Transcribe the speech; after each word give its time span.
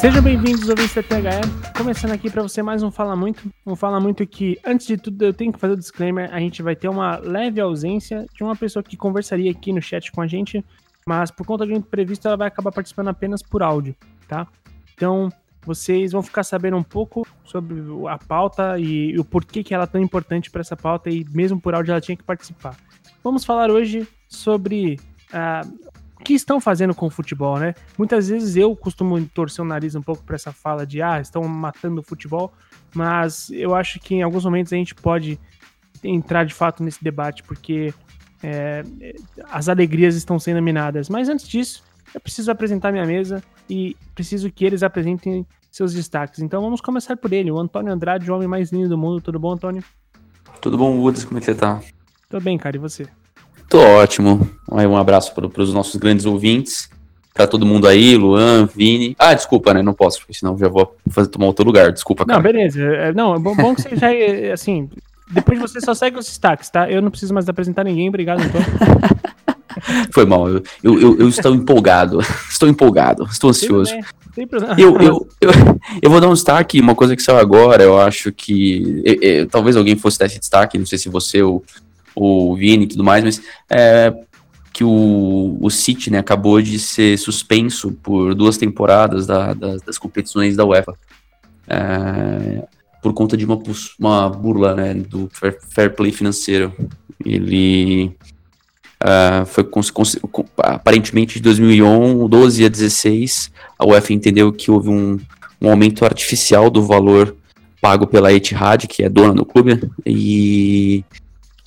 Sejam 0.00 0.22
bem-vindos 0.22 0.70
ao 0.70 0.74
VCTHE, 0.76 1.76
começando 1.76 2.12
aqui 2.12 2.30
para 2.30 2.40
você 2.40 2.62
mais 2.62 2.82
um 2.82 2.90
Fala 2.90 3.14
Muito. 3.14 3.52
Um 3.66 3.76
Fala 3.76 4.00
Muito 4.00 4.26
que, 4.26 4.58
antes 4.64 4.86
de 4.86 4.96
tudo, 4.96 5.22
eu 5.26 5.34
tenho 5.34 5.52
que 5.52 5.58
fazer 5.58 5.74
o 5.74 5.76
disclaimer, 5.76 6.32
a 6.32 6.40
gente 6.40 6.62
vai 6.62 6.74
ter 6.74 6.88
uma 6.88 7.18
leve 7.18 7.60
ausência 7.60 8.24
de 8.34 8.42
uma 8.42 8.56
pessoa 8.56 8.82
que 8.82 8.96
conversaria 8.96 9.50
aqui 9.50 9.74
no 9.74 9.82
chat 9.82 10.10
com 10.10 10.22
a 10.22 10.26
gente, 10.26 10.64
mas 11.06 11.30
por 11.30 11.44
conta 11.44 11.66
de 11.66 11.74
um 11.74 11.76
imprevisto 11.76 12.26
ela 12.26 12.38
vai 12.38 12.48
acabar 12.48 12.72
participando 12.72 13.08
apenas 13.08 13.42
por 13.42 13.62
áudio, 13.62 13.94
tá? 14.26 14.46
Então, 14.94 15.28
vocês 15.66 16.12
vão 16.12 16.22
ficar 16.22 16.44
sabendo 16.44 16.78
um 16.78 16.82
pouco 16.82 17.26
sobre 17.44 17.76
a 18.08 18.16
pauta 18.16 18.78
e, 18.78 19.18
o 19.18 19.24
porquê 19.24 19.62
que 19.62 19.74
ela 19.74 19.84
é 19.84 19.86
tão 19.86 20.00
importante 20.00 20.50
para 20.50 20.62
essa 20.62 20.74
pauta 20.74 21.10
e 21.10 21.26
mesmo 21.30 21.60
por 21.60 21.74
áudio 21.74 21.92
ela 21.92 22.00
tinha 22.00 22.16
que 22.16 22.24
participar. 22.24 22.74
Vamos 23.22 23.44
falar 23.44 23.70
hoje 23.70 24.08
sobre 24.26 24.98
uh, 25.34 25.90
que 26.22 26.34
estão 26.34 26.60
fazendo 26.60 26.94
com 26.94 27.06
o 27.06 27.10
futebol, 27.10 27.58
né? 27.58 27.74
Muitas 27.96 28.28
vezes 28.28 28.56
eu 28.56 28.74
costumo 28.76 29.20
torcer 29.26 29.64
o 29.64 29.68
nariz 29.68 29.94
um 29.94 30.02
pouco 30.02 30.22
para 30.22 30.36
essa 30.36 30.52
fala 30.52 30.86
de 30.86 31.00
ah, 31.02 31.20
estão 31.20 31.42
matando 31.44 32.00
o 32.00 32.04
futebol, 32.04 32.52
mas 32.94 33.50
eu 33.50 33.74
acho 33.74 33.98
que 34.00 34.16
em 34.16 34.22
alguns 34.22 34.44
momentos 34.44 34.72
a 34.72 34.76
gente 34.76 34.94
pode 34.94 35.38
entrar 36.02 36.44
de 36.44 36.54
fato 36.54 36.82
nesse 36.82 37.02
debate, 37.02 37.42
porque 37.42 37.92
é, 38.42 38.82
as 39.50 39.68
alegrias 39.68 40.14
estão 40.14 40.38
sendo 40.38 40.62
minadas. 40.62 41.08
Mas 41.08 41.28
antes 41.28 41.48
disso, 41.48 41.82
eu 42.14 42.20
preciso 42.20 42.50
apresentar 42.50 42.92
minha 42.92 43.06
mesa 43.06 43.42
e 43.68 43.96
preciso 44.14 44.50
que 44.50 44.64
eles 44.64 44.82
apresentem 44.82 45.46
seus 45.70 45.92
destaques. 45.92 46.40
Então 46.40 46.60
vamos 46.60 46.80
começar 46.80 47.16
por 47.16 47.32
ele, 47.32 47.50
o 47.50 47.58
Antônio 47.58 47.92
Andrade, 47.92 48.30
o 48.30 48.34
homem 48.34 48.48
mais 48.48 48.72
lindo 48.72 48.88
do 48.88 48.98
mundo. 48.98 49.20
Tudo 49.20 49.38
bom, 49.38 49.52
Antônio? 49.52 49.84
Tudo 50.60 50.76
bom, 50.76 50.98
Woods? 50.98 51.24
Como 51.24 51.38
é 51.38 51.40
que 51.40 51.46
você 51.46 51.54
tá? 51.54 51.80
Tô 52.28 52.40
bem, 52.40 52.58
cara, 52.58 52.76
e 52.76 52.78
você? 52.78 53.06
Tô 53.70 53.78
ótimo. 53.78 54.50
Aí 54.72 54.84
um 54.84 54.96
abraço 54.96 55.32
para 55.32 55.62
os 55.62 55.72
nossos 55.72 55.94
grandes 55.94 56.26
ouvintes. 56.26 56.90
Para 57.32 57.46
todo 57.46 57.64
mundo 57.64 57.86
aí, 57.86 58.16
Luan, 58.16 58.68
Vini. 58.74 59.14
Ah, 59.16 59.32
desculpa, 59.32 59.72
né? 59.72 59.80
Não 59.80 59.94
posso, 59.94 60.18
porque 60.18 60.34
senão 60.34 60.58
já 60.58 60.68
vou 60.68 60.96
fazer 61.08 61.28
tomar 61.28 61.46
outro 61.46 61.64
lugar. 61.64 61.92
Desculpa, 61.92 62.26
cara. 62.26 62.36
Não, 62.36 62.42
beleza. 62.42 62.82
É, 62.82 63.12
não, 63.12 63.36
é 63.36 63.38
bom, 63.38 63.54
bom 63.54 63.72
que 63.72 63.82
você 63.82 63.94
já, 63.94 64.08
assim, 64.52 64.90
depois 65.30 65.60
você 65.60 65.80
só 65.80 65.94
segue 65.94 66.18
os 66.18 66.26
destaques, 66.26 66.68
tá? 66.68 66.90
Eu 66.90 67.00
não 67.00 67.10
preciso 67.10 67.32
mais 67.32 67.48
apresentar 67.48 67.84
ninguém. 67.84 68.08
Obrigado, 68.08 68.42
Antônio. 68.42 68.66
Foi 70.10 70.26
mal, 70.26 70.48
eu, 70.48 70.62
eu, 70.82 71.20
eu, 71.20 71.28
estou 71.30 71.54
empolgado. 71.54 72.18
Estou 72.50 72.68
empolgado, 72.68 73.22
estou 73.30 73.50
ansioso. 73.50 73.94
Eu, 74.76 74.96
eu, 75.00 75.28
eu, 75.40 75.50
eu, 76.02 76.10
vou 76.10 76.20
dar 76.20 76.28
um 76.28 76.34
destaque, 76.34 76.80
uma 76.80 76.96
coisa 76.96 77.14
que 77.14 77.22
saiu 77.22 77.38
agora, 77.38 77.84
eu 77.84 78.00
acho 78.00 78.32
que. 78.32 79.00
Eu, 79.04 79.14
eu, 79.22 79.46
talvez 79.46 79.76
alguém 79.76 79.94
fosse 79.94 80.18
dar 80.18 80.26
esse 80.26 80.40
destaque, 80.40 80.76
não 80.76 80.86
sei 80.86 80.98
se 80.98 81.08
você 81.08 81.40
ou 81.40 81.62
o 82.22 82.56
Vini 82.56 82.84
e 82.84 82.88
tudo 82.88 83.04
mais, 83.04 83.24
mas 83.24 83.42
é, 83.68 84.12
que 84.72 84.84
o, 84.84 85.58
o 85.60 85.70
City 85.70 86.10
né, 86.10 86.18
acabou 86.18 86.60
de 86.60 86.78
ser 86.78 87.18
suspenso 87.18 87.92
por 88.02 88.34
duas 88.34 88.56
temporadas 88.56 89.26
da, 89.26 89.54
da, 89.54 89.76
das 89.78 89.98
competições 89.98 90.56
da 90.56 90.64
UEFA. 90.64 90.94
É, 91.68 92.64
por 93.02 93.14
conta 93.14 93.36
de 93.36 93.44
uma, 93.44 93.58
uma 93.98 94.28
burla 94.28 94.74
né, 94.74 94.94
do 94.94 95.28
fair, 95.32 95.58
fair 95.68 95.94
play 95.94 96.12
financeiro. 96.12 96.72
Ele 97.24 98.14
Uh, 99.02 99.46
foi 99.46 99.66
aparentemente 100.58 101.36
de 101.36 101.40
2012 101.40 102.66
a 102.66 102.68
16, 102.68 103.50
a 103.78 103.86
UEFA 103.86 104.12
entendeu 104.12 104.52
que 104.52 104.70
houve 104.70 104.90
um, 104.90 105.18
um 105.58 105.70
aumento 105.70 106.04
artificial 106.04 106.68
do 106.68 106.82
valor 106.82 107.34
pago 107.80 108.06
pela 108.06 108.30
Etihad, 108.30 108.86
que 108.86 109.02
é 109.02 109.08
dona 109.08 109.32
do 109.32 109.46
clube, 109.46 109.80
e 110.04 111.02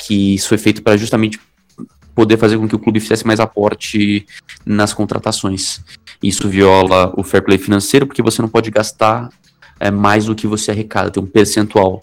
que 0.06 0.36
isso 0.36 0.50
foi 0.50 0.58
feito 0.58 0.82
para 0.82 0.98
justamente 0.98 1.40
poder 2.14 2.38
fazer 2.38 2.58
com 2.58 2.68
que 2.68 2.76
o 2.76 2.80
clube 2.80 3.00
fizesse 3.00 3.26
mais 3.26 3.40
aporte 3.40 4.26
nas 4.66 4.94
contratações. 4.94 5.82
Isso 6.22 6.48
viola 6.48 7.14
o 7.18 7.24
fair 7.24 7.44
play 7.44 7.58
financeiro, 7.58 8.06
porque 8.06 8.22
você 8.22 8.42
não 8.42 8.50
pode 8.50 8.70
gastar 8.70 9.30
é, 9.80 9.90
mais 9.90 10.26
do 10.26 10.36
que 10.36 10.48
você 10.48 10.72
arrecada, 10.72 11.10
tem 11.10 11.22
um 11.22 11.26
percentual. 11.26 12.02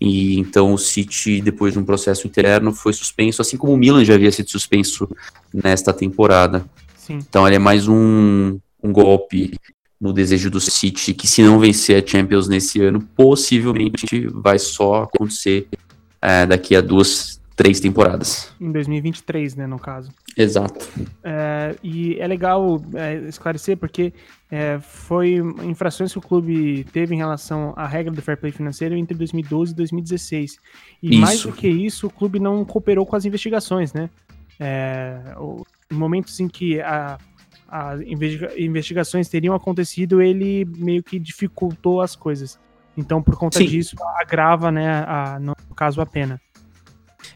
E 0.00 0.38
então 0.38 0.72
o 0.72 0.78
City, 0.78 1.40
depois 1.40 1.72
de 1.72 1.78
um 1.78 1.84
processo 1.84 2.26
interno, 2.26 2.72
foi 2.72 2.92
suspenso, 2.92 3.42
assim 3.42 3.56
como 3.56 3.72
o 3.72 3.76
Milan 3.76 4.04
já 4.04 4.14
havia 4.14 4.30
sido 4.30 4.48
suspenso 4.48 5.08
nesta 5.52 5.92
temporada. 5.92 6.64
Sim. 6.96 7.18
Então 7.28 7.46
ele 7.46 7.56
é 7.56 7.58
mais 7.58 7.88
um, 7.88 8.58
um 8.82 8.92
golpe 8.92 9.54
no 10.00 10.12
desejo 10.12 10.50
do 10.50 10.60
City, 10.60 11.12
que 11.12 11.26
se 11.26 11.42
não 11.42 11.58
vencer 11.58 12.02
a 12.02 12.06
Champions 12.06 12.46
nesse 12.46 12.80
ano, 12.80 13.00
possivelmente 13.16 14.28
vai 14.28 14.58
só 14.58 15.02
acontecer 15.02 15.66
é, 16.22 16.46
daqui 16.46 16.76
a 16.76 16.80
duas, 16.80 17.37
três 17.58 17.80
temporadas. 17.80 18.54
Em 18.60 18.70
2023, 18.70 19.56
né, 19.56 19.66
no 19.66 19.80
caso. 19.80 20.12
Exato. 20.36 20.88
É, 21.24 21.74
e 21.82 22.16
é 22.20 22.26
legal 22.28 22.80
é, 22.94 23.16
esclarecer 23.28 23.76
porque 23.76 24.14
é, 24.48 24.78
foi 24.80 25.38
infrações 25.64 26.12
que 26.12 26.18
o 26.18 26.22
clube 26.22 26.84
teve 26.92 27.16
em 27.16 27.18
relação 27.18 27.74
à 27.76 27.84
regra 27.84 28.14
do 28.14 28.22
fair 28.22 28.38
play 28.38 28.52
financeiro 28.52 28.94
entre 28.94 29.18
2012 29.18 29.72
e 29.72 29.74
2016. 29.74 30.56
E 31.02 31.10
isso. 31.10 31.20
mais 31.20 31.42
do 31.42 31.52
que 31.52 31.66
isso, 31.66 32.06
o 32.06 32.10
clube 32.10 32.38
não 32.38 32.64
cooperou 32.64 33.04
com 33.04 33.16
as 33.16 33.24
investigações, 33.24 33.92
né? 33.92 34.08
É, 34.60 35.20
em 35.90 35.94
momentos 35.96 36.38
em 36.38 36.46
que 36.46 36.80
a, 36.80 37.18
as 37.66 38.00
investigações 38.56 39.28
teriam 39.28 39.56
acontecido, 39.56 40.22
ele 40.22 40.64
meio 40.76 41.02
que 41.02 41.18
dificultou 41.18 42.00
as 42.00 42.14
coisas. 42.14 42.56
Então, 42.96 43.20
por 43.20 43.36
conta 43.36 43.58
Sim. 43.58 43.66
disso, 43.66 43.96
agrava, 44.16 44.70
né, 44.70 45.04
a, 45.06 45.38
no 45.40 45.54
caso, 45.74 46.00
a 46.00 46.06
pena. 46.06 46.40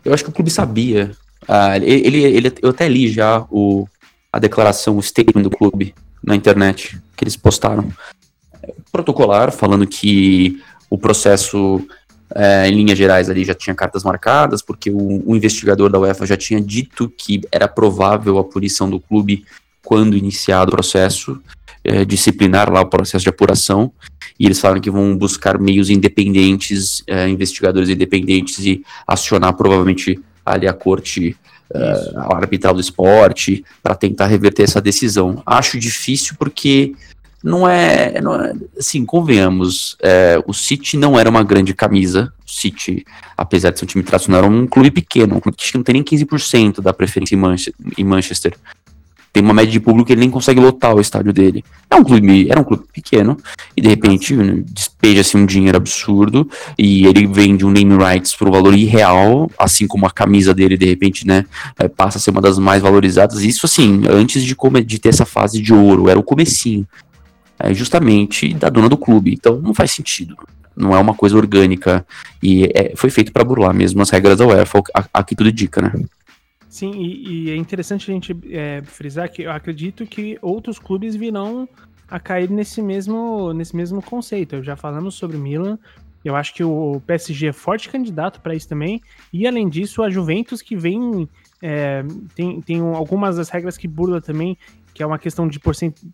Eu 0.04 0.12
acho 0.12 0.24
que 0.24 0.30
o 0.30 0.32
clube 0.32 0.50
sabia. 0.50 1.12
Ah, 1.48 1.76
ele, 1.76 2.22
ele, 2.22 2.52
eu 2.62 2.70
até 2.70 2.88
li 2.88 3.08
já 3.08 3.44
o, 3.50 3.86
a 4.32 4.38
declaração, 4.38 4.96
o 4.96 5.02
statement 5.02 5.42
do 5.42 5.50
clube 5.50 5.94
na 6.22 6.36
internet, 6.36 7.00
que 7.16 7.24
eles 7.24 7.36
postaram. 7.36 7.90
Protocolar, 8.90 9.50
falando 9.50 9.86
que 9.86 10.60
o 10.88 10.96
processo, 10.96 11.84
é, 12.34 12.68
em 12.68 12.74
linhas 12.74 12.98
gerais, 12.98 13.28
ali 13.28 13.44
já 13.44 13.54
tinha 13.54 13.74
cartas 13.74 14.04
marcadas, 14.04 14.62
porque 14.62 14.90
o, 14.90 15.22
o 15.28 15.36
investigador 15.36 15.90
da 15.90 15.98
UEFA 15.98 16.26
já 16.26 16.36
tinha 16.36 16.60
dito 16.60 17.08
que 17.08 17.40
era 17.50 17.66
provável 17.66 18.38
a 18.38 18.44
punição 18.44 18.88
do 18.88 19.00
clube 19.00 19.44
quando 19.84 20.16
iniciado 20.16 20.70
o 20.70 20.74
processo 20.74 21.40
é, 21.84 22.04
disciplinar 22.04 22.72
lá 22.72 22.80
o 22.80 22.86
processo 22.86 23.24
de 23.24 23.28
apuração, 23.28 23.92
e 24.38 24.46
eles 24.46 24.60
falaram 24.60 24.80
que 24.80 24.90
vão 24.90 25.16
buscar 25.16 25.58
meios 25.58 25.90
independentes, 25.90 27.02
é, 27.06 27.28
investigadores 27.28 27.88
independentes, 27.88 28.58
e 28.64 28.82
acionar 29.06 29.54
provavelmente 29.54 30.20
ali 30.44 30.66
a 30.66 30.72
corte 30.72 31.36
uh, 31.72 32.18
a 32.18 32.36
arbitral 32.36 32.74
do 32.74 32.80
esporte 32.80 33.64
para 33.82 33.94
tentar 33.94 34.26
reverter 34.26 34.64
essa 34.64 34.80
decisão. 34.80 35.42
Acho 35.46 35.78
difícil 35.78 36.34
porque 36.38 36.94
não 37.42 37.68
é, 37.68 38.20
não 38.20 38.34
é 38.34 38.52
assim, 38.78 39.04
convenhamos, 39.04 39.96
é, 40.00 40.40
o 40.46 40.52
City 40.52 40.96
não 40.96 41.18
era 41.18 41.28
uma 41.28 41.42
grande 41.42 41.74
camisa, 41.74 42.32
o 42.46 42.50
City, 42.50 43.04
apesar 43.36 43.70
de 43.70 43.78
ser 43.78 43.84
um 43.84 43.88
time 43.88 44.04
tradicional, 44.04 44.44
era 44.44 44.52
um 44.52 44.66
clube 44.66 44.90
pequeno, 44.90 45.36
um 45.36 45.40
clube 45.40 45.56
que 45.56 45.74
não 45.76 45.82
tem 45.82 45.94
nem 45.94 46.04
15% 46.04 46.80
da 46.80 46.92
preferência 46.92 47.34
em 47.98 48.04
Manchester 48.04 48.54
tem 49.32 49.42
uma 49.42 49.54
média 49.54 49.72
de 49.72 49.80
público 49.80 50.08
que 50.08 50.12
ele 50.12 50.20
nem 50.20 50.30
consegue 50.30 50.60
lotar 50.60 50.94
o 50.94 51.00
estádio 51.00 51.32
dele. 51.32 51.64
É 51.88 51.96
um 51.96 52.04
clube, 52.04 52.50
era 52.50 52.60
um 52.60 52.64
clube 52.64 52.84
pequeno, 52.92 53.36
e 53.76 53.80
de 53.80 53.88
repente 53.88 54.36
despeja-se 54.66 55.36
um 55.36 55.46
dinheiro 55.46 55.76
absurdo, 55.76 56.48
e 56.78 57.06
ele 57.06 57.26
vende 57.26 57.64
um 57.64 57.70
name 57.70 57.96
rights 57.96 58.34
por 58.34 58.48
um 58.48 58.52
valor 58.52 58.74
irreal, 58.74 59.50
assim 59.58 59.86
como 59.86 60.06
a 60.06 60.10
camisa 60.10 60.52
dele, 60.52 60.76
de 60.76 60.86
repente, 60.86 61.26
né, 61.26 61.46
é, 61.78 61.88
passa 61.88 62.18
a 62.18 62.20
ser 62.20 62.30
uma 62.30 62.40
das 62.42 62.58
mais 62.58 62.82
valorizadas. 62.82 63.42
Isso, 63.42 63.64
assim, 63.64 64.02
antes 64.08 64.42
de, 64.44 64.54
de 64.84 64.98
ter 64.98 65.08
essa 65.08 65.24
fase 65.24 65.62
de 65.62 65.72
ouro, 65.72 66.08
era 66.08 66.18
o 66.18 66.22
comecinho. 66.22 66.86
É 67.58 67.72
justamente 67.72 68.52
da 68.54 68.68
dona 68.68 68.88
do 68.88 68.96
clube. 68.96 69.32
Então 69.32 69.60
não 69.60 69.72
faz 69.72 69.92
sentido. 69.92 70.36
Não 70.76 70.94
é 70.94 70.98
uma 70.98 71.14
coisa 71.14 71.36
orgânica. 71.36 72.04
E 72.42 72.64
é, 72.74 72.92
foi 72.96 73.08
feito 73.08 73.30
para 73.32 73.44
burlar 73.44 73.72
mesmo 73.72 74.02
as 74.02 74.10
regras 74.10 74.38
da 74.38 74.46
UEFA, 74.46 74.82
aqui 75.14 75.36
tudo 75.36 75.48
indica, 75.48 75.80
né? 75.80 75.92
Sim, 76.72 76.92
e, 76.92 77.48
e, 77.48 77.50
é 77.50 77.56
interessante 77.56 78.10
a 78.10 78.14
gente 78.14 78.34
é, 78.50 78.80
frisar 78.82 79.30
que 79.30 79.42
eu 79.42 79.52
acredito 79.52 80.06
que 80.06 80.38
outros 80.40 80.78
clubes 80.78 81.14
virão 81.14 81.68
a 82.08 82.18
cair 82.18 82.48
nesse 82.48 82.80
mesmo, 82.80 83.52
nesse 83.52 83.76
mesmo 83.76 84.00
conceito. 84.00 84.56
Eu 84.56 84.62
já 84.62 84.74
falamos 84.74 85.14
sobre 85.14 85.36
o 85.36 85.38
Milan, 85.38 85.78
eu 86.24 86.34
acho 86.34 86.54
que 86.54 86.64
o 86.64 86.98
PSG 87.06 87.48
é 87.48 87.52
forte 87.52 87.90
candidato 87.90 88.40
para 88.40 88.54
isso 88.54 88.70
também. 88.70 89.02
E 89.30 89.46
além 89.46 89.68
disso, 89.68 90.02
a 90.02 90.08
Juventus 90.08 90.62
que 90.62 90.74
vem. 90.74 91.28
É, 91.60 92.02
tem, 92.34 92.62
tem 92.62 92.80
algumas 92.80 93.36
das 93.36 93.50
regras 93.50 93.76
que 93.76 93.86
burla 93.86 94.22
também, 94.22 94.56
que 94.94 95.02
é 95.02 95.06
uma 95.06 95.18
questão 95.18 95.46
de 95.46 95.60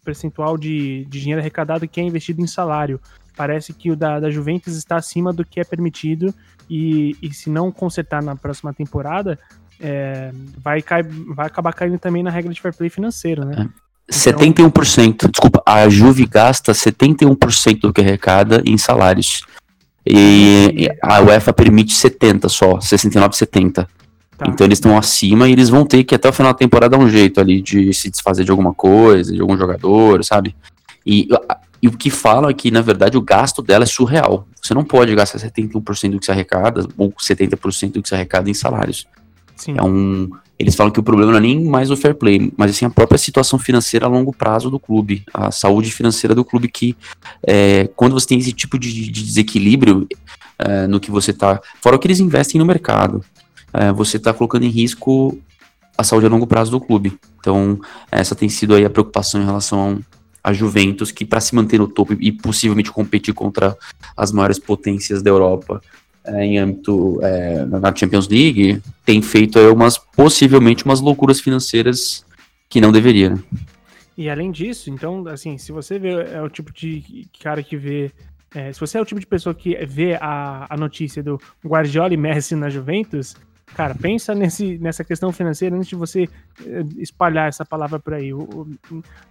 percentual 0.05 0.59
de, 0.59 1.05
de 1.05 1.21
dinheiro 1.21 1.41
arrecadado 1.41 1.87
que 1.87 2.01
é 2.01 2.03
investido 2.03 2.43
em 2.43 2.49
salário. 2.49 3.01
Parece 3.37 3.73
que 3.73 3.93
o 3.93 3.97
da, 3.97 4.19
da 4.19 4.29
Juventus 4.29 4.75
está 4.75 4.97
acima 4.97 5.33
do 5.33 5.45
que 5.45 5.61
é 5.61 5.65
permitido. 5.65 6.35
E, 6.69 7.17
e 7.23 7.33
se 7.33 7.49
não 7.49 7.71
consertar 7.71 8.21
na 8.23 8.35
próxima 8.35 8.75
temporada, 8.75 9.39
é, 9.81 10.31
vai, 10.63 10.83
cair, 10.83 11.05
vai 11.05 11.47
acabar 11.47 11.73
caindo 11.73 11.99
também 11.99 12.23
na 12.23 12.31
regra 12.31 12.53
de 12.53 12.61
fair 12.61 12.75
play 12.75 12.91
financeiro, 12.91 13.45
né? 13.45 13.69
É. 13.85 13.89
71%, 14.13 15.31
desculpa, 15.31 15.63
a 15.67 15.87
Juve 15.89 16.25
gasta 16.25 16.73
71% 16.73 17.81
do 17.81 17.93
que 17.93 18.01
arrecada 18.01 18.63
em 18.65 18.79
salários. 18.79 19.43
E 20.07 20.89
a 21.03 21.21
UEFA 21.21 21.53
permite 21.53 21.93
70 21.93 22.49
só, 22.49 22.81
69, 22.81 23.37
70. 23.37 23.87
Tá. 24.39 24.47
Então 24.49 24.67
eles 24.67 24.79
estão 24.79 24.97
acima 24.97 25.47
e 25.47 25.53
eles 25.53 25.69
vão 25.69 25.85
ter 25.85 26.05
que 26.05 26.15
até 26.15 26.27
o 26.27 26.33
final 26.33 26.53
da 26.53 26.59
temporada 26.59 26.97
dar 26.97 27.05
um 27.05 27.11
jeito 27.11 27.39
ali 27.39 27.61
de 27.61 27.93
se 27.93 28.09
desfazer 28.09 28.45
de 28.45 28.51
alguma 28.51 28.73
coisa, 28.73 29.31
de 29.31 29.41
algum 29.43 29.59
jogador, 29.59 30.25
sabe? 30.25 30.57
E 31.05 31.29
e 31.81 31.87
o 31.87 31.93
que 31.93 32.11
fala 32.11 32.51
é 32.51 32.55
que, 32.55 32.71
na 32.71 32.81
verdade, 32.81 33.17
o 33.17 33.23
gasto 33.23 33.63
dela 33.63 33.85
é 33.85 33.87
surreal. 33.87 34.47
Você 34.61 34.75
não 34.75 34.85
pode 34.85 35.15
gastar 35.15 35.39
71% 35.39 36.11
do 36.11 36.19
que 36.19 36.25
se 36.25 36.33
arrecada 36.33 36.87
ou 36.97 37.13
70% 37.13 37.93
do 37.93 38.03
que 38.03 38.09
se 38.09 38.15
arrecada 38.15 38.51
em 38.51 38.55
salários. 38.55 39.07
Sim. 39.59 39.75
É 39.77 39.83
um, 39.83 40.31
eles 40.59 40.75
falam 40.75 40.93
que 40.93 40.99
o 40.99 41.03
problema 41.03 41.33
não 41.33 41.39
é 41.39 41.43
nem 41.43 41.65
mais 41.65 41.91
o 41.91 41.97
fair 41.97 42.15
play, 42.15 42.53
mas 42.57 42.71
assim 42.71 42.85
a 42.85 42.91
própria 42.91 43.19
situação 43.19 43.59
financeira 43.59 44.07
a 44.07 44.09
longo 44.09 44.33
prazo 44.33 44.71
do 44.71 44.79
clube, 44.79 45.25
a 45.33 45.51
saúde 45.51 45.93
financeira 45.93 46.35
do 46.35 46.45
clube 46.45 46.69
que 46.69 46.97
é, 47.47 47.89
quando 47.95 48.13
você 48.13 48.27
tem 48.27 48.39
esse 48.39 48.53
tipo 48.53 48.79
de, 48.79 48.93
de 48.93 49.23
desequilíbrio 49.23 50.09
é, 50.59 50.87
no 50.87 50.99
que 50.99 51.11
você 51.11 51.31
está, 51.31 51.61
fora 51.81 51.97
o 51.97 51.99
que 51.99 52.07
eles 52.09 52.21
investem 52.21 52.59
no 52.59 52.67
mercado, 52.67 53.25
é, 53.73 53.93
você 53.93 54.17
está 54.17 54.33
colocando 54.33 54.65
em 54.65 54.71
risco 54.71 55.39
a 55.97 56.03
saúde 56.03 56.27
a 56.27 56.29
longo 56.29 56.47
prazo 56.47 56.71
do 56.71 56.81
clube. 56.81 57.19
Então 57.39 57.79
essa 58.11 58.35
tem 58.35 58.49
sido 58.49 58.75
aí 58.75 58.85
a 58.85 58.91
preocupação 58.91 59.41
em 59.41 59.45
relação 59.45 60.01
a 60.43 60.53
Juventus 60.53 61.13
que 61.13 61.25
para 61.25 61.41
se 61.41 61.55
manter 61.55 61.79
no 61.79 61.87
topo 61.87 62.17
e 62.19 62.33
possivelmente 62.33 62.91
competir 62.91 63.35
contra 63.35 63.77
as 64.17 64.33
maiores 64.33 64.59
potências 64.59 65.23
da 65.23 65.31
Europa 65.31 65.81
em 66.37 66.59
âmbito 66.59 67.19
é, 67.23 67.65
na 67.65 67.95
Champions 67.95 68.29
League, 68.29 68.83
tem 69.05 69.23
feito 69.23 69.59
é, 69.59 69.71
umas 69.71 69.99
possivelmente 69.99 70.85
umas 70.85 71.01
loucuras 71.01 71.41
financeiras 71.41 72.25
que 72.69 72.81
não 72.81 72.93
deveria. 72.93 73.31
Né? 73.31 73.43
E 74.17 74.29
além 74.29 74.51
disso, 74.51 74.91
então, 74.91 75.27
assim, 75.29 75.57
se 75.59 75.71
você 75.71 75.99
vê, 75.99 76.11
é 76.11 76.43
o 76.43 76.49
tipo 76.49 76.73
de 76.73 77.29
cara 77.41 77.63
que 77.63 77.77
vê. 77.77 78.11
É, 78.53 78.73
se 78.73 78.81
você 78.81 78.99
é 78.99 79.01
o 79.01 79.05
tipo 79.05 79.21
de 79.21 79.27
pessoa 79.27 79.55
que 79.55 79.77
vê 79.87 80.15
a, 80.21 80.67
a 80.69 80.77
notícia 80.77 81.23
do 81.23 81.41
Guardiola 81.65 82.13
e 82.15 82.17
Messi 82.17 82.57
na 82.57 82.69
Juventus, 82.69 83.37
cara, 83.75 83.95
pensa 83.95 84.35
nesse, 84.35 84.79
nessa 84.79 85.05
questão 85.05 85.31
financeira 85.33 85.77
antes 85.77 85.89
de 85.89 85.95
você 85.95 86.29
é, 86.67 86.83
espalhar 86.97 87.49
essa 87.49 87.65
palavra 87.65 88.01
por 88.01 88.15
aí. 88.15 88.31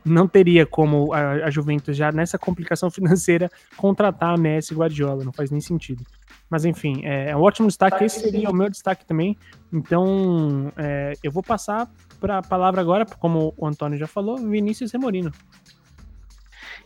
Não 0.05 0.27
teria 0.27 0.65
como 0.65 1.13
a, 1.13 1.31
a, 1.45 1.49
Juventus, 1.49 1.97
já 1.97 2.11
nessa 2.11 2.37
complicação 2.37 2.89
financeira, 2.91 3.51
contratar 3.75 4.35
a 4.35 4.37
Messi 4.37 4.73
e 4.73 4.77
Guardiola, 4.77 5.25
não 5.25 5.33
faz 5.33 5.51
nem 5.51 5.59
sentido. 5.59 6.03
Mas 6.49 6.65
enfim, 6.65 7.01
é, 7.03 7.31
é 7.31 7.35
um 7.35 7.41
ótimo 7.41 7.67
destaque. 7.67 8.03
Esse 8.03 8.21
seria 8.21 8.49
o 8.49 8.55
meu 8.55 8.69
destaque 8.69 9.05
também. 9.05 9.37
Então, 9.71 10.71
é, 10.77 11.13
eu 11.23 11.31
vou 11.31 11.43
passar 11.43 11.89
para 12.19 12.39
a 12.39 12.41
palavra 12.41 12.81
agora, 12.81 13.05
como 13.19 13.53
o 13.57 13.67
Antônio 13.67 13.97
já 13.97 14.07
falou, 14.07 14.37
Vinícius 14.37 14.91
Remorino. 14.91 15.31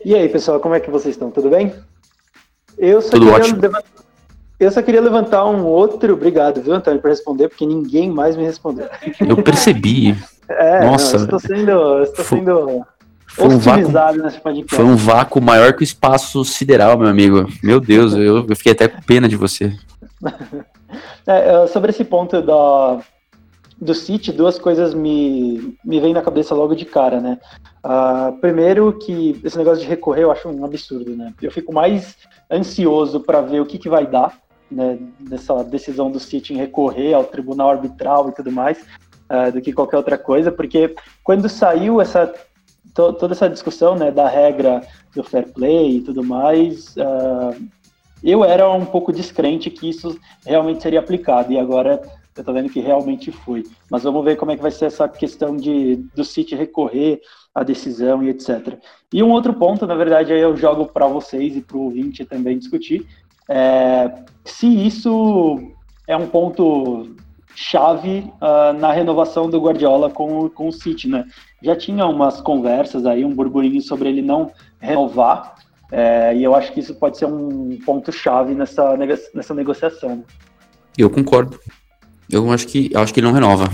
E 0.04 0.14
aí, 0.14 0.28
pessoal, 0.28 0.58
como 0.58 0.74
é 0.74 0.80
que 0.80 0.90
vocês 0.90 1.14
estão? 1.14 1.30
Tudo 1.30 1.48
bem? 1.48 1.74
Eu 2.76 3.00
só, 3.00 3.10
Tudo 3.10 3.32
queria, 3.32 3.54
levantar, 3.54 3.84
eu 4.58 4.70
só 4.70 4.82
queria 4.82 5.00
levantar 5.00 5.44
um 5.44 5.64
outro. 5.64 6.14
Obrigado, 6.14 6.60
viu, 6.60 6.74
Antônio, 6.74 7.00
por 7.00 7.10
responder, 7.10 7.48
porque 7.48 7.64
ninguém 7.64 8.10
mais 8.10 8.36
me 8.36 8.44
respondeu. 8.44 8.88
Eu 9.20 9.42
percebi. 9.42 10.16
É, 10.48 10.84
Nossa. 10.84 11.16
Não, 11.16 11.24
estou 11.24 11.38
sendo. 11.38 12.02
Estou 12.02 12.24
sendo 12.24 12.86
foi 13.34 13.48
um, 13.48 13.58
vácuo, 13.58 13.90
foi 14.68 14.84
um 14.84 14.96
vácuo 14.96 15.40
maior 15.40 15.72
que 15.72 15.82
o 15.82 15.84
espaço 15.84 16.44
sideral, 16.44 16.98
meu 16.98 17.08
amigo. 17.08 17.46
Meu 17.62 17.80
Deus, 17.80 18.12
eu, 18.12 18.46
eu 18.46 18.56
fiquei 18.56 18.72
até 18.72 18.88
com 18.88 19.00
pena 19.02 19.28
de 19.28 19.36
você. 19.36 19.72
É, 21.26 21.66
sobre 21.68 21.90
esse 21.90 22.04
ponto 22.04 22.42
da, 22.42 23.00
do 23.80 23.94
City, 23.94 24.30
duas 24.30 24.58
coisas 24.58 24.92
me, 24.92 25.76
me 25.84 26.00
vêm 26.00 26.12
na 26.12 26.20
cabeça 26.20 26.54
logo 26.54 26.74
de 26.74 26.84
cara, 26.84 27.20
né? 27.20 27.38
Uh, 27.84 28.38
primeiro 28.38 28.92
que 28.98 29.40
esse 29.42 29.56
negócio 29.56 29.82
de 29.82 29.88
recorrer 29.88 30.24
eu 30.24 30.30
acho 30.30 30.48
um 30.48 30.64
absurdo, 30.64 31.16
né? 31.16 31.32
Eu 31.40 31.50
fico 31.50 31.72
mais 31.72 32.16
ansioso 32.50 33.20
para 33.20 33.40
ver 33.40 33.60
o 33.60 33.66
que, 33.66 33.78
que 33.78 33.88
vai 33.88 34.06
dar, 34.06 34.38
né, 34.70 34.98
nessa 35.18 35.64
decisão 35.64 36.10
do 36.10 36.20
City 36.20 36.54
em 36.54 36.58
recorrer 36.58 37.14
ao 37.14 37.24
tribunal 37.24 37.70
arbitral 37.70 38.28
e 38.28 38.32
tudo 38.32 38.52
mais, 38.52 38.78
uh, 39.30 39.50
do 39.50 39.60
que 39.60 39.72
qualquer 39.72 39.96
outra 39.96 40.18
coisa, 40.18 40.52
porque 40.52 40.94
quando 41.24 41.48
saiu 41.48 42.00
essa 42.00 42.32
to, 42.94 43.12
toda 43.14 43.34
essa 43.34 43.48
discussão 43.48 43.96
né, 43.96 44.10
da 44.10 44.28
regra 44.28 44.86
do 45.14 45.22
fair 45.22 45.52
play 45.52 45.96
e 45.96 46.00
tudo 46.00 46.22
mais, 46.22 46.94
uh, 46.96 47.68
eu 48.22 48.44
era 48.44 48.70
um 48.70 48.84
pouco 48.84 49.12
descrente 49.12 49.70
que 49.70 49.88
isso 49.88 50.18
realmente 50.46 50.82
seria 50.82 51.00
aplicado, 51.00 51.52
e 51.52 51.58
agora 51.58 52.00
eu 52.36 52.40
estou 52.40 52.54
vendo 52.54 52.70
que 52.70 52.80
realmente 52.80 53.30
foi. 53.30 53.64
Mas 53.90 54.04
vamos 54.04 54.24
ver 54.24 54.36
como 54.36 54.52
é 54.52 54.56
que 54.56 54.62
vai 54.62 54.70
ser 54.70 54.86
essa 54.86 55.08
questão 55.08 55.56
de 55.56 55.96
do 56.14 56.24
City 56.24 56.54
recorrer 56.54 57.20
à 57.54 57.62
decisão 57.62 58.22
e 58.22 58.30
etc. 58.30 58.78
E 59.12 59.22
um 59.22 59.30
outro 59.30 59.52
ponto, 59.52 59.86
na 59.86 59.94
verdade, 59.94 60.32
aí 60.32 60.40
eu 60.40 60.56
jogo 60.56 60.86
para 60.86 61.06
vocês 61.06 61.56
e 61.56 61.60
para 61.60 61.76
o 61.76 61.84
ouvinte 61.84 62.24
também 62.24 62.58
discutir, 62.58 63.06
é, 63.48 64.10
se 64.44 64.66
isso 64.66 65.58
é 66.06 66.16
um 66.16 66.26
ponto 66.26 67.14
chave 67.54 68.30
uh, 68.40 68.78
na 68.78 68.92
renovação 68.92 69.48
do 69.48 69.60
Guardiola 69.60 70.10
com, 70.10 70.48
com 70.48 70.68
o 70.68 70.72
City, 70.72 71.08
né? 71.08 71.24
Já 71.62 71.76
tinha 71.76 72.06
umas 72.06 72.40
conversas 72.40 73.06
aí, 73.06 73.24
um 73.24 73.34
burburinho 73.34 73.80
sobre 73.82 74.08
ele 74.08 74.22
não 74.22 74.50
renovar, 74.80 75.54
é, 75.90 76.34
e 76.34 76.42
eu 76.42 76.54
acho 76.54 76.72
que 76.72 76.80
isso 76.80 76.94
pode 76.94 77.18
ser 77.18 77.26
um 77.26 77.78
ponto 77.84 78.10
chave 78.10 78.54
nessa, 78.54 78.96
nessa 79.34 79.52
negociação. 79.52 80.24
Eu 80.96 81.10
concordo. 81.10 81.60
Eu 82.30 82.50
acho 82.50 82.66
que 82.66 82.90
acho 82.94 83.12
que 83.12 83.20
ele 83.20 83.26
não 83.26 83.34
renova. 83.34 83.68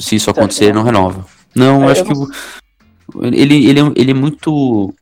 Se 0.00 0.16
isso 0.16 0.28
acontecer, 0.28 0.64
ele 0.64 0.72
não 0.72 0.82
renova. 0.82 1.24
Não, 1.54 1.82
é, 1.82 1.86
eu 1.86 1.88
acho 1.90 2.04
que 2.04 2.12
não... 2.12 2.28
ele, 3.32 3.68
ele, 3.68 3.80
é, 3.80 3.92
ele 3.94 4.10
é 4.10 4.14
muito 4.14 4.92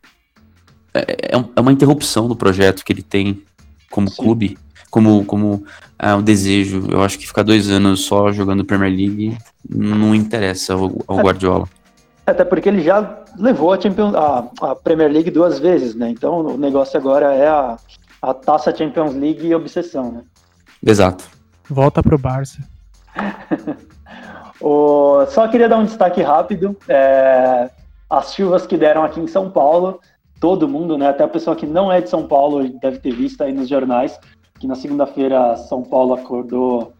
é, 0.92 1.00
é, 1.00 1.44
é 1.56 1.60
uma 1.60 1.72
interrupção 1.72 2.28
do 2.28 2.36
projeto 2.36 2.84
que 2.84 2.92
ele 2.92 3.02
tem 3.02 3.42
como 3.90 4.10
Sim. 4.10 4.22
clube 4.22 4.58
como, 4.92 5.24
como 5.24 5.64
é, 5.98 6.14
um 6.14 6.22
desejo. 6.22 6.86
Eu 6.90 7.02
acho 7.02 7.18
que 7.18 7.26
ficar 7.26 7.42
dois 7.42 7.70
anos 7.70 8.04
só 8.04 8.30
jogando 8.30 8.64
Premier 8.64 8.92
League 8.92 9.38
não 9.68 10.14
interessa 10.14 10.74
ao, 10.74 10.92
ao 11.08 11.16
Guardiola. 11.16 11.66
Até 12.26 12.44
porque 12.44 12.68
ele 12.68 12.82
já 12.82 13.24
levou 13.38 13.72
a, 13.72 13.80
Champions, 13.80 14.14
a, 14.14 14.44
a, 14.60 14.76
Premier 14.76 15.10
League 15.10 15.30
duas 15.30 15.58
vezes, 15.58 15.94
né? 15.94 16.10
Então 16.10 16.40
o 16.40 16.58
negócio 16.58 17.00
agora 17.00 17.34
é 17.34 17.48
a, 17.48 17.76
a 18.20 18.34
taça 18.34 18.76
Champions 18.76 19.14
League 19.14 19.46
e 19.46 19.54
obsessão, 19.54 20.12
né? 20.12 20.20
Exato. 20.86 21.24
Volta 21.70 22.02
pro 22.02 22.18
Barça. 22.18 22.58
o, 24.60 25.24
só 25.30 25.48
queria 25.48 25.70
dar 25.70 25.78
um 25.78 25.86
destaque 25.86 26.20
rápido. 26.20 26.76
É, 26.86 27.70
as 28.10 28.34
chuvas 28.34 28.66
que 28.66 28.76
deram 28.76 29.02
aqui 29.02 29.20
em 29.20 29.26
São 29.26 29.50
Paulo, 29.50 30.00
todo 30.38 30.68
mundo, 30.68 30.98
né? 30.98 31.08
Até 31.08 31.24
a 31.24 31.28
pessoa 31.28 31.56
que 31.56 31.66
não 31.66 31.90
é 31.90 32.02
de 32.02 32.10
São 32.10 32.28
Paulo 32.28 32.68
deve 32.78 32.98
ter 32.98 33.14
visto 33.14 33.42
aí 33.42 33.54
nos 33.54 33.70
jornais 33.70 34.20
que 34.62 34.68
na 34.68 34.76
segunda-feira 34.76 35.56
São 35.56 35.82
Paulo 35.82 36.14
acordou 36.14 36.92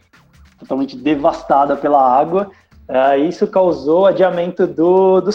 totalmente 0.59 0.97
devastada 0.97 1.77
pela 1.77 2.03
água. 2.05 2.51
Uh, 2.89 3.25
isso 3.29 3.47
causou 3.47 4.05
adiamento 4.05 4.67
do, 4.67 5.21
do 5.21 5.31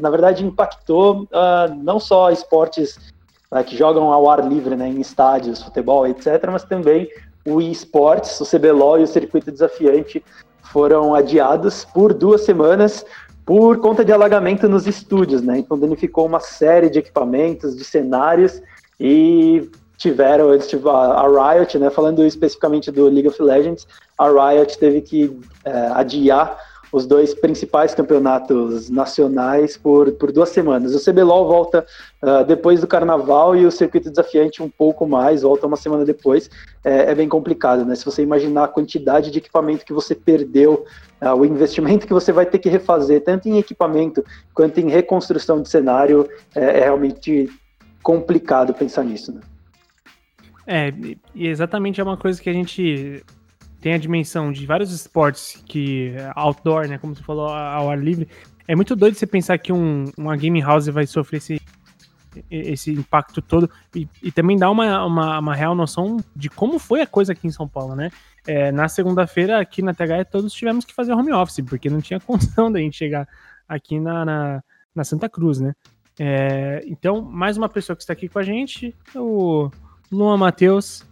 na 0.00 0.08
verdade 0.08 0.46
impactou 0.46 1.24
uh, 1.24 1.74
não 1.76 1.98
só 1.98 2.30
esportes 2.30 3.12
uh, 3.50 3.64
que 3.64 3.76
jogam 3.76 4.12
ao 4.12 4.30
ar 4.30 4.48
livre, 4.48 4.76
né, 4.76 4.88
em 4.88 5.00
estádios, 5.00 5.64
futebol, 5.64 6.06
etc., 6.06 6.48
mas 6.50 6.62
também 6.62 7.08
o 7.44 7.60
esportes, 7.60 8.40
o 8.40 8.46
CBLOL 8.46 9.00
e 9.00 9.02
o 9.02 9.08
circuito 9.08 9.50
desafiante 9.50 10.24
foram 10.62 11.12
adiados 11.12 11.84
por 11.84 12.14
duas 12.14 12.42
semanas 12.42 13.04
por 13.44 13.78
conta 13.80 14.04
de 14.04 14.12
alagamento 14.12 14.68
nos 14.68 14.86
estúdios, 14.86 15.42
né? 15.42 15.58
Então 15.58 15.76
danificou 15.76 16.24
uma 16.24 16.40
série 16.40 16.88
de 16.88 17.00
equipamentos, 17.00 17.76
de 17.76 17.84
cenários 17.84 18.62
e 18.98 19.68
tiveram, 20.04 20.52
eles 20.52 20.68
tiveram 20.68 20.90
a 20.92 21.54
Riot, 21.54 21.78
né, 21.78 21.88
falando 21.88 22.22
especificamente 22.26 22.90
do 22.90 23.08
League 23.08 23.26
of 23.26 23.42
Legends, 23.42 23.86
a 24.18 24.28
Riot 24.28 24.78
teve 24.78 25.00
que 25.00 25.34
é, 25.64 25.70
adiar 25.94 26.58
os 26.92 27.06
dois 27.06 27.34
principais 27.34 27.94
campeonatos 27.94 28.90
nacionais 28.90 29.76
por, 29.78 30.12
por 30.12 30.30
duas 30.30 30.50
semanas. 30.50 30.94
O 30.94 31.04
CBLOL 31.04 31.48
volta 31.48 31.84
uh, 32.22 32.44
depois 32.44 32.80
do 32.82 32.86
carnaval 32.86 33.56
e 33.56 33.66
o 33.66 33.70
circuito 33.70 34.10
desafiante 34.10 34.62
um 34.62 34.68
pouco 34.68 35.04
mais, 35.04 35.42
volta 35.42 35.66
uma 35.66 35.76
semana 35.76 36.04
depois. 36.04 36.48
É, 36.84 37.10
é 37.10 37.14
bem 37.14 37.28
complicado, 37.28 37.84
né? 37.84 37.96
Se 37.96 38.04
você 38.04 38.22
imaginar 38.22 38.64
a 38.64 38.68
quantidade 38.68 39.32
de 39.32 39.38
equipamento 39.38 39.84
que 39.84 39.92
você 39.92 40.14
perdeu, 40.14 40.84
uh, 41.20 41.34
o 41.34 41.44
investimento 41.44 42.06
que 42.06 42.12
você 42.12 42.30
vai 42.30 42.46
ter 42.46 42.58
que 42.58 42.68
refazer, 42.68 43.24
tanto 43.24 43.48
em 43.48 43.58
equipamento 43.58 44.24
quanto 44.54 44.78
em 44.78 44.88
reconstrução 44.88 45.60
de 45.60 45.68
cenário, 45.68 46.28
é, 46.54 46.78
é 46.78 46.84
realmente 46.84 47.50
complicado 48.04 48.72
pensar 48.72 49.02
nisso, 49.02 49.32
né? 49.32 49.40
É, 50.66 50.92
e 51.34 51.46
exatamente 51.46 52.00
é 52.00 52.04
uma 52.04 52.16
coisa 52.16 52.40
que 52.40 52.48
a 52.48 52.52
gente 52.52 53.22
tem 53.80 53.92
a 53.92 53.98
dimensão 53.98 54.50
de 54.50 54.64
vários 54.64 54.90
esportes 54.92 55.62
que 55.66 56.14
outdoor, 56.34 56.88
né, 56.88 56.96
como 56.96 57.14
você 57.14 57.22
falou, 57.22 57.48
ao 57.48 57.90
ar 57.90 57.98
livre. 57.98 58.26
É 58.66 58.74
muito 58.74 58.96
doido 58.96 59.14
você 59.14 59.26
pensar 59.26 59.58
que 59.58 59.72
um, 59.72 60.04
uma 60.16 60.34
game 60.36 60.58
house 60.62 60.86
vai 60.86 61.06
sofrer 61.06 61.36
esse, 61.36 61.60
esse 62.50 62.92
impacto 62.92 63.42
todo 63.42 63.70
e, 63.94 64.08
e 64.22 64.32
também 64.32 64.56
dá 64.56 64.70
uma, 64.70 65.04
uma, 65.04 65.38
uma, 65.38 65.54
real 65.54 65.74
noção 65.74 66.16
de 66.34 66.48
como 66.48 66.78
foi 66.78 67.02
a 67.02 67.06
coisa 67.06 67.32
aqui 67.32 67.46
em 67.46 67.50
São 67.50 67.68
Paulo, 67.68 67.94
né? 67.94 68.08
É, 68.46 68.72
na 68.72 68.88
segunda-feira, 68.88 69.60
aqui 69.60 69.82
na 69.82 69.92
THE, 69.92 70.24
todos 70.30 70.54
tivemos 70.54 70.86
que 70.86 70.94
fazer 70.94 71.12
home 71.12 71.32
office, 71.32 71.62
porque 71.68 71.90
não 71.90 72.00
tinha 72.00 72.18
condição 72.20 72.72
da 72.72 72.78
gente 72.78 72.96
chegar 72.96 73.28
aqui 73.68 74.00
na, 74.00 74.24
na, 74.24 74.64
na 74.94 75.04
Santa 75.04 75.28
Cruz, 75.28 75.60
né? 75.60 75.74
É, 76.18 76.82
então, 76.86 77.20
mais 77.20 77.58
uma 77.58 77.68
pessoa 77.68 77.96
que 77.96 78.02
está 78.02 78.14
aqui 78.14 78.28
com 78.28 78.38
a 78.38 78.42
gente, 78.42 78.96
o 79.14 79.70
Luan 80.10 80.36
Matheus, 80.36 81.04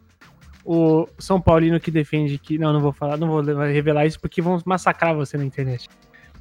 o 0.65 1.09
São 1.19 1.41
Paulino 1.41 1.81
que 1.81 1.91
defende 1.91 2.39
que. 2.39 2.59
Não, 2.59 2.73
não 2.73 2.81
vou 2.81 2.93
falar, 2.93 3.17
não 3.17 3.29
vou 3.29 3.41
revelar 3.43 4.07
isso 4.07 4.21
porque 4.21 4.41
vão 4.43 4.61
massacrar 4.65 5.15
você 5.15 5.37
na 5.37 5.45
internet. 5.45 5.89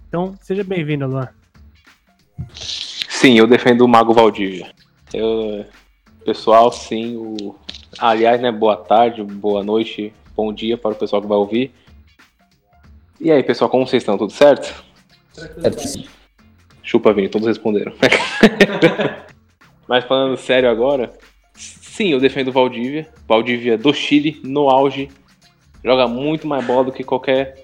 Então, 0.07 0.35
seja 0.41 0.63
bem-vindo, 0.63 1.07
Luan. 1.07 1.29
Sim, 2.53 3.37
eu 3.37 3.47
defendo 3.47 3.81
o 3.81 3.87
Mago 3.87 4.13
Valdívia. 4.13 4.71
Eu, 5.13 5.65
Pessoal, 6.25 6.71
sim. 6.71 7.15
O... 7.15 7.55
Aliás, 7.97 8.39
né, 8.41 8.51
boa 8.51 8.77
tarde, 8.77 9.23
boa 9.23 9.63
noite, 9.63 10.13
bom 10.35 10.53
dia 10.53 10.77
para 10.77 10.91
o 10.91 10.95
pessoal 10.95 11.21
que 11.21 11.27
vai 11.27 11.37
ouvir. 11.37 11.73
E 13.19 13.31
aí, 13.31 13.43
pessoal, 13.43 13.69
como 13.69 13.85
vocês 13.85 14.01
estão? 14.01 14.17
Tudo 14.17 14.31
certo? 14.31 14.83
Certo. 15.33 16.09
Chupa, 16.83 17.13
Vini, 17.13 17.29
todos 17.29 17.47
responderam. 17.47 17.93
Mas 19.87 20.05
falando 20.05 20.37
sério 20.37 20.69
agora, 20.69 21.11
sim, 22.01 22.09
eu 22.11 22.19
defendo 22.19 22.47
o 22.47 22.51
Valdívia. 22.51 23.07
Valdívia 23.27 23.77
do 23.77 23.93
Chile, 23.93 24.41
no 24.43 24.69
auge. 24.71 25.11
Joga 25.85 26.07
muito 26.07 26.47
mais 26.47 26.65
bola 26.65 26.85
do 26.85 26.91
que 26.91 27.03
qualquer 27.03 27.63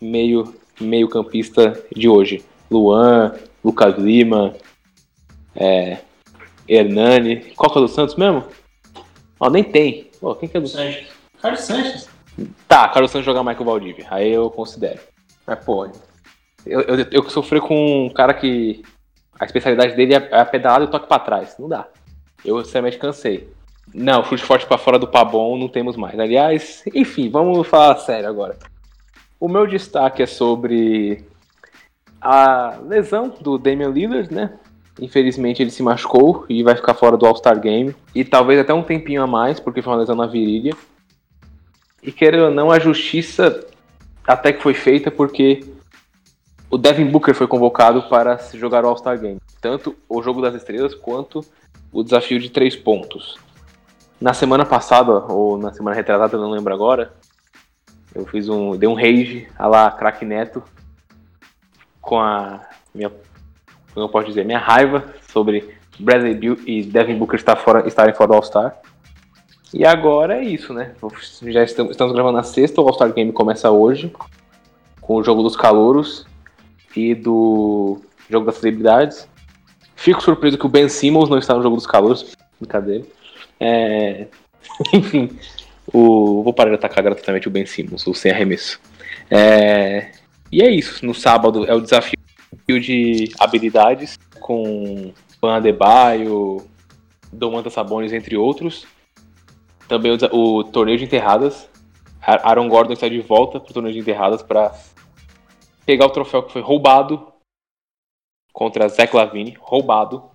meio, 0.00 0.54
meio 0.80 1.08
campista 1.08 1.82
de 1.94 2.08
hoje. 2.08 2.44
Luan, 2.70 3.34
Lucas 3.64 3.98
Lima, 3.98 4.54
é, 5.56 5.98
Hernani. 6.68 7.52
Qual 7.56 7.72
que 7.72 7.78
é 7.78 7.80
do 7.80 7.88
Santos 7.88 8.14
mesmo? 8.14 8.44
Ó, 9.40 9.50
nem 9.50 9.64
tem. 9.64 10.10
Pô, 10.20 10.32
quem 10.36 10.48
que 10.48 10.56
é 10.56 10.60
do 10.60 10.68
Santos? 10.68 11.08
Carlos 11.40 11.60
Sanches. 11.60 12.08
Tá, 12.68 12.88
Carlos 12.88 13.10
Santos 13.10 13.26
jogar 13.26 13.42
mais 13.42 13.56
que 13.56 13.64
o 13.64 13.66
Valdívia. 13.66 14.06
Aí 14.10 14.30
eu 14.30 14.48
considero. 14.48 15.00
Mas, 15.44 15.64
pô, 15.64 15.86
eu, 16.64 16.80
eu, 16.82 17.06
eu 17.10 17.30
sofri 17.30 17.60
com 17.60 18.06
um 18.06 18.10
cara 18.10 18.32
que 18.32 18.80
a 19.40 19.44
especialidade 19.44 19.96
dele 19.96 20.14
é 20.14 20.40
a 20.40 20.44
pedalada 20.44 20.84
e 20.84 20.86
o 20.86 20.90
toque 20.90 21.08
pra 21.08 21.18
trás. 21.18 21.56
Não 21.58 21.68
dá. 21.68 21.88
Eu, 22.44 22.64
sinceramente, 22.64 22.98
cansei. 22.98 23.52
Não, 23.94 24.24
chute 24.24 24.42
forte 24.42 24.66
para 24.66 24.78
fora 24.78 24.98
do 24.98 25.08
Pabon 25.08 25.58
não 25.58 25.68
temos 25.68 25.96
mais. 25.96 26.18
Aliás, 26.18 26.82
enfim, 26.94 27.28
vamos 27.28 27.66
falar 27.66 27.96
sério 27.98 28.28
agora. 28.28 28.58
O 29.38 29.48
meu 29.48 29.66
destaque 29.66 30.22
é 30.22 30.26
sobre 30.26 31.24
a 32.20 32.78
lesão 32.86 33.28
do 33.40 33.58
Damian 33.58 33.90
Lillard, 33.90 34.32
né? 34.32 34.58
Infelizmente 35.00 35.62
ele 35.62 35.70
se 35.70 35.82
machucou 35.82 36.44
e 36.48 36.62
vai 36.62 36.76
ficar 36.76 36.94
fora 36.94 37.16
do 37.16 37.26
All-Star 37.26 37.58
Game. 37.58 37.94
E 38.14 38.24
talvez 38.24 38.60
até 38.60 38.72
um 38.72 38.82
tempinho 38.82 39.22
a 39.22 39.26
mais, 39.26 39.58
porque 39.58 39.82
foi 39.82 39.92
uma 39.92 39.98
lesão 39.98 40.14
na 40.14 40.26
virilha. 40.26 40.74
E 42.02 42.12
querendo 42.12 42.44
ou 42.44 42.50
não, 42.50 42.70
a 42.70 42.78
justiça 42.78 43.66
até 44.26 44.52
que 44.52 44.62
foi 44.62 44.74
feita 44.74 45.10
porque 45.10 45.64
o 46.70 46.78
Devin 46.78 47.06
Booker 47.06 47.34
foi 47.34 47.46
convocado 47.46 48.02
para 48.04 48.38
jogar 48.54 48.84
o 48.84 48.88
All-Star 48.88 49.18
Game. 49.18 49.40
Tanto 49.60 49.94
o 50.08 50.22
jogo 50.22 50.40
das 50.40 50.54
estrelas 50.54 50.94
quanto 50.94 51.44
o 51.92 52.02
desafio 52.02 52.38
de 52.38 52.50
três 52.50 52.74
pontos. 52.74 53.36
Na 54.22 54.32
semana 54.32 54.64
passada, 54.64 55.10
ou 55.32 55.58
na 55.58 55.72
semana 55.72 55.96
retrasada, 55.96 56.38
não 56.38 56.52
lembro 56.52 56.72
agora, 56.72 57.12
eu 58.14 58.24
fiz 58.24 58.48
um. 58.48 58.76
dei 58.76 58.88
um 58.88 58.94
rage 58.94 59.48
a 59.58 59.66
lá 59.66 59.90
craque 59.90 60.24
neto 60.24 60.62
com 62.00 62.20
a 62.20 62.60
minha. 62.94 63.10
como 63.92 64.06
eu 64.06 64.08
posso 64.08 64.28
dizer, 64.28 64.44
minha 64.44 64.60
raiva 64.60 65.12
sobre 65.32 65.76
Bradley 65.98 66.36
Bill 66.36 66.56
e 66.64 66.84
Devin 66.84 67.18
Booker 67.18 67.34
estar 67.34 67.56
fora, 67.56 67.84
estarem 67.88 68.14
fora 68.14 68.28
do 68.28 68.34
All-Star. 68.34 68.80
E 69.74 69.84
agora 69.84 70.36
é 70.36 70.44
isso, 70.44 70.72
né? 70.72 70.94
Já 71.48 71.64
estamos, 71.64 71.90
estamos 71.90 72.14
gravando 72.14 72.36
na 72.36 72.44
sexta, 72.44 72.80
o 72.80 72.86
All-Star 72.86 73.12
Game 73.12 73.32
começa 73.32 73.72
hoje, 73.72 74.12
com 75.00 75.16
o 75.16 75.24
jogo 75.24 75.42
dos 75.42 75.56
calouros 75.56 76.24
e 76.94 77.12
do 77.12 78.00
jogo 78.30 78.46
das 78.46 78.54
celebridades. 78.54 79.28
Fico 79.96 80.22
surpreso 80.22 80.56
que 80.56 80.66
o 80.66 80.68
Ben 80.68 80.88
Simmons 80.88 81.28
não 81.28 81.38
está 81.38 81.54
no 81.54 81.62
jogo 81.62 81.74
dos 81.74 81.88
calouros. 81.88 82.36
Brincadeira. 82.60 83.04
É... 83.58 84.26
Enfim, 84.92 85.36
o... 85.92 86.42
vou 86.42 86.52
parar 86.52 86.70
de 86.70 86.76
atacar 86.76 87.02
gratuitamente 87.02 87.48
o 87.48 87.50
Ben 87.50 87.66
Simmons, 87.66 88.06
o 88.06 88.14
sem 88.14 88.30
arremesso. 88.30 88.80
É... 89.30 90.12
E 90.50 90.62
é 90.62 90.70
isso. 90.70 91.04
No 91.04 91.14
sábado 91.14 91.64
é 91.64 91.74
o 91.74 91.80
desafio 91.80 92.18
de 92.68 93.32
habilidades 93.38 94.18
com 94.40 95.12
Van 95.40 95.56
Adebayo, 95.56 96.66
Domantas 97.32 97.72
Sabonis, 97.72 98.12
entre 98.12 98.36
outros. 98.36 98.86
Também 99.88 100.12
o, 100.12 100.36
o, 100.36 100.64
torneio 100.64 100.98
de 100.98 101.04
enterradas. 101.04 101.68
Aaron 102.20 102.68
Gordon 102.68 102.92
está 102.92 103.08
de 103.08 103.20
volta 103.20 103.58
para 103.58 103.70
o 103.70 103.74
torneio 103.74 103.94
de 103.94 104.00
enterradas 104.00 104.42
para 104.42 104.72
pegar 105.84 106.06
o 106.06 106.10
troféu 106.10 106.42
que 106.42 106.52
foi 106.52 106.62
roubado 106.62 107.32
contra 108.52 108.88
Zach 108.88 109.14
Lavine, 109.14 109.56
roubado. 109.58 110.30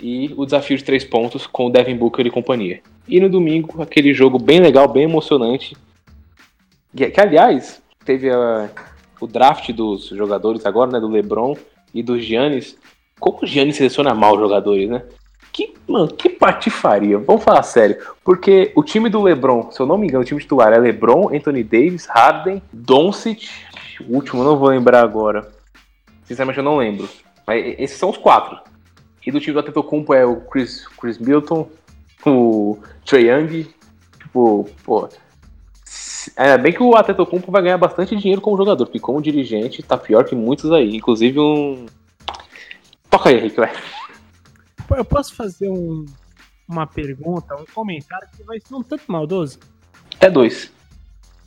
E 0.00 0.32
o 0.36 0.44
desafio 0.44 0.76
de 0.76 0.84
três 0.84 1.04
pontos 1.04 1.46
com 1.46 1.66
o 1.66 1.70
Devin 1.70 1.96
Booker 1.96 2.26
e 2.26 2.30
companhia. 2.30 2.80
E 3.06 3.20
no 3.20 3.28
domingo, 3.28 3.82
aquele 3.82 4.12
jogo 4.12 4.38
bem 4.38 4.60
legal, 4.60 4.86
bem 4.86 5.04
emocionante. 5.04 5.76
Que, 6.94 7.10
que 7.10 7.20
aliás, 7.20 7.82
teve 8.04 8.30
a, 8.30 8.70
o 9.20 9.26
draft 9.26 9.72
dos 9.72 10.08
jogadores 10.08 10.64
agora, 10.64 10.90
né? 10.90 11.00
Do 11.00 11.08
LeBron 11.08 11.56
e 11.92 12.02
do 12.02 12.20
Giannis. 12.20 12.76
Como 13.18 13.40
o 13.42 13.46
Giannis 13.46 13.76
seleciona 13.76 14.14
mal 14.14 14.34
os 14.34 14.40
jogadores, 14.40 14.88
né? 14.88 15.02
Que, 15.52 15.74
mano, 15.88 16.08
que 16.08 16.28
patifaria. 16.28 17.18
Vamos 17.18 17.42
falar 17.42 17.62
sério. 17.62 17.96
Porque 18.22 18.70
o 18.76 18.84
time 18.84 19.08
do 19.08 19.22
LeBron, 19.22 19.70
se 19.72 19.80
eu 19.80 19.86
não 19.86 19.98
me 19.98 20.06
engano, 20.06 20.22
o 20.22 20.26
time 20.26 20.40
titular 20.40 20.72
é 20.72 20.78
LeBron, 20.78 21.34
Anthony 21.34 21.64
Davis, 21.64 22.06
Harden, 22.06 22.62
Doncic. 22.72 23.48
O 24.08 24.14
último 24.14 24.42
eu 24.42 24.46
não 24.46 24.56
vou 24.56 24.68
lembrar 24.68 25.02
agora. 25.02 25.50
Sinceramente, 26.24 26.58
eu 26.58 26.64
não 26.64 26.76
lembro. 26.76 27.08
Mas 27.46 27.74
esses 27.78 27.98
são 27.98 28.10
os 28.10 28.18
quatro. 28.18 28.58
E 29.26 29.30
do 29.30 29.40
time 29.40 29.54
do 29.54 29.60
Atlético 29.60 30.14
é 30.14 30.24
o 30.24 30.40
Chris, 30.42 30.86
Chris 31.00 31.18
Milton, 31.18 31.68
o 32.24 32.78
Trae 33.04 33.28
Young. 33.28 33.66
Tipo, 34.18 34.68
pô. 34.84 35.08
Ainda 36.36 36.58
bem 36.58 36.72
que 36.72 36.82
o 36.82 36.94
Atlético 36.94 37.50
vai 37.50 37.62
ganhar 37.62 37.78
bastante 37.78 38.16
dinheiro 38.16 38.40
como 38.40 38.56
jogador, 38.56 38.86
porque 38.86 39.00
como 39.00 39.20
dirigente 39.20 39.82
tá 39.82 39.96
pior 39.96 40.24
que 40.24 40.34
muitos 40.34 40.70
aí. 40.72 40.96
Inclusive 40.96 41.38
um. 41.38 41.86
Toca 43.10 43.30
aí, 43.30 43.36
Henrique, 43.36 43.56
vai. 43.56 43.72
Eu 44.90 45.04
posso 45.04 45.34
fazer 45.34 45.68
um, 45.68 46.06
uma 46.68 46.86
pergunta, 46.86 47.54
um 47.56 47.64
comentário 47.74 48.28
que 48.36 48.42
vai 48.42 48.58
ser 48.60 48.74
um 48.74 48.82
tanto 48.82 49.04
maldoso? 49.08 49.58
Até 50.14 50.30
dois. 50.30 50.72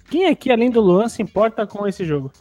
Quem 0.10 0.28
aqui, 0.28 0.52
além 0.52 0.70
do 0.70 0.82
Luan, 0.82 1.08
se 1.08 1.22
importa 1.22 1.66
com 1.66 1.88
esse 1.88 2.04
jogo? 2.04 2.32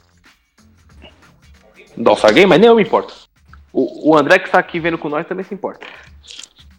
Do 1.96 2.10
All-Star 2.10 2.34
Game? 2.34 2.46
Mas 2.46 2.60
nem 2.60 2.68
eu 2.68 2.74
me 2.74 2.82
importo. 2.82 3.29
O, 3.72 4.10
o 4.10 4.16
André 4.16 4.38
que 4.38 4.46
está 4.46 4.58
aqui 4.58 4.80
vendo 4.80 4.98
com 4.98 5.08
nós 5.08 5.26
também 5.26 5.44
se 5.44 5.54
importa. 5.54 5.86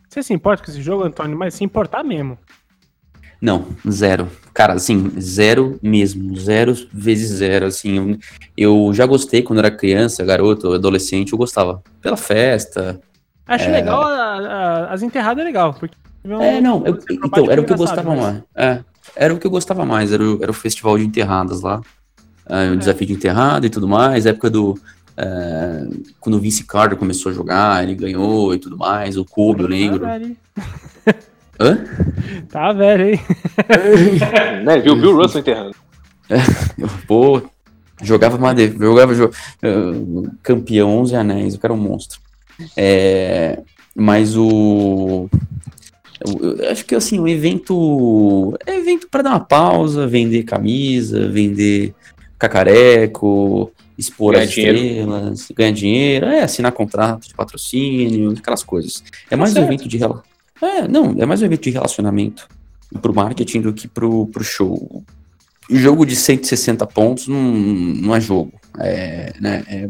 Você 0.10 0.22
se 0.22 0.34
importa 0.34 0.64
com 0.64 0.72
esse 0.72 0.82
jogo, 0.82 1.04
Antônio? 1.04 1.38
Mas 1.38 1.54
se 1.54 1.64
importar 1.64 2.04
mesmo. 2.04 2.38
Não, 3.42 3.66
zero. 3.90 4.28
Cara, 4.54 4.74
assim, 4.74 5.10
zero 5.20 5.80
mesmo. 5.82 6.38
Zero 6.38 6.74
vezes 6.94 7.30
zero, 7.30 7.66
assim. 7.66 7.96
Eu, 7.96 8.88
eu 8.88 8.94
já 8.94 9.06
gostei 9.06 9.42
quando 9.42 9.60
era 9.60 9.72
criança, 9.72 10.24
garoto, 10.24 10.74
adolescente, 10.74 11.32
eu 11.32 11.38
gostava. 11.38 11.82
Pela 12.02 12.18
festa. 12.18 13.00
Acho 13.48 13.70
é... 13.70 13.72
legal, 13.72 14.04
a, 14.04 14.08
a, 14.08 14.94
as 14.94 15.02
enterradas 15.02 15.42
é 15.42 15.46
legal. 15.46 15.74
Porque 15.74 15.96
é, 16.24 16.62
não, 16.62 16.86
eu, 16.86 17.00
então, 17.10 17.50
era 17.50 17.62
o 17.62 17.66
que 17.66 17.74
eu 17.74 17.78
gostava 17.78 18.10
mas... 18.10 18.20
mais. 18.20 18.44
É, 18.56 18.84
era 19.16 19.34
o 19.34 19.40
que 19.40 19.48
eu 19.48 19.52
gostava 19.52 19.86
mais, 19.86 20.14
era 20.14 20.24
o, 20.24 20.42
era 20.42 20.52
o 20.52 20.54
festival 20.54 20.98
de 20.98 21.06
enterradas 21.06 21.62
lá. 21.62 21.82
É, 22.48 22.70
o 22.70 22.74
é. 22.74 22.76
desafio 22.76 23.08
de 23.08 23.14
enterrada 23.14 23.66
e 23.66 23.70
tudo 23.70 23.88
mais, 23.88 24.26
época 24.26 24.50
do, 24.50 24.78
é, 25.24 25.88
quando 26.20 26.36
o 26.36 26.40
Vince 26.40 26.64
Carter 26.64 26.98
começou 26.98 27.32
a 27.32 27.36
jogar, 27.36 27.84
ele 27.84 27.94
ganhou 27.94 28.56
e 28.56 28.58
tudo 28.58 28.76
mais. 28.76 29.18
O 29.18 29.24
Kobe, 29.24 29.62
eu 29.62 29.68
tá 29.68 29.72
lembro. 29.72 30.00
Tá 30.00 30.18
velho, 30.18 30.38
Hã? 31.60 31.86
Tá 32.50 32.74
velho, 32.74 33.10
hein? 33.10 33.20
né, 34.66 34.80
viu, 34.80 34.96
viu 34.96 35.12
o 35.12 35.22
Russell 35.22 35.42
enterrando. 35.42 35.76
É, 36.28 36.38
pô, 37.06 37.40
jogava 38.02 38.40
Made... 38.40 38.76
jogava 38.80 39.14
jo... 39.14 39.30
campeão 40.42 40.90
11 41.02 41.16
anéis, 41.16 41.54
o 41.54 41.60
cara 41.60 41.74
é 41.76 41.78
um 41.78 41.80
monstro. 41.80 42.20
É, 42.76 43.60
mas 43.96 44.36
o 44.36 45.30
eu, 46.26 46.56
eu 46.56 46.72
acho 46.72 46.84
que 46.84 46.96
assim, 46.96 47.20
o 47.20 47.28
evento 47.28 48.58
é 48.66 48.78
evento 48.78 49.08
para 49.08 49.22
dar 49.22 49.30
uma 49.32 49.40
pausa, 49.40 50.08
vender 50.08 50.44
camisa, 50.44 51.28
vender 51.28 51.94
cacareco, 52.40 53.72
expor 54.02 54.34
ganhar 54.34 54.44
as 54.44 54.50
estrelas, 54.50 55.52
ganhar 55.56 55.72
dinheiro, 55.72 56.26
é, 56.26 56.42
assinar 56.42 56.72
contrato 56.72 57.28
de 57.28 57.34
patrocínio, 57.34 58.32
aquelas 58.32 58.64
coisas. 58.64 59.04
É 59.30 59.36
mais 59.36 59.54
tá 59.54 59.62
um 59.62 59.64
evento 59.64 59.88
de 59.88 59.98
é, 60.62 60.88
não, 60.88 61.16
é 61.18 61.26
mais 61.26 61.42
um 61.42 61.46
evento 61.46 61.64
de 61.64 61.72
relacionamento 61.72 62.48
pro 63.02 63.14
marketing 63.14 63.62
do 63.62 63.74
que 63.74 63.88
pro, 63.88 64.28
pro 64.28 64.44
show. 64.44 65.04
O 65.70 65.76
jogo 65.76 66.06
de 66.06 66.16
160 66.16 66.86
pontos 66.88 67.28
não, 67.28 67.42
não 67.42 68.16
é 68.16 68.22
jogo. 68.22 68.52
É, 68.80 69.34
né, 69.40 69.64
é, 69.68 69.90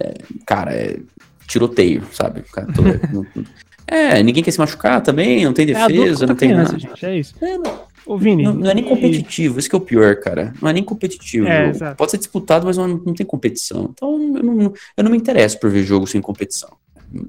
é 0.00 0.14
cara, 0.44 0.72
é 0.74 0.98
tiroteio, 1.46 2.02
sabe? 2.12 2.42
Cara, 2.52 2.68
todo, 2.72 3.26
é, 3.86 4.22
ninguém 4.22 4.42
quer 4.42 4.50
se 4.50 4.58
machucar 4.58 5.00
também, 5.00 5.44
não 5.44 5.52
tem 5.52 5.70
é 5.70 5.72
defesa, 5.72 6.24
é 6.24 6.28
não 6.28 6.34
tem 6.34 6.50
criança, 6.50 6.72
nada. 6.72 6.88
Gente, 6.88 7.06
é 7.06 7.18
isso. 7.18 7.34
É, 7.40 7.56
não. 7.56 7.80
Ô, 8.06 8.16
Vini, 8.16 8.44
não, 8.44 8.54
não, 8.54 8.70
é 8.70 8.74
nem 8.74 8.84
competitivo, 8.84 9.58
isso 9.58 9.68
que 9.68 9.74
é 9.74 9.78
o 9.78 9.80
pior, 9.80 10.16
cara. 10.16 10.52
Não 10.62 10.68
é 10.68 10.72
nem 10.72 10.84
competitivo. 10.84 11.48
É, 11.48 11.72
Pode 11.94 12.12
ser 12.12 12.18
disputado, 12.18 12.64
mas 12.64 12.76
não, 12.76 12.86
não 12.86 13.14
tem 13.14 13.26
competição. 13.26 13.90
Então 13.92 14.12
eu 14.36 14.42
não, 14.42 14.72
eu 14.96 15.04
não 15.04 15.10
me 15.10 15.16
interesso 15.16 15.58
por 15.58 15.68
ver 15.70 15.82
jogo 15.82 16.06
sem 16.06 16.20
competição. 16.20 16.70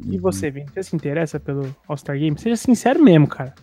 E 0.05 0.17
você, 0.17 0.51
Vini, 0.51 0.67
você 0.73 0.83
se 0.83 0.95
interessa 0.95 1.39
pelo 1.39 1.75
All-Star 1.87 2.17
Game? 2.17 2.37
Seja 2.37 2.55
sincero 2.55 3.01
mesmo, 3.01 3.27
cara. 3.27 3.53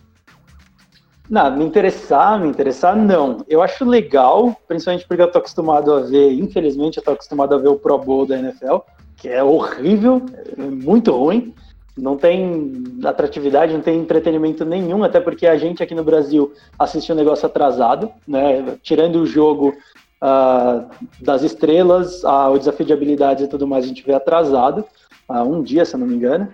Não, 1.29 1.55
me 1.57 1.65
interessar, 1.65 2.39
me 2.39 2.47
interessar, 2.47 2.95
não. 2.95 3.43
Eu 3.47 3.61
acho 3.61 3.83
legal, 3.83 4.55
principalmente 4.67 5.07
porque 5.07 5.21
eu 5.21 5.31
tô 5.31 5.39
acostumado 5.39 5.91
a 5.93 6.01
ver, 6.01 6.33
infelizmente, 6.33 6.97
eu 6.97 7.03
tô 7.03 7.11
acostumado 7.11 7.55
a 7.55 7.57
ver 7.57 7.69
o 7.69 7.79
Pro 7.79 7.97
Bowl 7.97 8.27
da 8.27 8.37
NFL, 8.37 8.77
que 9.15 9.29
é 9.29 9.43
horrível, 9.43 10.21
é 10.57 10.61
muito 10.61 11.11
ruim. 11.11 11.53
Não 11.97 12.17
tem 12.17 12.83
atratividade, 13.03 13.73
não 13.73 13.81
tem 13.81 13.99
entretenimento 13.99 14.65
nenhum, 14.65 15.03
até 15.03 15.19
porque 15.19 15.47
a 15.47 15.57
gente 15.57 15.81
aqui 15.81 15.95
no 15.95 16.03
Brasil 16.03 16.53
assiste 16.77 17.11
um 17.11 17.15
negócio 17.15 17.45
atrasado, 17.45 18.11
né? 18.27 18.77
Tirando 18.83 19.21
o 19.21 19.25
jogo 19.25 19.73
uh, 20.21 20.89
das 21.21 21.41
estrelas, 21.41 22.23
uh, 22.23 22.51
o 22.51 22.57
desafio 22.57 22.85
de 22.85 22.93
habilidades 22.93 23.45
e 23.45 23.47
tudo 23.47 23.65
mais, 23.65 23.85
a 23.85 23.87
gente 23.87 24.05
vê 24.05 24.13
atrasado, 24.13 24.85
uh, 25.29 25.41
um 25.41 25.63
dia, 25.63 25.85
se 25.85 25.95
eu 25.95 25.99
não 25.99 26.07
me 26.07 26.15
engano. 26.15 26.49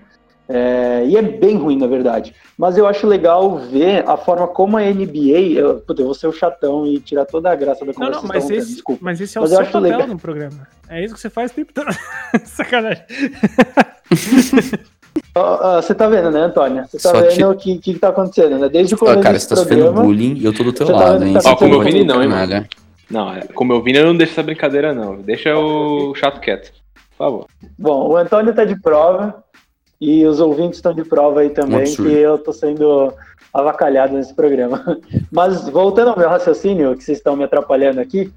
É, 0.53 1.05
e 1.05 1.15
é 1.15 1.21
bem 1.21 1.55
ruim, 1.55 1.77
na 1.77 1.87
verdade. 1.87 2.35
Mas 2.57 2.77
eu 2.77 2.85
acho 2.85 3.07
legal 3.07 3.57
ver 3.57 4.03
a 4.05 4.17
forma 4.17 4.45
como 4.49 4.75
a 4.75 4.81
NBA. 4.81 5.53
Eu, 5.55 5.79
puta, 5.79 6.01
eu 6.01 6.07
vou 6.07 6.13
ser 6.13 6.27
o 6.27 6.33
chatão 6.33 6.85
e 6.85 6.99
tirar 6.99 7.25
toda 7.25 7.49
a 7.49 7.55
graça 7.55 7.85
da 7.85 7.93
conversa. 7.93 8.15
Não, 8.17 8.21
não, 8.23 8.27
mas, 8.27 8.49
esse, 8.49 8.73
desculpa. 8.73 8.99
mas 9.01 9.21
esse 9.21 9.37
é 9.37 9.39
o 9.39 9.43
mas 9.43 9.51
seu 9.51 9.63
papel 9.63 9.79
legal. 9.79 10.07
no 10.07 10.19
programa. 10.19 10.67
É 10.89 11.05
isso 11.05 11.13
que 11.13 11.21
você 11.21 11.29
faz 11.29 11.51
o 11.51 11.55
tempo 11.55 11.71
todo. 11.73 11.87
Sacanagem. 12.43 13.05
Você 15.81 15.95
tá 15.95 16.07
vendo, 16.07 16.31
né, 16.31 16.41
Antônia? 16.41 16.85
Você 16.87 16.97
tá 16.97 17.09
Só 17.09 17.21
vendo 17.21 17.51
o 17.51 17.55
que, 17.55 17.77
que 17.77 17.97
tá 17.97 18.09
acontecendo, 18.09 18.57
né? 18.57 18.69
Desde 18.69 18.95
o 18.95 18.97
começo 18.97 19.21
Cara, 19.21 19.39
você 19.39 19.47
tá 19.47 19.55
sofrendo 19.55 19.93
bullying 19.93 20.35
e 20.35 20.45
eu 20.45 20.53
tô 20.53 20.63
do 20.63 20.73
teu 20.73 20.87
tá 20.87 20.93
lado, 20.93 21.23
hein? 21.23 21.35
Ó, 21.43 21.55
como 21.55 21.75
eu 21.75 21.81
vi, 21.81 22.03
não, 22.03 22.21
hein, 22.21 22.29
mano? 22.29 22.65
Não, 23.09 23.33
é, 23.33 23.41
como 23.53 23.73
eu 23.73 23.81
vi, 23.81 23.95
eu 23.95 24.05
não 24.05 24.15
deixo 24.15 24.33
essa 24.33 24.43
brincadeira, 24.43 24.93
não. 24.93 25.17
Deixa 25.17 25.57
o 25.57 26.13
chato 26.15 26.39
quieto, 26.39 26.71
por 27.11 27.17
favor. 27.17 27.45
Bom, 27.77 28.09
o 28.09 28.17
Antônio 28.17 28.53
tá 28.53 28.63
de 28.63 28.79
prova 28.79 29.43
e 29.99 30.25
os 30.25 30.39
ouvintes 30.39 30.77
estão 30.77 30.93
de 30.93 31.03
prova 31.03 31.41
aí 31.41 31.49
também, 31.49 31.93
que 31.93 32.11
eu 32.11 32.37
tô 32.37 32.53
sendo 32.53 33.13
avacalhado 33.53 34.13
nesse 34.13 34.33
programa. 34.33 34.97
Mas 35.31 35.67
voltando 35.69 36.11
ao 36.11 36.17
meu 36.17 36.29
raciocínio, 36.29 36.95
que 36.95 37.03
vocês 37.03 37.17
estão 37.17 37.35
me 37.35 37.43
atrapalhando 37.43 37.99
aqui, 37.99 38.31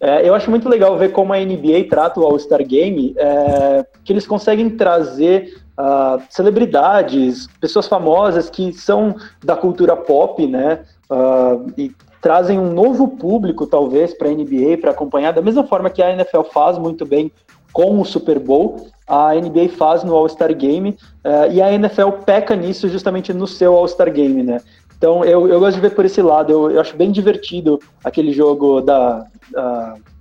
é, 0.00 0.28
eu 0.28 0.34
acho 0.34 0.50
muito 0.50 0.68
legal 0.68 0.96
ver 0.96 1.10
como 1.10 1.32
a 1.32 1.38
NBA 1.38 1.88
trata 1.90 2.20
o 2.20 2.24
All-Star 2.24 2.64
Game, 2.64 3.14
é, 3.16 3.84
que 4.04 4.12
eles 4.12 4.26
conseguem 4.26 4.70
trazer 4.70 5.52
uh, 5.78 6.20
celebridades, 6.28 7.46
pessoas 7.60 7.86
famosas 7.86 8.50
que 8.50 8.72
são 8.72 9.14
da 9.44 9.56
cultura 9.56 9.96
pop, 9.96 10.44
né? 10.46 10.80
Uh, 11.08 11.72
e 11.78 11.92
trazem 12.20 12.58
um 12.58 12.72
novo 12.72 13.08
público, 13.08 13.66
talvez, 13.66 14.12
para 14.12 14.28
a 14.28 14.32
NBA, 14.32 14.78
para 14.80 14.90
acompanhar, 14.90 15.32
da 15.32 15.40
mesma 15.40 15.64
forma 15.64 15.88
que 15.88 16.02
a 16.02 16.12
NFL 16.12 16.42
faz 16.52 16.76
muito 16.76 17.06
bem 17.06 17.30
com 17.72 18.00
o 18.00 18.04
Super 18.04 18.38
Bowl, 18.38 18.88
a 19.06 19.34
NBA 19.34 19.68
faz 19.68 20.02
no 20.02 20.14
All-Star 20.14 20.54
Game, 20.54 20.90
uh, 21.24 21.52
e 21.52 21.62
a 21.62 21.72
NFL 21.72 22.10
peca 22.26 22.56
nisso 22.56 22.88
justamente 22.88 23.32
no 23.32 23.46
seu 23.46 23.76
All-Star 23.76 24.12
Game, 24.12 24.42
né? 24.42 24.60
Então 24.96 25.24
eu, 25.24 25.46
eu 25.46 25.60
gosto 25.60 25.76
de 25.76 25.80
ver 25.80 25.94
por 25.94 26.04
esse 26.04 26.20
lado, 26.20 26.52
eu, 26.52 26.72
eu 26.72 26.80
acho 26.80 26.96
bem 26.96 27.12
divertido 27.12 27.78
aquele 28.02 28.32
jogo 28.32 28.80
da. 28.80 29.24
Uh, 29.54 30.17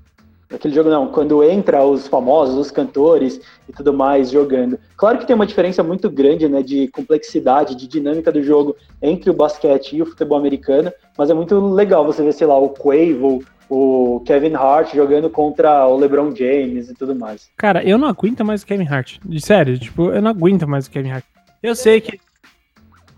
aquele 0.54 0.74
jogo 0.74 0.90
não, 0.90 1.08
quando 1.08 1.44
entra 1.44 1.84
os 1.84 2.08
famosos, 2.08 2.58
os 2.58 2.72
cantores 2.72 3.40
e 3.68 3.74
tudo 3.74 3.94
mais 3.94 4.32
jogando. 4.32 4.80
Claro 4.96 5.18
que 5.18 5.26
tem 5.26 5.36
uma 5.36 5.46
diferença 5.46 5.84
muito 5.84 6.10
grande, 6.10 6.48
né, 6.48 6.62
de 6.62 6.88
complexidade, 6.90 7.76
de 7.76 7.88
dinâmica 7.88 8.32
do 8.32 8.42
jogo 8.42 8.76
entre 9.02 9.30
o 9.30 9.34
basquete 9.34 9.96
e 9.96 10.02
o 10.02 10.06
futebol 10.06 10.38
americano, 10.38 10.92
mas 11.18 11.30
é 11.30 11.34
muito 11.34 11.60
legal 11.60 12.06
você 12.06 12.24
ver, 12.24 12.34
sei 12.34 12.48
lá, 12.48 12.58
o 12.58 12.70
Quavo, 12.70 13.44
o 13.70 14.22
Kevin 14.26 14.54
Hart 14.54 14.94
jogando 14.96 15.30
contra 15.30 15.86
o 15.88 15.98
LeBron 15.98 16.34
James 16.34 16.90
e 16.90 16.94
tudo 16.94 17.14
mais. 17.14 17.50
Cara, 17.58 17.84
eu 17.84 17.98
não 17.98 18.08
aguento 18.08 18.46
mais 18.46 18.64
o 18.64 18.66
Kevin 18.66 18.88
Hart. 18.88 19.18
De 19.26 19.42
sério, 19.42 19.78
tipo, 19.78 20.12
eu 20.12 20.22
não 20.22 20.32
aguento 20.32 20.68
mais 20.68 20.88
o 20.88 20.92
Kevin 20.92 21.12
Hart. 21.12 21.26
Eu 21.62 21.76
sei 21.76 22.00
que 22.00 22.20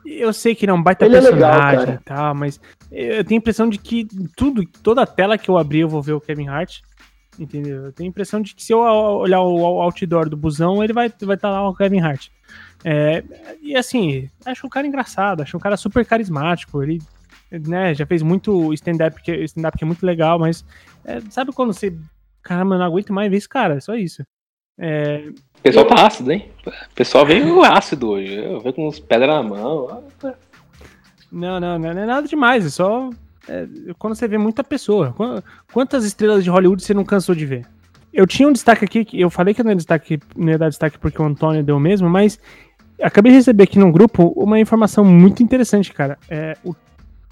eu 0.06 0.34
sei 0.34 0.56
que 0.56 0.66
não 0.66 0.82
baita 0.82 1.06
Ele 1.06 1.22
personagem 1.22 1.44
é 1.44 1.80
legal, 1.80 1.96
e 1.96 2.04
tal, 2.04 2.34
mas 2.34 2.60
eu 2.92 3.24
tenho 3.24 3.38
a 3.38 3.42
impressão 3.42 3.70
de 3.70 3.78
que 3.78 4.08
tudo, 4.36 4.64
toda 4.82 5.04
a 5.04 5.06
tela 5.06 5.38
que 5.38 5.50
eu 5.50 5.58
abrir 5.58 5.82
eu 5.82 5.90
vou 5.90 6.02
ver 6.02 6.14
o 6.14 6.22
Kevin 6.22 6.48
Hart. 6.48 6.80
Entendeu? 7.40 7.86
Eu 7.86 7.94
tenho 7.94 8.10
a 8.10 8.12
impressão 8.12 8.42
de 8.42 8.54
que 8.54 8.62
se 8.62 8.74
eu 8.74 8.80
olhar 8.80 9.40
o 9.40 9.82
outdoor 9.82 10.28
do 10.28 10.36
busão, 10.36 10.84
ele 10.84 10.92
vai 10.92 11.08
estar 11.08 11.26
vai 11.26 11.38
tá 11.38 11.50
lá 11.50 11.68
o 11.70 11.74
Kevin 11.74 12.02
Hart. 12.02 12.28
É, 12.84 13.24
e 13.62 13.78
assim, 13.78 14.30
acho 14.46 14.68
o 14.68 14.70
cara 14.70 14.86
engraçado, 14.86 15.42
acho 15.42 15.56
o 15.56 15.60
cara 15.60 15.78
super 15.78 16.06
carismático. 16.06 16.84
Ele 16.84 17.00
né, 17.50 17.94
já 17.94 18.06
fez 18.06 18.22
muito 18.22 18.74
stand-up 18.74 19.22
que, 19.24 19.32
stand 19.46 19.72
que 19.72 19.84
é 19.86 19.88
muito 19.88 20.06
legal, 20.06 20.38
mas 20.38 20.66
é, 21.06 21.22
sabe 21.30 21.54
quando 21.54 21.74
você. 21.74 21.98
Caramba, 22.42 22.76
eu 22.76 22.80
não 22.80 22.86
aguento 22.86 23.14
mais 23.14 23.32
ver 23.32 23.38
esse 23.38 23.50
cara, 23.50 23.76
é 23.76 23.80
só 23.80 23.96
isso. 23.96 24.22
É, 24.78 25.30
o 25.60 25.62
pessoal 25.62 25.86
tá 25.86 26.08
ácido, 26.08 26.32
hein? 26.32 26.52
O 26.66 26.96
pessoal 26.96 27.26
veio 27.26 27.64
ácido 27.64 28.10
hoje. 28.10 28.36
Eu 28.36 28.60
vejo 28.60 28.76
com 28.76 28.88
uns 28.88 29.00
pedras 29.00 29.30
na 29.30 29.44
mão. 29.44 30.04
Não, 31.32 31.60
não, 31.60 31.80
não 31.80 31.90
é 31.90 32.06
nada 32.06 32.28
demais. 32.28 32.66
É 32.66 32.70
só 32.70 33.10
é, 33.50 33.68
quando 33.98 34.16
você 34.16 34.28
vê 34.28 34.38
muita 34.38 34.64
pessoa. 34.64 35.16
Quantas 35.74 36.06
estrelas 36.06 36.44
de 36.44 36.50
Hollywood 36.50 36.84
você 36.84 36.94
não 36.94 37.04
cansou 37.04 37.34
de 37.34 37.46
ver? 37.46 37.66
Eu 38.14 38.28
tinha 38.28 38.48
um 38.48 38.54
destaque 38.54 38.86
aqui, 38.86 39.08
eu 39.14 39.30
falei 39.30 39.54
que 39.54 39.64
não 39.64 39.72
ia, 39.72 39.76
destaque, 39.76 40.20
não 40.36 40.50
ia 40.50 40.58
dar 40.58 40.70
destaque 40.70 40.98
porque 41.00 41.22
o 41.22 41.26
Antônio 41.26 41.64
deu 41.64 41.80
mesmo, 41.80 42.10
mas 42.10 42.40
acabei 43.02 43.32
de 43.32 43.38
receber 43.38 43.64
aqui 43.64 43.80
no 43.80 43.92
grupo 43.92 44.34
uma 44.36 44.60
informação 44.60 45.04
muito 45.04 45.42
interessante, 45.42 45.92
cara. 45.92 46.18
É, 46.30 46.56
o, 46.64 46.76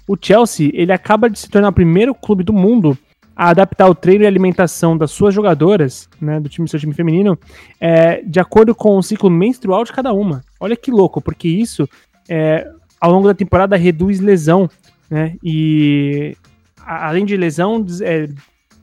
o 0.06 0.16
Chelsea, 0.20 0.70
ele 0.74 0.92
acaba 0.92 1.30
de 1.30 1.38
se 1.38 1.48
tornar 1.48 1.68
o 1.68 1.72
primeiro 1.72 2.14
clube 2.14 2.42
do 2.42 2.52
mundo 2.52 2.98
a 3.36 3.50
adaptar 3.50 3.88
o 3.88 3.94
treino 3.94 4.24
e 4.24 4.26
alimentação 4.26 4.98
das 4.98 5.12
suas 5.12 5.32
jogadoras, 5.32 6.08
né, 6.20 6.40
do 6.40 6.48
time 6.48 6.68
seu 6.68 6.80
time 6.80 6.92
feminino, 6.92 7.38
é, 7.80 8.20
de 8.22 8.40
acordo 8.40 8.74
com 8.74 8.96
o 8.96 9.02
ciclo 9.02 9.30
menstrual 9.30 9.84
de 9.84 9.92
cada 9.92 10.12
uma. 10.12 10.42
Olha 10.58 10.74
que 10.74 10.90
louco, 10.90 11.20
porque 11.20 11.46
isso, 11.46 11.88
é, 12.28 12.68
ao 13.00 13.12
longo 13.12 13.28
da 13.28 13.34
temporada, 13.34 13.76
reduz 13.76 14.18
lesão, 14.18 14.68
né, 15.10 15.36
e 15.42 16.36
a, 16.80 17.08
além 17.08 17.24
de 17.24 17.36
lesão, 17.36 17.84
é, 18.02 18.28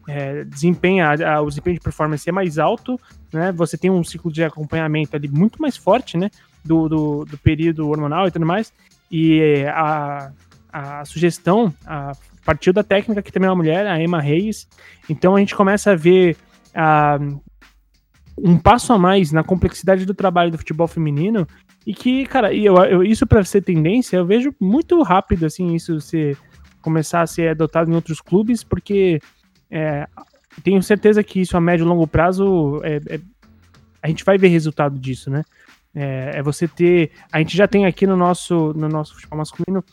é, 0.07 0.43
desempenha, 0.43 1.11
a, 1.11 1.41
o 1.41 1.47
desempenho 1.47 1.75
de 1.75 1.83
performance 1.83 2.27
é 2.27 2.31
mais 2.31 2.57
alto, 2.57 2.99
né, 3.31 3.51
você 3.51 3.77
tem 3.77 3.89
um 3.89 4.03
ciclo 4.03 4.31
de 4.31 4.43
acompanhamento 4.43 5.15
ali 5.15 5.27
muito 5.27 5.61
mais 5.61 5.77
forte, 5.77 6.17
né, 6.17 6.29
do, 6.63 6.89
do, 6.89 7.25
do 7.25 7.37
período 7.37 7.87
hormonal 7.89 8.27
e 8.27 8.31
tudo 8.31 8.45
mais, 8.45 8.73
e 9.11 9.65
a, 9.67 10.31
a 10.71 11.05
sugestão, 11.05 11.73
a 11.85 12.13
partiu 12.45 12.71
da 12.71 12.83
técnica 12.83 13.23
que 13.23 13.31
também 13.31 13.47
é 13.47 13.49
uma 13.49 13.55
mulher, 13.57 13.87
a 13.87 13.99
Emma 13.99 14.21
Reis. 14.21 14.67
Então 15.09 15.35
a 15.35 15.39
gente 15.39 15.55
começa 15.55 15.91
a 15.91 15.95
ver 15.95 16.37
uh, 16.75 17.41
um 18.37 18.57
passo 18.57 18.93
a 18.93 18.99
mais 18.99 19.31
na 19.31 19.43
complexidade 19.43 20.05
do 20.05 20.13
trabalho 20.13 20.51
do 20.51 20.57
futebol 20.57 20.87
feminino 20.87 21.47
e 21.85 21.93
que, 21.93 22.25
cara, 22.25 22.53
eu, 22.53 22.75
eu, 22.77 23.03
isso 23.03 23.27
para 23.27 23.43
ser 23.43 23.61
tendência, 23.61 24.17
eu 24.17 24.25
vejo 24.25 24.53
muito 24.59 25.01
rápido 25.03 25.45
assim 25.45 25.75
isso 25.75 26.01
ser, 26.01 26.37
começar 26.81 27.21
a 27.21 27.27
ser 27.27 27.49
adotado 27.49 27.91
em 27.91 27.95
outros 27.95 28.19
clubes, 28.19 28.63
porque 28.63 29.19
é, 29.69 30.07
tenho 30.63 30.81
certeza 30.81 31.23
que 31.23 31.41
isso 31.41 31.55
a 31.55 31.61
médio 31.61 31.85
e 31.85 31.87
longo 31.87 32.07
prazo 32.07 32.81
é, 32.83 32.99
é, 33.15 33.19
a 34.01 34.07
gente 34.07 34.23
vai 34.23 34.37
ver 34.37 34.47
resultado 34.47 34.97
disso, 34.97 35.29
né? 35.29 35.43
É, 35.93 36.31
é, 36.35 36.43
você 36.43 36.67
ter. 36.67 37.11
A 37.31 37.39
gente 37.39 37.55
já 37.55 37.67
tem 37.67 37.85
aqui 37.85 38.05
no 38.05 38.17
nosso, 38.17 38.73
no 38.73 38.89
nosso 38.89 39.15
futebol 39.15 39.37
masculino 39.37 39.83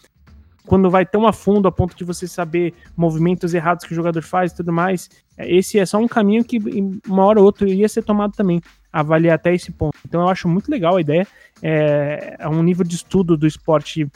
quando 0.66 0.90
vai 0.90 1.04
tão 1.04 1.26
a 1.26 1.32
fundo 1.32 1.66
a 1.66 1.72
ponto 1.72 1.96
de 1.96 2.04
você 2.04 2.26
saber 2.26 2.72
movimentos 2.96 3.52
errados 3.52 3.84
que 3.84 3.92
o 3.92 3.96
jogador 3.96 4.22
faz 4.22 4.52
e 4.52 4.56
tudo 4.56 4.72
mais, 4.72 5.10
é, 5.36 5.52
esse 5.52 5.78
é 5.78 5.86
só 5.86 5.98
um 5.98 6.08
caminho 6.08 6.44
que 6.44 6.58
uma 7.06 7.24
hora 7.24 7.40
ou 7.40 7.44
outra 7.44 7.68
ia 7.68 7.88
ser 7.88 8.02
tomado 8.02 8.32
também, 8.32 8.60
avaliar 8.92 9.34
até 9.34 9.54
esse 9.54 9.72
ponto. 9.72 9.96
Então 10.06 10.20
eu 10.20 10.28
acho 10.28 10.48
muito 10.48 10.70
legal 10.70 10.96
a 10.96 11.00
ideia, 11.00 11.26
é, 11.62 12.36
é 12.38 12.48
um 12.48 12.62
nível 12.62 12.84
de 12.84 12.96
estudo 12.96 13.36
do 13.36 13.46
esporte 13.46 14.06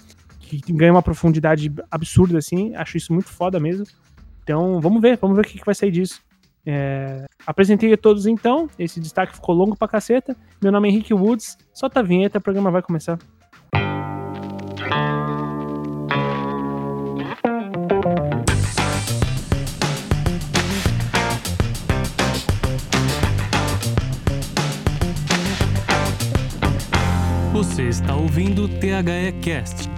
que 0.40 0.72
ganha 0.72 0.92
uma 0.92 1.02
profundidade 1.02 1.72
absurda, 1.90 2.38
assim, 2.38 2.74
acho 2.76 2.96
isso 2.96 3.12
muito 3.12 3.28
foda 3.28 3.58
mesmo. 3.58 3.86
Então 4.42 4.80
vamos 4.80 5.00
ver, 5.00 5.16
vamos 5.16 5.36
ver 5.36 5.42
o 5.42 5.48
que, 5.48 5.58
que 5.58 5.66
vai 5.66 5.74
sair 5.74 5.90
disso. 5.90 6.20
É, 6.68 7.26
apresentei 7.46 7.92
a 7.92 7.96
todos 7.96 8.26
então, 8.26 8.68
esse 8.78 9.00
destaque 9.00 9.34
ficou 9.34 9.54
longo 9.54 9.76
pra 9.76 9.88
caceta. 9.88 10.36
Meu 10.60 10.72
nome 10.72 10.88
é 10.88 10.92
Henrique 10.92 11.14
Woods, 11.14 11.56
solta 11.72 12.00
a 12.00 12.02
vinheta, 12.02 12.38
o 12.38 12.42
programa 12.42 12.70
vai 12.70 12.82
começar. 12.82 13.18
Você 27.66 27.88
está 27.88 28.14
ouvindo 28.14 28.64
o 28.64 28.68
THE 28.68 29.32
Cast. 29.42 29.90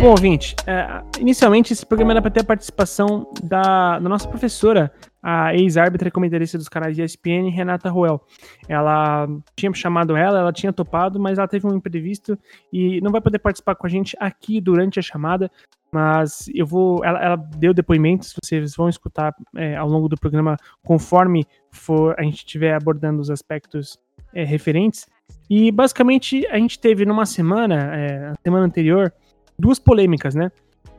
Bom, 0.00 0.10
ouvinte, 0.10 0.54
é, 0.66 1.02
inicialmente 1.18 1.72
esse 1.72 1.86
programa 1.86 2.12
era 2.12 2.20
para 2.20 2.30
ter 2.30 2.40
a 2.40 2.44
participação 2.44 3.26
da, 3.42 3.98
da 3.98 4.08
nossa 4.08 4.28
professora, 4.28 4.92
a 5.30 5.54
ex-árbitra 5.54 6.08
e 6.08 6.10
comentarista 6.10 6.56
dos 6.56 6.70
canais 6.70 6.96
de 6.96 7.02
ESPN, 7.02 7.50
Renata 7.50 7.90
Roel. 7.90 8.18
Ela 8.66 9.28
tinha 9.54 9.70
chamado 9.74 10.16
ela, 10.16 10.38
ela 10.38 10.52
tinha 10.52 10.72
topado, 10.72 11.20
mas 11.20 11.36
ela 11.36 11.46
teve 11.46 11.66
um 11.66 11.76
imprevisto 11.76 12.38
e 12.72 12.98
não 13.02 13.12
vai 13.12 13.20
poder 13.20 13.38
participar 13.38 13.74
com 13.74 13.86
a 13.86 13.90
gente 13.90 14.16
aqui 14.18 14.58
durante 14.58 14.98
a 14.98 15.02
chamada, 15.02 15.50
mas 15.92 16.48
eu 16.54 16.64
vou. 16.64 17.04
Ela, 17.04 17.22
ela 17.22 17.36
deu 17.36 17.74
depoimentos, 17.74 18.34
vocês 18.42 18.74
vão 18.74 18.88
escutar 18.88 19.34
é, 19.54 19.76
ao 19.76 19.88
longo 19.88 20.08
do 20.08 20.16
programa 20.16 20.56
conforme 20.82 21.46
for 21.70 22.14
a 22.18 22.22
gente 22.22 22.38
estiver 22.38 22.74
abordando 22.74 23.20
os 23.20 23.30
aspectos 23.30 23.98
é, 24.32 24.44
referentes. 24.44 25.06
E 25.50 25.70
basicamente 25.70 26.46
a 26.46 26.56
gente 26.56 26.78
teve 26.78 27.04
numa 27.04 27.26
semana, 27.26 27.94
é, 27.94 28.32
semana 28.42 28.64
anterior, 28.64 29.12
duas 29.58 29.78
polêmicas, 29.78 30.34
né? 30.34 30.50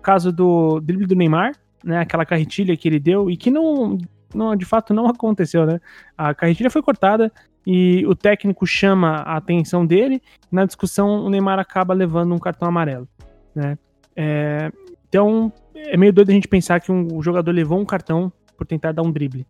caso 0.02 0.32
do 0.32 0.80
drible 0.80 1.06
do 1.06 1.15
Neymar, 1.15 1.54
né? 1.84 2.00
Aquela 2.00 2.26
carretilha 2.26 2.76
que 2.76 2.88
ele 2.88 3.00
deu 3.00 3.30
e 3.30 3.38
que 3.38 3.52
não, 3.52 3.98
não 4.34 4.56
de 4.56 4.65
fato 4.65 4.94
não 4.94 5.08
aconteceu, 5.10 5.65
né? 5.65 5.80
A 6.18 6.34
carretilha 6.34 6.70
foi 6.70 6.82
cortada 6.82 7.32
e 7.65 8.06
o 8.08 8.15
técnico 8.15 8.65
chama 8.65 9.18
a 9.18 9.38
atenção 9.38 9.86
dele. 9.86 10.22
Na 10.52 10.65
discussão, 10.65 11.26
o 11.26 11.30
Neymar 11.30 11.60
acaba 11.60 11.94
levando 11.94 12.34
um 12.34 12.39
cartão 12.39 12.68
amarelo, 12.68 13.08
né? 13.54 13.78
É, 14.15 14.72
então, 15.08 15.52
é 15.76 15.98
meio 15.98 16.13
doido 16.13 16.30
a 16.30 16.34
gente 16.34 16.48
pensar 16.48 16.80
que 16.80 16.92
um 16.92 17.22
jogador 17.22 17.52
levou 17.52 17.80
um 17.80 17.86
cartão 17.86 18.32
por 18.58 18.68
tentar 18.68 18.92
dar 18.92 19.02
um 19.02 19.12
drible. 19.12 19.46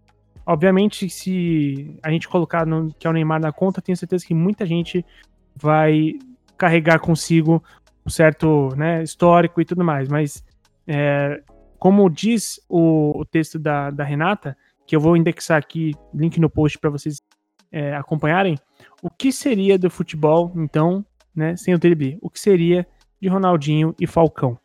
Obviamente, 0.45 1.09
se 1.09 1.95
a 2.01 2.09
gente 2.09 2.27
colocar 2.27 2.65
no, 2.65 2.93
que 2.97 3.05
é 3.05 3.09
o 3.09 3.13
Neymar 3.13 3.39
na 3.39 3.51
conta, 3.51 3.81
tenho 3.81 3.97
certeza 3.97 4.25
que 4.25 4.33
muita 4.33 4.65
gente 4.65 5.05
vai 5.55 6.13
carregar 6.57 6.99
consigo 6.99 7.63
um 8.05 8.09
certo 8.09 8.69
né, 8.75 9.03
histórico 9.03 9.61
e 9.61 9.65
tudo 9.65 9.83
mais. 9.83 10.09
Mas, 10.09 10.43
é, 10.87 11.41
como 11.77 12.09
diz 12.09 12.59
o, 12.67 13.19
o 13.19 13.25
texto 13.25 13.59
da, 13.59 13.91
da, 13.91 14.03
Renata, 14.03 14.57
que 14.89 14.95
eu 14.95 14.99
vou 14.99 15.15
indexar 15.15 15.59
aqui, 15.59 15.93
link 16.11 16.39
no 16.39 16.49
post 16.49 16.79
para 16.79 16.89
vocês 16.89 17.21
é, 17.71 17.95
acompanharem, 17.95 18.57
o 19.03 19.09
que 19.11 19.31
seria 19.31 19.77
do 19.77 19.87
futebol, 19.87 20.51
então, 20.55 21.05
né, 21.35 21.55
sem 21.55 21.75
o 21.75 21.77
drible? 21.77 22.17
O 22.23 22.27
que 22.27 22.39
seria 22.39 22.87
de 23.21 23.29
Ronaldinho 23.29 23.93
e 23.99 24.07
Falcão? 24.07 24.57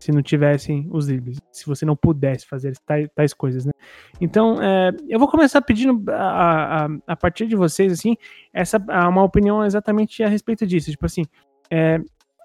se 0.00 0.12
não 0.12 0.22
tivessem 0.22 0.88
os 0.92 1.08
dribles, 1.08 1.40
se 1.50 1.66
você 1.66 1.84
não 1.84 1.96
pudesse 1.96 2.46
fazer 2.46 2.72
tais, 2.86 3.08
tais 3.16 3.34
coisas, 3.34 3.64
né? 3.66 3.72
Então, 4.20 4.62
é, 4.62 4.92
eu 5.08 5.18
vou 5.18 5.26
começar 5.26 5.60
pedindo 5.60 6.08
a, 6.12 6.84
a, 6.84 6.88
a, 7.08 7.16
partir 7.16 7.48
de 7.48 7.56
vocês, 7.56 7.92
assim, 7.92 8.16
essa 8.54 8.78
uma 8.78 9.24
opinião 9.24 9.64
exatamente 9.64 10.22
a 10.22 10.28
respeito 10.28 10.64
disso. 10.64 10.92
Tipo 10.92 11.04
assim, 11.04 11.24
é, 11.68 11.98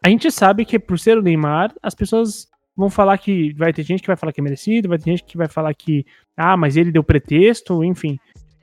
a 0.03 0.09
gente 0.09 0.31
sabe 0.31 0.65
que 0.65 0.79
por 0.79 0.97
ser 0.97 1.15
o 1.15 1.21
Neymar, 1.21 1.71
as 1.83 1.93
pessoas 1.93 2.47
vão 2.75 2.89
falar 2.89 3.17
que 3.17 3.53
vai 3.53 3.71
ter 3.71 3.83
gente 3.83 4.01
que 4.01 4.07
vai 4.07 4.17
falar 4.17 4.31
que 4.31 4.41
é 4.41 4.43
merecido, 4.43 4.89
vai 4.89 4.97
ter 4.97 5.11
gente 5.11 5.23
que 5.23 5.37
vai 5.37 5.47
falar 5.47 5.73
que 5.73 6.05
ah, 6.35 6.57
mas 6.57 6.75
ele 6.75 6.91
deu 6.91 7.03
pretexto, 7.03 7.83
enfim. 7.83 8.17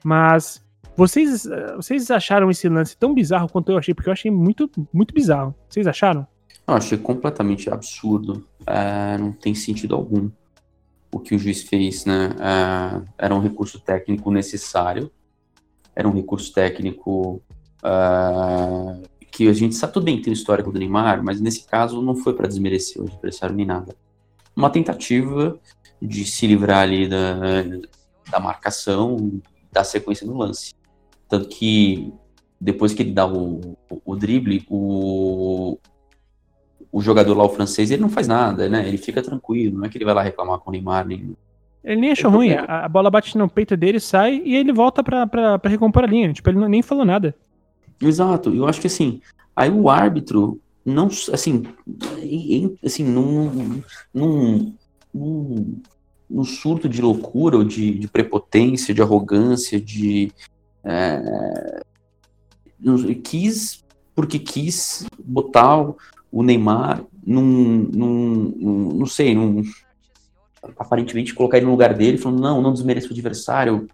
Mas 0.05 0.65
vocês 0.97 1.49
vocês 1.77 2.11
acharam 2.11 2.51
esse 2.51 2.69
lance 2.69 2.97
tão 2.97 3.15
bizarro 3.15 3.49
quanto 3.49 3.71
eu 3.73 3.79
achei? 3.79 3.95
Porque 3.95 4.09
eu 4.09 4.13
achei 4.13 4.31
muito 4.31 4.71
muito 4.93 5.15
bizarro. 5.15 5.55
Vocês 5.69 5.87
acharam? 5.87 6.27
Eu 6.67 6.75
achei 6.75 6.99
completamente 6.99 7.71
absurdo. 7.71 8.47
É, 8.67 9.17
não 9.19 9.33
tem 9.33 9.55
sentido 9.55 9.95
algum 9.95 10.31
o 11.13 11.19
que 11.19 11.35
o 11.35 11.39
juiz 11.39 11.63
fez, 11.63 12.05
né? 12.05 12.31
É, 12.39 13.25
era 13.27 13.35
um 13.35 13.41
recurso 13.41 13.81
técnico 13.81 14.31
necessário, 14.31 15.11
era 15.95 16.09
um 16.09 16.13
recurso 16.13 16.53
técnico 16.53 17.43
é, 17.83 19.09
que 19.41 19.49
a 19.49 19.55
gente 19.55 19.75
sabe 19.75 19.95
tudo 19.95 20.05
bem 20.05 20.21
tem 20.21 20.35
histórico 20.35 20.71
do 20.71 20.79
Neymar, 20.79 21.25
mas 21.25 21.41
nesse 21.41 21.67
caso 21.67 22.03
não 22.03 22.15
foi 22.15 22.35
para 22.35 22.47
desmerecer 22.47 23.01
o 23.01 23.07
adversário 23.07 23.57
nem 23.57 23.65
nada. 23.65 23.97
Uma 24.55 24.69
tentativa 24.69 25.59
de 26.01 26.27
se 26.27 26.47
livrar 26.47 26.81
ali 26.81 27.09
da, 27.09 27.39
da 28.31 28.39
marcação, 28.39 29.41
da 29.73 29.83
sequência 29.83 30.27
do 30.27 30.37
lance. 30.37 30.75
Tanto 31.27 31.49
que 31.49 32.13
depois 32.61 32.93
que 32.93 33.03
ele 33.03 33.13
dá 33.13 33.27
o, 33.27 33.79
o, 33.91 34.03
o 34.05 34.15
drible, 34.15 34.63
o, 34.69 35.79
o 36.93 37.01
jogador 37.01 37.35
lá, 37.35 37.45
o 37.45 37.49
francês, 37.49 37.91
ele 37.91 38.03
não 38.03 38.11
faz 38.11 38.29
nada, 38.29 38.69
né? 38.69 38.87
Ele 38.87 38.99
fica 38.99 39.23
tranquilo, 39.23 39.79
não 39.79 39.87
é 39.87 39.89
que 39.89 39.97
ele 39.97 40.05
vai 40.05 40.13
lá 40.13 40.23
reclamar 40.23 40.59
com 40.59 40.69
o 40.69 40.73
Neymar, 40.73 41.07
nem. 41.07 41.35
Ele 41.83 41.99
nem 41.99 42.11
achou 42.11 42.31
ruim, 42.31 42.53
a, 42.53 42.85
a, 42.85 42.89
bola 42.91 43.11
bate 43.11 43.39
no 43.39 43.49
peito 43.49 43.75
dele, 43.75 44.01
sai 44.01 44.43
e 44.45 44.55
ele 44.55 44.71
volta 44.71 45.03
pra, 45.03 45.27
pra, 45.27 45.59
pra 45.59 45.71
recompor 45.71 46.05
a 46.05 46.07
linha. 46.07 46.31
Tipo, 46.31 46.51
ele 46.51 46.59
não, 46.59 46.69
nem 46.69 46.83
falou 46.83 47.07
nada. 47.07 47.35
Exato, 48.01 48.55
eu 48.55 48.67
acho 48.67 48.81
que 48.81 48.87
assim, 48.87 49.21
aí 49.55 49.71
o 49.71 49.91
árbitro 49.91 50.61
não, 50.85 51.09
assim, 51.33 51.65
assim, 52.85 53.05
num, 53.05 53.83
num, 54.13 54.75
num, 55.13 55.81
num 56.29 56.45
surto 56.45 56.89
de 56.89 57.03
loucura 57.03 57.59
ou 57.59 57.65
de, 57.65 57.99
de 57.99 58.09
prepotência, 58.09 58.95
de 58.95 59.03
arrogância, 59.03 59.81
de. 59.81 60.33
É, 60.83 61.83
quis, 63.23 63.85
porque 64.15 64.39
quis 64.39 65.07
botar 65.23 65.93
o 66.33 66.43
Neymar 66.43 67.05
num, 67.27 67.89
num, 67.93 68.55
num 68.57 68.95
não 68.95 69.07
sei, 69.07 69.35
num, 69.35 69.63
aparentemente 70.79 71.35
colocar 71.35 71.59
ele 71.59 71.67
no 71.67 71.73
lugar 71.73 71.95
dele, 71.95 72.17
falando, 72.17 72.41
não, 72.41 72.63
não 72.63 72.73
desmereça 72.73 73.09
o 73.09 73.13
adversário, 73.13 73.87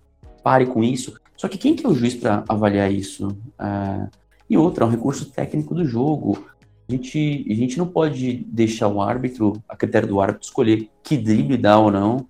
pare 0.43 0.67
com 0.67 0.85
isso. 0.85 1.19
Só 1.37 1.49
que 1.49 1.59
quem 1.59 1.75
que 1.75 1.85
é 1.85 1.89
o 1.89 1.95
juiz 1.95 2.15
para 2.15 2.45
avaliar 2.49 2.91
isso? 2.91 3.29
Uh, 3.29 4.09
e 4.49 4.57
outra, 4.57 4.85
é 4.85 4.87
um 4.87 4.91
recurso 4.91 5.31
técnico 5.31 5.75
do 5.75 5.85
jogo. 5.85 6.47
A 6.89 6.93
gente, 6.93 7.47
a 7.51 7.55
gente 7.55 7.79
não 7.79 7.87
pode 7.87 8.45
deixar 8.47 8.89
o 8.89 9.03
árbitro, 9.03 9.63
a 9.69 9.77
critério 9.77 10.09
do 10.09 10.21
árbitro, 10.21 10.47
escolher 10.47 10.89
que 11.03 11.17
drible 11.17 11.57
dá 11.57 11.79
ou 11.79 11.91
não, 11.91 12.27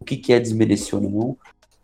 o 0.00 0.04
que, 0.04 0.16
que 0.16 0.32
é 0.32 0.40
desmerecer 0.40 0.94
ou 0.98 1.10
não. 1.10 1.36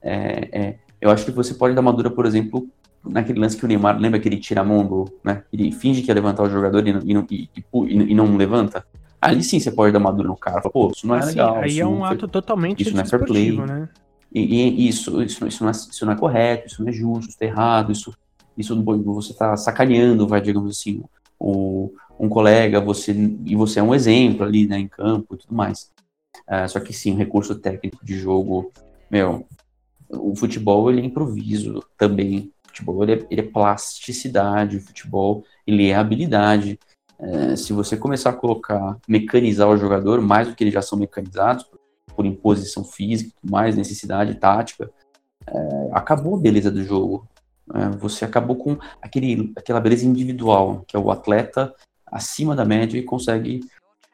É, 0.02 0.48
é, 0.52 0.78
eu 1.00 1.10
acho 1.10 1.24
que 1.24 1.30
você 1.30 1.54
pode 1.54 1.74
dar 1.74 1.82
uma 1.82 1.92
dura, 1.92 2.10
por 2.10 2.24
exemplo, 2.24 2.66
naquele 3.04 3.38
lance 3.38 3.56
que 3.56 3.64
o 3.64 3.68
Neymar, 3.68 3.98
lembra 3.98 4.18
que 4.18 4.28
ele 4.28 4.38
tira 4.38 4.62
a 4.62 4.64
mão 4.64 4.86
do, 4.86 5.04
né? 5.22 5.42
Ele 5.52 5.70
finge 5.70 6.00
que 6.02 6.08
ia 6.08 6.14
levantar 6.14 6.44
o 6.44 6.50
jogador 6.50 6.86
e 6.86 6.92
não, 6.92 7.26
e, 7.30 7.48
e, 7.54 7.64
e, 7.74 7.94
e 8.12 8.14
não 8.14 8.36
levanta. 8.36 8.84
Ali 9.20 9.42
sim 9.42 9.58
você 9.58 9.70
pode 9.70 9.92
dar 9.92 9.98
uma 9.98 10.12
dura 10.12 10.28
no 10.28 10.36
cara. 10.36 10.60
Pô, 10.60 10.90
isso 10.94 11.06
não 11.06 11.14
é 11.14 11.18
assim, 11.18 11.28
legal. 11.30 11.56
Aí 11.56 11.80
é 11.80 11.86
um 11.86 12.04
ato 12.04 12.20
foi, 12.20 12.28
totalmente 12.28 12.82
Isso 12.82 12.94
não 12.94 13.02
é 13.02 13.04
fair 13.06 13.24
play. 13.24 13.56
Né? 13.56 13.88
E, 14.34 14.88
isso, 14.88 15.22
isso, 15.22 15.46
isso, 15.46 15.62
não 15.62 15.70
é, 15.70 15.72
isso 15.72 16.06
não 16.06 16.12
é 16.12 16.16
correto, 16.16 16.66
isso 16.66 16.82
não 16.82 16.88
é 16.88 16.92
justo, 16.92 17.30
isso 17.30 17.38
é 17.40 17.44
errado, 17.46 17.92
isso, 17.92 18.12
isso 18.58 18.82
você 18.82 19.32
está 19.32 19.56
sacaneando, 19.56 20.26
vai, 20.26 20.40
digamos 20.40 20.76
assim, 20.76 21.02
o, 21.38 21.92
um 22.18 22.28
colega, 22.28 22.80
você 22.80 23.12
e 23.12 23.54
você 23.54 23.78
é 23.78 23.82
um 23.82 23.94
exemplo 23.94 24.44
ali, 24.44 24.66
né, 24.66 24.78
em 24.78 24.88
campo 24.88 25.34
e 25.34 25.38
tudo 25.38 25.54
mais. 25.54 25.92
Uh, 26.48 26.68
só 26.68 26.80
que 26.80 26.92
sim, 26.92 27.12
o 27.12 27.16
recurso 27.16 27.54
técnico 27.54 28.04
de 28.04 28.18
jogo, 28.18 28.72
meu, 29.08 29.46
o 30.10 30.34
futebol 30.34 30.90
ele 30.90 31.00
é 31.00 31.04
improviso 31.04 31.82
também 31.96 32.52
futebol 32.74 33.02
ele 33.04 33.12
é, 33.12 33.26
ele 33.30 33.40
é 33.40 33.44
plasticidade, 33.44 34.76
o 34.76 34.80
futebol 34.80 35.44
ele 35.64 35.88
é 35.88 35.94
habilidade. 35.94 36.78
É, 37.18 37.54
se 37.54 37.72
você 37.72 37.96
começar 37.96 38.30
a 38.30 38.34
colocar, 38.34 38.98
mecanizar 39.08 39.68
o 39.68 39.76
jogador 39.76 40.20
mais 40.20 40.48
do 40.48 40.54
que 40.54 40.64
eles 40.64 40.74
já 40.74 40.82
são 40.82 40.98
mecanizados, 40.98 41.64
por, 41.64 41.78
por 42.14 42.26
imposição 42.26 42.84
física, 42.84 43.32
mais 43.42 43.76
necessidade 43.76 44.34
tática, 44.34 44.90
é, 45.46 45.90
acabou 45.92 46.36
a 46.36 46.40
beleza 46.40 46.70
do 46.70 46.82
jogo. 46.82 47.26
É, 47.74 47.88
você 47.96 48.24
acabou 48.24 48.56
com 48.56 48.76
aquele, 49.00 49.52
aquela 49.56 49.80
beleza 49.80 50.06
individual, 50.06 50.84
que 50.86 50.96
é 50.96 50.98
o 50.98 51.10
atleta 51.10 51.74
acima 52.06 52.54
da 52.54 52.64
média 52.64 52.98
e 52.98 53.02
consegue 53.02 53.60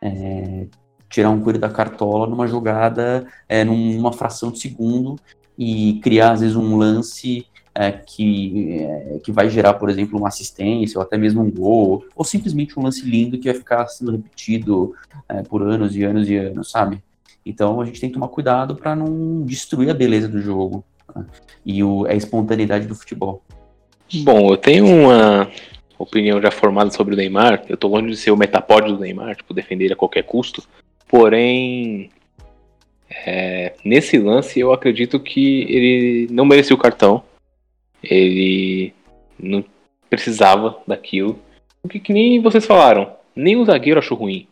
é, 0.01 0.67
tirar 1.09 1.31
um 1.31 1.41
coelho 1.41 1.59
da 1.59 1.69
cartola 1.69 2.27
numa 2.27 2.47
jogada, 2.47 3.27
é, 3.49 3.65
numa 3.65 4.13
fração 4.13 4.51
de 4.51 4.61
segundo 4.61 5.17
e 5.59 6.01
criar, 6.03 6.33
às 6.33 6.41
vezes, 6.41 6.57
um 6.57 6.77
lance 6.77 7.47
é, 7.75 7.93
que, 7.93 8.81
é, 8.81 9.19
que 9.23 9.33
vai 9.33 9.49
gerar, 9.51 9.75
por 9.75 9.91
exemplo, 9.91 10.19
uma 10.19 10.29
assistência 10.29 10.99
ou 10.99 11.03
até 11.03 11.19
mesmo 11.19 11.43
um 11.43 11.51
gol, 11.51 12.05
ou 12.15 12.25
simplesmente 12.25 12.79
um 12.79 12.83
lance 12.83 13.05
lindo 13.05 13.39
que 13.39 13.51
vai 13.51 13.55
ficar 13.55 13.87
sendo 13.89 14.13
repetido 14.13 14.95
é, 15.29 15.43
por 15.43 15.63
anos 15.63 15.95
e 15.95 16.03
anos 16.03 16.29
e 16.29 16.37
anos, 16.37 16.71
sabe? 16.71 17.03
Então 17.45 17.81
a 17.81 17.85
gente 17.85 18.01
tem 18.01 18.11
que 18.11 18.15
tomar 18.15 18.29
cuidado 18.29 18.77
para 18.77 18.95
não 18.95 19.43
destruir 19.43 19.91
a 19.91 19.95
beleza 19.95 20.29
do 20.29 20.41
jogo 20.41 20.85
né? 21.15 21.25
e 21.65 21.83
o, 21.83 22.07
a 22.07 22.15
espontaneidade 22.15 22.87
do 22.87 22.95
futebol. 22.95 23.43
Bom, 24.23 24.51
eu 24.51 24.57
tenho 24.57 24.87
uma 24.87 25.51
opinião 25.99 26.41
já 26.41 26.51
formada 26.51 26.91
sobre 26.91 27.15
o 27.15 27.17
Neymar. 27.17 27.63
Eu 27.69 27.77
tô 27.77 27.89
longe 27.89 28.11
de 28.11 28.17
ser 28.17 28.31
o 28.31 28.37
metapódio 28.37 28.95
do 28.95 29.01
Neymar, 29.01 29.37
tipo, 29.37 29.55
defender 29.55 29.85
ele 29.85 29.93
a 29.95 29.97
qualquer 29.97 30.25
custo. 30.25 30.63
Porém, 31.09 32.11
é, 33.09 33.75
nesse 33.85 34.19
lance 34.19 34.59
eu 34.59 34.73
acredito 34.73 35.21
que 35.21 35.63
ele 35.63 36.29
não 36.31 36.45
merecia 36.45 36.75
o 36.75 36.79
cartão. 36.79 37.23
Ele 38.03 38.93
não 39.39 39.65
precisava 40.09 40.79
daquilo. 40.87 41.39
Porque 41.83 42.01
que 42.01 42.13
nem 42.13 42.41
vocês 42.41 42.67
falaram, 42.67 43.13
nem 43.35 43.57
o 43.57 43.65
zagueiro 43.65 44.01
achou 44.01 44.19
ruim. 44.19 44.47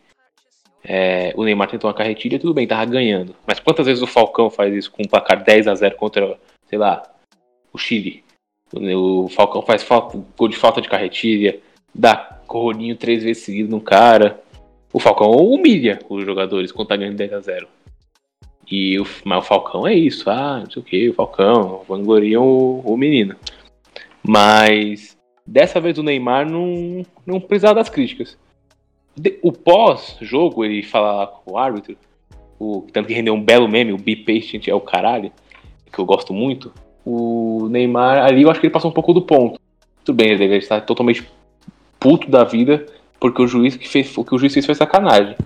É, 0.85 1.33
o 1.37 1.45
Neymar 1.45 1.69
tentou 1.69 1.88
uma 1.88 1.97
carretilha, 1.97 2.38
tudo 2.38 2.55
bem, 2.55 2.67
tava 2.67 2.85
ganhando. 2.87 3.35
Mas 3.47 3.61
quantas 3.61 3.87
vezes 3.87 4.03
o 4.03 4.07
Falcão 4.07 4.51
faz 4.51 4.75
isso 4.75 4.91
com 4.91 5.03
um 5.03 5.09
placar 5.09 5.43
10 5.43 5.69
a 5.69 5.75
0 5.75 5.97
contra, 5.97 6.38
sei 6.67 6.79
lá, 6.79 7.03
o 7.73 7.79
Chile? 7.79 8.25
O 8.73 9.29
Falcão 9.29 9.62
faz 9.62 9.83
falta, 9.83 10.23
gol 10.37 10.49
de 10.49 10.57
falta 10.57 10.81
de 10.81 10.88
carretilha, 10.88 11.59
dá 11.95 12.38
corroninho 12.47 12.97
três 12.97 13.23
vezes 13.23 13.43
seguido 13.43 13.71
no 13.71 13.81
cara. 13.81 14.41
O 14.93 14.99
Falcão 14.99 15.31
humilha 15.31 15.99
os 16.09 16.25
jogadores 16.25 16.73
quando 16.73 16.88
tá 16.88 16.97
ganhando 16.97 17.17
10 17.17 17.33
a 17.33 17.41
0 17.41 17.69
e 18.71 19.01
o, 19.01 19.07
mas 19.25 19.38
o 19.38 19.47
Falcão 19.47 19.87
é 19.87 19.95
isso, 19.95 20.29
ah, 20.29 20.61
não 20.61 20.71
sei 20.71 20.83
o 20.83 20.85
que, 20.85 21.09
o 21.09 21.14
Falcão, 21.14 21.83
vangloriam 21.88 22.47
o, 22.47 22.81
o 22.81 22.97
menino. 22.97 23.35
Mas 24.23 25.17
dessa 25.47 25.81
vez 25.81 25.97
o 25.97 26.03
Neymar 26.03 26.49
não, 26.49 27.05
não 27.27 27.41
precisava 27.41 27.77
das 27.77 27.88
críticas. 27.88 28.37
O 29.42 29.52
pós-jogo, 29.52 30.64
ele 30.64 30.83
fala 30.83 31.26
com 31.26 31.52
o 31.52 31.59
árbitro, 31.59 31.96
o, 32.59 32.87
tanto 32.92 33.07
que 33.07 33.14
rendeu 33.14 33.35
um 33.35 33.42
belo 33.42 33.68
meme, 33.68 33.92
o 33.92 33.98
Be 33.98 34.16
Patient 34.16 34.68
é 34.68 34.74
o 34.74 34.81
caralho, 34.81 35.33
que 35.92 35.98
eu 35.98 36.04
gosto 36.04 36.33
muito. 36.33 36.72
O 37.04 37.68
Neymar, 37.70 38.24
ali 38.24 38.42
eu 38.42 38.50
acho 38.50 38.61
que 38.61 38.66
ele 38.66 38.72
passou 38.72 38.90
um 38.90 38.94
pouco 38.94 39.12
do 39.12 39.22
ponto. 39.22 39.61
Tudo 40.04 40.16
bem, 40.16 40.31
ele 40.31 40.38
deve 40.38 40.59
estar 40.59 40.81
totalmente 40.83 41.26
puto 41.98 42.31
da 42.31 42.44
vida, 42.44 42.87
porque 43.18 43.42
o 43.42 43.46
juiz 43.46 43.76
que 43.76 43.88
fez, 43.88 44.16
o 44.16 44.24
que 44.24 44.35
o 44.35 44.38
juiz 44.38 44.52
fez 44.52 44.66
foi 44.66 44.74
sacanagem. 44.74 45.37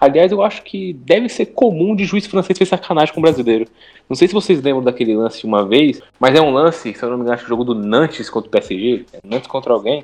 Aliás, 0.00 0.32
eu 0.32 0.42
acho 0.42 0.62
que 0.62 0.94
deve 0.94 1.28
ser 1.28 1.46
comum 1.46 1.94
de 1.94 2.06
juiz 2.06 2.26
francês 2.26 2.58
fazer 2.58 2.70
sacanagem 2.70 3.14
com 3.14 3.20
brasileiro. 3.20 3.66
Não 4.08 4.16
sei 4.16 4.26
se 4.26 4.32
vocês 4.32 4.62
lembram 4.62 4.82
daquele 4.82 5.14
lance 5.14 5.44
uma 5.44 5.66
vez, 5.66 6.00
mas 6.18 6.34
é 6.34 6.40
um 6.40 6.50
lance, 6.50 6.94
se 6.94 7.02
eu 7.02 7.10
não 7.10 7.18
me 7.18 7.22
engano, 7.22 7.34
acho 7.34 7.44
que 7.44 7.48
o 7.48 7.54
jogo 7.54 7.64
do 7.64 7.74
Nantes 7.74 8.30
contra 8.30 8.48
o 8.48 8.50
PSG, 8.50 9.04
é 9.12 9.20
Nantes 9.22 9.46
contra 9.46 9.74
alguém, 9.74 10.02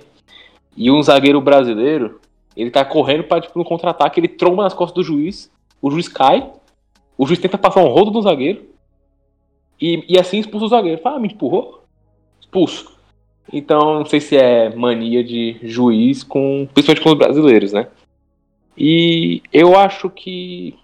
e 0.77 0.91
um 0.91 1.03
zagueiro 1.03 1.41
brasileiro, 1.41 2.21
ele 2.57 2.71
tá 2.71 2.85
correndo 2.85 3.25
para 3.25 3.41
tipo, 3.41 3.59
no 3.59 3.65
contra-ataque, 3.65 4.19
ele 4.19 4.29
tromba 4.29 4.63
nas 4.63 4.75
costas 4.75 4.95
do 4.95 5.05
juiz, 5.05 5.51
o 5.81 5.91
juiz 5.91 6.09
cai, 6.09 6.51
o 7.19 7.27
juiz 7.27 7.39
tenta 7.39 7.59
passar 7.59 7.83
um 7.83 7.89
rodo 7.89 8.11
no 8.11 8.23
zagueiro, 8.23 8.65
e, 9.81 10.05
e 10.09 10.19
assim 10.19 10.39
expulsa 10.39 10.67
o 10.67 10.69
zagueiro. 10.69 11.03
Fala, 11.03 11.17
ah, 11.17 11.21
me 11.21 11.29
empurrou? 11.29 11.85
Expulso. 12.41 12.97
Então, 13.53 13.99
não 13.99 14.07
sei 14.07 14.21
se 14.21 14.37
é 14.37 14.75
mania 14.75 15.23
de 15.23 15.59
juiz 15.63 16.25
com, 16.25 16.67
principalmente 16.73 17.03
com 17.03 17.11
os 17.11 17.19
brasileiros, 17.19 17.73
né? 17.73 17.89
E 18.77 19.43
eu 19.53 19.79
acho 19.79 20.11
que 20.11 20.77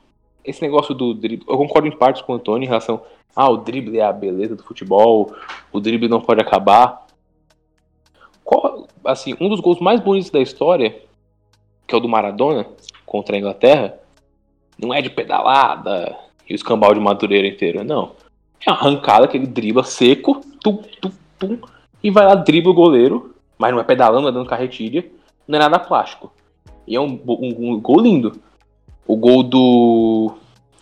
esse 0.44 0.62
negócio 0.62 0.94
do 0.94 1.14
drible, 1.14 1.44
eu 1.48 1.56
concordo 1.56 1.88
em 1.88 1.96
partes 1.96 2.22
com 2.22 2.32
o 2.32 2.36
Antônio 2.36 2.64
em 2.64 2.68
relação, 2.68 3.02
ah, 3.34 3.50
o 3.50 3.56
drible 3.56 3.98
é 3.98 4.04
a 4.04 4.12
beleza 4.12 4.54
do 4.56 4.62
futebol, 4.62 5.34
o 5.72 5.80
drible 5.80 6.08
não 6.08 6.20
pode 6.20 6.40
acabar. 6.40 7.06
Qual, 8.44 8.86
assim, 9.04 9.34
um 9.40 9.48
dos 9.48 9.60
gols 9.60 9.80
mais 9.80 10.00
bonitos 10.00 10.30
da 10.30 10.40
história, 10.40 11.02
que 11.92 11.94
é 11.94 11.98
o 11.98 12.00
do 12.00 12.08
Maradona 12.08 12.66
contra 13.04 13.36
a 13.36 13.38
Inglaterra, 13.38 13.98
não 14.78 14.94
é 14.94 15.02
de 15.02 15.10
pedalada 15.10 16.16
e 16.48 16.54
o 16.54 16.56
escambau 16.56 16.94
de 16.94 17.00
Madureira 17.00 17.46
inteiro, 17.46 17.84
não. 17.84 18.12
É 18.66 18.70
uma 18.70 18.78
arrancada 18.78 19.28
que 19.28 19.36
ele 19.36 19.46
dribla 19.46 19.84
seco, 19.84 20.40
tum, 20.62 20.78
tum, 21.02 21.12
tum, 21.38 21.58
e 22.02 22.10
vai 22.10 22.24
lá, 22.24 22.34
dribla 22.34 22.70
o 22.70 22.74
goleiro, 22.74 23.34
mas 23.58 23.72
não 23.72 23.80
é 23.80 23.84
pedalando, 23.84 24.26
é 24.26 24.32
dando 24.32 24.48
carretilha, 24.48 25.04
não 25.46 25.56
é 25.56 25.60
nada 25.60 25.78
plástico. 25.78 26.32
E 26.86 26.96
é 26.96 27.00
um, 27.00 27.20
um, 27.26 27.72
um 27.72 27.80
gol 27.80 28.00
lindo. 28.00 28.32
O 29.06 29.14
gol 29.14 29.42
do, 29.42 30.32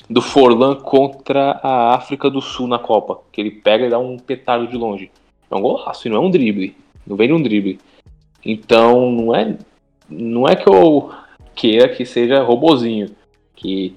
do 0.08 0.22
Forlan 0.22 0.76
contra 0.76 1.58
a 1.60 1.94
África 1.94 2.30
do 2.30 2.40
Sul 2.40 2.68
na 2.68 2.78
Copa, 2.78 3.18
que 3.32 3.40
ele 3.40 3.50
pega 3.50 3.84
e 3.84 3.90
dá 3.90 3.98
um 3.98 4.16
petardo 4.16 4.68
de 4.68 4.76
longe. 4.76 5.10
É 5.50 5.56
um 5.56 5.60
golaço, 5.60 6.06
e 6.06 6.10
não 6.10 6.18
é 6.18 6.20
um 6.20 6.30
drible. 6.30 6.76
Não 7.04 7.16
vem 7.16 7.26
de 7.26 7.34
um 7.34 7.42
drible. 7.42 7.80
Então, 8.44 9.10
não 9.10 9.34
é, 9.34 9.58
não 10.10 10.46
é 10.46 10.56
que 10.56 10.68
eu 10.68 11.10
queira 11.54 11.88
que 11.88 12.04
seja 12.04 12.42
robozinho, 12.42 13.14
que 13.54 13.94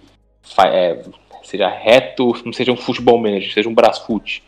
é, 0.60 1.02
seja 1.44 1.68
reto, 1.68 2.34
não 2.46 2.54
seja 2.54 2.72
um 2.72 2.78
futebol 2.78 3.18
manager, 3.18 3.54
seja 3.54 3.70
um 3.70 3.74
brasfoot. 3.74 4.44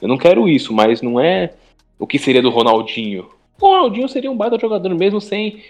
Eu 0.00 0.08
não 0.08 0.16
quero 0.16 0.48
isso, 0.48 0.72
mas 0.72 1.02
não 1.02 1.18
é 1.18 1.54
o 1.98 2.06
que 2.06 2.18
seria 2.18 2.40
do 2.40 2.50
Ronaldinho. 2.50 3.28
O 3.60 3.66
Ronaldinho 3.66 4.08
seria 4.08 4.30
um 4.30 4.36
baita 4.36 4.58
jogador 4.58 4.94
mesmo 4.94 5.20
sem 5.20 5.62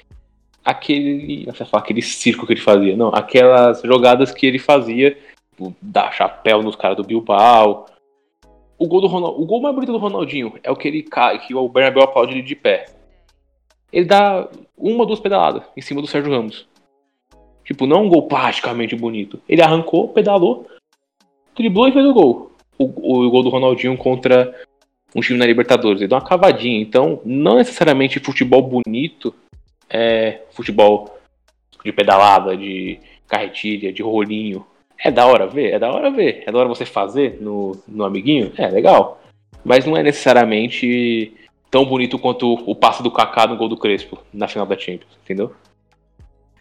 aquele, 0.64 1.46
você 1.46 1.64
aquele 1.72 2.02
circo 2.02 2.46
que 2.46 2.52
ele 2.52 2.60
fazia, 2.60 2.96
não, 2.96 3.08
aquelas 3.08 3.80
jogadas 3.82 4.32
que 4.32 4.46
ele 4.46 4.58
fazia, 4.58 5.16
tipo, 5.50 5.74
dar 5.80 6.12
chapéu 6.12 6.62
nos 6.62 6.76
caras 6.76 6.96
do 6.96 7.04
Bilbao. 7.04 7.86
O 8.78 8.86
gol 8.86 9.00
do 9.00 9.06
Ronald, 9.06 9.40
o 9.40 9.46
gol 9.46 9.62
mais 9.62 9.74
bonito 9.74 9.92
do 9.92 9.98
Ronaldinho 9.98 10.52
é 10.62 10.70
o 10.70 10.76
que 10.76 10.86
ele 10.86 11.02
cai, 11.02 11.38
que 11.38 11.54
o 11.54 11.68
Bernabéu 11.68 12.02
aplaude 12.02 12.32
ele 12.32 12.42
de 12.42 12.54
pé. 12.54 12.86
Ele 13.92 14.04
dá 14.04 14.48
uma 14.76 15.00
ou 15.00 15.06
duas 15.06 15.20
pedaladas 15.20 15.62
em 15.76 15.80
cima 15.80 16.00
do 16.00 16.06
Sérgio 16.06 16.32
Ramos. 16.32 16.66
Tipo, 17.64 17.86
não 17.86 18.04
um 18.04 18.08
gol 18.08 18.28
plasticamente 18.28 18.96
bonito. 18.96 19.40
Ele 19.48 19.62
arrancou, 19.62 20.08
pedalou, 20.08 20.66
driblou 21.54 21.88
e 21.88 21.92
fez 21.92 22.04
o 22.04 22.14
gol. 22.14 22.52
O, 22.78 22.84
o, 22.84 23.26
o 23.26 23.30
gol 23.30 23.42
do 23.42 23.50
Ronaldinho 23.50 23.96
contra 23.96 24.54
um 25.14 25.20
time 25.20 25.38
na 25.38 25.46
Libertadores. 25.46 26.00
Ele 26.00 26.08
deu 26.08 26.16
uma 26.16 26.24
cavadinha. 26.24 26.80
Então, 26.80 27.20
não 27.24 27.56
necessariamente 27.56 28.20
futebol 28.20 28.62
bonito 28.62 29.34
é 29.90 30.42
futebol 30.50 31.18
de 31.84 31.92
pedalada, 31.92 32.56
de 32.56 32.98
carretilha, 33.26 33.92
de 33.92 34.02
rolinho. 34.02 34.66
É 34.98 35.10
da 35.10 35.26
hora 35.26 35.46
ver? 35.46 35.74
É 35.74 35.78
da 35.78 35.92
hora 35.92 36.10
ver. 36.10 36.44
É 36.46 36.52
da 36.52 36.58
hora 36.58 36.68
você 36.68 36.84
fazer 36.84 37.38
no, 37.40 37.76
no 37.86 38.04
amiguinho? 38.04 38.52
É 38.56 38.68
legal. 38.68 39.20
Mas 39.64 39.84
não 39.84 39.96
é 39.96 40.02
necessariamente 40.02 41.34
tão 41.70 41.84
bonito 41.84 42.18
quanto 42.18 42.52
o 42.52 42.74
passe 42.74 43.02
do 43.02 43.10
Kaká 43.10 43.46
no 43.46 43.56
gol 43.56 43.68
do 43.68 43.76
Crespo 43.76 44.18
na 44.32 44.48
final 44.48 44.66
da 44.66 44.78
Champions, 44.78 45.18
entendeu? 45.22 45.54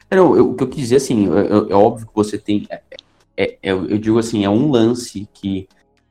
O 0.10 0.54
que 0.54 0.64
eu 0.64 0.68
quis 0.70 0.80
dizer, 0.80 0.96
assim, 0.98 1.28
é, 1.28 1.72
é 1.72 1.76
óbvio 1.76 2.08
que 2.08 2.16
você 2.16 2.38
tem. 2.38 2.66
É, 2.70 2.82
é, 3.36 3.58
é 3.62 3.72
eu 3.72 3.98
digo 3.98 4.18
assim, 4.18 4.46
é 4.46 4.50
um 4.50 4.72
lance 4.72 5.28
que, 5.34 5.68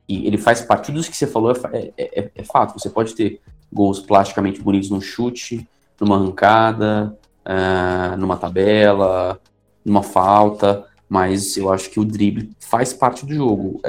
ele 0.08 0.36
faz 0.36 0.60
parte 0.60 0.92
dos 0.92 1.08
que 1.08 1.16
você 1.16 1.26
falou, 1.26 1.52
é, 1.72 1.92
é, 1.96 2.30
é, 2.34 2.44
fato. 2.44 2.78
Você 2.78 2.90
pode 2.90 3.14
ter 3.14 3.40
gols 3.72 4.00
plasticamente 4.00 4.60
bonitos 4.60 4.90
no 4.90 5.00
chute, 5.00 5.66
numa 5.98 6.16
arrancada, 6.16 7.18
uh, 7.44 8.16
numa 8.18 8.36
tabela, 8.36 9.40
numa 9.84 10.02
falta, 10.02 10.86
mas 11.08 11.56
eu 11.56 11.72
acho 11.72 11.90
que 11.90 11.98
o 11.98 12.04
drible 12.04 12.50
faz 12.60 12.92
parte 12.92 13.24
do 13.24 13.34
jogo. 13.34 13.80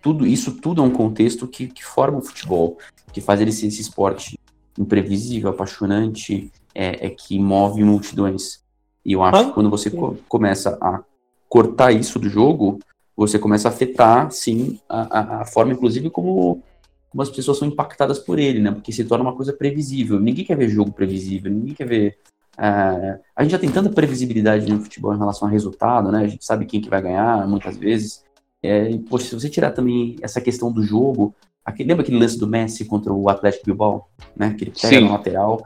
Tudo 0.00 0.26
Isso 0.26 0.52
tudo 0.52 0.82
é 0.82 0.84
um 0.84 0.90
contexto 0.90 1.46
que, 1.46 1.68
que 1.68 1.84
forma 1.84 2.18
o 2.18 2.22
futebol, 2.22 2.78
que 3.12 3.20
faz 3.20 3.40
ele 3.40 3.52
ser 3.52 3.66
esse 3.66 3.80
esporte 3.80 4.38
imprevisível, 4.78 5.50
apaixonante, 5.50 6.50
é, 6.74 7.06
é 7.06 7.10
que 7.10 7.38
move 7.38 7.84
multidões. 7.84 8.62
E 9.04 9.12
eu 9.12 9.22
acho 9.22 9.42
ah, 9.42 9.44
que 9.46 9.52
quando 9.52 9.70
você 9.70 9.90
co 9.90 10.16
começa 10.28 10.78
a 10.80 11.02
cortar 11.48 11.92
isso 11.92 12.18
do 12.18 12.28
jogo, 12.28 12.78
você 13.16 13.38
começa 13.38 13.68
a 13.68 13.70
afetar, 13.70 14.30
sim, 14.30 14.80
a, 14.88 15.18
a, 15.18 15.42
a 15.42 15.44
forma, 15.44 15.72
inclusive, 15.72 16.08
como 16.08 16.62
como 17.12 17.22
as 17.22 17.28
pessoas 17.28 17.58
são 17.58 17.68
impactadas 17.68 18.18
por 18.18 18.38
ele, 18.38 18.58
né? 18.58 18.72
Porque 18.72 18.90
se 18.90 19.04
torna 19.04 19.22
uma 19.22 19.36
coisa 19.36 19.52
previsível. 19.52 20.18
Ninguém 20.18 20.46
quer 20.46 20.56
ver 20.56 20.70
jogo 20.70 20.90
previsível, 20.90 21.52
ninguém 21.52 21.74
quer 21.74 21.86
ver. 21.86 22.18
Uh, 22.54 23.20
a 23.36 23.42
gente 23.42 23.52
já 23.52 23.58
tem 23.58 23.70
tanta 23.70 23.90
previsibilidade 23.90 24.70
no 24.70 24.80
futebol 24.80 25.14
em 25.14 25.18
relação 25.18 25.46
a 25.46 25.50
resultado, 25.50 26.10
né? 26.10 26.24
A 26.24 26.26
gente 26.26 26.42
sabe 26.42 26.64
quem 26.64 26.80
que 26.80 26.88
vai 26.88 27.02
ganhar 27.02 27.46
muitas 27.46 27.76
vezes. 27.76 28.24
É, 28.62 28.90
e, 28.90 28.98
poxa, 28.98 29.26
se 29.26 29.34
você 29.34 29.50
tirar 29.50 29.72
também 29.72 30.16
essa 30.22 30.40
questão 30.40 30.72
do 30.72 30.82
jogo, 30.82 31.34
lembra 31.80 32.02
aquele 32.02 32.18
lance 32.18 32.38
do 32.38 32.46
Messi 32.46 32.84
contra 32.84 33.12
o 33.12 33.28
Atlético 33.28 33.66
Bilbao, 33.66 34.08
né? 34.36 34.54
Que 34.54 34.64
ele 34.64 34.70
pega 34.72 34.96
Sim. 34.96 35.04
no 35.04 35.12
lateral, 35.12 35.64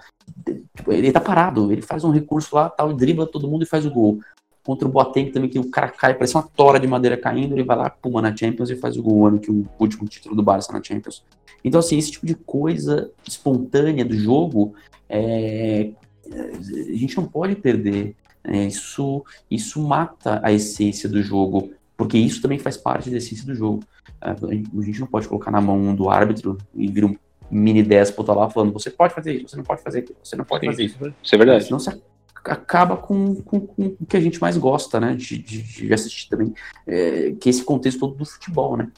tipo, 0.77 0.93
ele 0.93 1.13
tá 1.13 1.21
parado, 1.21 1.73
ele 1.73 1.83
faz 1.83 2.05
um 2.05 2.11
recurso 2.11 2.55
lá, 2.55 2.69
tal, 2.69 2.93
dribla 2.93 3.27
todo 3.27 3.49
mundo 3.49 3.63
e 3.63 3.67
faz 3.67 3.87
o 3.87 3.91
gol 3.91 4.21
contra 4.67 4.89
o 4.89 4.91
Boateng 4.91 5.31
também, 5.31 5.49
que 5.49 5.61
o 5.61 5.71
cara 5.71 5.89
cai, 5.89 6.13
parece 6.13 6.35
uma 6.35 6.43
tora 6.43 6.81
de 6.81 6.89
madeira 6.89 7.17
caindo, 7.17 7.55
ele 7.55 7.63
vai 7.63 7.77
lá, 7.77 7.89
puma 7.89 8.21
na 8.21 8.37
Champions 8.37 8.69
e 8.69 8.75
faz 8.75 8.97
o 8.97 9.03
gol, 9.03 9.25
ano 9.25 9.39
que 9.39 9.49
o 9.49 9.65
último 9.79 10.09
título 10.09 10.35
do 10.35 10.43
Barça 10.43 10.73
na 10.73 10.83
Champions. 10.83 11.23
Então, 11.65 11.79
assim, 11.79 11.97
esse 11.97 12.11
tipo 12.11 12.27
de 12.27 12.35
coisa 12.35 13.13
espontânea 13.25 14.05
do 14.05 14.17
jogo, 14.17 14.75
é, 15.09 15.93
a 16.33 16.97
gente 16.97 17.17
não 17.17 17.27
pode 17.27 17.55
perder. 17.55 18.17
Né? 18.43 18.67
Isso, 18.67 19.25
isso 19.49 19.81
mata 19.81 20.41
a 20.43 20.53
essência 20.53 21.09
do 21.09 21.23
jogo, 21.23 21.71
porque 21.97 22.19
isso 22.19 22.43
também 22.43 22.59
faz 22.59 22.77
parte 22.77 23.11
da 23.11 23.17
essência 23.17 23.47
do 23.47 23.55
jogo. 23.55 23.83
A 24.21 24.35
gente 24.83 25.01
não 25.01 25.07
pode 25.07 25.29
colocar 25.29 25.51
na 25.51 25.61
mão 25.61 25.95
do 25.95 26.11
árbitro 26.11 26.59
e 26.75 26.89
vir 26.89 27.05
um 27.05 27.17
mini 27.51 27.83
déspota 27.83 28.33
lá 28.33 28.51
falando, 28.51 28.73
você 28.73 28.91
pode 28.91 29.15
fazer 29.15 29.35
isso, 29.35 29.49
você 29.51 29.57
não 29.57 29.65
pode 29.65 29.83
fazer 29.83 30.05
isso, 30.05 30.15
você 30.23 30.37
não 30.37 30.45
pode 30.45 30.67
fazer 30.67 30.85
isso. 30.85 31.15
Isso 31.23 31.35
é 31.35 31.39
verdade. 31.39 31.65
Senão 31.65 31.79
você 31.79 31.97
acaba 32.45 32.97
com, 32.97 33.37
com, 33.37 33.61
com, 33.61 33.97
o 34.01 34.07
que 34.07 34.17
a 34.17 34.21
gente 34.21 34.41
mais 34.41 34.57
gosta, 34.57 35.01
né? 35.01 35.15
De, 35.15 35.39
de, 35.39 35.63
de 35.63 35.95
assistir 35.95 36.29
também, 36.29 36.55
é, 36.87 37.33
que 37.41 37.49
é 37.49 37.51
esse 37.51 37.65
contexto 37.65 38.01
todo 38.01 38.15
do 38.15 38.25
futebol, 38.25 38.77
né? 38.77 38.91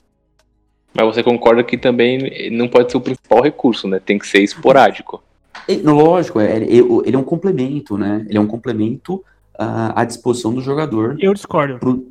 Mas 0.95 1.07
você 1.07 1.23
concorda 1.23 1.63
que 1.63 1.77
também 1.77 2.51
não 2.51 2.69
pode 2.69 2.91
ser 2.91 2.97
o 2.97 3.01
principal 3.01 3.43
recurso, 3.43 3.87
né? 3.87 4.01
Tem 4.05 4.19
que 4.19 4.27
ser 4.27 4.43
esporádico. 4.43 5.23
É, 5.69 5.77
lógico, 5.77 6.41
é, 6.41 6.57
ele 6.57 7.15
é 7.15 7.19
um 7.19 7.25
complemento, 7.25 7.97
né? 7.97 8.25
Ele 8.29 8.39
é 8.39 8.41
um 8.41 8.47
complemento 8.47 9.17
uh, 9.59 9.93
à 9.95 10.05
disposição 10.05 10.53
do 10.53 10.61
jogador. 10.61 11.17
Eu 11.21 11.35
discordo. 11.35 11.79
Pro, 11.79 12.07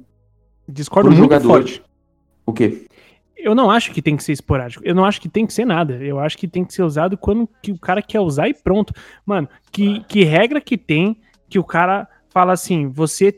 discordo 0.67 1.09
muito 1.09 1.21
jogador. 1.21 1.47
forte. 1.47 1.81
O 2.45 2.53
quê? 2.53 2.85
Eu 3.37 3.53
não 3.53 3.69
acho 3.69 3.91
que 3.91 4.01
tem 4.01 4.17
que 4.17 4.23
ser 4.23 4.33
esporádico. 4.33 4.83
Eu 4.85 4.95
não 4.95 5.05
acho 5.05 5.21
que 5.21 5.29
tem 5.29 5.45
que 5.45 5.53
ser 5.53 5.65
nada. 5.65 5.95
Eu 5.95 6.19
acho 6.19 6.37
que 6.37 6.47
tem 6.47 6.65
que 6.65 6.73
ser 6.73 6.83
usado 6.83 7.17
quando 7.17 7.47
que 7.61 7.71
o 7.71 7.77
cara 7.77 8.01
quer 8.01 8.19
usar 8.19 8.49
e 8.49 8.53
pronto. 8.53 8.93
Mano, 9.25 9.47
que, 9.71 10.01
que 10.05 10.23
regra 10.23 10.59
que 10.59 10.77
tem 10.77 11.17
que 11.47 11.59
o 11.59 11.63
cara 11.63 12.07
fala 12.29 12.53
assim, 12.53 12.87
você 12.87 13.33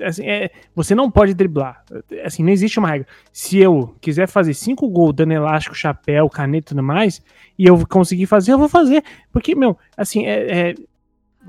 assim, 0.00 0.26
é, 0.26 0.50
você 0.74 0.94
não 0.94 1.10
pode 1.10 1.32
driblar. 1.32 1.84
Assim, 2.24 2.42
não 2.42 2.50
existe 2.50 2.78
uma 2.78 2.88
regra. 2.88 3.06
Se 3.32 3.58
eu 3.58 3.94
quiser 4.00 4.28
fazer 4.28 4.54
cinco 4.54 4.88
gols 4.88 5.14
dando 5.14 5.32
elástico, 5.32 5.74
chapéu, 5.74 6.28
caneta 6.28 6.66
e 6.66 6.68
tudo 6.68 6.82
mais, 6.82 7.22
e 7.58 7.66
eu 7.66 7.86
conseguir 7.86 8.26
fazer, 8.26 8.52
eu 8.52 8.58
vou 8.58 8.68
fazer. 8.68 9.02
Porque, 9.32 9.54
meu, 9.54 9.78
assim, 9.96 10.26
é, 10.26 10.70
é 10.70 10.74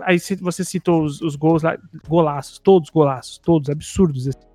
aí 0.01 0.17
você 0.39 0.63
citou 0.63 1.03
os, 1.03 1.21
os, 1.21 1.35
gols 1.35 1.63
lá, 1.63 1.77
golaços, 2.07 2.59
todos 2.59 2.89
golaços, 2.89 3.37
todos 3.37 3.69
absurdos. 3.69 4.27
Assim. 4.27 4.46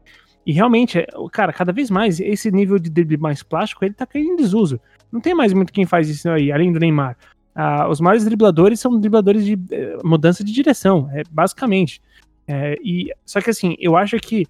E 0.44 0.52
realmente, 0.52 0.98
é, 0.98 1.06
cara, 1.30 1.52
cada 1.52 1.72
vez 1.72 1.90
mais, 1.90 2.20
esse 2.20 2.50
nível 2.50 2.78
de 2.78 2.90
drible 2.90 3.16
mais 3.16 3.42
plástico, 3.42 3.84
ele 3.84 3.94
tá 3.94 4.06
caindo 4.06 4.32
em 4.32 4.36
desuso. 4.36 4.80
Não 5.10 5.20
tem 5.20 5.34
mais 5.34 5.52
muito 5.52 5.72
quem 5.72 5.86
faz 5.86 6.08
isso 6.08 6.28
aí, 6.28 6.50
além 6.50 6.72
do 6.72 6.80
Neymar. 6.80 7.16
Ah, 7.54 7.88
os 7.88 8.00
maiores 8.00 8.24
dribladores 8.24 8.80
são 8.80 8.98
dribladores 8.98 9.44
de 9.44 9.58
eh, 9.70 9.98
mudança 10.02 10.42
de 10.42 10.52
direção, 10.52 11.08
é, 11.12 11.22
basicamente. 11.30 12.00
É, 12.46 12.76
e, 12.82 13.12
só 13.24 13.40
que 13.40 13.50
assim, 13.50 13.76
eu 13.78 13.96
acho 13.96 14.16
que 14.18 14.46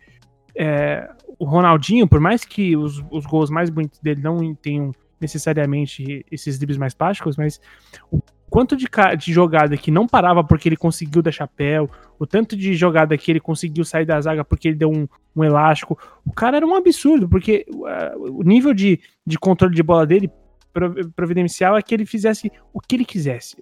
é, 0.57 1.09
o 1.38 1.44
Ronaldinho, 1.44 2.07
por 2.07 2.20
mais 2.20 2.44
que 2.44 2.76
os, 2.76 3.02
os 3.11 3.26
gols 3.26 3.50
mais 3.50 3.70
bonitos 3.70 3.98
dele 3.98 4.22
não 4.22 4.55
tenham 4.55 4.92
necessariamente 5.20 6.24
esses 6.31 6.59
dribles 6.59 6.78
mais 6.78 6.94
plásticos, 6.94 7.37
mas 7.37 7.61
o 8.11 8.20
quanto 8.52 8.76
de, 8.76 8.86
de 9.18 9.32
jogada 9.32 9.78
que 9.78 9.90
não 9.90 10.06
parava 10.06 10.44
porque 10.44 10.68
ele 10.68 10.76
conseguiu 10.76 11.22
dar 11.22 11.32
chapéu, 11.32 11.88
o 12.18 12.26
tanto 12.26 12.54
de 12.54 12.74
jogada 12.74 13.16
que 13.16 13.32
ele 13.32 13.40
conseguiu 13.40 13.82
sair 13.82 14.04
da 14.04 14.20
zaga 14.20 14.44
porque 14.44 14.68
ele 14.68 14.76
deu 14.76 14.90
um, 14.90 15.08
um 15.34 15.42
elástico. 15.42 15.98
O 16.22 16.30
cara 16.34 16.58
era 16.58 16.66
um 16.66 16.74
absurdo, 16.74 17.26
porque 17.26 17.64
uh, 17.70 18.38
o 18.38 18.42
nível 18.42 18.74
de, 18.74 19.00
de 19.26 19.38
controle 19.38 19.74
de 19.74 19.82
bola 19.82 20.06
dele 20.06 20.30
providencial 21.16 21.78
é 21.78 21.82
que 21.82 21.94
ele 21.94 22.04
fizesse 22.04 22.52
o 22.74 22.80
que 22.80 22.94
ele 22.94 23.06
quisesse. 23.06 23.56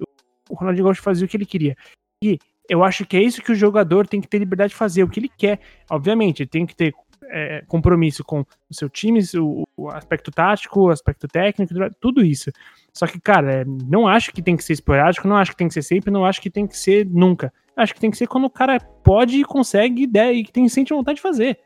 O 0.48 0.56
Ronaldinho 0.56 0.86
Gaúcho 0.86 1.02
fazia 1.02 1.24
o 1.24 1.28
que 1.28 1.36
ele 1.36 1.46
queria. 1.46 1.76
E 2.20 2.36
eu 2.68 2.82
acho 2.82 3.06
que 3.06 3.16
é 3.16 3.22
isso 3.22 3.42
que 3.42 3.52
o 3.52 3.54
jogador 3.54 4.08
tem 4.08 4.20
que 4.20 4.26
ter 4.26 4.38
liberdade 4.40 4.70
de 4.70 4.76
fazer, 4.76 5.04
o 5.04 5.08
que 5.08 5.20
ele 5.20 5.30
quer. 5.38 5.60
Obviamente, 5.88 6.42
ele 6.42 6.50
tem 6.50 6.66
que 6.66 6.74
ter 6.74 6.92
é, 7.28 7.62
compromisso 7.66 8.24
com 8.24 8.40
o 8.40 8.74
seu 8.74 8.88
time, 8.88 9.20
o, 9.36 9.64
o, 9.76 9.88
aspecto 9.88 10.30
tático, 10.30 10.80
o 10.80 10.90
aspecto 10.90 11.28
técnico, 11.28 11.74
tudo 12.00 12.24
isso. 12.24 12.50
Só 12.92 13.06
que, 13.06 13.20
cara, 13.20 13.60
é, 13.60 13.64
não 13.64 14.06
acho 14.06 14.32
que 14.32 14.42
tem 14.42 14.56
que 14.56 14.64
ser 14.64 14.74
esporádico, 14.74 15.28
não 15.28 15.36
acho 15.36 15.52
que 15.52 15.56
tem 15.56 15.68
que 15.68 15.74
ser 15.74 15.82
sempre, 15.82 16.10
não 16.10 16.24
acho 16.24 16.40
que 16.40 16.50
tem 16.50 16.66
que 16.66 16.76
ser 16.76 17.06
nunca. 17.06 17.52
Acho 17.76 17.94
que 17.94 18.00
tem 18.00 18.10
que 18.10 18.16
ser 18.16 18.26
quando 18.26 18.44
o 18.44 18.50
cara 18.50 18.80
pode 18.80 19.40
e 19.40 19.44
consegue 19.44 20.02
ideia, 20.02 20.32
e 20.32 20.44
que 20.44 20.52
tem 20.52 20.68
sente 20.68 20.92
vontade 20.92 21.16
de 21.16 21.22
fazer. 21.22 21.58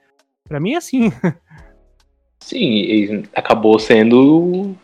Para 0.46 0.60
mim 0.60 0.74
é 0.74 0.76
assim. 0.76 1.10
Sim, 2.38 3.22
acabou 3.34 3.78
sendo. 3.78 4.76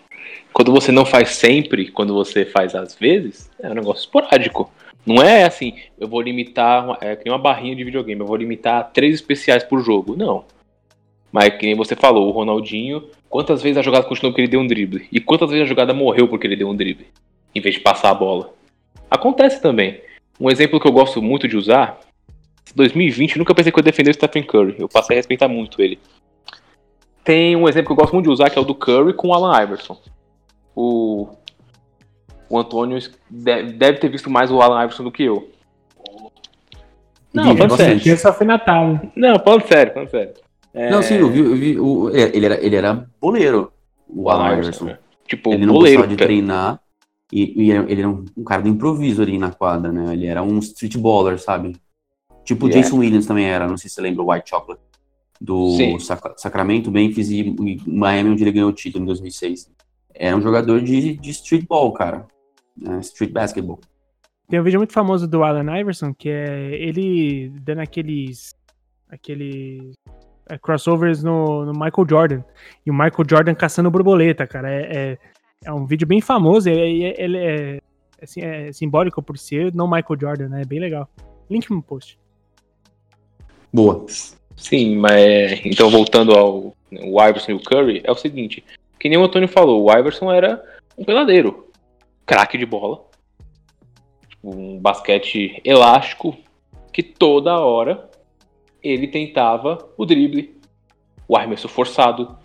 Quando 0.52 0.72
você 0.72 0.90
não 0.90 1.04
faz 1.04 1.30
sempre, 1.30 1.90
quando 1.90 2.14
você 2.14 2.44
faz 2.44 2.74
às 2.74 2.94
vezes, 2.94 3.50
é 3.60 3.68
um 3.68 3.74
negócio 3.74 4.00
esporádico. 4.00 4.72
Não 5.04 5.22
é 5.22 5.44
assim, 5.44 5.74
eu 5.98 6.08
vou 6.08 6.20
limitar, 6.20 6.98
é 7.00 7.30
uma 7.30 7.38
barrinha 7.38 7.74
de 7.74 7.84
videogame, 7.84 8.20
eu 8.20 8.26
vou 8.26 8.36
limitar 8.36 8.90
três 8.92 9.14
especiais 9.14 9.62
por 9.62 9.80
jogo. 9.80 10.16
Não. 10.16 10.44
Mas 11.32 11.54
que 11.54 11.66
nem 11.66 11.76
você 11.76 11.94
falou, 11.94 12.28
o 12.28 12.32
Ronaldinho, 12.32 13.04
quantas 13.28 13.62
vezes 13.62 13.78
a 13.78 13.82
jogada 13.82 14.06
continuou 14.06 14.32
porque 14.32 14.42
ele 14.42 14.50
deu 14.50 14.60
um 14.60 14.66
drible? 14.66 15.06
E 15.12 15.20
quantas 15.20 15.50
vezes 15.50 15.64
a 15.64 15.68
jogada 15.68 15.94
morreu 15.94 16.26
porque 16.26 16.46
ele 16.46 16.56
deu 16.56 16.68
um 16.68 16.74
drible? 16.74 17.06
Em 17.54 17.60
vez 17.60 17.76
de 17.76 17.80
passar 17.80 18.10
a 18.10 18.14
bola. 18.14 18.52
Acontece 19.10 19.60
também. 19.60 20.00
Um 20.40 20.50
exemplo 20.50 20.80
que 20.80 20.86
eu 20.86 20.92
gosto 20.92 21.20
muito 21.20 21.46
de 21.46 21.56
usar, 21.56 22.00
2020, 22.74 23.38
nunca 23.38 23.54
pensei 23.54 23.70
que 23.70 23.78
eu 23.78 23.82
ia 23.82 23.84
defender 23.84 24.10
o 24.10 24.14
Stephen 24.14 24.42
Curry. 24.42 24.76
Eu 24.78 24.88
passei 24.88 25.16
a 25.16 25.18
respeitar 25.18 25.48
muito 25.48 25.80
ele. 25.82 25.98
Tem 27.22 27.54
um 27.54 27.68
exemplo 27.68 27.86
que 27.86 27.92
eu 27.92 27.96
gosto 27.96 28.14
muito 28.14 28.26
de 28.26 28.32
usar, 28.32 28.50
que 28.50 28.58
é 28.58 28.62
o 28.62 28.64
do 28.64 28.74
Curry 28.74 29.12
com 29.12 29.28
o 29.28 29.34
Alan 29.34 29.62
Iverson. 29.62 30.00
O, 30.74 31.28
o 32.48 32.58
Antônio 32.58 32.98
deve 33.28 33.98
ter 33.98 34.08
visto 34.08 34.30
mais 34.30 34.50
o 34.50 34.60
Alan 34.60 34.82
Iverson 34.84 35.04
do 35.04 35.12
que 35.12 35.24
eu. 35.24 35.50
Não, 37.32 37.56
falando 37.56 37.76
sério. 37.76 38.18
Só 38.18 38.32
foi 38.32 38.46
Natal. 38.46 39.00
Não, 39.14 39.38
falando 39.38 39.66
sério, 39.66 39.92
falando 39.92 40.10
sério. 40.10 40.34
É... 40.72 40.90
Não, 40.90 41.02
sim, 41.02 41.14
eu 41.14 41.30
vi, 41.30 41.38
eu 41.40 41.56
vi 41.56 41.78
o, 41.78 42.10
é, 42.10 42.34
ele, 42.34 42.46
era, 42.46 42.64
ele 42.64 42.76
era 42.76 43.08
boleiro, 43.20 43.72
o 44.08 44.30
Alan 44.30 44.58
Iverson. 44.58 44.96
Tipo, 45.26 45.52
ele 45.52 45.66
não 45.66 45.74
boleiro, 45.74 45.98
gostava 45.98 46.16
de 46.16 46.24
treinar 46.24 46.80
e, 47.32 47.64
e, 47.64 47.70
ele 47.70 48.00
era 48.00 48.08
um, 48.08 48.24
um, 48.36 48.44
cara 48.44 48.62
do 48.62 48.68
improviso 48.68 49.22
ali 49.22 49.38
na 49.38 49.50
quadra, 49.50 49.92
né? 49.92 50.12
Ele 50.12 50.26
era 50.26 50.42
um 50.42 50.58
street 50.58 50.96
baller, 50.96 51.38
sabe? 51.38 51.76
Tipo 52.44 52.66
o 52.66 52.68
yeah. 52.68 52.82
Jason 52.82 52.98
Williams 52.98 53.26
também 53.26 53.46
era, 53.46 53.68
não 53.68 53.76
sei 53.76 53.88
se 53.88 53.94
você 53.94 54.00
lembra, 54.00 54.22
o 54.22 54.32
White 54.32 54.50
Chocolate. 54.50 54.82
Do 55.40 55.98
Sac 56.00 56.34
Sacramento, 56.36 56.90
Memphis 56.90 57.30
e, 57.30 57.40
e 57.40 57.80
Miami, 57.86 58.30
onde 58.30 58.42
ele 58.42 58.52
ganhou 58.52 58.68
o 58.68 58.74
título 58.74 59.04
em 59.04 59.06
2006. 59.06 59.70
Era 60.14 60.36
um 60.36 60.42
jogador 60.42 60.82
de, 60.82 61.16
de 61.16 61.30
streetball, 61.30 61.92
cara. 61.92 62.26
Né? 62.76 63.00
Street 63.00 63.32
basketball. 63.32 63.80
Tem 64.48 64.60
um 64.60 64.64
vídeo 64.64 64.80
muito 64.80 64.92
famoso 64.92 65.26
do 65.26 65.42
Allen 65.42 65.80
Iverson, 65.80 66.12
que 66.12 66.28
é 66.28 66.74
ele 66.74 67.50
dando 67.60 67.80
aqueles. 67.80 68.54
aqueles 69.08 69.94
crossovers 70.58 71.22
no, 71.22 71.64
no, 71.66 71.72
Michael 71.72 72.06
Jordan. 72.08 72.44
E 72.84 72.90
o 72.90 72.94
Michael 72.94 73.26
Jordan 73.28 73.54
caçando 73.54 73.90
borboleta, 73.90 74.46
cara. 74.46 74.70
É, 74.70 74.82
é, 74.82 75.18
é 75.64 75.72
um 75.72 75.86
vídeo 75.86 76.06
bem 76.06 76.20
famoso. 76.20 76.68
Ele 76.68 77.04
é, 77.04 77.14
é, 77.18 77.74
é, 77.76 77.80
assim, 78.22 78.40
é, 78.40 78.72
simbólico 78.72 79.22
por 79.22 79.38
ser 79.38 79.74
não 79.74 79.86
Michael 79.86 80.20
Jordan, 80.20 80.48
né? 80.48 80.62
É 80.62 80.64
bem 80.64 80.80
legal. 80.80 81.08
Link 81.48 81.70
no 81.70 81.82
post. 81.82 82.18
Boa. 83.72 84.04
Sim, 84.56 84.96
mas 84.96 85.64
então 85.64 85.88
voltando 85.90 86.32
ao 86.36 86.74
o 86.92 87.22
Iverson 87.22 87.52
e 87.52 87.54
o 87.54 87.62
Curry, 87.62 88.00
é 88.04 88.10
o 88.10 88.16
seguinte: 88.16 88.64
que 88.98 89.08
nem 89.08 89.18
o 89.18 89.24
Antônio 89.24 89.48
falou, 89.48 89.84
o 89.84 89.96
Iverson 89.96 90.30
era 90.30 90.62
um 90.98 91.04
peladeiro, 91.04 91.70
craque 92.26 92.58
de 92.58 92.66
bola, 92.66 93.04
um 94.42 94.78
basquete 94.78 95.60
elástico 95.64 96.36
que 96.92 97.02
toda 97.02 97.58
hora 97.58 98.09
ele 98.82 99.06
tentava 99.08 99.88
o 99.96 100.04
drible, 100.04 100.54
o 101.28 101.36
arremesso 101.36 101.68
forçado, 101.68 102.36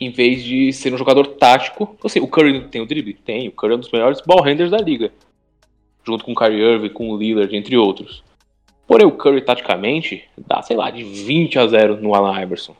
em 0.00 0.10
vez 0.10 0.42
de 0.42 0.72
ser 0.72 0.92
um 0.92 0.98
jogador 0.98 1.26
tático. 1.26 1.96
Assim, 2.04 2.20
o 2.20 2.28
Curry 2.28 2.68
tem 2.68 2.80
o 2.80 2.86
drible? 2.86 3.14
Tem. 3.14 3.48
O 3.48 3.52
Curry 3.52 3.72
é 3.74 3.76
um 3.76 3.80
dos 3.80 3.90
melhores 3.90 4.20
ball 4.20 4.42
handlers 4.42 4.70
da 4.70 4.78
liga. 4.78 5.12
Junto 6.06 6.24
com 6.24 6.32
o 6.32 6.34
Kyrie 6.34 6.60
Irving, 6.60 6.90
com 6.90 7.10
o 7.10 7.16
Lillard, 7.16 7.54
entre 7.56 7.76
outros. 7.76 8.22
Porém, 8.86 9.06
o 9.06 9.12
Curry, 9.12 9.40
taticamente, 9.40 10.24
dá, 10.36 10.60
sei 10.62 10.76
lá, 10.76 10.90
de 10.90 11.02
20 11.02 11.58
a 11.58 11.66
0 11.66 12.00
no 12.00 12.14
Allen 12.14 12.42
Iverson. 12.42 12.76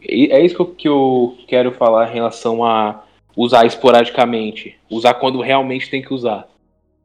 E 0.00 0.28
é 0.30 0.44
isso 0.44 0.64
que 0.64 0.88
eu 0.88 1.36
quero 1.46 1.72
falar 1.72 2.10
em 2.10 2.14
relação 2.14 2.64
a 2.64 3.02
usar 3.36 3.64
esporadicamente. 3.64 4.76
Usar 4.90 5.14
quando 5.14 5.40
realmente 5.40 5.88
tem 5.88 6.02
que 6.02 6.12
usar. 6.12 6.46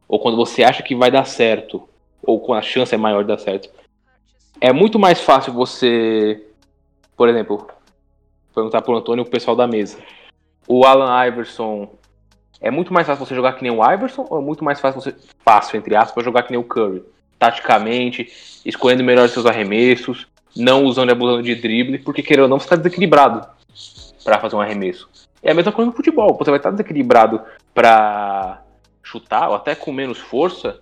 Ou 0.07 0.19
quando 0.19 0.35
você 0.35 0.63
acha 0.63 0.83
que 0.83 0.95
vai 0.95 1.09
dar 1.09 1.25
certo. 1.25 1.87
Ou 2.21 2.39
quando 2.39 2.59
a 2.59 2.61
chance 2.61 2.93
é 2.93 2.97
maior 2.97 3.21
de 3.21 3.29
dar 3.29 3.37
certo 3.37 3.69
é 4.59 4.71
muito 4.71 4.97
mais 4.97 5.21
fácil 5.21 5.53
você, 5.53 6.45
por 7.15 7.27
exemplo, 7.29 7.67
perguntar 8.53 8.81
pro 8.81 8.95
Antônio 8.95 9.23
o 9.23 9.29
pessoal 9.29 9.55
da 9.55 9.67
mesa. 9.67 9.97
O 10.67 10.85
Alan 10.85 11.25
Iverson 11.27 11.89
é 12.61 12.71
muito 12.71 12.93
mais 12.93 13.05
fácil 13.05 13.25
você 13.25 13.35
jogar 13.35 13.53
que 13.53 13.63
nem 13.63 13.71
o 13.71 13.83
Iverson 13.91 14.25
ou 14.29 14.39
é 14.39 14.41
muito 14.41 14.63
mais 14.63 14.79
fácil 14.79 15.01
você 15.01 15.15
fácil 15.43 15.77
entre 15.77 15.95
aspas 15.95 16.23
jogar 16.23 16.43
que 16.43 16.51
nem 16.51 16.59
o 16.59 16.63
Curry, 16.63 17.03
taticamente, 17.37 18.31
escolhendo 18.65 19.03
melhor 19.03 19.27
seus 19.27 19.45
arremessos, 19.45 20.27
não 20.55 20.85
usando 20.85 21.09
e 21.09 21.11
abusando 21.11 21.43
de 21.43 21.55
drible, 21.55 21.99
porque 21.99 22.23
querendo 22.23 22.43
ou 22.43 22.49
não 22.49 22.59
você 22.59 22.65
está 22.65 22.75
desequilibrado 22.75 23.45
para 24.23 24.39
fazer 24.39 24.55
um 24.55 24.61
arremesso. 24.61 25.09
É 25.41 25.51
a 25.51 25.53
mesma 25.53 25.73
coisa 25.73 25.91
no 25.91 25.97
futebol, 25.97 26.37
você 26.37 26.49
vai 26.49 26.59
estar 26.59 26.71
desequilibrado 26.71 27.41
para 27.73 28.61
chutar 29.01 29.49
ou 29.49 29.55
até 29.55 29.75
com 29.75 29.91
menos 29.91 30.19
força, 30.19 30.79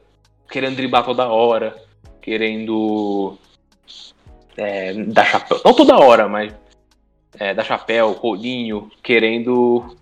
querendo 0.51 0.75
driblar 0.75 1.03
toda 1.03 1.27
hora, 1.27 1.75
querendo 2.21 3.37
é, 4.57 4.93
dar 4.93 5.25
chapéu. 5.25 5.61
Não 5.63 5.73
toda 5.73 5.97
hora, 5.97 6.27
mas 6.27 6.53
é, 7.39 7.53
dar 7.53 7.63
chapéu, 7.63 8.11
rolinho, 8.11 8.91
querendo 9.01 9.95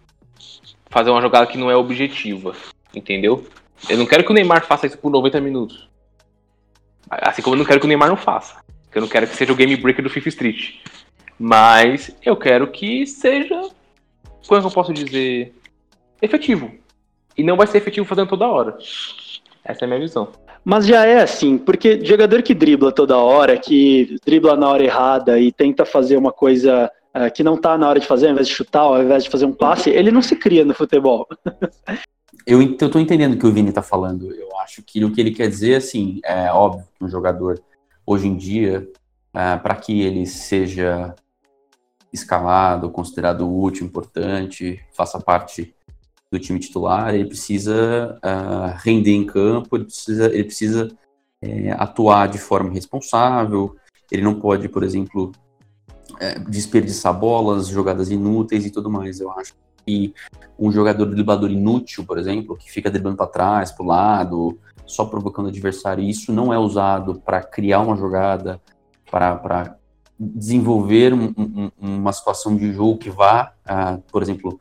fazer 0.89 1.09
uma 1.09 1.21
jogada 1.21 1.47
que 1.47 1.57
não 1.57 1.69
é 1.69 1.75
objetiva. 1.75 2.55
Entendeu? 2.93 3.47
Eu 3.87 3.97
não 3.97 4.05
quero 4.05 4.23
que 4.23 4.31
o 4.31 4.33
Neymar 4.33 4.65
faça 4.65 4.87
isso 4.87 4.97
por 4.97 5.11
90 5.11 5.39
minutos. 5.39 5.89
Assim 7.09 7.41
como 7.41 7.55
eu 7.55 7.59
não 7.59 7.65
quero 7.65 7.79
que 7.79 7.85
o 7.85 7.87
Neymar 7.87 8.09
não 8.09 8.17
faça. 8.17 8.57
Eu 8.93 9.01
não 9.01 9.07
quero 9.07 9.27
que 9.27 9.35
seja 9.35 9.53
o 9.53 9.55
game 9.55 9.75
breaker 9.75 10.03
do 10.03 10.09
FIFA 10.09 10.29
Street. 10.29 10.75
Mas 11.37 12.15
eu 12.23 12.35
quero 12.35 12.67
que 12.67 13.05
seja. 13.05 13.61
Como 14.47 14.57
é 14.57 14.61
que 14.61 14.67
eu 14.67 14.71
posso 14.71 14.93
dizer? 14.93 15.55
Efetivo. 16.21 16.71
E 17.37 17.43
não 17.43 17.55
vai 17.55 17.67
ser 17.67 17.77
efetivo 17.77 18.05
fazendo 18.05 18.27
toda 18.27 18.47
hora. 18.47 18.77
Essa 19.63 19.83
é 19.83 19.85
a 19.85 19.87
minha 19.87 19.99
visão. 19.99 20.31
Mas 20.63 20.85
já 20.85 21.05
é 21.05 21.21
assim, 21.21 21.57
porque 21.57 22.03
jogador 22.03 22.41
que 22.41 22.53
dribla 22.53 22.91
toda 22.91 23.17
hora, 23.17 23.57
que 23.57 24.17
dribla 24.25 24.55
na 24.55 24.69
hora 24.69 24.83
errada 24.83 25.39
e 25.39 25.51
tenta 25.51 25.85
fazer 25.85 26.17
uma 26.17 26.31
coisa 26.31 26.91
uh, 27.15 27.31
que 27.33 27.43
não 27.43 27.57
tá 27.57 27.77
na 27.77 27.87
hora 27.87 27.99
de 27.99 28.05
fazer, 28.05 28.27
ao 28.27 28.33
invés 28.33 28.47
de 28.47 28.53
chutar, 28.53 28.81
ao 28.81 29.01
invés 29.01 29.23
de 29.23 29.29
fazer 29.29 29.45
um 29.45 29.53
passe, 29.53 29.89
ele 29.89 30.11
não 30.11 30.21
se 30.21 30.35
cria 30.35 30.65
no 30.65 30.73
futebol. 30.73 31.27
eu, 32.45 32.75
tô 32.75 32.99
entendendo 32.99 33.33
o 33.33 33.37
que 33.37 33.47
o 33.47 33.51
Vini 33.51 33.71
tá 33.71 33.81
falando. 33.81 34.33
Eu 34.33 34.57
acho 34.59 34.83
que 34.83 35.03
o 35.03 35.11
que 35.11 35.21
ele 35.21 35.31
quer 35.31 35.47
dizer, 35.47 35.75
assim, 35.75 36.19
é 36.23 36.51
óbvio 36.51 36.85
que 36.97 37.05
um 37.05 37.09
jogador, 37.09 37.59
hoje 38.05 38.27
em 38.27 38.35
dia, 38.35 38.87
uh, 39.33 39.39
é, 39.39 39.57
para 39.57 39.75
que 39.75 40.01
ele 40.01 40.25
seja 40.25 41.15
escalado, 42.11 42.89
considerado 42.89 43.47
útil, 43.47 43.85
importante, 43.85 44.79
faça 44.91 45.19
parte 45.19 45.75
do 46.31 46.39
time 46.39 46.59
titular, 46.59 47.13
ele 47.15 47.25
precisa 47.25 48.19
uh, 48.23 48.77
render 48.83 49.11
em 49.11 49.25
campo, 49.25 49.75
ele 49.75 49.85
precisa, 49.85 50.25
ele 50.27 50.43
precisa 50.43 50.87
é, 51.41 51.71
atuar 51.71 52.27
de 52.27 52.37
forma 52.37 52.71
responsável, 52.71 53.75
ele 54.11 54.21
não 54.21 54.39
pode, 54.39 54.69
por 54.69 54.83
exemplo, 54.83 55.31
é, 56.19 56.37
desperdiçar 56.39 57.17
bolas, 57.17 57.67
jogadas 57.67 58.11
inúteis 58.11 58.65
e 58.65 58.71
tudo 58.71 58.89
mais. 58.89 59.19
Eu 59.19 59.31
acho 59.31 59.53
que 59.85 60.13
um 60.57 60.71
jogador 60.71 61.05
driblador 61.05 61.49
inútil, 61.49 62.05
por 62.05 62.17
exemplo, 62.17 62.57
que 62.57 62.71
fica 62.71 62.91
driblando 62.91 63.17
para 63.17 63.27
trás, 63.27 63.71
para 63.71 63.83
o 63.83 63.87
lado, 63.87 64.59
só 64.85 65.05
provocando 65.05 65.45
o 65.45 65.49
adversário, 65.49 66.03
isso 66.03 66.33
não 66.33 66.53
é 66.53 66.59
usado 66.59 67.19
para 67.21 67.41
criar 67.41 67.79
uma 67.79 67.95
jogada, 67.95 68.61
para 69.09 69.77
desenvolver 70.19 71.13
um, 71.13 71.33
um, 71.37 71.71
uma 71.79 72.11
situação 72.11 72.55
de 72.55 72.73
jogo 72.73 72.97
que 72.97 73.09
vá, 73.09 73.53
uh, 73.65 74.01
por 74.11 74.21
exemplo, 74.21 74.59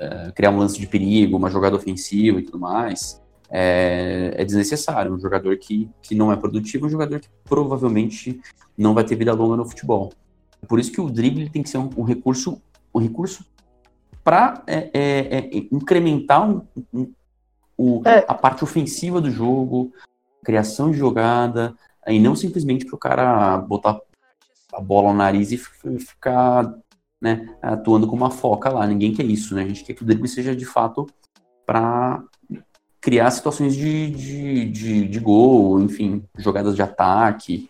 é, 0.00 0.32
criar 0.32 0.50
um 0.50 0.56
lance 0.56 0.80
de 0.80 0.86
perigo, 0.86 1.36
uma 1.36 1.50
jogada 1.50 1.76
ofensiva 1.76 2.40
e 2.40 2.42
tudo 2.42 2.58
mais, 2.58 3.20
é, 3.50 4.32
é, 4.34 4.44
desnecessário. 4.44 5.12
Um 5.12 5.20
jogador 5.20 5.56
que, 5.58 5.90
que 6.00 6.14
não 6.14 6.32
é 6.32 6.36
produtivo, 6.36 6.86
um 6.86 6.90
jogador 6.90 7.20
que 7.20 7.28
provavelmente 7.44 8.40
não 8.76 8.94
vai 8.94 9.04
ter 9.04 9.14
vida 9.14 9.34
longa 9.34 9.56
no 9.56 9.68
futebol. 9.68 10.10
Por 10.66 10.80
isso 10.80 10.90
que 10.90 11.00
o 11.00 11.10
drible 11.10 11.50
tem 11.50 11.62
que 11.62 11.68
ser 11.68 11.78
um, 11.78 11.90
um 11.98 12.02
recurso, 12.02 12.60
um 12.94 12.98
recurso 12.98 13.44
para 14.24 14.62
é, 14.66 14.90
é, 14.94 15.38
é, 15.38 15.50
incrementar 15.70 16.48
um, 16.48 16.62
um, 16.92 17.12
o, 17.76 18.02
É. 18.06 18.24
a 18.26 18.34
parte 18.34 18.64
ofensiva 18.64 19.20
do 19.20 19.30
jogo, 19.30 19.92
criação 20.42 20.90
de 20.90 20.98
jogada, 20.98 21.74
e 22.06 22.18
não 22.18 22.34
simplesmente 22.34 22.86
pro 22.86 22.98
cara 22.98 23.58
botar 23.58 24.00
a 24.72 24.80
bola 24.80 25.12
no 25.12 25.18
nariz 25.18 25.52
e 25.52 25.58
ficar 25.58 26.74
né, 27.20 27.48
atuando 27.60 28.06
como 28.06 28.22
uma 28.24 28.30
foca 28.30 28.70
lá. 28.70 28.86
Ninguém 28.86 29.12
quer 29.12 29.24
isso, 29.26 29.54
né? 29.54 29.62
A 29.62 29.68
gente 29.68 29.84
quer 29.84 29.94
que 29.94 30.02
o 30.02 30.06
drible 30.06 30.28
seja 30.28 30.54
de 30.56 30.64
fato 30.64 31.06
para 31.66 32.22
criar 33.00 33.30
situações 33.30 33.74
de, 33.74 34.10
de, 34.10 34.64
de, 34.66 35.08
de 35.08 35.20
gol, 35.20 35.80
enfim, 35.80 36.22
jogadas 36.38 36.74
de 36.74 36.82
ataque. 36.82 37.68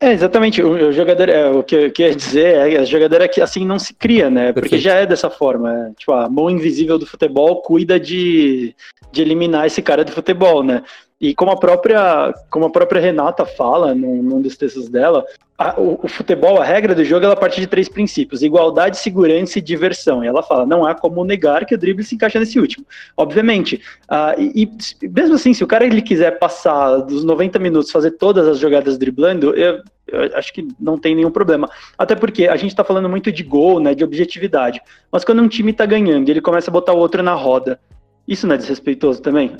É, 0.00 0.12
exatamente. 0.12 0.62
O, 0.62 0.88
o 0.88 0.92
jogador, 0.92 1.28
é, 1.28 1.48
o 1.48 1.62
que 1.62 1.74
eu 1.74 1.90
queria 1.90 2.14
dizer 2.14 2.56
é 2.56 2.70
que 2.70 2.76
a 2.76 2.84
jogador 2.84 3.20
é 3.22 3.28
que 3.28 3.40
assim 3.40 3.64
não 3.64 3.78
se 3.78 3.94
cria, 3.94 4.28
né? 4.28 4.52
Porque 4.52 4.68
Perfeito. 4.68 4.84
já 4.84 4.94
é 4.94 5.06
dessa 5.06 5.30
forma. 5.30 5.72
é, 5.72 5.92
Tipo, 5.94 6.12
a 6.12 6.28
mão 6.28 6.50
invisível 6.50 6.98
do 6.98 7.06
futebol 7.06 7.62
cuida 7.62 7.98
de, 7.98 8.74
de 9.10 9.22
eliminar 9.22 9.66
esse 9.66 9.80
cara 9.80 10.04
do 10.04 10.12
futebol, 10.12 10.62
né? 10.62 10.82
E 11.18 11.34
como 11.34 11.50
a 11.50 11.56
própria, 11.56 12.34
como 12.50 12.66
a 12.66 12.70
própria 12.70 13.00
Renata 13.00 13.46
fala 13.46 13.94
num, 13.94 14.22
num 14.22 14.42
dos 14.42 14.56
textos 14.56 14.88
dela, 14.88 15.24
a- 15.56 15.80
o, 15.80 15.98
o 16.02 16.08
futebol, 16.08 16.60
a 16.60 16.64
regra 16.64 16.94
do 16.94 17.02
jogo, 17.02 17.24
ela 17.24 17.34
parte 17.34 17.58
de 17.58 17.66
três 17.66 17.88
princípios: 17.88 18.42
igualdade, 18.42 18.98
segurança 18.98 19.58
e 19.58 19.62
diversão. 19.62 20.22
E 20.22 20.26
ela 20.26 20.42
fala, 20.42 20.66
não 20.66 20.84
há 20.84 20.94
como 20.94 21.24
negar 21.24 21.64
que 21.64 21.74
o 21.74 21.78
drible 21.78 22.04
se 22.04 22.14
encaixa 22.14 22.38
nesse 22.38 22.60
último. 22.60 22.84
Obviamente. 23.16 23.80
Ah, 24.06 24.34
e, 24.36 24.68
e 25.02 25.08
mesmo 25.08 25.36
assim, 25.36 25.54
se 25.54 25.64
o 25.64 25.66
cara 25.66 25.86
ele 25.86 26.02
quiser 26.02 26.38
passar 26.38 26.98
dos 26.98 27.24
90 27.24 27.58
minutos, 27.58 27.90
fazer 27.90 28.10
todas 28.12 28.46
as 28.46 28.58
jogadas 28.58 28.98
driblando, 28.98 29.54
eu, 29.54 29.80
eu 30.06 30.36
acho 30.36 30.52
que 30.52 30.68
não 30.78 30.98
tem 30.98 31.14
nenhum 31.14 31.30
problema. 31.30 31.70
Até 31.96 32.14
porque 32.14 32.46
a 32.46 32.56
gente 32.56 32.76
tá 32.76 32.84
falando 32.84 33.08
muito 33.08 33.32
de 33.32 33.42
gol, 33.42 33.80
né, 33.80 33.94
de 33.94 34.04
objetividade. 34.04 34.82
Mas 35.10 35.24
quando 35.24 35.40
um 35.40 35.48
time 35.48 35.72
tá 35.72 35.86
ganhando 35.86 36.28
e 36.28 36.30
ele 36.30 36.42
começa 36.42 36.70
a 36.70 36.72
botar 36.72 36.92
o 36.92 36.98
outro 36.98 37.22
na 37.22 37.32
roda, 37.32 37.80
isso 38.28 38.46
não 38.46 38.54
é 38.54 38.58
desrespeitoso 38.58 39.22
também? 39.22 39.56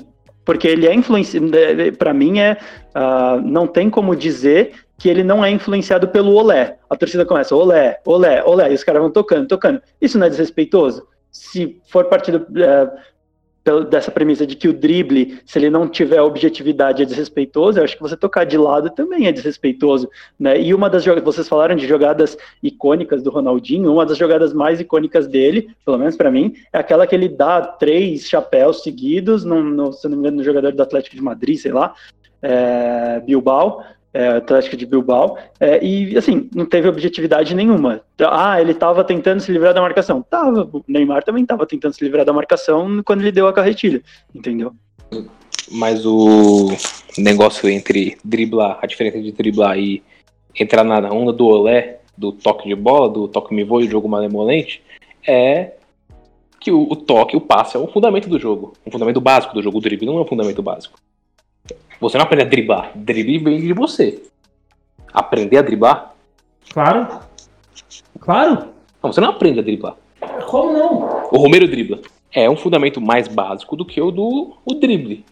Porque 0.47 0.65
ele 0.65 0.87
é 0.87 0.93
influenciado, 0.93 1.51
para 1.97 2.13
mim 2.13 2.39
é, 2.39 2.55
ah, 2.95 3.37
não 3.43 3.67
tem 3.67 3.89
como 3.89 4.15
dizer 4.15 4.71
que 4.97 5.09
ele 5.09 5.21
não 5.21 5.43
é 5.43 5.51
influenciado 5.51 6.07
pelo 6.07 6.33
olé. 6.33 6.77
A 6.89 6.95
torcida 6.95 7.25
começa, 7.25 7.53
olé, 7.53 7.99
olé, 8.05 8.41
olé, 8.45 8.71
e 8.71 8.73
os 8.73 8.81
caras 8.81 9.01
vão 9.01 9.11
tocando, 9.11 9.45
tocando. 9.45 9.81
Isso 10.01 10.17
não 10.17 10.25
é 10.25 10.29
desrespeitoso? 10.29 11.05
Se 11.29 11.81
for 11.89 12.05
partido 12.05 12.47
pelo- 12.55 12.89
dessa 13.89 14.11
premissa 14.11 14.45
de 14.45 14.55
que 14.55 14.67
o 14.67 14.73
drible, 14.73 15.39
se 15.45 15.59
ele 15.59 15.69
não 15.69 15.87
tiver 15.87 16.21
objetividade, 16.21 17.03
é 17.03 17.05
desrespeitoso, 17.05 17.79
eu 17.79 17.83
acho 17.83 17.95
que 17.95 18.01
você 18.01 18.15
tocar 18.15 18.45
de 18.45 18.57
lado 18.57 18.89
também 18.89 19.27
é 19.27 19.31
desrespeitoso, 19.31 20.09
né? 20.39 20.59
E 20.59 20.73
uma 20.73 20.89
das 20.89 21.03
jogadas, 21.03 21.35
vocês 21.35 21.47
falaram 21.47 21.75
de 21.75 21.87
jogadas 21.87 22.37
icônicas 22.61 23.21
do 23.21 23.29
Ronaldinho, 23.29 23.91
uma 23.91 24.05
das 24.05 24.17
jogadas 24.17 24.53
mais 24.53 24.79
icônicas 24.79 25.27
dele, 25.27 25.69
pelo 25.85 25.97
menos 25.97 26.15
pra 26.15 26.31
mim, 26.31 26.53
é 26.71 26.79
aquela 26.79 27.05
que 27.05 27.15
ele 27.15 27.29
dá 27.29 27.61
três 27.61 28.27
chapéus 28.27 28.83
seguidos, 28.83 29.43
no, 29.43 29.63
no, 29.63 29.93
se 29.93 30.07
não 30.07 30.15
me 30.15 30.21
engano, 30.21 30.37
no 30.37 30.43
jogador 30.43 30.71
do 30.71 30.83
Atlético 30.83 31.15
de 31.15 31.21
Madrid, 31.21 31.57
sei 31.57 31.71
lá, 31.71 31.93
é, 32.41 33.19
Bilbao, 33.25 33.83
é, 34.17 34.29
Atlético 34.29 34.75
de 34.75 34.87
Bilbao, 34.87 35.37
é, 35.59 35.83
e 35.85 36.17
assim, 36.17 36.49
não 36.55 36.65
teve 36.65 36.89
objetividade 36.89 37.53
nenhuma. 37.53 38.01
Ah, 38.19 38.59
ele 38.59 38.71
estava 38.71 39.03
tentando 39.03 39.39
se 39.41 39.51
livrar 39.51 39.75
da 39.75 39.81
marcação. 39.81 40.23
Tava, 40.27 40.67
o 40.73 40.83
Neymar 40.87 41.23
também 41.23 41.43
estava 41.43 41.67
tentando 41.67 41.93
se 41.93 42.03
livrar 42.03 42.25
da 42.25 42.33
marcação 42.33 43.03
quando 43.05 43.21
ele 43.21 43.31
deu 43.31 43.47
a 43.47 43.53
carretilha, 43.53 44.01
entendeu? 44.33 44.73
Mas 45.71 46.03
o 46.03 46.69
negócio 47.15 47.69
entre 47.69 48.17
driblar, 48.25 48.79
a 48.81 48.87
diferença 48.87 49.21
de 49.21 49.31
driblar 49.31 49.77
e 49.77 50.01
entrar 50.59 50.83
na 50.83 50.97
onda 51.11 51.31
do 51.31 51.45
olé, 51.45 51.99
do 52.17 52.31
toque 52.31 52.67
de 52.67 52.73
bola, 52.73 53.07
do 53.07 53.27
toque 53.27 53.53
me 53.53 53.63
voe, 53.63 53.87
jogo 53.87 54.09
malemolente, 54.09 54.81
é 55.27 55.73
que 56.59 56.71
o, 56.71 56.91
o 56.91 56.95
toque, 56.95 57.37
o 57.37 57.41
passe 57.41 57.77
é 57.77 57.79
o 57.79 57.87
fundamento 57.87 58.27
do 58.27 58.39
jogo. 58.39 58.73
O 58.83 58.89
fundamento 58.89 59.21
básico 59.21 59.53
do 59.53 59.61
jogo. 59.61 59.77
O 59.77 59.81
drible 59.81 60.07
não 60.07 60.17
é 60.17 60.21
o 60.21 60.25
fundamento 60.25 60.63
básico. 60.63 60.97
Você 61.99 62.17
não 62.17 62.25
aprende 62.25 62.43
a 62.43 62.47
driblar. 62.47 62.91
Drible 62.95 63.39
vem 63.39 63.59
de 63.59 63.73
você. 63.73 64.21
Aprender 65.13 65.57
a 65.57 65.61
driblar? 65.61 66.13
Claro. 66.71 67.19
Claro. 68.19 68.69
Não, 69.01 69.11
você 69.11 69.21
não 69.21 69.29
aprende 69.29 69.59
a 69.59 69.63
driblar. 69.63 69.95
Como 70.47 70.73
não? 70.73 71.27
O 71.31 71.37
Romero 71.37 71.67
dribla. 71.67 71.99
É 72.31 72.49
um 72.49 72.57
fundamento 72.57 72.99
mais 73.01 73.27
básico 73.27 73.75
do 73.75 73.85
que 73.85 74.01
o 74.01 74.11
do 74.11 74.57
o 74.65 74.73
drible. 74.75 75.25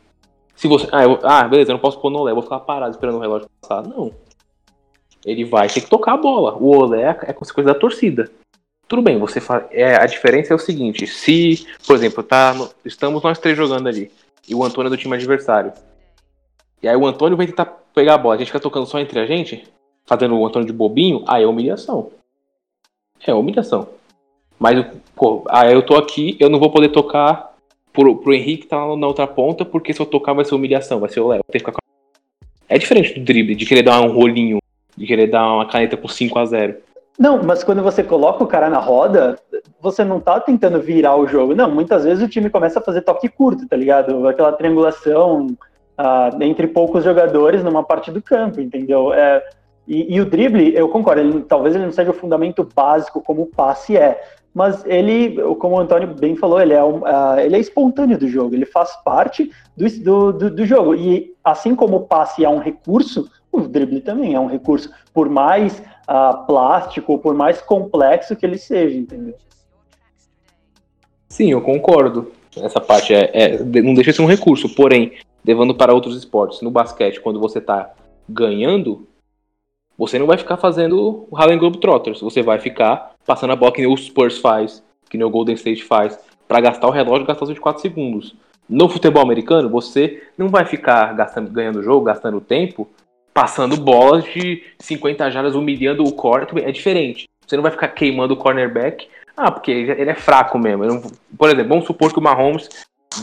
Se 0.55 0.67
você. 0.67 0.87
Ah, 0.91 1.03
eu- 1.03 1.19
ah, 1.23 1.43
beleza, 1.47 1.71
eu 1.71 1.73
não 1.73 1.81
posso 1.81 1.99
pôr 1.99 2.09
no 2.09 2.19
olé, 2.19 2.31
eu 2.31 2.35
vou 2.35 2.43
ficar 2.43 2.59
parado 2.61 2.91
esperando 2.91 3.17
o 3.17 3.19
relógio 3.21 3.47
passar. 3.61 3.83
Não. 3.83 4.11
Ele 5.25 5.43
vai 5.43 5.67
ter 5.67 5.81
que 5.81 5.89
tocar 5.89 6.13
a 6.13 6.17
bola. 6.17 6.55
O 6.55 6.75
olé 6.77 7.17
é 7.23 7.33
consequência 7.33 7.73
da 7.73 7.79
torcida. 7.79 8.31
Tudo 8.87 9.01
bem, 9.01 9.17
você 9.17 9.41
faz. 9.41 9.65
É, 9.71 9.95
a 9.95 10.05
diferença 10.05 10.53
é 10.53 10.55
o 10.55 10.59
seguinte: 10.59 11.05
se, 11.07 11.67
por 11.85 11.95
exemplo, 11.95 12.23
tá 12.23 12.53
no- 12.53 12.69
estamos 12.85 13.21
nós 13.21 13.39
três 13.39 13.57
jogando 13.57 13.87
ali, 13.87 14.11
e 14.47 14.55
o 14.55 14.63
Antônio 14.63 14.87
é 14.87 14.91
do 14.91 14.97
time 14.97 15.15
adversário. 15.15 15.73
E 16.81 16.87
aí 16.87 16.95
o 16.95 17.05
Antônio 17.05 17.37
vai 17.37 17.47
tentar 17.47 17.65
pegar 17.93 18.15
a 18.15 18.17
bola, 18.17 18.35
a 18.35 18.37
gente 18.37 18.47
fica 18.47 18.59
tocando 18.59 18.85
só 18.85 18.99
entre 18.99 19.19
a 19.19 19.25
gente, 19.25 19.63
fazendo 20.05 20.37
o 20.37 20.45
Antônio 20.45 20.67
de 20.67 20.73
bobinho, 20.73 21.23
aí 21.27 21.43
é 21.43 21.47
humilhação. 21.47 22.11
É 23.25 23.33
humilhação. 23.33 23.87
Mas, 24.59 24.85
pô, 25.15 25.43
aí 25.49 25.73
eu 25.73 25.81
tô 25.81 25.95
aqui, 25.95 26.37
eu 26.39 26.49
não 26.49 26.59
vou 26.59 26.69
poder 26.69 26.89
tocar 26.89 27.55
pro, 27.91 28.17
pro 28.17 28.33
Henrique 28.33 28.63
que 28.63 28.67
tá 28.67 28.77
na 28.95 29.07
outra 29.07 29.25
ponta, 29.25 29.65
porque 29.65 29.93
se 29.93 29.99
eu 29.99 30.05
tocar 30.05 30.33
vai 30.33 30.45
ser 30.45 30.55
humilhação, 30.55 30.99
vai 30.99 31.09
ser 31.09 31.21
o 31.21 31.27
Léo. 31.29 31.41
Ficar 31.51 31.73
É 32.67 32.77
diferente 32.77 33.17
do 33.17 33.25
drible, 33.25 33.55
de 33.55 33.65
querer 33.65 33.83
dar 33.83 34.01
um 34.01 34.11
rolinho, 34.11 34.59
de 34.95 35.07
querer 35.07 35.27
dar 35.27 35.53
uma 35.53 35.67
caneta 35.67 35.97
por 35.97 36.11
5 36.11 36.37
a 36.37 36.45
0 36.45 36.77
Não, 37.17 37.41
mas 37.43 37.63
quando 37.63 37.81
você 37.81 38.03
coloca 38.03 38.43
o 38.43 38.47
cara 38.47 38.69
na 38.69 38.79
roda, 38.79 39.39
você 39.81 40.03
não 40.03 40.19
tá 40.19 40.39
tentando 40.39 40.79
virar 40.81 41.15
o 41.15 41.27
jogo. 41.27 41.55
Não, 41.55 41.71
muitas 41.71 42.03
vezes 42.03 42.23
o 42.23 42.29
time 42.29 42.49
começa 42.49 42.79
a 42.79 42.83
fazer 42.83 43.01
toque 43.01 43.29
curto, 43.29 43.67
tá 43.67 43.75
ligado? 43.75 44.27
Aquela 44.27 44.51
triangulação 44.51 45.47
ah, 45.97 46.29
entre 46.41 46.67
poucos 46.67 47.03
jogadores 47.03 47.63
numa 47.63 47.83
parte 47.83 48.11
do 48.11 48.21
campo, 48.21 48.59
entendeu? 48.61 49.13
É, 49.13 49.43
e, 49.87 50.15
e 50.15 50.19
o 50.21 50.25
drible, 50.25 50.75
eu 50.75 50.89
concordo, 50.89 51.21
ele- 51.21 51.41
talvez 51.41 51.75
ele 51.75 51.85
não 51.85 51.91
seja 51.91 52.11
o 52.11 52.13
fundamento 52.13 52.67
básico 52.75 53.21
como 53.21 53.43
o 53.43 53.45
passe 53.45 53.95
é, 53.95 54.21
mas 54.53 54.85
ele, 54.85 55.35
como 55.55 55.75
o 55.75 55.79
Antônio 55.79 56.07
bem 56.15 56.35
falou, 56.35 56.61
ele 56.61 56.73
é, 56.73 56.81
um, 56.81 57.05
ah, 57.05 57.35
ele 57.43 57.57
é 57.57 57.59
espontâneo 57.59 58.17
do 58.17 58.27
jogo, 58.27 58.55
ele 58.55 58.65
faz 58.65 58.95
parte 59.03 59.51
do, 59.75 59.89
do, 59.99 60.31
do, 60.31 60.49
do 60.49 60.65
jogo. 60.65 60.95
E 60.95 61.33
assim 61.43 61.75
como 61.75 61.97
o 61.97 62.07
passe 62.07 62.45
é 62.45 62.49
um 62.49 62.59
recurso, 62.59 63.29
o 63.51 63.59
drible 63.61 63.99
também 63.99 64.33
é 64.33 64.39
um 64.39 64.47
recurso, 64.47 64.89
por 65.13 65.27
mais 65.29 65.83
ah, 66.07 66.33
plástico, 66.33 67.17
por 67.19 67.35
mais 67.35 67.59
complexo 67.61 68.33
que 68.33 68.45
ele 68.45 68.57
seja, 68.57 68.97
entendeu? 68.97 69.35
Sim, 71.27 71.51
eu 71.51 71.61
concordo. 71.61 72.31
Essa 72.55 72.79
parte 72.79 73.13
é, 73.13 73.29
é- 73.33 73.57
não 73.81 73.93
deixa 73.93 74.11
de 74.11 74.15
ser 74.17 74.21
um 74.23 74.25
recurso, 74.25 74.73
porém, 74.73 75.11
levando 75.45 75.75
para 75.75 75.93
outros 75.93 76.15
esportes, 76.15 76.61
no 76.61 76.71
basquete, 76.71 77.21
quando 77.21 77.39
você 77.39 77.61
tá 77.61 77.91
ganhando, 78.27 79.07
você 79.97 80.17
não 80.17 80.25
vai 80.25 80.37
ficar 80.37 80.57
fazendo 80.57 81.27
o 81.29 81.37
Harlem 81.37 81.57
Globetrotters, 81.57 82.21
você 82.21 82.41
vai 82.41 82.59
ficar 82.59 83.13
passando 83.25 83.53
a 83.53 83.55
bola 83.55 83.71
que 83.71 83.81
nem 83.81 83.91
o 83.91 83.97
Spurs 83.97 84.39
faz, 84.39 84.83
que 85.09 85.17
nem 85.17 85.25
o 85.25 85.29
Golden 85.29 85.55
State 85.55 85.83
faz, 85.83 86.19
para 86.47 86.59
gastar 86.59 86.87
o 86.87 86.91
relógio 86.91 87.23
e 87.23 87.27
gastar 87.27 87.43
os 87.43 87.49
24 87.49 87.81
segundos. 87.81 88.35
No 88.67 88.89
futebol 88.89 89.21
americano, 89.21 89.69
você 89.69 90.23
não 90.37 90.49
vai 90.49 90.65
ficar 90.65 91.13
gastando, 91.13 91.51
ganhando 91.51 91.79
o 91.79 91.83
jogo, 91.83 92.05
gastando 92.05 92.41
tempo, 92.41 92.87
passando 93.33 93.77
bolas 93.77 94.23
de 94.25 94.63
50 94.79 95.29
jardas, 95.29 95.55
humilhando 95.55 96.03
o 96.03 96.13
corner, 96.13 96.47
é 96.57 96.71
diferente. 96.71 97.25
Você 97.45 97.55
não 97.55 97.63
vai 97.63 97.71
ficar 97.71 97.89
queimando 97.89 98.33
o 98.33 98.37
cornerback 98.37 99.07
ah, 99.37 99.51
porque 99.51 99.71
ele 99.71 100.09
é 100.09 100.15
fraco 100.15 100.57
mesmo. 100.57 101.11
Por 101.37 101.49
exemplo, 101.49 101.69
vamos 101.69 101.85
supor 101.85 102.11
que 102.11 102.19
o 102.19 102.21
Mahomes, 102.21 102.69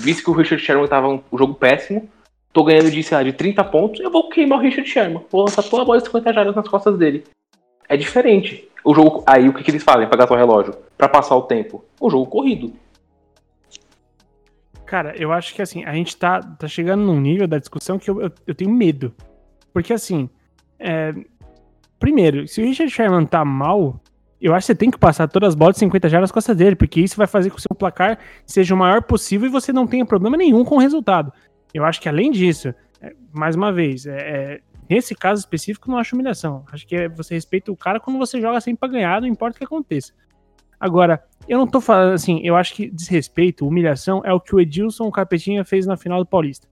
visto 0.00 0.24
que 0.24 0.30
o 0.30 0.34
Richard 0.34 0.62
Sherman 0.62 0.86
tava 0.86 1.08
um 1.08 1.22
jogo 1.36 1.54
péssimo, 1.54 2.08
tô 2.52 2.64
ganhando 2.64 2.90
de, 2.90 3.02
sei 3.02 3.16
lá, 3.16 3.22
de 3.22 3.32
30 3.32 3.64
pontos, 3.64 4.00
eu 4.00 4.10
vou 4.10 4.28
queimar 4.28 4.58
o 4.58 4.62
Richard 4.62 4.88
Sherman. 4.88 5.24
Vou 5.30 5.42
lançar 5.42 5.62
toda 5.62 5.82
a 5.82 5.84
bola 5.84 5.98
de 5.98 6.06
50 6.06 6.32
jardas 6.32 6.54
nas 6.54 6.68
costas 6.68 6.98
dele. 6.98 7.24
É 7.88 7.96
diferente. 7.96 8.68
O 8.84 8.94
jogo. 8.94 9.22
Aí 9.26 9.48
o 9.48 9.54
que, 9.54 9.62
que 9.62 9.70
eles 9.70 9.82
fazem 9.82 10.08
pra 10.08 10.16
gastar 10.16 10.34
o 10.34 10.38
relógio? 10.38 10.74
Pra 10.96 11.08
passar 11.08 11.36
o 11.36 11.42
tempo? 11.42 11.84
O 12.00 12.10
jogo 12.10 12.26
corrido. 12.26 12.72
Cara, 14.84 15.14
eu 15.16 15.32
acho 15.32 15.54
que 15.54 15.62
assim, 15.62 15.84
a 15.84 15.94
gente 15.94 16.16
tá, 16.16 16.40
tá 16.40 16.68
chegando 16.68 17.02
num 17.02 17.20
nível 17.20 17.46
da 17.46 17.58
discussão 17.58 17.98
que 17.98 18.10
eu, 18.10 18.20
eu, 18.20 18.32
eu 18.46 18.54
tenho 18.54 18.70
medo. 18.70 19.14
Porque 19.72 19.92
assim, 19.92 20.28
é, 20.78 21.14
primeiro, 21.98 22.46
se 22.46 22.60
o 22.60 22.64
Richard 22.64 22.92
Sherman 22.92 23.24
tá 23.24 23.44
mal, 23.44 24.01
eu 24.42 24.52
acho 24.54 24.64
que 24.64 24.72
você 24.72 24.74
tem 24.74 24.90
que 24.90 24.98
passar 24.98 25.28
todas 25.28 25.50
as 25.50 25.54
bolas 25.54 25.76
de 25.76 25.80
50 25.80 26.08
jardas 26.08 26.24
nas 26.24 26.32
costas 26.32 26.56
dele, 26.56 26.74
porque 26.74 27.00
isso 27.00 27.16
vai 27.16 27.28
fazer 27.28 27.48
com 27.48 27.54
que 27.54 27.60
o 27.60 27.62
seu 27.62 27.76
placar 27.76 28.18
seja 28.44 28.74
o 28.74 28.76
maior 28.76 29.00
possível 29.00 29.46
e 29.46 29.50
você 29.50 29.72
não 29.72 29.86
tenha 29.86 30.04
problema 30.04 30.36
nenhum 30.36 30.64
com 30.64 30.74
o 30.74 30.78
resultado. 30.78 31.32
Eu 31.72 31.84
acho 31.84 32.00
que 32.00 32.08
além 32.08 32.32
disso, 32.32 32.74
é, 33.00 33.14
mais 33.32 33.54
uma 33.54 33.72
vez, 33.72 34.04
é, 34.04 34.16
é, 34.16 34.60
nesse 34.90 35.14
caso 35.14 35.40
específico, 35.40 35.88
não 35.88 35.96
acho 35.96 36.16
humilhação. 36.16 36.64
Acho 36.72 36.84
que 36.86 36.96
é, 36.96 37.08
você 37.08 37.34
respeita 37.34 37.70
o 37.70 37.76
cara 37.76 38.00
quando 38.00 38.18
você 38.18 38.40
joga 38.40 38.60
sempre 38.60 38.80
pra 38.80 38.88
ganhar, 38.88 39.20
não 39.20 39.28
importa 39.28 39.54
o 39.54 39.58
que 39.58 39.64
aconteça. 39.64 40.12
Agora, 40.78 41.22
eu 41.48 41.58
não 41.58 41.66
tô 41.66 41.80
falando 41.80 42.14
assim, 42.14 42.40
eu 42.42 42.56
acho 42.56 42.74
que 42.74 42.90
desrespeito, 42.90 43.64
humilhação 43.64 44.22
é 44.24 44.32
o 44.32 44.40
que 44.40 44.54
o 44.54 44.58
Edilson 44.60 45.08
Capetinha 45.12 45.64
fez 45.64 45.86
na 45.86 45.96
final 45.96 46.18
do 46.18 46.26
Paulista. 46.26 46.66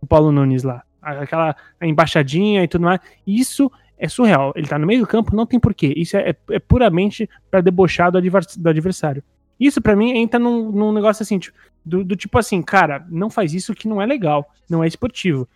O 0.00 0.06
Paulo 0.06 0.30
Nunes 0.30 0.62
lá. 0.62 0.84
Aquela 1.02 1.56
embaixadinha 1.80 2.62
e 2.62 2.68
tudo 2.68 2.82
mais. 2.82 3.00
Isso 3.26 3.70
é 3.98 4.08
surreal. 4.08 4.52
Ele 4.54 4.66
tá 4.66 4.78
no 4.78 4.86
meio 4.86 5.00
do 5.00 5.06
campo, 5.06 5.34
não 5.34 5.46
tem 5.46 5.58
porquê. 5.58 5.92
Isso 5.96 6.16
é, 6.16 6.34
é 6.50 6.58
puramente 6.58 7.28
para 7.50 7.60
debochar 7.60 8.10
do, 8.10 8.20
do 8.20 8.68
adversário. 8.68 9.22
Isso 9.58 9.80
para 9.80 9.96
mim 9.96 10.10
entra 10.10 10.38
num, 10.38 10.70
num 10.70 10.92
negócio 10.92 11.22
assim, 11.22 11.38
tipo, 11.38 11.56
Do, 11.84 12.04
do 12.04 12.14
tipo 12.14 12.38
assim, 12.38 12.60
cara, 12.60 13.06
não 13.08 13.30
faz 13.30 13.54
isso 13.54 13.74
que 13.74 13.88
não 13.88 14.00
é 14.00 14.06
legal, 14.06 14.50
não 14.68 14.84
é 14.84 14.86
esportivo. 14.86 15.48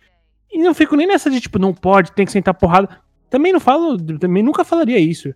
E 0.51 0.57
não 0.57 0.73
fico 0.73 0.95
nem 0.95 1.07
nessa 1.07 1.29
de 1.29 1.39
tipo, 1.39 1.59
não 1.59 1.73
pode, 1.73 2.11
tem 2.11 2.25
que 2.25 2.31
sentar 2.31 2.53
porrada. 2.53 2.89
Também 3.29 3.53
não 3.53 3.59
falo, 3.59 3.97
também 4.17 4.43
nunca 4.43 4.63
falaria 4.63 4.99
isso. 4.99 5.33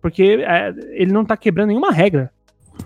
Porque 0.00 0.38
é, 0.40 0.72
ele 0.92 1.12
não 1.12 1.24
tá 1.24 1.36
quebrando 1.36 1.68
nenhuma 1.68 1.90
regra, 1.90 2.30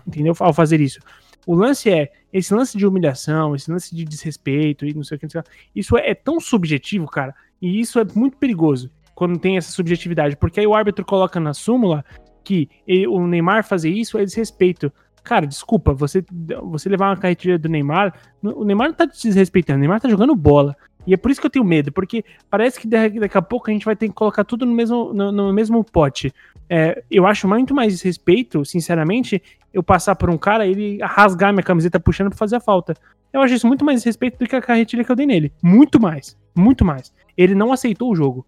entendeu? 0.07 0.35
Ao 0.41 0.55
fazer 0.55 0.81
isso. 0.81 1.01
O 1.47 1.55
lance 1.55 1.91
é, 1.91 2.11
esse 2.33 2.53
lance 2.55 2.77
de 2.77 2.87
humilhação, 2.87 3.55
esse 3.55 3.71
lance 3.71 3.95
de 3.95 4.05
desrespeito 4.05 4.87
e 4.87 4.95
não 4.95 5.05
sei 5.05 5.17
o 5.17 5.21
que, 5.21 5.29
sei 5.29 5.41
o 5.41 5.45
que 5.45 5.51
isso 5.75 5.97
é, 5.97 6.11
é 6.11 6.15
tão 6.15 6.41
subjetivo, 6.41 7.07
cara, 7.07 7.35
e 7.61 7.81
isso 7.81 7.99
é 7.99 8.05
muito 8.15 8.37
perigoso 8.37 8.91
quando 9.15 9.39
tem 9.39 9.57
essa 9.57 9.71
subjetividade, 9.71 10.37
porque 10.37 10.61
aí 10.61 10.67
o 10.67 10.75
árbitro 10.75 11.05
coloca 11.05 11.39
na 11.39 11.55
súmula 11.55 12.05
que 12.43 12.69
ele, 12.87 13.07
o 13.07 13.27
Neymar 13.27 13.65
fazer 13.65 13.91
isso 13.91 14.19
é 14.19 14.25
desrespeito. 14.25 14.93
Cara, 15.23 15.47
desculpa, 15.47 15.93
você, 15.93 16.25
você 16.63 16.89
levar 16.89 17.11
uma 17.11 17.17
carretilha 17.17 17.59
do 17.59 17.69
Neymar, 17.69 18.15
o 18.43 18.65
Neymar 18.65 18.89
não 18.89 18.95
tá 18.95 19.05
desrespeitando, 19.05 19.77
o 19.77 19.81
Neymar 19.81 20.01
tá 20.01 20.09
jogando 20.09 20.35
bola. 20.35 20.75
E 21.07 21.15
é 21.15 21.17
por 21.17 21.31
isso 21.31 21.41
que 21.41 21.47
eu 21.47 21.51
tenho 21.51 21.65
medo, 21.65 21.91
porque 21.93 22.25
parece 22.49 22.79
que 22.79 22.87
daqui 22.87 23.37
a 23.37 23.43
pouco 23.43 23.71
a 23.71 23.73
gente 23.73 23.85
vai 23.85 23.97
ter 23.97 24.09
que 24.09 24.15
colocar 24.15 24.45
tudo 24.45 24.67
no 24.67 24.73
mesmo, 24.73 25.13
no, 25.13 25.33
no 25.33 25.53
mesmo 25.53 25.83
pote. 25.83 26.33
É, 26.69 27.03
eu 27.11 27.27
acho 27.27 27.49
muito 27.49 27.75
mais 27.75 27.93
desrespeito, 27.93 28.65
sinceramente, 28.65 29.43
eu 29.73 29.83
passar 29.83 30.15
por 30.15 30.31
um 30.31 30.39
cara 30.39 30.67
e 30.67 30.71
ele 30.71 30.99
rasgar 31.03 31.53
minha 31.53 31.63
camiseta 31.63 31.99
puxando 31.99 32.29
pra 32.29 32.39
fazer 32.39 32.57
a 32.57 32.61
falta. 32.61 32.95
Eu 33.33 33.41
acho 33.41 33.55
isso 33.55 33.67
muito 33.67 33.85
mais 33.85 33.99
desrespeito 33.99 34.39
do 34.39 34.47
que 34.47 34.57
a 34.57 34.61
carretilha 34.61 35.05
que 35.05 35.11
eu 35.11 35.17
dei 35.17 35.27
nele. 35.27 35.53
Muito 35.63 36.01
mais. 36.01 36.37
Muito 36.55 36.85
mais. 36.85 37.13
Ele 37.37 37.55
não 37.55 37.73
aceitou 37.73 38.11
o 38.11 38.15
jogo. 38.15 38.45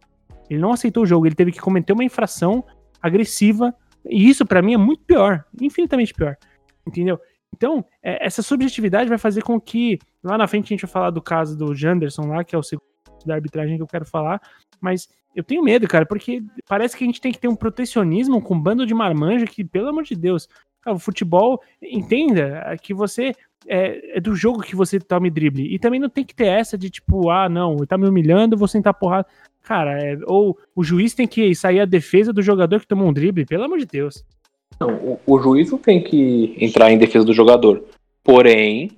Ele 0.49 0.61
não 0.61 0.73
aceitou 0.73 1.03
o 1.03 1.07
jogo. 1.07 1.27
Ele 1.27 1.35
teve 1.35 1.53
que 1.53 1.61
cometer 1.61 1.93
uma 1.93 2.05
infração 2.05 2.65
agressiva. 3.01 3.75
E 4.05 4.29
isso, 4.29 4.45
para 4.45 4.63
mim, 4.63 4.75
é 4.75 4.79
muito 4.79 5.05
pior. 5.05 5.45
Infinitamente 5.61 6.13
pior. 6.13 6.37
Entendeu? 6.87 7.19
Então, 7.55 7.85
é, 8.03 8.25
essa 8.25 8.43
subjetividade 8.43 9.09
vai 9.09 9.19
fazer 9.19 9.43
com 9.43 9.61
que. 9.61 9.99
Lá 10.23 10.39
na 10.39 10.47
frente 10.47 10.67
a 10.67 10.69
gente 10.69 10.83
vai 10.83 10.91
falar 10.91 11.11
do 11.11 11.21
caso 11.21 11.57
do 11.57 11.75
Janderson 11.75 12.27
lá, 12.27 12.45
que 12.45 12.55
é 12.55 12.59
o 12.59 12.63
segundo 12.63 12.87
da 13.27 13.35
arbitragem 13.35 13.77
que 13.77 13.83
eu 13.83 13.87
quero 13.87 14.07
falar. 14.07 14.41
Mas 14.81 15.09
eu 15.35 15.43
tenho 15.43 15.63
medo, 15.63 15.89
cara, 15.89 16.05
porque 16.05 16.43
parece 16.69 16.97
que 16.97 17.05
a 17.05 17.07
gente 17.07 17.21
tem 17.21 17.33
que 17.33 17.39
ter 17.39 17.49
um 17.49 17.57
protecionismo 17.57 18.41
com 18.43 18.55
um 18.55 18.61
bando 18.61 18.87
de 18.87 18.95
marmanja 18.95 19.47
que, 19.47 19.65
pelo 19.65 19.89
amor 19.89 20.05
de 20.05 20.15
Deus, 20.15 20.49
o 20.87 20.99
futebol, 20.99 21.63
entenda 21.81 22.77
que 22.83 22.93
você 22.93 23.33
é, 23.67 24.17
é, 24.17 24.21
do 24.21 24.35
jogo 24.35 24.63
que 24.63 24.77
você 24.77 24.99
tome 24.99 25.31
drible. 25.31 25.73
E 25.75 25.79
também 25.79 26.01
não 26.01 26.09
tem 26.09 26.25
que 26.25 26.35
ter 26.35 26.47
essa 26.47 26.77
de 26.77 26.91
tipo, 26.91 27.31
ah, 27.31 27.49
não, 27.49 27.77
tá 27.79 27.97
me 27.97 28.09
humilhando, 28.09 28.57
vou 28.57 28.69
sentar 28.69 28.95
porrada. 28.95 29.27
Cara, 29.63 29.99
é, 30.03 30.19
ou 30.27 30.59
o 30.75 30.83
juiz 30.83 31.15
tem 31.15 31.27
que 31.27 31.55
sair 31.55 31.81
a 31.81 31.85
defesa 31.85 32.33
do 32.33 32.43
jogador 32.43 32.81
que 32.81 32.87
tomou 32.87 33.09
um 33.09 33.13
drible, 33.13 33.47
pelo 33.47 33.65
amor 33.65 33.79
de 33.79 33.87
Deus. 33.87 34.25
Não, 34.81 34.95
o, 34.95 35.21
o 35.27 35.39
juiz 35.39 35.71
não 35.71 35.79
tem 35.79 36.03
que 36.03 36.57
entrar 36.61 36.91
em 36.91 36.99
defesa 36.99 37.25
do 37.25 37.33
jogador. 37.33 37.85
Porém, 38.25 38.91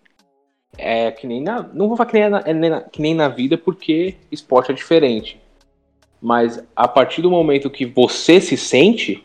é 0.79 1.11
que 1.11 1.27
nem 1.27 1.43
na. 1.43 1.63
Não 1.63 1.89
vou 1.89 1.97
falar 1.97 2.11
que 2.11 2.19
nem 2.19 2.31
na, 2.31 2.79
é 2.79 2.81
que 2.81 3.03
nem 3.03 3.15
na 3.15 3.29
vida, 3.29 3.59
porque 3.59 4.15
esporte 4.31 4.71
é 4.71 4.75
diferente. 4.75 5.41
Mas 6.21 6.65
a 6.75 6.89
partir 6.89 7.21
do 7.21 7.31
momento 7.31 7.69
que 7.69 7.85
você 7.85 8.41
se 8.41 8.57
sente, 8.57 9.23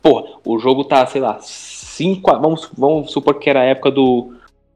pô, 0.00 0.40
o 0.44 0.58
jogo 0.58 0.84
tá, 0.84 1.04
sei 1.06 1.20
lá, 1.20 1.38
5 1.40 2.40
vamos, 2.40 2.70
vamos 2.76 3.10
supor 3.10 3.40
que 3.40 3.50
era 3.50 3.60
a 3.60 3.64
época 3.64 3.90
do, 3.90 4.32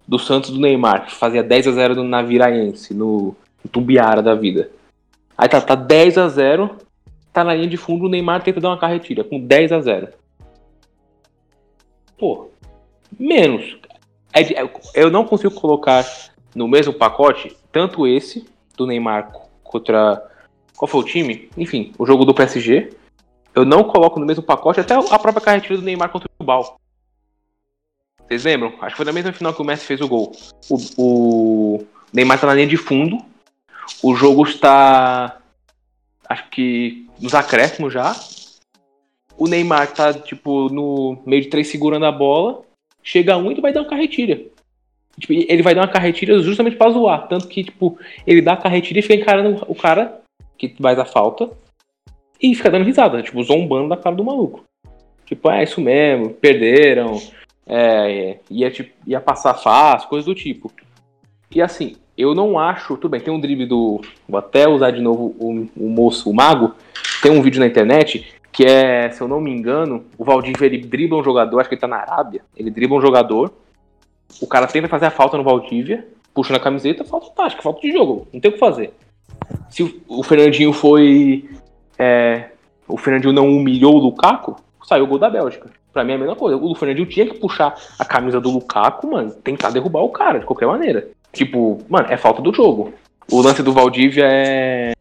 do 0.07 0.19
Santos 0.19 0.51
do 0.51 0.61
Neymar, 0.61 1.07
que 1.07 1.15
fazia 1.15 1.43
10 1.43 1.69
a 1.69 1.73
0 1.73 1.95
no 1.97 2.05
Naviraense, 2.05 2.95
no, 2.95 3.35
no 3.65 3.71
Tumbiara 3.71 4.23
da 4.23 4.35
vida. 4.35 4.71
Aí 5.37 5.49
tá, 5.49 5.61
tá 5.61 5.75
10 5.75 6.19
a 6.19 6.29
0 6.29 6.77
tá 7.33 7.45
na 7.45 7.55
linha 7.55 7.69
de 7.69 7.77
fundo, 7.77 8.07
o 8.07 8.09
Neymar 8.09 8.43
tenta 8.43 8.61
dar 8.61 8.71
uma 8.71 8.79
carretilha 8.79 9.23
com 9.23 9.39
10 9.39 9.73
a 9.73 9.81
0 9.81 10.09
Pô, 12.19 12.49
menos. 13.19 13.77
É 14.33 14.41
eu 14.95 15.11
não 15.11 15.25
consigo 15.25 15.55
colocar 15.55 16.05
no 16.55 16.67
mesmo 16.67 16.95
pacote 16.95 17.55
tanto 17.71 18.07
esse 18.07 18.47
do 18.77 18.87
Neymar 18.87 19.31
contra. 19.63 20.23
Qual 20.77 20.89
foi 20.89 21.01
o 21.01 21.05
time? 21.05 21.51
Enfim, 21.57 21.93
o 21.99 22.07
jogo 22.07 22.25
do 22.25 22.35
PSG. 22.35 22.91
Eu 23.55 23.65
não 23.65 23.85
coloco 23.85 24.21
no 24.21 24.27
mesmo 24.27 24.43
pacote 24.43 24.81
até 24.81 24.95
a 24.95 25.19
própria 25.19 25.45
carretilha 25.45 25.79
do 25.79 25.85
Neymar 25.85 26.11
contra 26.11 26.29
o 26.39 26.45
Bal. 26.45 26.79
Vocês 28.27 28.45
lembram? 28.45 28.75
Acho 28.81 28.91
que 28.91 28.97
foi 28.97 29.05
na 29.05 29.13
mesma 29.13 29.33
final 29.33 29.55
que 29.55 29.63
o 29.63 29.65
Messi 29.65 29.87
fez 29.87 30.01
o 30.01 30.09
gol. 30.09 30.33
O, 30.69 30.77
o 30.99 31.87
Neymar 32.13 32.41
tá 32.41 32.47
na 32.47 32.55
linha 32.55 32.67
de 32.67 32.77
fundo. 32.77 33.19
O 34.03 34.15
jogo 34.15 34.45
está. 34.45 35.39
Acho 36.29 36.49
que 36.51 37.07
nos 37.21 37.35
acréscimos 37.35 37.93
já. 37.93 38.15
O 39.39 39.47
Neymar 39.47 39.93
tá, 39.93 40.13
tipo, 40.13 40.69
no 40.71 41.19
meio 41.25 41.43
de 41.43 41.49
três 41.49 41.69
segurando 41.69 42.07
a 42.07 42.13
bola. 42.13 42.63
Chega 43.03 43.37
um 43.37 43.53
e 43.53 43.61
vai 43.61 43.73
dar 43.73 43.83
uma 43.83 43.89
carretilha. 43.89 44.45
Tipo, 45.19 45.33
ele 45.33 45.63
vai 45.63 45.75
dar 45.75 45.83
uma 45.83 45.93
carretilha 45.93 46.39
justamente 46.41 46.77
pra 46.77 46.91
zoar. 46.91 47.29
Tanto 47.29 47.47
que, 47.47 47.63
tipo, 47.63 47.99
ele 48.27 48.43
dá 48.43 48.55
a 48.55 48.57
carretilha 48.57 48.99
e 48.99 49.03
fica 49.03 49.15
encarando 49.15 49.65
o 49.69 49.75
cara 49.75 50.21
que 50.59 50.75
vai 50.81 50.97
dar 50.97 51.05
falta. 51.05 51.49
E 52.43 52.55
fica 52.55 52.71
dando 52.71 52.85
risada, 52.85 53.23
tipo, 53.23 53.43
zombando 53.43 53.89
da 53.89 53.97
cara 53.97 54.17
do 54.17 54.25
maluco. 54.25 54.65
Tipo, 55.25 55.51
é 55.51 55.63
isso 55.63 55.81
mesmo, 55.81 56.31
perderam, 56.31 57.21
é, 57.67 58.39
ia, 58.51 58.71
tipo, 58.71 58.93
ia 59.07 59.21
passar 59.21 59.55
fácil, 59.55 60.09
coisas 60.09 60.27
do 60.27 60.35
tipo. 60.35 60.71
E 61.51 61.61
assim, 61.61 61.97
eu 62.17 62.35
não 62.35 62.59
acho. 62.59 62.97
Tudo 62.97 63.11
bem, 63.11 63.21
tem 63.21 63.33
um 63.33 63.41
drible 63.41 63.67
do. 63.67 64.01
Vou 64.29 64.39
até 64.39 64.69
usar 64.69 64.91
de 64.91 65.01
novo 65.01 65.35
o, 65.39 65.69
o 65.77 65.89
moço, 65.89 66.31
o 66.31 66.35
mago. 66.35 66.75
Tem 67.23 67.31
um 67.31 67.43
vídeo 67.43 67.61
na 67.61 67.67
internet 67.67 68.35
que 68.53 68.65
é, 68.65 69.11
se 69.11 69.21
eu 69.21 69.29
não 69.29 69.39
me 69.39 69.51
engano, 69.51 70.07
o 70.17 70.25
Valdívia 70.25 70.65
ele 70.65 70.79
dribla 70.79 71.19
um 71.19 71.23
jogador, 71.23 71.61
acho 71.61 71.69
que 71.69 71.75
ele 71.75 71.81
tá 71.81 71.87
na 71.87 71.99
Arábia. 71.99 72.43
Ele 72.57 72.71
dribla 72.71 72.97
um 72.97 73.03
jogador. 73.03 73.53
O 74.41 74.47
cara 74.47 74.67
tenta 74.67 74.89
fazer 74.89 75.07
a 75.07 75.11
falta 75.11 75.37
no 75.37 75.45
Valdívia, 75.45 76.07
puxa 76.33 76.55
na 76.55 76.59
camiseta, 76.59 77.05
falta 77.05 77.31
tática, 77.31 77.63
falta 77.63 77.81
de 77.83 77.93
jogo, 77.93 78.27
não 78.33 78.41
tem 78.41 78.51
o 78.51 78.55
que 78.55 78.59
fazer. 78.59 78.95
Se 79.69 79.83
o, 79.83 80.01
o 80.09 80.23
Fernandinho 80.23 80.73
foi. 80.73 81.49
É, 81.99 82.51
o 82.89 82.97
Fernandinho 82.97 83.33
não 83.33 83.49
humilhou 83.49 83.95
o 83.95 83.99
Lukaku, 83.99 84.57
saiu 84.85 85.05
o 85.05 85.07
gol 85.07 85.19
da 85.19 85.29
Bélgica. 85.29 85.71
Pra 85.97 86.05
mim 86.05 86.13
é 86.13 86.17
a 86.17 86.19
mesma 86.19 86.37
coisa. 86.37 86.59
O 86.59 86.75
Fernandinho 86.75 87.09
tinha 87.09 87.25
que 87.25 87.39
puxar 87.39 87.75
a 87.99 88.05
camisa 88.05 88.39
do 88.39 88.51
Lukaku, 88.51 89.13
mano, 89.13 89.31
tentar 89.31 89.71
derrubar 89.71 90.03
o 90.03 90.11
cara, 90.11 90.39
de 90.39 90.45
qualquer 90.45 90.67
maneira. 90.67 91.09
Tipo, 91.33 91.83
mano, 91.89 92.07
é 92.11 92.19
falta 92.19 92.43
do 92.43 92.53
jogo. 92.53 92.93
O 93.33 93.41
lance 93.41 93.63
do 93.63 93.73
Valdívia 93.73 94.27
é. 94.27 94.93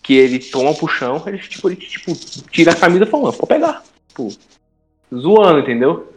Que 0.00 0.14
ele 0.14 0.38
toma 0.38 0.70
um 0.70 0.74
puxão, 0.74 1.20
ele, 1.26 1.38
tipo, 1.38 1.68
ele 1.68 1.74
tipo, 1.74 2.14
tira 2.48 2.70
a 2.70 2.76
camisa 2.76 3.02
e 3.02 3.08
fala, 3.08 3.32
pode 3.32 3.48
pegar. 3.48 3.82
Tipo, 4.06 4.28
zoando, 5.12 5.58
entendeu? 5.58 6.12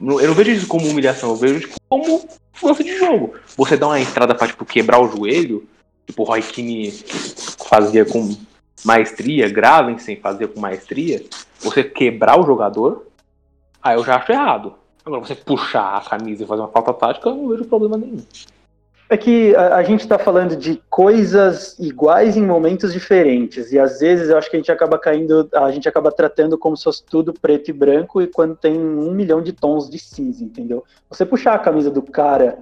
Eu 0.00 0.26
não 0.26 0.34
vejo 0.34 0.50
isso 0.50 0.66
como 0.66 0.88
humilhação, 0.88 1.30
eu 1.30 1.36
vejo 1.36 1.60
tipo, 1.60 1.76
como 1.88 2.28
força 2.52 2.82
de 2.82 2.98
jogo. 2.98 3.34
Você 3.56 3.76
dá 3.76 3.86
uma 3.86 4.00
entrada 4.00 4.34
pra 4.34 4.48
tipo, 4.48 4.64
quebrar 4.64 4.98
o 4.98 5.08
joelho, 5.16 5.68
tipo 6.04 6.24
o 6.24 6.26
Roy 6.26 6.42
Keane 6.42 6.90
fazia 7.68 8.04
com 8.04 8.36
maestria, 8.84 9.48
Gravensen 9.48 10.16
fazia 10.16 10.48
com 10.48 10.58
maestria, 10.58 11.22
você 11.60 11.84
quebrar 11.84 12.40
o 12.40 12.44
jogador, 12.44 13.06
Aí 13.86 13.96
eu 13.96 14.04
já 14.04 14.16
acho 14.16 14.32
errado. 14.32 14.74
Agora, 15.04 15.20
você 15.20 15.36
puxar 15.36 15.98
a 15.98 16.00
camisa 16.00 16.42
e 16.42 16.46
fazer 16.46 16.60
uma 16.60 16.68
falta 16.68 16.92
tática, 16.92 17.28
eu 17.28 17.36
não 17.36 17.48
vejo 17.48 17.64
problema 17.66 17.96
nenhum. 17.96 18.20
É 19.08 19.16
que 19.16 19.54
a, 19.54 19.76
a 19.76 19.82
gente 19.84 20.00
está 20.00 20.18
falando 20.18 20.56
de 20.56 20.82
coisas 20.90 21.78
iguais 21.78 22.36
em 22.36 22.44
momentos 22.44 22.92
diferentes. 22.92 23.70
E 23.70 23.78
às 23.78 24.00
vezes 24.00 24.28
eu 24.28 24.36
acho 24.36 24.50
que 24.50 24.56
a 24.56 24.58
gente 24.58 24.72
acaba 24.72 24.98
caindo, 24.98 25.48
a 25.54 25.70
gente 25.70 25.88
acaba 25.88 26.10
tratando 26.10 26.58
como 26.58 26.76
se 26.76 26.82
fosse 26.82 27.04
tudo 27.04 27.32
preto 27.32 27.70
e 27.70 27.72
branco, 27.72 28.20
e 28.20 28.26
quando 28.26 28.56
tem 28.56 28.76
um 28.76 29.12
milhão 29.12 29.40
de 29.40 29.52
tons 29.52 29.88
de 29.88 30.00
cinza, 30.00 30.42
entendeu? 30.42 30.82
Você 31.08 31.24
puxar 31.24 31.54
a 31.54 31.60
camisa 31.60 31.88
do 31.88 32.02
cara 32.02 32.58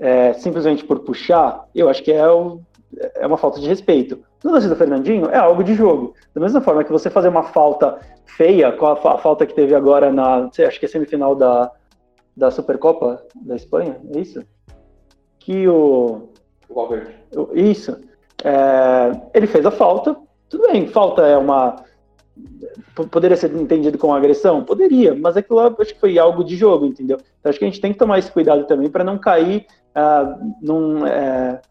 é, 0.00 0.32
simplesmente 0.32 0.82
por 0.82 1.00
puxar, 1.00 1.66
eu 1.74 1.90
acho 1.90 2.02
que 2.02 2.10
é, 2.10 2.26
o, 2.26 2.62
é 3.16 3.26
uma 3.26 3.36
falta 3.36 3.60
de 3.60 3.68
respeito. 3.68 4.18
No 4.44 4.52
lance 4.52 4.68
do 4.68 4.76
Fernandinho, 4.76 5.30
é 5.30 5.38
algo 5.38 5.64
de 5.64 5.74
jogo. 5.74 6.14
Da 6.34 6.40
mesma 6.40 6.60
forma 6.60 6.84
que 6.84 6.92
você 6.92 7.08
fazer 7.08 7.28
uma 7.28 7.44
falta 7.44 7.98
feia, 8.26 8.70
com 8.72 8.86
a, 8.86 9.16
falta 9.16 9.46
que 9.46 9.54
teve 9.54 9.74
agora 9.74 10.12
na, 10.12 10.50
acho 10.66 10.78
que 10.78 10.84
é 10.84 10.88
semifinal 10.88 11.34
da, 11.34 11.72
da 12.36 12.50
Supercopa 12.50 13.24
da 13.34 13.56
Espanha, 13.56 13.98
é 14.14 14.20
isso? 14.20 14.44
Que 15.38 15.66
o. 15.66 16.28
O 16.68 16.74
Valverde. 16.74 17.14
Isso. 17.54 17.98
É, 18.44 19.18
ele 19.32 19.46
fez 19.46 19.64
a 19.64 19.70
falta, 19.70 20.14
tudo 20.50 20.66
bem, 20.70 20.86
falta 20.88 21.22
é 21.22 21.38
uma. 21.38 21.76
Poderia 23.10 23.36
ser 23.38 23.54
entendido 23.54 23.96
como 23.96 24.12
agressão? 24.12 24.62
Poderia, 24.62 25.14
mas 25.14 25.38
aquilo 25.38 25.58
lá 25.58 25.74
acho 25.78 25.94
que 25.94 26.00
foi 26.00 26.18
algo 26.18 26.44
de 26.44 26.56
jogo, 26.56 26.84
entendeu? 26.84 27.18
Então 27.40 27.48
acho 27.48 27.58
que 27.58 27.64
a 27.64 27.68
gente 27.68 27.80
tem 27.80 27.92
que 27.92 27.98
tomar 27.98 28.18
esse 28.18 28.30
cuidado 28.30 28.66
também 28.66 28.90
para 28.90 29.04
não 29.04 29.16
cair 29.16 29.66
uh, 29.96 30.54
num. 30.60 31.06
É, 31.06 31.62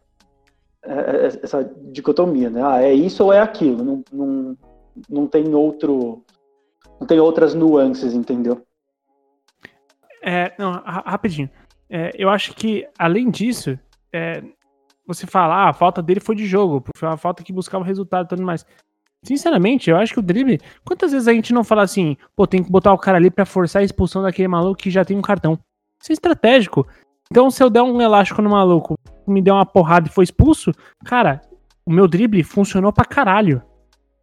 essa 0.85 1.63
dicotomia, 1.91 2.49
né? 2.49 2.61
Ah, 2.63 2.81
é 2.81 2.93
isso 2.93 3.23
ou 3.23 3.33
é 3.33 3.39
aquilo, 3.39 3.83
não, 3.83 4.03
não, 4.11 4.57
não 5.09 5.27
tem 5.27 5.53
outro 5.55 6.23
não 6.99 7.07
tem 7.07 7.19
outras 7.19 7.53
nuances, 7.53 8.13
entendeu? 8.13 8.61
É, 10.21 10.53
não, 10.57 10.71
rapidinho. 10.71 11.49
É, 11.89 12.11
eu 12.15 12.29
acho 12.29 12.53
que, 12.53 12.87
além 12.97 13.29
disso, 13.29 13.77
é, 14.13 14.41
você 15.05 15.27
fala, 15.27 15.55
ah, 15.55 15.69
a 15.69 15.73
falta 15.73 16.01
dele 16.01 16.21
foi 16.21 16.35
de 16.35 16.45
jogo, 16.45 16.83
foi 16.95 17.09
uma 17.09 17.17
falta 17.17 17.43
que 17.43 17.51
buscava 17.51 17.83
resultado 17.83 18.25
e 18.25 18.29
tudo 18.29 18.43
mais. 18.43 18.65
Sinceramente, 19.23 19.89
eu 19.89 19.97
acho 19.97 20.13
que 20.13 20.19
o 20.19 20.23
drible. 20.23 20.59
Quantas 20.85 21.11
vezes 21.11 21.27
a 21.27 21.33
gente 21.33 21.53
não 21.53 21.63
fala 21.63 21.83
assim, 21.83 22.17
pô, 22.35 22.47
tem 22.47 22.63
que 22.63 22.71
botar 22.71 22.93
o 22.93 22.97
cara 22.97 23.17
ali 23.17 23.29
para 23.29 23.45
forçar 23.45 23.81
a 23.81 23.85
expulsão 23.85 24.21
daquele 24.21 24.47
maluco 24.47 24.81
que 24.81 24.89
já 24.89 25.03
tem 25.03 25.17
um 25.17 25.21
cartão? 25.21 25.59
Isso 26.01 26.11
é 26.11 26.13
estratégico. 26.13 26.87
Então, 27.33 27.49
se 27.49 27.63
eu 27.63 27.67
der 27.67 27.81
um 27.81 27.99
elástico 27.99 28.43
no 28.43 28.51
maluco, 28.51 28.93
me 29.25 29.41
der 29.41 29.51
uma 29.51 29.65
porrada 29.65 30.07
e 30.07 30.11
foi 30.11 30.23
expulso, 30.23 30.71
cara, 31.03 31.41
o 31.83 31.91
meu 31.91 32.07
drible 32.07 32.43
funcionou 32.43 32.93
pra 32.93 33.05
caralho. 33.05 33.59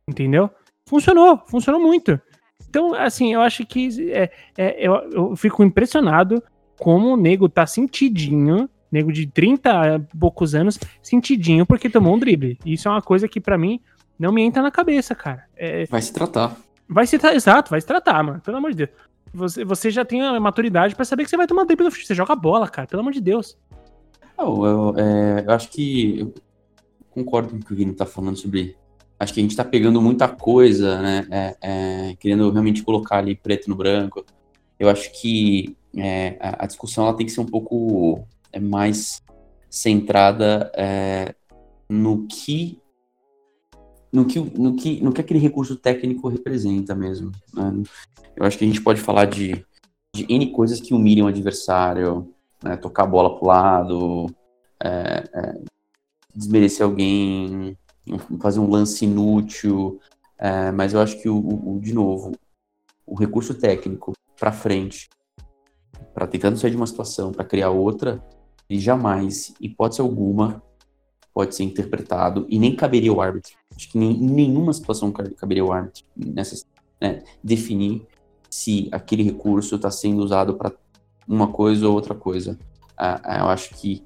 Entendeu? 0.07 0.49
Funcionou, 0.89 1.43
funcionou 1.49 1.81
muito. 1.81 2.21
Então, 2.69 2.95
assim, 2.95 3.35
eu 3.35 3.41
acho 3.41 3.67
que 3.67 4.13
é, 4.13 4.31
é, 4.57 4.77
eu, 4.79 4.95
eu 5.11 5.35
fico 5.35 5.65
impressionado 5.65 6.41
como 6.79 7.09
o 7.09 7.17
nego 7.17 7.49
tá 7.49 7.67
sentidinho, 7.67 8.71
nego 8.93 9.13
de 9.13 9.27
30 9.27 10.07
e 10.13 10.17
poucos 10.17 10.55
anos, 10.55 10.79
sentidinho 11.03 11.67
porque 11.67 11.91
tomou 11.91 12.15
um 12.15 12.19
drible. 12.19 12.61
Isso 12.65 12.87
é 12.87 12.93
uma 12.93 13.03
coisa 13.03 13.27
que 13.27 13.41
para 13.41 13.59
mim 13.59 13.81
não 14.17 14.31
me 14.31 14.41
entra 14.41 14.63
na 14.63 14.71
cabeça, 14.71 15.17
cara. 15.17 15.47
É, 15.57 15.85
Vai 15.87 16.01
se 16.01 16.13
tratar. 16.13 16.57
vai 16.89 17.09
se 17.09 17.19
tratar, 17.19 17.35
exato, 17.35 17.71
vai 17.71 17.81
se 17.81 17.87
tratar, 17.89 18.23
mano. 18.23 18.41
Pelo 18.41 18.59
amor 18.59 18.71
de 18.71 18.77
Deus. 18.77 18.91
Você, 19.33 19.65
você 19.65 19.91
já 19.91 20.05
tem 20.05 20.23
a 20.23 20.39
maturidade 20.41 20.95
pra 20.95 21.05
saber 21.05 21.25
que 21.25 21.31
você 21.31 21.37
vai 21.37 21.47
tomar 21.47 21.65
drible 21.65 21.85
no 21.85 21.91
futebol. 21.91 22.07
Você 22.09 22.15
joga 22.15 22.35
bola, 22.35 22.69
cara, 22.69 22.89
pelo 22.89 23.01
amor 23.01 23.13
de 23.13 23.21
Deus. 23.21 23.57
Eu, 24.39 24.65
eu, 24.65 24.95
é, 24.99 25.45
eu 25.47 25.53
acho 25.53 25.69
que 25.71 26.21
eu 26.21 26.35
concordo 27.11 27.51
com 27.51 27.57
o 27.57 27.61
que 27.61 27.73
o 27.73 27.77
Vini 27.77 27.95
tá 27.95 28.07
falando 28.07 28.37
sobre. 28.37 28.77
Acho 29.19 29.35
que 29.35 29.41
a 29.41 29.43
gente 29.43 29.57
tá 29.57 29.65
pegando 29.65 30.01
muita 30.01 30.27
coisa, 30.27 31.01
né? 31.01 31.27
é, 31.31 31.57
é, 31.61 32.17
querendo 32.19 32.51
realmente 32.51 32.83
colocar 32.83 33.19
ali 33.19 33.37
preto 33.37 33.69
no 33.69 33.77
branco. 33.77 34.25
Eu 34.79 34.89
acho 34.89 35.13
que 35.21 35.77
é, 35.97 36.37
a, 36.41 36.65
a 36.65 36.67
discussão 36.67 37.05
ela 37.05 37.17
tem 37.17 37.27
que 37.27 37.33
ser 37.33 37.41
um 37.41 37.47
pouco 37.47 38.27
é, 38.53 38.59
mais 38.59 39.23
centrada 39.69 40.73
é, 40.75 41.35
no 41.89 42.27
que 42.27 42.81
no 44.13 44.25
que, 44.25 44.39
no, 44.41 44.75
que, 44.77 45.01
no 45.03 45.13
que 45.13 45.21
aquele 45.21 45.39
recurso 45.39 45.77
técnico 45.77 46.29
representa 46.29 46.95
mesmo. 46.95 47.31
né? 47.55 47.83
Eu 48.37 48.45
acho 48.45 48.59
que 48.59 48.65
a 48.65 48.67
gente 48.67 48.83
pode 48.83 49.01
falar 49.01 49.27
de, 49.27 49.65
de 50.15 50.27
N 50.29 50.51
coisas 50.53 50.81
que 50.81 50.95
humilham 50.95 51.27
o 51.27 51.29
adversário, 51.29 52.33
né? 52.63 52.77
tocar 52.77 53.05
a 53.05 53.07
bola 53.07 53.37
pro 53.37 53.47
lado, 53.47 54.27
é, 54.83 55.25
é, 55.33 55.61
desmerecer 56.35 56.85
alguém, 56.85 57.77
fazer 58.41 58.61
um 58.61 58.69
lance 58.71 59.05
inútil, 59.05 60.01
é, 60.39 60.71
mas 60.73 60.93
eu 60.95 61.01
acho 61.01 61.21
que, 61.21 61.29
o, 61.29 61.37
o- 61.37 61.81
de 61.81 61.93
novo, 61.93 62.33
o 63.07 63.15
recurso 63.15 63.55
técnico 63.55 64.13
para 64.39 64.53
frente, 64.53 65.09
para 66.15 66.27
tentando 66.27 66.57
sair 66.59 66.71
de 66.71 66.77
uma 66.77 66.87
situação, 66.87 67.31
para 67.31 67.45
criar 67.45 67.71
outra, 67.71 68.25
ele 68.69 68.81
jamais, 68.81 69.53
hipótese 69.61 70.01
alguma, 70.01 70.63
pode 71.33 71.55
ser 71.55 71.65
interpretado 71.65 72.47
e 72.49 72.59
nem 72.59 72.75
caberia 72.75 73.11
ao 73.11 73.21
árbitro. 73.21 73.53
Acho 73.75 73.91
que 73.91 73.99
nem, 73.99 74.13
em 74.13 74.31
nenhuma 74.31 74.73
situação 74.73 75.13
cabe- 75.13 75.35
caberia 75.35 75.63
ao 75.63 75.73
árbitro 75.73 76.05
nessa, 76.17 76.65
né, 77.01 77.23
definir 77.43 78.07
se 78.51 78.89
aquele 78.91 79.23
recurso 79.23 79.77
está 79.77 79.91
sendo 79.91 80.23
usado 80.23 80.55
para 80.55 80.73
uma 81.27 81.47
coisa 81.49 81.89
ou 81.89 81.95
outra 81.95 82.15
coisa. 82.15 82.59
Ah, 82.97 83.21
ah, 83.25 83.39
eu 83.39 83.47
acho 83.47 83.75
que 83.75 84.03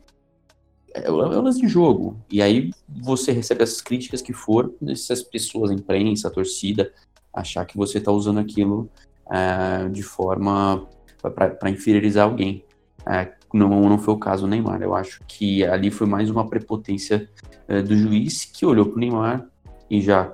é 0.95 1.11
o 1.11 1.21
é 1.23 1.39
o 1.39 1.43
lance 1.43 1.61
de 1.61 1.67
jogo. 1.67 2.17
E 2.31 2.41
aí 2.41 2.71
você 2.89 3.33
recebe 3.33 3.65
as 3.65 3.81
críticas 3.81 4.23
que 4.23 4.33
for, 4.33 4.73
se 4.95 5.13
as 5.13 5.23
pessoas, 5.23 5.71
a 5.71 5.75
imprensa, 5.75 6.29
a 6.29 6.31
torcida, 6.31 6.93
achar 7.33 7.65
que 7.65 7.77
você 7.77 7.99
está 7.99 8.13
usando 8.13 8.39
aquilo 8.39 8.89
ah, 9.27 9.89
de 9.91 10.03
forma 10.03 10.87
para 11.23 11.71
inferiorizar 11.71 12.25
alguém. 12.29 12.65
Ah, 13.07 13.29
não, 13.53 13.69
não 13.89 13.99
foi 13.99 14.15
o 14.15 14.19
caso 14.19 14.43
do 14.43 14.49
Neymar. 14.49 14.83
Eu 14.83 14.95
acho 14.95 15.21
que 15.27 15.65
ali 15.65 15.91
foi 15.91 16.07
mais 16.07 16.31
uma 16.31 16.49
prepotência 16.49 17.29
eh, 17.69 17.83
do 17.83 17.97
juiz 17.97 18.45
que 18.45 18.67
olhou 18.67 18.87
para 18.87 18.97
o 18.97 19.01
Neymar 19.01 19.47
e 19.91 20.01
já 20.01 20.33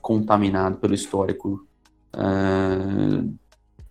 contaminado 0.00 0.78
pelo 0.78 0.94
histórico 0.94 1.66
ah, 2.12 3.22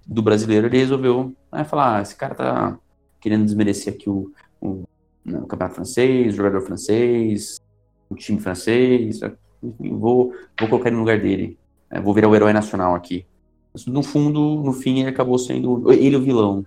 do 0.05 0.21
brasileiro, 0.21 0.67
ele 0.67 0.77
resolveu 0.77 1.33
ah, 1.51 1.63
falar: 1.63 1.97
ah, 1.97 2.01
esse 2.01 2.15
cara 2.15 2.35
tá 2.35 2.79
querendo 3.19 3.45
desmerecer 3.45 3.93
aqui 3.93 4.09
o, 4.09 4.31
o, 4.59 4.83
né, 5.23 5.39
o 5.39 5.47
campeonato 5.47 5.75
francês, 5.75 6.33
o 6.33 6.37
jogador 6.37 6.61
francês, 6.61 7.61
o 8.09 8.15
time 8.15 8.39
francês, 8.39 9.21
enfim, 9.63 9.97
vou, 9.97 10.33
vou 10.59 10.69
colocar 10.69 10.89
ele 10.89 10.95
no 10.95 11.01
lugar 11.01 11.19
dele. 11.19 11.57
Eh, 11.89 11.99
vou 11.99 12.13
virar 12.13 12.29
o 12.29 12.35
herói 12.35 12.53
nacional 12.53 12.95
aqui. 12.95 13.25
Mas, 13.73 13.85
no 13.85 14.03
fundo, 14.03 14.61
no 14.63 14.73
fim, 14.73 14.99
ele 14.99 15.09
acabou 15.09 15.37
sendo 15.37 15.91
ele 15.91 16.15
o 16.15 16.21
vilão. 16.21 16.65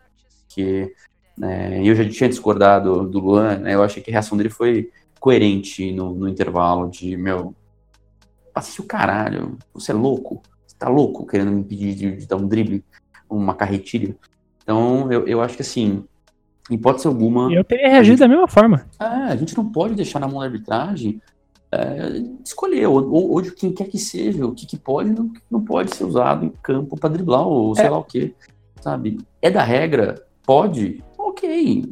Que 0.54 0.92
né, 1.36 1.80
eu 1.84 1.94
já 1.96 2.08
tinha 2.08 2.28
discordado 2.28 3.08
do 3.08 3.18
Luan, 3.18 3.58
né, 3.58 3.74
eu 3.74 3.82
achei 3.82 4.02
que 4.02 4.10
a 4.10 4.12
reação 4.12 4.36
dele 4.38 4.50
foi 4.50 4.90
coerente 5.18 5.90
no, 5.92 6.14
no 6.14 6.28
intervalo 6.28 6.88
de, 6.90 7.16
meu, 7.16 7.54
passe 8.52 8.80
o 8.80 8.84
caralho, 8.84 9.56
você 9.72 9.90
é 9.90 9.94
louco, 9.94 10.42
você 10.66 10.76
tá 10.78 10.88
louco 10.88 11.26
querendo 11.26 11.50
me 11.50 11.60
impedir 11.60 11.94
de, 11.94 12.16
de 12.18 12.26
dar 12.26 12.36
um 12.36 12.46
drible, 12.46 12.84
uma 13.28 13.54
carretilha. 13.54 14.14
Então, 14.62 15.10
eu, 15.10 15.26
eu 15.26 15.40
acho 15.42 15.56
que 15.56 15.62
assim, 15.62 16.04
em 16.70 16.74
hipótese 16.74 17.06
alguma, 17.06 17.52
Eu 17.52 17.64
teria 17.64 17.88
reagido 17.88 18.18
da 18.18 18.28
mesma 18.28 18.46
forma. 18.46 18.86
é, 19.00 19.04
a 19.04 19.36
gente 19.36 19.56
não 19.56 19.68
pode 19.68 19.94
deixar 19.94 20.20
na 20.20 20.28
mão 20.28 20.38
da 20.40 20.46
arbitragem 20.46 21.20
é, 21.72 22.22
escolher, 22.44 22.86
ou, 22.86 23.02
ou, 23.12 23.30
ou 23.32 23.42
de 23.42 23.50
quem 23.50 23.72
quer 23.72 23.88
que 23.88 23.98
seja, 23.98 24.46
o 24.46 24.54
que, 24.54 24.66
que 24.66 24.76
pode 24.76 25.10
e 25.10 25.12
não, 25.12 25.32
não 25.50 25.60
pode 25.64 25.94
ser 25.96 26.04
usado 26.04 26.44
em 26.44 26.50
campo 26.62 26.96
para 26.96 27.10
driblar, 27.10 27.46
ou 27.46 27.74
sei 27.74 27.86
É. 27.86 27.90
lá 27.90 27.98
o 27.98 28.04
que, 28.04 28.32
sabe? 28.80 29.18
É 29.42 29.50
da 29.50 29.62
regra? 29.62 30.24
Pode? 30.46 31.02
Ok. 31.18 31.84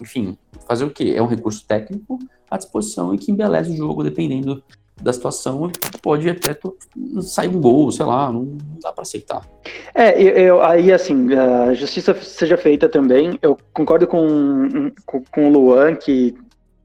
Enfim, 0.00 0.36
fazer 0.66 0.84
o 0.84 0.90
quê? 0.90 1.14
É 1.16 1.22
um 1.22 1.26
recurso 1.26 1.64
técnico 1.66 2.18
à 2.50 2.56
disposição 2.56 3.14
e 3.14 3.18
que 3.18 3.30
embeleza 3.30 3.70
o 3.70 3.76
jogo, 3.76 4.02
dependendo 4.04 4.62
da 5.02 5.12
situação, 5.12 5.70
pode 6.00 6.28
até 6.28 6.56
sair 7.20 7.48
um 7.48 7.60
gol, 7.60 7.90
sei 7.92 8.06
lá, 8.06 8.32
não 8.32 8.56
dá 8.82 8.90
para 8.92 9.02
aceitar. 9.02 9.46
É, 9.94 10.20
eu, 10.20 10.28
eu- 10.36 10.62
aí 10.62 10.90
assim, 10.90 11.34
a 11.34 11.74
justiça 11.74 12.14
seja 12.14 12.56
feita 12.56 12.88
também. 12.88 13.38
Eu 13.42 13.58
concordo 13.74 14.06
com, 14.06 14.90
com, 15.04 15.22
com 15.30 15.48
o 15.48 15.52
Luan 15.52 15.94
que 15.96 16.34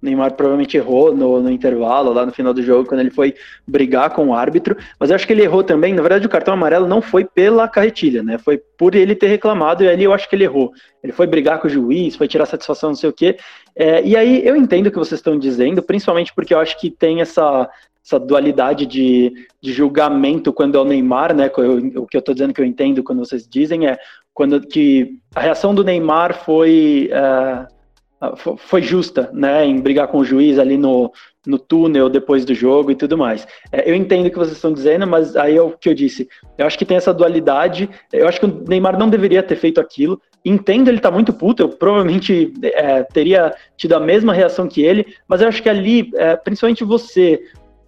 Neymar 0.02 0.34
provavelmente 0.34 0.76
errou 0.78 1.16
no, 1.16 1.40
no 1.42 1.52
intervalo, 1.52 2.12
lá 2.12 2.26
no 2.26 2.32
final 2.32 2.54
do 2.54 2.64
jogo, 2.64 2.88
quando 2.88 3.02
ele 3.02 3.12
foi 3.12 3.36
brigar 3.68 4.10
com 4.10 4.28
o 4.28 4.34
árbitro, 4.34 4.76
mas 5.00 5.10
eu 5.10 5.16
acho 5.16 5.28
que 5.28 5.34
ele 5.34 5.44
errou 5.44 5.64
também. 5.64 5.94
Na 5.94 6.02
verdade, 6.02 6.26
o 6.26 6.30
cartão 6.30 6.54
amarelo 6.54 6.88
não 6.88 7.02
foi 7.02 7.24
pela 7.24 7.68
carretilha, 7.68 8.24
né? 8.24 8.38
Foi 8.38 8.58
por 8.78 8.96
ele 8.96 9.14
ter 9.16 9.28
reclamado, 9.28 9.84
e 9.84 9.88
ali 9.88 10.04
eu 10.04 10.14
acho 10.14 10.28
que 10.28 10.36
ele 10.36 10.44
errou. 10.46 10.72
Ele 11.04 11.14
foi 11.14 11.28
brigar 11.28 11.60
com 11.60 11.68
o 11.68 11.70
juiz, 11.70 12.16
foi 12.16 12.28
tirar 12.28 12.46
satisfação, 12.46 12.90
não 12.90 12.96
sei 12.96 13.10
o 13.10 13.14
quê. 13.14 13.38
É, 13.76 14.04
e 14.04 14.16
aí 14.16 14.46
eu 14.46 14.56
entendo 14.56 14.88
o 14.88 14.92
que 14.92 14.98
vocês 14.98 15.20
estão 15.20 15.38
dizendo, 15.38 15.82
principalmente 15.84 16.34
porque 16.34 16.54
eu 16.54 16.60
acho 16.60 16.80
que 16.80 16.90
tem 16.90 17.22
essa, 17.22 17.70
essa 18.04 18.20
dualidade 18.20 18.86
de, 18.86 19.32
de 19.62 19.72
julgamento 19.72 20.52
quando 20.52 20.78
é 20.78 20.82
o 20.82 20.86
Neymar, 20.86 21.36
né? 21.36 21.50
Eu- 21.58 22.02
o 22.04 22.08
que 22.08 22.18
eu 22.18 22.22
tô 22.22 22.34
dizendo 22.34 22.54
que 22.54 22.62
eu 22.62 22.66
entendo 22.66 23.04
quando 23.04 23.20
vocês 23.20 23.48
dizem 23.48 23.88
é 23.88 23.98
quando 24.34 24.62
que 24.62 25.18
a 25.36 25.42
reação 25.42 25.76
do 25.76 25.84
Neymar 25.84 26.34
foi 26.44 27.10
fo- 27.12 27.68
foi 28.58 28.82
justa, 28.82 29.30
né, 29.34 29.66
em 29.66 29.80
brigar 29.80 30.08
com 30.08 30.20
o 30.20 30.24
juiz 30.24 30.60
ali 30.60 30.78
no, 30.78 31.12
no 31.46 31.58
túnel 31.58 32.08
depois 32.08 32.46
do 32.46 32.54
jogo 32.54 32.92
e 32.92 32.96
tudo 32.96 33.18
mais. 33.18 33.48
É, 33.72 33.90
eu 33.90 33.96
entendo 33.96 34.28
o 34.28 34.30
que 34.30 34.38
vocês 34.38 34.56
estão 34.56 34.74
dizendo, 34.74 35.08
mas 35.08 35.36
aí 35.36 35.58
é 35.58 35.62
o 35.62 35.72
que 35.72 35.90
eu 35.90 35.94
disse. 35.94 36.30
Eu 36.58 36.68
acho 36.68 36.78
que 36.78 36.86
tem 36.86 36.98
essa 36.98 37.14
dualidade. 37.14 37.90
Eu 38.14 38.28
acho 38.28 38.40
que 38.40 38.46
o 38.46 38.64
Neymar 38.68 38.98
não 38.98 39.10
deveria 39.10 39.42
ter 39.42 39.56
feito 39.56 39.82
aquilo. 39.82 40.22
Entendo, 40.46 40.88
ele 40.88 41.00
tá 41.00 41.10
muito 41.10 41.34
puto. 41.34 41.64
Eu 41.64 41.70
provavelmente 41.70 42.54
é, 42.64 43.04
teria 43.04 43.54
tido 43.76 43.94
a 43.94 44.00
mesma 44.00 44.34
reação 44.34 44.68
que 44.68 44.84
ele, 44.84 45.16
mas 45.28 45.42
eu 45.42 45.48
acho 45.48 45.62
que 45.62 45.70
ali, 45.70 46.12
é, 46.16 46.36
principalmente 46.36 46.84
você, 46.84 47.42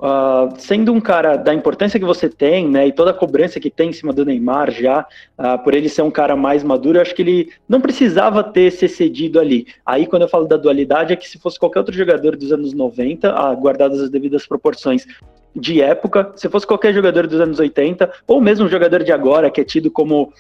ah, 0.06 0.50
sendo 0.58 0.92
um 0.92 1.00
cara 1.00 1.38
da 1.38 1.54
importância 1.54 1.98
que 1.98 2.06
você 2.06 2.28
tem, 2.28 2.68
né, 2.68 2.88
e 2.88 2.92
toda 2.92 3.12
a 3.12 3.14
cobrança 3.14 3.58
que 3.58 3.70
tem 3.70 3.90
em 3.90 3.94
cima 3.94 4.12
do 4.12 4.26
Neymar 4.26 4.70
já, 4.70 5.08
ah, 5.38 5.58
por 5.58 5.74
ele 5.74 5.88
ser 5.88 6.02
um 6.02 6.12
cara 6.12 6.36
mais 6.36 6.62
maduro, 6.62 6.98
eu 6.98 7.02
acho 7.02 7.16
que 7.16 7.22
ele 7.22 7.50
não 7.70 7.80
precisava 7.80 8.44
ter 8.44 8.70
se 8.70 8.90
cedido 8.90 9.40
ali. 9.40 9.66
Aí, 9.86 10.06
quando 10.06 10.24
eu 10.24 10.28
falo 10.28 10.46
da 10.46 10.58
dualidade, 10.58 11.14
é 11.14 11.16
que 11.16 11.30
se 11.30 11.40
fosse 11.40 11.58
qualquer 11.58 11.80
outro 11.80 11.96
jogador 11.96 12.36
dos 12.36 12.52
anos 12.52 12.74
90, 12.74 13.32
ah, 13.32 13.56
guardadas 13.56 14.02
as 14.02 14.10
devidas 14.10 14.46
proporções 14.46 15.08
de 15.56 15.82
época, 15.82 16.34
se 16.36 16.50
fosse 16.50 16.68
qualquer 16.68 16.94
jogador 16.94 17.26
dos 17.26 17.40
anos 17.40 17.58
80, 17.58 18.12
ou 18.28 18.42
mesmo 18.42 18.66
um 18.66 18.70
jogador 18.70 19.06
de 19.06 19.14
agora, 19.14 19.50
que 19.50 19.62
é 19.62 19.64
tido 19.64 19.90
como 19.90 20.34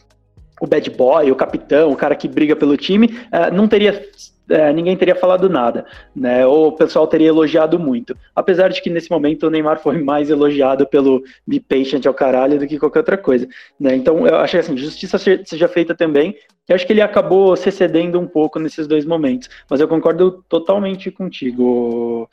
o 0.59 0.67
bad 0.67 0.89
boy, 0.89 1.31
o 1.31 1.35
capitão, 1.35 1.89
o 1.89 1.95
cara 1.95 2.15
que 2.15 2.27
briga 2.27 2.53
pelo 2.53 2.75
time, 2.75 3.17
não 3.53 3.67
teria. 3.67 4.05
Eh, 4.49 4.73
ninguém 4.73 4.95
teria 4.97 5.15
falado 5.15 5.49
nada, 5.49 5.85
né? 6.15 6.45
Ou 6.45 6.67
o 6.67 6.71
pessoal 6.71 7.07
teria 7.07 7.27
elogiado 7.29 7.79
muito. 7.79 8.15
Apesar 8.35 8.69
de 8.69 8.81
que 8.81 8.89
nesse 8.89 9.09
momento 9.09 9.47
o 9.47 9.49
Neymar 9.49 9.79
foi 9.79 10.01
mais 10.01 10.29
elogiado 10.29 10.85
pelo 10.87 11.23
Be 11.47 11.59
Patient 11.59 12.05
ao 12.05 12.13
caralho 12.13 12.59
do 12.59 12.67
que 12.67 12.77
qualquer 12.79 12.99
outra 12.99 13.17
coisa, 13.17 13.47
né? 13.79 13.95
Então 13.95 14.27
eu 14.27 14.35
acho 14.37 14.51
que 14.51 14.57
assim, 14.57 14.77
justiça 14.77 15.17
se- 15.17 15.43
seja 15.45 15.67
feita 15.67 15.95
também. 15.95 16.35
Eu 16.67 16.75
acho 16.75 16.85
que 16.87 16.93
ele 16.93 17.01
acabou 17.01 17.55
se 17.55 17.69
cedendo 17.71 18.19
um 18.19 18.27
pouco 18.27 18.59
nesses 18.59 18.87
dois 18.87 19.05
momentos, 19.05 19.49
mas 19.69 19.79
eu 19.81 19.87
concordo 19.87 20.43
totalmente 20.47 21.09
contigo, 21.11 22.29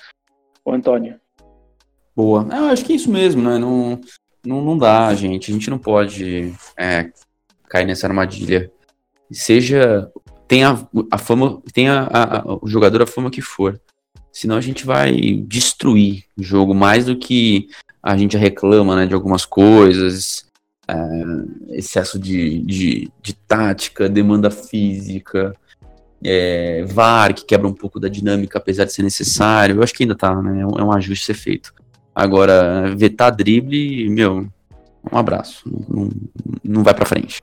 o 0.65 0.73
Antônio. 0.73 1.17
Boa. 2.15 2.47
É, 2.53 2.59
Eu 2.59 2.65
acho 2.67 2.85
que 2.85 2.93
é 2.93 2.97
isso 2.97 3.11
mesmo, 3.11 3.43
né? 3.43 3.59
Não, 3.59 4.01
não, 4.45 4.61
não 4.63 4.79
dá, 4.79 5.13
gente. 5.15 5.51
A 5.51 5.55
gente 5.55 5.71
não 5.71 5.79
pode 5.79 6.53
é, 6.77 7.11
cair 7.69 7.87
nessa 7.87 8.07
armadilha. 8.07 8.71
Seja. 9.33 10.11
Tenha 10.51 10.85
a 11.13 11.17
fama. 11.17 11.63
Tenha 11.73 12.09
a- 12.11 12.39
a- 12.39 12.59
o 12.61 12.67
jogador 12.67 13.01
a 13.03 13.07
fama 13.07 13.31
que 13.31 13.41
for. 13.41 13.81
Senão 14.33 14.57
a 14.57 14.61
gente 14.61 14.85
vai 14.85 15.15
destruir 15.47 16.25
o 16.37 16.43
jogo 16.43 16.75
mais 16.75 17.05
do 17.07 17.17
que 17.17 17.69
a 18.03 18.17
gente 18.17 18.37
reclama, 18.37 18.97
né? 18.97 19.07
De 19.07 19.15
algumas 19.15 19.45
coisas. 19.47 20.45
é, 20.89 21.77
excesso 21.79 22.19
de, 22.19 22.59
de, 22.63 23.09
de 23.23 23.33
tática, 23.33 24.09
demanda 24.09 24.51
física. 24.51 25.55
é, 26.25 26.85
VAR, 26.85 27.33
que 27.33 27.45
quebra 27.45 27.69
um 27.69 27.73
pouco 27.73 28.01
da 28.01 28.09
dinâmica, 28.09 28.59
apesar 28.59 28.85
de 28.87 28.93
ser 28.93 29.05
necessário. 29.05 29.77
Eu 29.77 29.83
acho 29.85 29.95
que 29.95 30.03
ainda 30.03 30.17
tá, 30.17 30.35
né? 30.43 30.63
É 30.63 30.67
um, 30.67 30.79
é 30.81 30.83
um 30.85 30.93
ajuste 30.93 31.31
a 31.31 31.35
ser 31.35 31.41
feito. 31.41 31.73
Agora, 32.13 32.93
vetar 32.97 33.31
drible, 33.35 34.11
meu, 34.11 34.49
um 35.13 35.17
abraço. 35.17 35.63
Não, 35.65 36.05
não, 36.05 36.11
não 36.65 36.83
vai 36.83 36.93
pra 36.93 37.07
frente. 37.07 37.41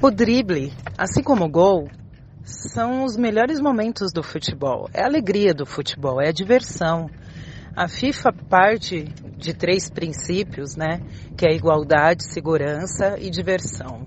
O 0.00 0.10
drible, 0.10 0.72
assim 0.96 1.22
como 1.22 1.44
o 1.44 1.50
gol, 1.50 1.88
são 2.44 3.04
os 3.04 3.16
melhores 3.16 3.60
momentos 3.60 4.12
do 4.12 4.22
futebol. 4.22 4.88
É 4.94 5.02
a 5.02 5.06
alegria 5.06 5.52
do 5.52 5.66
futebol, 5.66 6.20
é 6.20 6.28
a 6.28 6.32
diversão. 6.32 7.10
A 7.76 7.86
FIFA 7.88 8.32
parte 8.48 9.04
de 9.36 9.54
três 9.54 9.90
princípios, 9.90 10.74
né? 10.76 11.00
Que 11.36 11.46
é 11.46 11.54
igualdade, 11.54 12.24
segurança 12.24 13.16
e 13.18 13.30
diversão. 13.30 14.06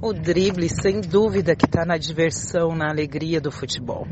O 0.00 0.12
drible, 0.12 0.68
sem 0.68 1.00
dúvida, 1.00 1.54
que 1.54 1.66
está 1.66 1.84
na 1.84 1.98
diversão, 1.98 2.74
na 2.74 2.88
alegria 2.88 3.40
do 3.40 3.50
futebol. 3.50 4.06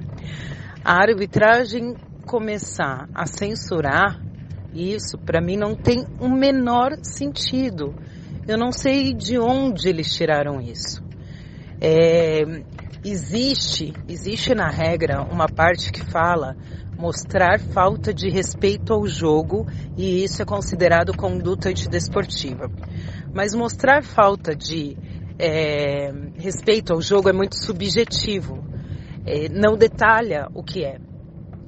A 0.85 0.95
arbitragem 0.95 1.95
começar 2.27 3.09
a 3.15 3.27
censurar 3.27 4.21
isso, 4.75 5.17
para 5.19 5.41
mim, 5.41 5.57
não 5.57 5.75
tem 5.75 6.05
o 6.21 6.29
menor 6.29 6.93
sentido. 7.03 7.95
Eu 8.49 8.57
não 8.57 8.73
sei 8.73 9.13
de 9.13 9.39
onde 9.39 9.91
eles 9.91 10.11
tiraram 10.11 10.59
isso. 10.59 11.05
É, 11.79 12.41
existe, 13.05 13.93
existe 14.09 14.55
na 14.55 14.71
regra 14.71 15.21
uma 15.21 15.47
parte 15.47 15.93
que 15.93 16.03
fala 16.11 16.57
mostrar 16.97 17.61
falta 17.61 18.13
de 18.13 18.31
respeito 18.31 18.95
ao 18.95 19.07
jogo 19.07 19.67
e 19.99 20.25
isso 20.25 20.41
é 20.41 20.47
considerado 20.47 21.15
conduta 21.15 21.69
antidesportiva. 21.69 22.71
Mas 23.35 23.55
mostrar 23.55 24.03
falta 24.03 24.57
de 24.57 24.97
é, 25.39 26.11
respeito 26.39 26.95
ao 26.95 27.03
jogo 27.03 27.29
é 27.29 27.35
muito 27.35 27.55
subjetivo, 27.55 28.65
é, 29.27 29.51
não 29.51 29.77
detalha 29.77 30.49
o 30.55 30.63
que 30.65 30.87
é. 30.87 30.99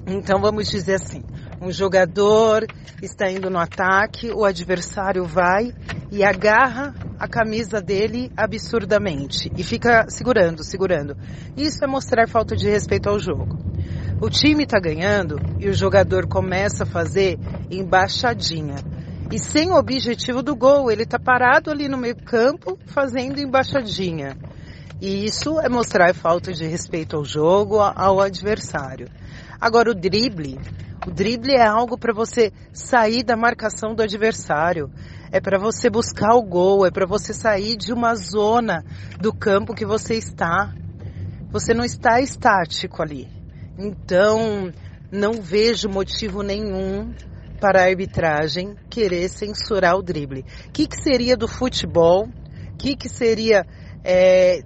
Então 0.07 0.41
vamos 0.41 0.71
dizer 0.71 0.95
assim: 0.95 1.23
um 1.61 1.71
jogador 1.71 2.67
está 3.03 3.31
indo 3.31 3.51
no 3.51 3.59
ataque, 3.59 4.31
o 4.31 4.47
adversário 4.47 5.27
vai 5.27 5.75
e 6.11 6.25
agarra 6.25 6.95
a 7.19 7.29
camisa 7.29 7.81
dele 7.81 8.33
absurdamente 8.37 9.51
e 9.57 9.63
fica 9.63 10.07
segurando, 10.09 10.65
segurando. 10.65 11.17
Isso 11.57 11.85
é 11.85 11.87
mostrar 11.87 12.29
falta 12.29 12.57
de 12.57 12.69
respeito 12.69 13.09
ao 13.09 13.19
jogo. 13.19 13.59
O 14.21 14.29
time 14.29 14.65
está 14.65 14.79
ganhando 14.79 15.41
e 15.59 15.69
o 15.69 15.75
jogador 15.75 16.27
começa 16.27 16.85
a 16.85 16.87
fazer 16.87 17.39
embaixadinha. 17.71 18.77
E 19.33 19.39
sem 19.39 19.71
o 19.71 19.77
objetivo 19.77 20.43
do 20.43 20.57
gol, 20.57 20.91
ele 20.91 21.05
está 21.05 21.19
parado 21.19 21.71
ali 21.71 21.89
no 21.89 21.97
meio 21.97 22.17
campo 22.17 22.79
fazendo 22.87 23.41
embaixadinha. 23.41 24.37
E 25.01 25.25
isso 25.25 25.59
é 25.61 25.69
mostrar 25.69 26.13
falta 26.15 26.53
de 26.53 26.67
respeito 26.67 27.17
ao 27.17 27.25
jogo, 27.25 27.79
ao 27.79 28.21
adversário. 28.21 29.09
Agora 29.59 29.91
o 29.91 29.95
drible, 29.95 30.59
o 31.07 31.11
drible 31.11 31.55
é 31.55 31.67
algo 31.67 31.97
para 31.97 32.13
você 32.13 32.53
sair 32.73 33.23
da 33.23 33.37
marcação 33.37 33.95
do 33.95 34.03
adversário, 34.03 34.91
é 35.33 35.41
para 35.41 35.59
você 35.59 35.89
buscar 35.89 36.35
o 36.35 36.43
gol, 36.43 36.85
é 36.85 36.91
para 36.91 37.07
você 37.07 37.33
sair 37.33 37.77
de 37.77 37.93
uma 37.93 38.15
zona 38.15 38.85
do 39.19 39.33
campo 39.33 39.75
que 39.75 39.87
você 39.87 40.15
está. 40.15 40.75
Você 41.51 41.73
não 41.73 41.85
está 41.85 42.21
estático 42.21 43.03
ali. 43.03 43.29
Então, 43.79 44.71
não 45.11 45.41
vejo 45.41 45.89
motivo 45.89 46.43
nenhum 46.43 47.15
para 47.61 47.81
a 47.81 47.87
arbitragem 47.87 48.77
querer 48.89 49.29
censurar 49.29 49.97
o 49.97 50.03
drible. 50.03 50.45
O 50.69 50.71
que, 50.71 50.87
que 50.87 50.97
seria 51.01 51.37
do 51.37 51.49
futebol? 51.49 52.27
O 52.27 52.77
que, 52.77 52.95
que 52.95 53.09
seria 53.09 53.67
é, 54.05 54.61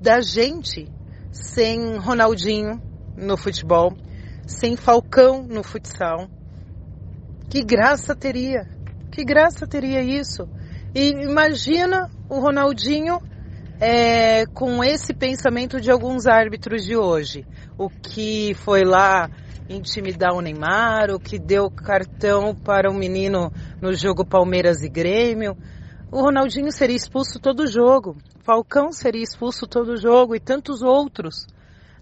da 0.00 0.20
gente 0.20 0.88
sem 1.30 1.96
Ronaldinho 1.98 2.80
no 3.16 3.36
futebol? 3.36 3.92
Sem 4.50 4.76
Falcão 4.76 5.42
no 5.42 5.62
futsal. 5.62 6.28
Que 7.48 7.62
graça 7.62 8.14
teria? 8.14 8.68
Que 9.10 9.24
graça 9.24 9.66
teria 9.66 10.02
isso? 10.02 10.48
E 10.94 11.10
imagina 11.10 12.10
o 12.28 12.40
Ronaldinho 12.40 13.20
é, 13.80 14.44
com 14.46 14.82
esse 14.82 15.14
pensamento 15.14 15.80
de 15.80 15.90
alguns 15.90 16.26
árbitros 16.26 16.84
de 16.84 16.96
hoje. 16.96 17.46
O 17.78 17.88
que 17.88 18.52
foi 18.54 18.84
lá 18.84 19.30
intimidar 19.68 20.34
o 20.34 20.40
Neymar, 20.40 21.10
o 21.10 21.20
que 21.20 21.38
deu 21.38 21.70
cartão 21.70 22.54
para 22.54 22.90
o 22.90 22.94
menino 22.94 23.52
no 23.80 23.94
jogo 23.94 24.26
Palmeiras 24.26 24.82
e 24.82 24.88
Grêmio. 24.88 25.56
O 26.10 26.20
Ronaldinho 26.22 26.72
seria 26.72 26.96
expulso 26.96 27.38
todo 27.38 27.68
jogo, 27.68 28.16
Falcão 28.40 28.90
seria 28.90 29.22
expulso 29.22 29.64
todo 29.64 29.96
jogo 29.96 30.34
e 30.34 30.40
tantos 30.40 30.82
outros 30.82 31.46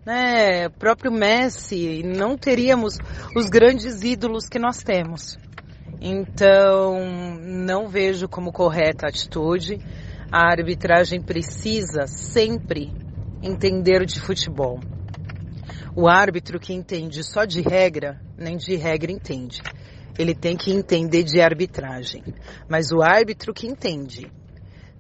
né, 0.05 0.69
próprio 0.69 1.13
Messi, 1.13 2.03
não 2.03 2.37
teríamos 2.37 2.99
os 3.37 3.49
grandes 3.49 4.03
ídolos 4.03 4.49
que 4.49 4.59
nós 4.59 4.83
temos. 4.83 5.39
Então, 6.01 6.99
não 7.41 7.89
vejo 7.89 8.29
como 8.29 8.53
correta 8.53 9.07
a 9.07 9.09
atitude. 9.09 9.79
A 10.31 10.51
arbitragem 10.51 11.21
precisa 11.21 12.07
sempre 12.07 12.93
entender 13.43 14.05
de 14.05 14.21
futebol. 14.21 14.81
O 15.97 16.09
árbitro 16.09 16.61
que 16.61 16.73
entende 16.73 17.25
só 17.25 17.45
de 17.45 17.61
regra, 17.61 18.21
nem 18.37 18.57
de 18.57 18.77
regra 18.77 19.11
entende. 19.11 19.61
Ele 20.19 20.35
tem 20.35 20.57
que 20.57 20.73
entender 20.73 21.25
de 21.25 21.41
arbitragem. 21.41 22.23
Mas 22.69 22.93
o 22.93 23.03
árbitro 23.03 23.53
que 23.53 23.67
entende 23.67 24.31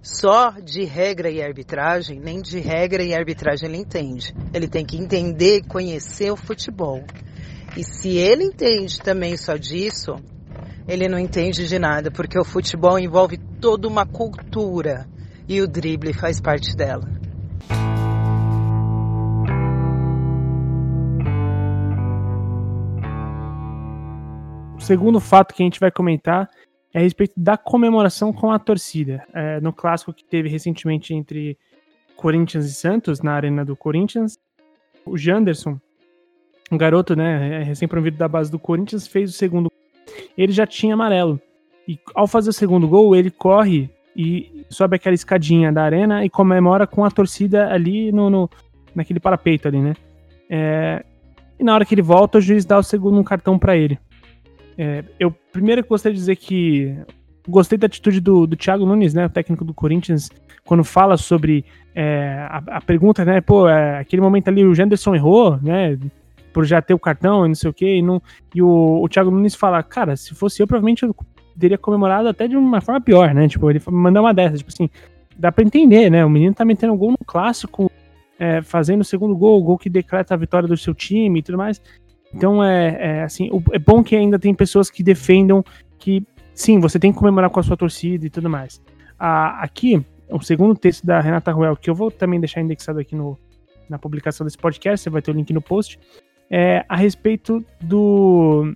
só 0.02 0.50
de 0.50 0.84
regra 0.84 1.30
e 1.30 1.42
arbitragem, 1.42 2.20
nem 2.20 2.40
de 2.40 2.58
regra 2.58 3.02
e 3.02 3.14
arbitragem 3.14 3.68
ele 3.68 3.78
entende. 3.78 4.34
Ele 4.54 4.68
tem 4.68 4.84
que 4.84 4.96
entender 4.96 5.58
e 5.58 5.62
conhecer 5.62 6.30
o 6.30 6.36
futebol. 6.36 7.02
E 7.76 7.84
se 7.84 8.16
ele 8.16 8.44
entende 8.44 9.00
também 9.00 9.36
só 9.36 9.56
disso, 9.56 10.14
ele 10.86 11.08
não 11.08 11.18
entende 11.18 11.66
de 11.66 11.78
nada, 11.78 12.10
porque 12.10 12.38
o 12.38 12.44
futebol 12.44 12.98
envolve 12.98 13.36
toda 13.60 13.86
uma 13.86 14.06
cultura 14.06 15.06
e 15.46 15.60
o 15.60 15.68
drible 15.68 16.12
faz 16.12 16.40
parte 16.40 16.74
dela. 16.76 17.06
O 24.76 24.80
segundo 24.80 25.20
fato 25.20 25.54
que 25.54 25.62
a 25.62 25.66
gente 25.66 25.80
vai 25.80 25.90
comentar 25.90 26.48
é 26.92 26.98
a 26.98 27.02
respeito 27.02 27.34
da 27.36 27.56
comemoração 27.56 28.32
com 28.32 28.50
a 28.50 28.58
torcida. 28.58 29.24
É, 29.34 29.60
no 29.60 29.72
clássico 29.72 30.12
que 30.12 30.24
teve 30.24 30.48
recentemente 30.48 31.14
entre 31.14 31.56
Corinthians 32.16 32.66
e 32.66 32.72
Santos, 32.72 33.20
na 33.20 33.32
arena 33.32 33.64
do 33.64 33.76
Corinthians, 33.76 34.38
o 35.04 35.16
Janderson, 35.16 35.78
um 36.70 36.76
garoto, 36.76 37.14
né, 37.14 37.60
é, 37.60 37.62
recém-promovido 37.62 38.16
da 38.16 38.28
base 38.28 38.50
do 38.50 38.58
Corinthians, 38.58 39.06
fez 39.06 39.30
o 39.30 39.32
segundo. 39.32 39.70
Ele 40.36 40.52
já 40.52 40.66
tinha 40.66 40.94
amarelo. 40.94 41.40
E 41.86 41.98
ao 42.14 42.26
fazer 42.26 42.50
o 42.50 42.52
segundo 42.52 42.86
gol, 42.86 43.16
ele 43.16 43.30
corre 43.30 43.90
e 44.14 44.64
sobe 44.68 44.96
aquela 44.96 45.14
escadinha 45.14 45.72
da 45.72 45.82
arena 45.82 46.24
e 46.24 46.30
comemora 46.30 46.86
com 46.86 47.04
a 47.04 47.10
torcida 47.10 47.72
ali 47.72 48.12
no, 48.12 48.28
no 48.28 48.50
naquele 48.94 49.20
parapeito 49.20 49.68
ali, 49.68 49.80
né? 49.80 49.94
É, 50.50 51.04
e 51.58 51.64
na 51.64 51.74
hora 51.74 51.84
que 51.84 51.94
ele 51.94 52.02
volta, 52.02 52.38
o 52.38 52.40
juiz 52.40 52.64
dá 52.64 52.78
o 52.78 52.82
segundo 52.82 53.22
cartão 53.22 53.58
para 53.58 53.76
ele. 53.76 53.98
É, 54.78 55.02
eu 55.18 55.32
primeiro 55.52 55.84
gostaria 55.84 56.14
de 56.14 56.20
dizer 56.20 56.36
que 56.36 56.96
gostei 57.48 57.76
da 57.76 57.86
atitude 57.86 58.20
do, 58.20 58.46
do 58.46 58.56
Thiago 58.56 58.86
Nunes, 58.86 59.12
né, 59.12 59.26
o 59.26 59.30
técnico 59.30 59.64
do 59.64 59.74
Corinthians, 59.74 60.30
quando 60.64 60.84
fala 60.84 61.16
sobre 61.16 61.64
é, 61.94 62.46
a, 62.48 62.62
a, 62.76 62.80
pergunta, 62.80 63.24
né, 63.24 63.40
pô, 63.40 63.68
é, 63.68 63.98
aquele 63.98 64.22
momento 64.22 64.46
ali 64.46 64.64
o 64.64 64.74
Janderson 64.74 65.16
errou, 65.16 65.58
né, 65.60 65.98
por 66.52 66.64
já 66.64 66.80
ter 66.80 66.94
o 66.94 66.98
cartão 66.98 67.44
e 67.44 67.48
não 67.48 67.54
sei 67.56 67.70
o 67.70 67.74
quê, 67.74 67.96
e, 67.96 68.02
não, 68.02 68.22
e 68.54 68.62
o, 68.62 69.02
o 69.02 69.08
Thiago 69.08 69.32
Nunes 69.32 69.56
fala, 69.56 69.82
cara, 69.82 70.14
se 70.14 70.32
fosse 70.34 70.62
eu, 70.62 70.66
provavelmente 70.66 71.02
eu 71.02 71.16
teria 71.58 71.78
comemorado 71.78 72.28
até 72.28 72.46
de 72.46 72.56
uma 72.56 72.80
forma 72.80 73.00
pior, 73.00 73.34
né, 73.34 73.48
tipo, 73.48 73.68
ele 73.68 73.82
mandou 73.90 74.22
uma 74.22 74.32
dessa, 74.32 74.58
tipo 74.58 74.70
assim, 74.70 74.88
dá 75.36 75.50
pra 75.50 75.64
entender, 75.64 76.08
né, 76.08 76.24
o 76.24 76.30
menino 76.30 76.54
tá 76.54 76.64
metendo 76.64 76.92
um 76.92 76.96
gol 76.96 77.10
no 77.10 77.24
clássico, 77.26 77.90
é, 78.38 78.62
fazendo 78.62 79.00
o 79.00 79.04
segundo 79.04 79.34
gol, 79.34 79.58
o 79.58 79.64
gol 79.64 79.78
que 79.78 79.90
decreta 79.90 80.34
a 80.34 80.36
vitória 80.36 80.68
do 80.68 80.76
seu 80.76 80.94
time 80.94 81.40
e 81.40 81.42
tudo 81.42 81.58
mais, 81.58 81.82
então 82.34 82.62
é, 82.62 82.96
é 83.00 83.22
assim, 83.22 83.50
é 83.72 83.78
bom 83.78 84.02
que 84.02 84.14
ainda 84.14 84.38
tem 84.38 84.54
pessoas 84.54 84.90
que 84.90 85.02
defendam 85.02 85.64
que 85.98 86.22
sim, 86.54 86.78
você 86.78 86.98
tem 86.98 87.12
que 87.12 87.18
comemorar 87.18 87.50
com 87.50 87.60
a 87.60 87.62
sua 87.62 87.76
torcida 87.76 88.26
e 88.26 88.30
tudo 88.30 88.50
mais. 88.50 88.82
Ah, 89.18 89.62
aqui, 89.62 90.04
o 90.30 90.40
segundo 90.40 90.74
texto 90.74 91.06
da 91.06 91.20
Renata 91.20 91.52
Ruel, 91.52 91.76
que 91.76 91.88
eu 91.88 91.94
vou 91.94 92.10
também 92.10 92.38
deixar 92.38 92.60
indexado 92.60 92.98
aqui 92.98 93.14
no, 93.14 93.38
na 93.88 93.98
publicação 93.98 94.44
desse 94.44 94.58
podcast, 94.58 95.02
você 95.02 95.10
vai 95.10 95.22
ter 95.22 95.30
o 95.30 95.34
link 95.34 95.52
no 95.52 95.62
post, 95.62 95.98
é 96.50 96.84
a 96.88 96.96
respeito 96.96 97.64
do 97.80 98.74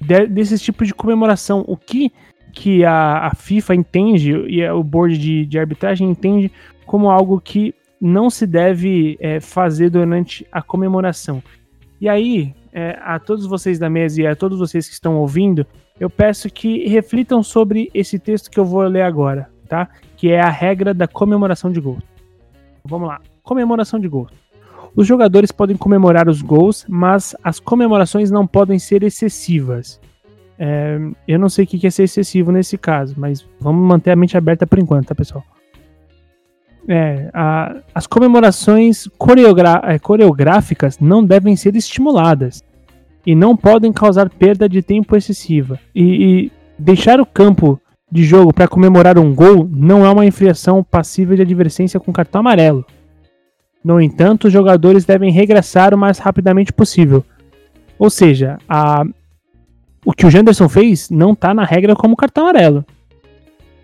de, 0.00 0.26
desses 0.26 0.60
tipos 0.60 0.86
de 0.86 0.94
comemoração. 0.94 1.64
O 1.66 1.76
que 1.76 2.12
que 2.52 2.84
a, 2.86 3.26
a 3.26 3.34
FIFA 3.34 3.74
entende 3.74 4.30
e 4.32 4.66
o 4.70 4.82
board 4.82 5.18
de, 5.18 5.44
de, 5.44 5.58
arbitragem 5.58 6.08
entende 6.08 6.50
como 6.86 7.10
algo 7.10 7.38
que 7.38 7.74
não 8.00 8.30
se 8.30 8.46
deve 8.46 9.18
é, 9.20 9.40
fazer 9.40 9.90
durante 9.90 10.46
a 10.50 10.62
comemoração. 10.62 11.42
E 12.00 12.08
aí, 12.08 12.54
é, 12.72 12.98
a 13.02 13.18
todos 13.18 13.46
vocês 13.46 13.78
da 13.78 13.88
mesa 13.88 14.20
e 14.20 14.26
a 14.26 14.36
todos 14.36 14.58
vocês 14.58 14.86
que 14.86 14.94
estão 14.94 15.16
ouvindo, 15.16 15.66
eu 15.98 16.10
peço 16.10 16.50
que 16.50 16.86
reflitam 16.86 17.42
sobre 17.42 17.90
esse 17.94 18.18
texto 18.18 18.50
que 18.50 18.60
eu 18.60 18.64
vou 18.64 18.82
ler 18.82 19.02
agora, 19.02 19.48
tá? 19.68 19.88
Que 20.16 20.30
é 20.30 20.40
a 20.40 20.50
regra 20.50 20.92
da 20.92 21.08
comemoração 21.08 21.72
de 21.72 21.80
gol. 21.80 21.98
vamos 22.84 23.08
lá. 23.08 23.20
Comemoração 23.42 23.98
de 23.98 24.08
gols. 24.08 24.30
Os 24.94 25.06
jogadores 25.06 25.52
podem 25.52 25.76
comemorar 25.76 26.28
os 26.28 26.42
gols, 26.42 26.84
mas 26.88 27.36
as 27.44 27.60
comemorações 27.60 28.30
não 28.30 28.46
podem 28.46 28.78
ser 28.78 29.02
excessivas. 29.02 30.00
É, 30.58 30.98
eu 31.28 31.38
não 31.38 31.48
sei 31.48 31.64
o 31.64 31.68
que 31.68 31.86
é 31.86 31.90
ser 31.90 32.04
excessivo 32.04 32.50
nesse 32.50 32.78
caso, 32.78 33.14
mas 33.16 33.46
vamos 33.60 33.86
manter 33.86 34.10
a 34.10 34.16
mente 34.16 34.36
aberta 34.36 34.66
por 34.66 34.78
enquanto, 34.78 35.08
tá, 35.08 35.14
pessoal? 35.14 35.44
É, 36.88 37.30
a, 37.34 37.76
as 37.94 38.06
comemorações 38.06 39.06
é, 39.06 39.98
coreográficas 39.98 40.98
não 41.00 41.24
devem 41.24 41.56
ser 41.56 41.74
estimuladas 41.74 42.62
e 43.26 43.34
não 43.34 43.56
podem 43.56 43.92
causar 43.92 44.30
perda 44.30 44.68
de 44.68 44.82
tempo 44.82 45.16
excessiva. 45.16 45.80
E, 45.94 46.02
e 46.02 46.52
deixar 46.78 47.20
o 47.20 47.26
campo 47.26 47.80
de 48.10 48.22
jogo 48.22 48.52
para 48.52 48.68
comemorar 48.68 49.18
um 49.18 49.34
gol 49.34 49.68
não 49.70 50.06
é 50.06 50.10
uma 50.10 50.24
infração 50.24 50.84
passível 50.84 51.34
de 51.34 51.42
advertência 51.42 51.98
com 51.98 52.12
cartão 52.12 52.40
amarelo. 52.40 52.84
No 53.84 54.00
entanto, 54.00 54.46
os 54.46 54.52
jogadores 54.52 55.04
devem 55.04 55.32
regressar 55.32 55.94
o 55.94 55.98
mais 55.98 56.18
rapidamente 56.18 56.72
possível. 56.72 57.24
Ou 57.98 58.10
seja, 58.10 58.58
a, 58.68 59.04
o 60.04 60.12
que 60.12 60.26
o 60.26 60.30
Janderson 60.30 60.68
fez 60.68 61.10
não 61.10 61.32
está 61.32 61.52
na 61.52 61.64
regra 61.64 61.96
como 61.96 62.16
cartão 62.16 62.44
amarelo. 62.44 62.84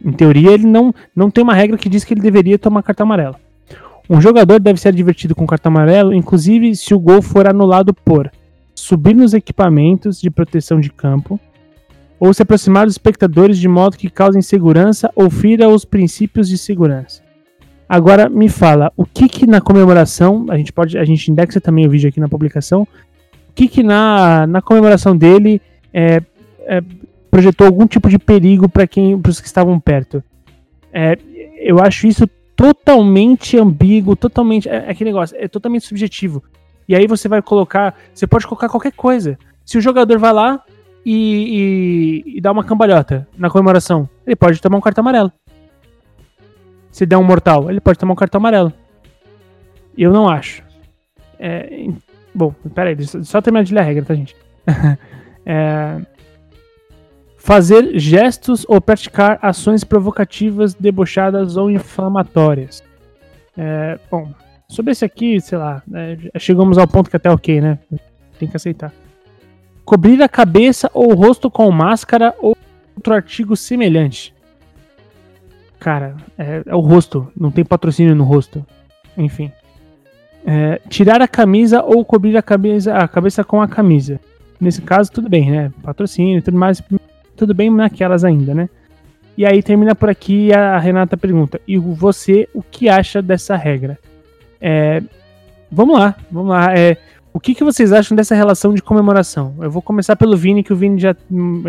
Em 0.04 0.12
teoria, 0.12 0.52
ele 0.52 0.66
não, 0.66 0.94
não 1.14 1.30
tem 1.30 1.44
uma 1.44 1.54
regra 1.54 1.76
que 1.76 1.88
diz 1.88 2.04
que 2.04 2.14
ele 2.14 2.20
deveria 2.20 2.58
tomar 2.58 2.82
cartão 2.82 3.04
amarelo. 3.04 3.36
Um 4.10 4.20
jogador 4.20 4.58
deve 4.58 4.80
ser 4.80 4.88
advertido 4.88 5.34
com 5.34 5.46
cartão 5.46 5.70
amarelo, 5.70 6.12
inclusive 6.12 6.74
se 6.74 6.92
o 6.92 6.98
gol 6.98 7.22
for 7.22 7.48
anulado 7.48 7.94
por 7.94 8.30
subir 8.74 9.14
nos 9.14 9.32
equipamentos 9.32 10.20
de 10.20 10.30
proteção 10.30 10.80
de 10.80 10.90
campo 10.90 11.38
ou 12.18 12.32
se 12.32 12.42
aproximar 12.42 12.86
dos 12.86 12.94
espectadores 12.94 13.58
de 13.58 13.68
modo 13.68 13.96
que 13.96 14.10
cause 14.10 14.38
insegurança 14.38 15.10
ou 15.14 15.30
fira 15.30 15.68
os 15.68 15.84
princípios 15.84 16.48
de 16.48 16.58
segurança. 16.58 17.22
Agora 17.88 18.28
me 18.28 18.48
fala, 18.48 18.92
o 18.96 19.04
que 19.04 19.28
que 19.28 19.46
na 19.46 19.60
comemoração, 19.60 20.46
a 20.48 20.56
gente 20.56 20.72
pode, 20.72 20.96
a 20.96 21.04
gente 21.04 21.30
indexa 21.30 21.60
também 21.60 21.86
o 21.86 21.90
vídeo 21.90 22.08
aqui 22.08 22.20
na 22.20 22.28
publicação, 22.28 22.82
o 22.82 23.52
que 23.54 23.68
que 23.68 23.82
na, 23.82 24.46
na 24.46 24.62
comemoração 24.62 25.16
dele 25.16 25.60
é, 25.92 26.22
é, 26.60 26.80
projetou 27.32 27.66
algum 27.66 27.86
tipo 27.86 28.10
de 28.10 28.18
perigo 28.18 28.68
para 28.68 28.86
quem, 28.86 29.18
para 29.18 29.30
os 29.30 29.40
que 29.40 29.46
estavam 29.46 29.80
perto. 29.80 30.22
É, 30.92 31.16
eu 31.56 31.78
acho 31.80 32.06
isso 32.06 32.28
totalmente 32.54 33.56
ambíguo, 33.56 34.14
totalmente, 34.14 34.68
é, 34.68 34.84
é 34.86 34.90
aquele 34.90 35.08
negócio, 35.08 35.34
é 35.40 35.48
totalmente 35.48 35.86
subjetivo. 35.86 36.44
E 36.86 36.94
aí 36.94 37.06
você 37.06 37.28
vai 37.28 37.40
colocar, 37.40 37.94
você 38.12 38.26
pode 38.26 38.46
colocar 38.46 38.68
qualquer 38.68 38.92
coisa. 38.92 39.38
Se 39.64 39.78
o 39.78 39.80
jogador 39.80 40.18
vai 40.18 40.30
lá 40.30 40.62
e, 41.06 42.22
e, 42.26 42.36
e 42.36 42.40
dá 42.42 42.52
uma 42.52 42.62
cambalhota 42.62 43.26
na 43.38 43.48
comemoração, 43.48 44.06
ele 44.26 44.36
pode 44.36 44.60
tomar 44.60 44.76
um 44.76 44.82
cartão 44.82 45.00
amarelo. 45.00 45.32
Se 46.90 47.06
der 47.06 47.16
um 47.16 47.24
mortal, 47.24 47.70
ele 47.70 47.80
pode 47.80 47.98
tomar 47.98 48.12
um 48.12 48.16
cartão 48.16 48.40
amarelo. 48.40 48.70
Eu 49.96 50.12
não 50.12 50.28
acho. 50.28 50.62
É, 51.38 51.86
bom, 52.34 52.54
peraí, 52.74 52.94
só 53.24 53.40
terminar 53.40 53.64
de 53.64 53.72
ler 53.72 53.80
a 53.80 53.84
regra, 53.84 54.04
tá, 54.04 54.14
gente? 54.14 54.36
é, 55.46 56.11
fazer 57.42 57.98
gestos 57.98 58.64
ou 58.68 58.80
praticar 58.80 59.36
ações 59.42 59.82
provocativas, 59.82 60.74
debochadas 60.74 61.56
ou 61.56 61.68
inflamatórias. 61.68 62.84
É, 63.58 63.98
bom, 64.08 64.32
sobre 64.68 64.92
esse 64.92 65.04
aqui, 65.04 65.40
sei 65.40 65.58
lá, 65.58 65.82
né, 65.84 66.16
chegamos 66.38 66.78
ao 66.78 66.86
ponto 66.86 67.10
que 67.10 67.16
até 67.16 67.28
ok, 67.28 67.60
né? 67.60 67.80
Tem 68.38 68.48
que 68.48 68.56
aceitar. 68.56 68.92
Cobrir 69.84 70.22
a 70.22 70.28
cabeça 70.28 70.88
ou 70.94 71.10
o 71.10 71.14
rosto 71.16 71.50
com 71.50 71.68
máscara 71.72 72.32
ou 72.38 72.56
outro 72.94 73.12
artigo 73.12 73.56
semelhante. 73.56 74.32
Cara, 75.80 76.16
é, 76.38 76.62
é 76.64 76.74
o 76.76 76.80
rosto, 76.80 77.26
não 77.36 77.50
tem 77.50 77.64
patrocínio 77.64 78.14
no 78.14 78.22
rosto. 78.22 78.64
Enfim. 79.18 79.50
É, 80.46 80.80
tirar 80.88 81.20
a 81.20 81.26
camisa 81.26 81.82
ou 81.82 82.04
cobrir 82.04 82.36
a 82.36 82.42
cabeça, 82.42 82.94
a 82.96 83.08
cabeça 83.08 83.42
com 83.42 83.60
a 83.60 83.66
camisa. 83.66 84.20
Nesse 84.60 84.80
caso, 84.80 85.10
tudo 85.10 85.28
bem, 85.28 85.50
né? 85.50 85.72
Patrocínio 85.82 86.38
e 86.38 86.42
tudo 86.42 86.56
mais 86.56 86.80
tudo 87.36 87.54
bem 87.54 87.70
naquelas 87.70 88.24
ainda, 88.24 88.54
né? 88.54 88.68
E 89.36 89.46
aí 89.46 89.62
termina 89.62 89.94
por 89.94 90.10
aqui 90.10 90.52
a 90.52 90.78
Renata 90.78 91.16
pergunta: 91.16 91.60
e 91.66 91.78
você, 91.78 92.48
o 92.54 92.62
que 92.62 92.88
acha 92.88 93.22
dessa 93.22 93.56
regra? 93.56 93.98
É, 94.60 95.02
vamos 95.70 95.98
lá, 95.98 96.14
vamos 96.30 96.50
lá. 96.50 96.76
É, 96.76 96.96
o 97.32 97.40
que, 97.40 97.54
que 97.54 97.64
vocês 97.64 97.92
acham 97.92 98.14
dessa 98.14 98.34
relação 98.34 98.74
de 98.74 98.82
comemoração? 98.82 99.54
Eu 99.60 99.70
vou 99.70 99.80
começar 99.80 100.16
pelo 100.16 100.36
Vini, 100.36 100.62
que 100.62 100.72
o 100.72 100.76
Vini 100.76 101.00
já, 101.00 101.16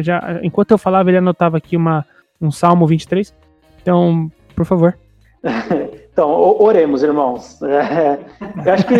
já 0.02 0.40
enquanto 0.44 0.72
eu 0.72 0.78
falava, 0.78 1.10
ele 1.10 1.18
anotava 1.18 1.58
aqui 1.58 1.78
uma, 1.78 2.06
um 2.42 2.52
Salmo 2.52 2.86
23. 2.86 3.34
Então, 3.82 4.32
por 4.56 4.66
favor. 4.66 4.98
Então, 6.14 6.30
oremos, 6.62 7.04
irmãos. 7.04 7.60
É, 7.66 8.20
eu 8.66 8.74
acho 8.74 8.88
que 8.88 8.94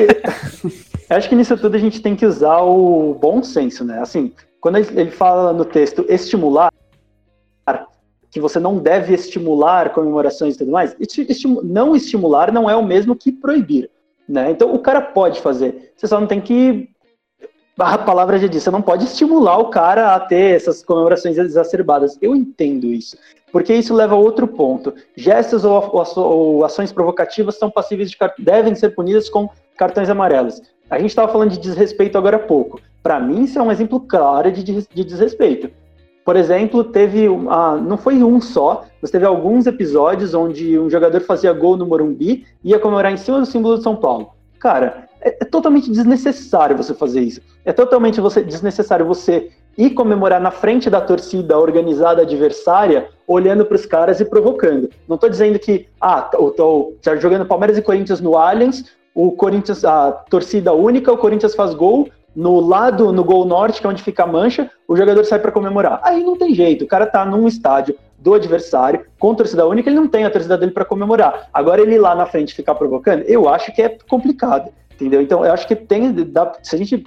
eu 1.10 1.18
acho 1.18 1.30
que 1.30 1.36
nisso 1.36 1.56
tudo 1.58 1.76
a 1.76 1.80
gente 1.80 2.02
tem 2.02 2.16
que 2.16 2.26
usar 2.26 2.62
o 2.62 3.14
bom 3.14 3.44
senso, 3.44 3.86
né? 3.86 4.00
Assim, 4.00 4.34
quando 4.60 4.78
ele 4.78 5.12
fala 5.12 5.54
no 5.54 5.64
texto 5.64 6.06
estimular, 6.10 6.72
que 8.32 8.42
você 8.42 8.60
não 8.60 8.80
deve 8.80 9.14
estimular 9.14 9.94
comemorações 9.94 10.56
e 10.56 10.58
tudo 10.58 10.72
mais, 10.72 10.96
não 11.64 11.96
estimular 11.96 12.52
não 12.52 12.68
é 12.68 12.76
o 12.76 12.84
mesmo 12.84 13.16
que 13.16 13.32
proibir. 13.32 13.92
Né? 14.28 14.50
Então 14.50 14.74
o 14.74 14.80
cara 14.80 15.02
pode 15.02 15.40
fazer, 15.40 15.94
você 15.96 16.08
só 16.08 16.20
não 16.20 16.26
tem 16.26 16.42
que. 16.42 16.90
A 17.78 17.98
palavra 17.98 18.40
já 18.40 18.48
disse, 18.48 18.66
você 18.66 18.72
não 18.72 18.82
pode 18.82 19.06
estimular 19.06 19.58
o 19.58 19.70
cara 19.70 20.16
a 20.16 20.20
ter 20.20 20.56
essas 20.56 20.84
comemorações 20.84 21.38
exacerbadas. 21.38 22.18
Eu 22.22 22.36
entendo 22.36 22.88
isso, 22.88 23.18
porque 23.54 23.72
isso 23.72 23.94
leva 23.94 24.16
a 24.16 24.18
outro 24.18 24.48
ponto. 24.48 24.96
Gestos 25.16 25.64
ou, 25.64 26.66
ações 26.66 26.92
provocativas 26.92 27.56
são 27.56 27.70
passíveis 27.70 28.10
de 28.10 28.18
devem 28.40 28.74
ser 28.74 28.90
punidas 28.90 29.30
com 29.30 29.48
cartões 29.78 30.10
amarelos. 30.10 30.60
A 30.90 30.98
gente 30.98 31.10
estava 31.10 31.32
falando 31.32 31.52
de 31.52 31.60
desrespeito 31.60 32.18
agora 32.18 32.38
há 32.38 32.40
pouco. 32.40 32.82
Para 33.04 33.20
mim, 33.20 33.44
isso 33.44 33.60
é 33.60 33.62
um 33.62 33.72
exemplo 33.72 34.00
claro 34.00 34.52
de, 34.52 34.64
de 34.64 35.04
desrespeito. 35.04 35.70
Por 36.26 36.36
exemplo, 36.36 36.84
teve. 36.84 37.28
Ah, 37.48 37.76
não 37.76 37.96
foi 37.96 38.24
um 38.24 38.42
só, 38.42 38.86
mas 39.00 39.12
teve 39.12 39.26
alguns 39.26 39.68
episódios 39.68 40.34
onde 40.34 40.80
um 40.80 40.90
jogador 40.90 41.22
fazia 41.22 41.54
gol 41.54 41.78
no 41.78 41.86
Morumbi 41.86 42.48
e 42.64 42.72
ia 42.72 42.80
comemorar 42.80 43.12
em 43.12 43.18
cima 43.18 43.40
do 43.40 43.46
símbolo 43.46 43.78
de 43.78 43.84
São 43.84 43.96
Paulo. 43.96 44.32
Cara, 44.58 45.08
é, 45.22 45.38
é 45.42 45.46
totalmente 45.46 45.92
desnecessário 45.92 46.76
você 46.76 46.94
fazer 46.96 47.22
isso. 47.22 47.42
É 47.64 47.72
totalmente 47.72 48.20
você, 48.20 48.42
desnecessário 48.42 49.06
você 49.06 49.52
ir 49.78 49.92
comemorar 49.92 50.40
na 50.40 50.52
frente 50.52 50.90
da 50.90 51.02
torcida 51.02 51.58
organizada 51.58 52.22
adversária, 52.22 53.10
olhando 53.28 53.66
para 53.66 53.76
os 53.76 53.86
caras 53.86 54.20
e 54.20 54.26
provocando. 54.26 54.90
Não 55.08 55.16
estou 55.16 55.30
dizendo 55.30 55.58
que, 55.60 55.88
ah, 56.00 56.30
estou 56.32 56.96
jogando 57.20 57.46
Palmeiras 57.46 57.78
e 57.78 57.82
Corinthians 57.82 58.22
no 58.22 58.38
Allianz, 58.38 58.86
o 59.16 59.32
Corinthians, 59.32 59.86
a 59.86 60.12
torcida 60.12 60.74
única, 60.74 61.12
o 61.12 61.18
Corinthians 61.18 61.56
faz 61.56 61.74
gol, 61.74 62.10
no 62.36 62.60
lado, 62.60 63.12
no 63.12 63.24
gol 63.24 63.46
norte, 63.46 63.80
que 63.80 63.86
é 63.86 63.90
onde 63.90 64.02
fica 64.02 64.24
a 64.24 64.28
mancha, 64.28 64.70
o 64.88 64.96
jogador 64.96 65.24
sai 65.24 65.40
para 65.40 65.52
comemorar. 65.52 66.00
Aí 66.04 66.24
não 66.24 66.36
tem 66.36 66.54
jeito, 66.54 66.84
o 66.84 66.88
cara 66.88 67.06
tá 67.06 67.24
num 67.24 67.48
estádio 67.48 67.96
do 68.18 68.34
adversário, 68.34 69.06
com 69.20 69.36
torcida 69.36 69.68
única, 69.68 69.90
ele 69.90 69.98
não 69.98 70.08
tem 70.08 70.24
a 70.26 70.30
torcida 70.30 70.58
dele 70.58 70.72
para 70.72 70.86
comemorar. 70.86 71.50
Agora 71.54 71.82
ele 71.82 71.98
lá 71.98 72.16
na 72.16 72.26
frente 72.26 72.56
ficar 72.56 72.74
provocando, 72.76 73.22
eu 73.24 73.48
acho 73.48 73.74
que 73.76 73.82
é 73.82 73.98
complicado, 74.10 74.72
entendeu? 74.94 75.22
Então 75.22 75.46
eu 75.46 75.52
acho 75.52 75.68
que 75.68 75.76
tem, 75.76 76.12
dá, 76.12 76.54
se 76.64 76.74
a 76.76 76.78
gente 76.78 77.04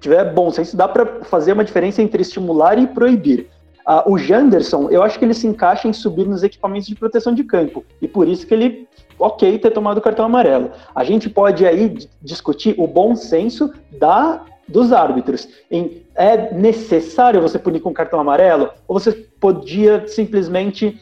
tiver 0.00 0.32
bom 0.32 0.50
senso, 0.50 0.76
dá 0.76 0.86
para 0.88 1.24
fazer 1.24 1.52
uma 1.52 1.64
diferença 1.64 2.02
entre 2.02 2.22
estimular 2.22 2.78
e 2.78 2.86
proibir. 2.86 3.48
Uh, 3.86 4.12
o 4.12 4.18
Janderson, 4.18 4.90
eu 4.90 5.02
acho 5.02 5.18
que 5.18 5.24
ele 5.24 5.32
se 5.32 5.46
encaixa 5.46 5.88
em 5.88 5.92
subir 5.94 6.26
nos 6.26 6.42
equipamentos 6.42 6.86
de 6.86 6.94
proteção 6.94 7.34
de 7.34 7.42
campo. 7.42 7.84
E 8.02 8.06
por 8.06 8.28
isso 8.28 8.46
que 8.46 8.52
ele, 8.52 8.86
ok, 9.18 9.58
ter 9.58 9.70
tomado 9.70 9.96
o 9.96 10.02
cartão 10.02 10.26
amarelo. 10.26 10.72
A 10.94 11.02
gente 11.04 11.30
pode 11.30 11.66
aí 11.66 11.96
discutir 12.20 12.74
o 12.76 12.86
bom 12.86 13.16
senso 13.16 13.72
da 13.98 14.42
dos 14.68 14.92
árbitros. 14.92 15.48
Em, 15.70 16.02
é 16.14 16.52
necessário 16.52 17.40
você 17.40 17.58
punir 17.58 17.80
com 17.80 17.92
cartão 17.92 18.20
amarelo? 18.20 18.70
Ou 18.86 19.00
você 19.00 19.12
podia 19.12 20.06
simplesmente 20.06 21.00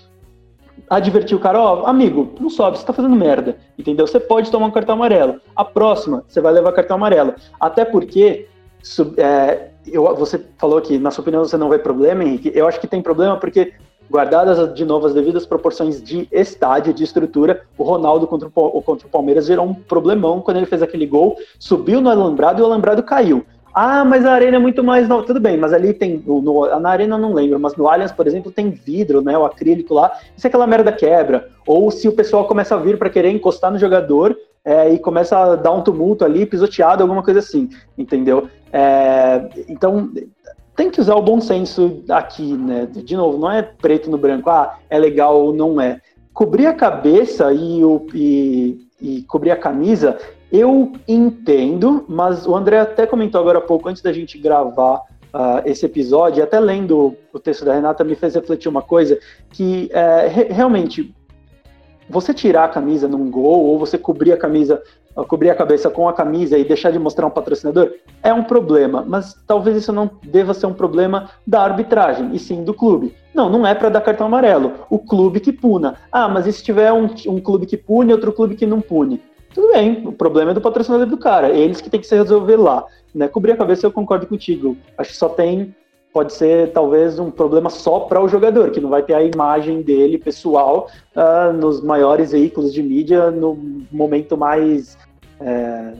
advertir 0.88 1.36
o 1.36 1.40
cara, 1.40 1.60
ó, 1.60 1.82
oh, 1.82 1.86
amigo, 1.86 2.32
não 2.38 2.48
sobe, 2.48 2.78
você 2.78 2.86
tá 2.86 2.92
fazendo 2.92 3.16
merda, 3.16 3.56
entendeu? 3.76 4.06
Você 4.06 4.20
pode 4.20 4.50
tomar 4.52 4.66
um 4.66 4.70
cartão 4.70 4.94
amarelo. 4.94 5.40
A 5.56 5.64
próxima, 5.64 6.22
você 6.28 6.40
vai 6.40 6.52
levar 6.52 6.72
cartão 6.72 6.96
amarelo. 6.96 7.34
Até 7.58 7.84
porque 7.84 8.46
é, 9.16 9.70
eu, 9.86 10.14
você 10.14 10.44
falou 10.58 10.80
que, 10.80 10.98
na 10.98 11.10
sua 11.10 11.22
opinião, 11.22 11.44
você 11.44 11.56
não 11.56 11.68
vê 11.68 11.78
problema, 11.78 12.24
Henrique. 12.24 12.52
Eu 12.54 12.66
acho 12.66 12.80
que 12.80 12.86
tem 12.86 13.02
problema 13.02 13.36
porque, 13.36 13.72
guardadas 14.10 14.74
de 14.74 14.84
novo 14.84 15.06
as 15.06 15.14
devidas 15.14 15.46
proporções 15.46 16.02
de 16.02 16.28
estádio, 16.30 16.92
de 16.92 17.04
estrutura, 17.04 17.62
o 17.76 17.82
Ronaldo 17.82 18.26
contra 18.26 18.48
o, 18.54 18.82
contra 18.82 19.06
o 19.06 19.10
Palmeiras 19.10 19.46
gerou 19.46 19.66
um 19.66 19.74
problemão 19.74 20.40
quando 20.40 20.58
ele 20.58 20.66
fez 20.66 20.82
aquele 20.82 21.06
gol, 21.06 21.36
subiu 21.58 22.00
no 22.00 22.10
alambrado 22.10 22.60
e 22.60 22.62
o 22.62 22.66
alambrado 22.66 23.02
caiu. 23.02 23.44
Ah, 23.78 24.06
mas 24.06 24.24
a 24.24 24.32
arena 24.32 24.56
é 24.56 24.58
muito 24.58 24.82
mais. 24.82 25.06
Tudo 25.26 25.38
bem, 25.38 25.58
mas 25.58 25.70
ali 25.70 25.92
tem. 25.92 26.22
No, 26.26 26.66
na 26.80 26.88
arena 26.88 27.16
eu 27.16 27.18
não 27.18 27.34
lembro, 27.34 27.60
mas 27.60 27.76
no 27.76 27.86
Allianz, 27.86 28.10
por 28.10 28.26
exemplo, 28.26 28.50
tem 28.50 28.70
vidro, 28.70 29.20
né? 29.20 29.36
O 29.36 29.44
acrílico 29.44 29.92
lá. 29.92 30.18
E 30.34 30.40
se 30.40 30.46
aquela 30.46 30.66
merda 30.66 30.90
quebra? 30.90 31.50
Ou 31.66 31.90
se 31.90 32.08
o 32.08 32.12
pessoal 32.12 32.46
começa 32.46 32.74
a 32.74 32.78
vir 32.78 32.98
para 32.98 33.10
querer 33.10 33.28
encostar 33.28 33.70
no 33.70 33.78
jogador 33.78 34.34
é, 34.66 34.92
e 34.92 34.98
começa 34.98 35.38
a 35.38 35.54
dar 35.54 35.70
um 35.70 35.80
tumulto 35.80 36.24
ali, 36.24 36.44
pisoteado, 36.44 37.00
alguma 37.00 37.22
coisa 37.22 37.38
assim, 37.38 37.70
entendeu? 37.96 38.48
É, 38.72 39.48
então, 39.68 40.10
tem 40.74 40.90
que 40.90 41.00
usar 41.00 41.14
o 41.14 41.22
bom 41.22 41.40
senso 41.40 42.02
aqui, 42.08 42.52
né? 42.52 42.88
De 42.92 43.16
novo, 43.16 43.38
não 43.38 43.50
é 43.50 43.62
preto 43.62 44.10
no 44.10 44.18
branco, 44.18 44.50
ah, 44.50 44.76
é 44.90 44.98
legal 44.98 45.40
ou 45.40 45.54
não 45.54 45.80
é. 45.80 46.00
Cobrir 46.34 46.66
a 46.66 46.74
cabeça 46.74 47.52
e, 47.52 47.84
o, 47.84 48.08
e, 48.12 48.88
e 49.00 49.22
cobrir 49.22 49.52
a 49.52 49.56
camisa, 49.56 50.18
eu 50.50 50.92
entendo, 51.06 52.04
mas 52.08 52.44
o 52.44 52.56
André 52.56 52.80
até 52.80 53.06
comentou 53.06 53.40
agora 53.40 53.58
há 53.58 53.62
pouco, 53.62 53.88
antes 53.88 54.02
da 54.02 54.12
gente 54.12 54.36
gravar 54.36 54.96
uh, 55.32 55.62
esse 55.64 55.86
episódio, 55.86 56.42
até 56.42 56.58
lendo 56.58 57.16
o 57.32 57.38
texto 57.38 57.64
da 57.64 57.72
Renata, 57.72 58.02
me 58.02 58.16
fez 58.16 58.34
refletir 58.34 58.68
uma 58.68 58.82
coisa, 58.82 59.16
que 59.50 59.88
é, 59.92 60.26
re 60.26 60.44
realmente, 60.44 61.14
você 62.08 62.32
tirar 62.32 62.64
a 62.64 62.68
camisa 62.68 63.08
num 63.08 63.30
gol, 63.30 63.64
ou 63.64 63.78
você 63.78 63.98
cobrir 63.98 64.32
a 64.32 64.36
camisa, 64.36 64.82
cobrir 65.28 65.50
a 65.50 65.54
cabeça 65.54 65.90
com 65.90 66.08
a 66.08 66.12
camisa 66.12 66.58
e 66.58 66.64
deixar 66.64 66.90
de 66.90 66.98
mostrar 66.98 67.26
um 67.26 67.30
patrocinador, 67.30 67.92
é 68.22 68.32
um 68.32 68.44
problema, 68.44 69.04
mas 69.06 69.34
talvez 69.46 69.76
isso 69.76 69.92
não 69.92 70.10
deva 70.22 70.54
ser 70.54 70.66
um 70.66 70.72
problema 70.72 71.30
da 71.46 71.62
arbitragem, 71.62 72.30
e 72.34 72.38
sim 72.38 72.64
do 72.64 72.74
clube. 72.74 73.14
Não, 73.34 73.50
não 73.50 73.66
é 73.66 73.74
para 73.74 73.88
dar 73.88 74.00
cartão 74.00 74.26
amarelo. 74.26 74.72
O 74.88 74.98
clube 74.98 75.40
que 75.40 75.52
puna. 75.52 75.96
Ah, 76.10 76.28
mas 76.28 76.46
e 76.46 76.52
se 76.52 76.62
tiver 76.62 76.92
um, 76.92 77.08
um 77.28 77.40
clube 77.40 77.66
que 77.66 77.76
pune 77.76 78.12
outro 78.12 78.32
clube 78.32 78.54
que 78.54 78.66
não 78.66 78.80
pune? 78.80 79.20
Tudo 79.52 79.72
bem, 79.72 80.06
o 80.06 80.12
problema 80.12 80.50
é 80.50 80.54
do 80.54 80.60
patrocinador 80.60 81.06
do 81.06 81.16
cara, 81.16 81.50
eles 81.50 81.80
que 81.80 81.88
tem 81.88 82.00
que 82.00 82.06
se 82.06 82.14
resolver 82.14 82.56
lá. 82.56 82.84
Né? 83.14 83.26
Cobrir 83.26 83.52
a 83.52 83.56
cabeça 83.56 83.86
eu 83.86 83.92
concordo 83.92 84.26
contigo. 84.26 84.76
Acho 84.98 85.10
que 85.10 85.16
só 85.16 85.30
tem, 85.30 85.74
pode 86.16 86.32
ser 86.32 86.72
talvez 86.72 87.18
um 87.18 87.30
problema 87.30 87.68
só 87.68 88.00
para 88.00 88.22
o 88.22 88.26
jogador, 88.26 88.70
que 88.70 88.80
não 88.80 88.88
vai 88.88 89.02
ter 89.02 89.12
a 89.12 89.22
imagem 89.22 89.82
dele 89.82 90.16
pessoal 90.16 90.88
uh, 91.14 91.52
nos 91.52 91.82
maiores 91.82 92.32
veículos 92.32 92.72
de 92.72 92.82
mídia 92.82 93.30
no 93.30 93.84
momento 93.92 94.34
mais 94.34 94.96
é, 95.38 95.92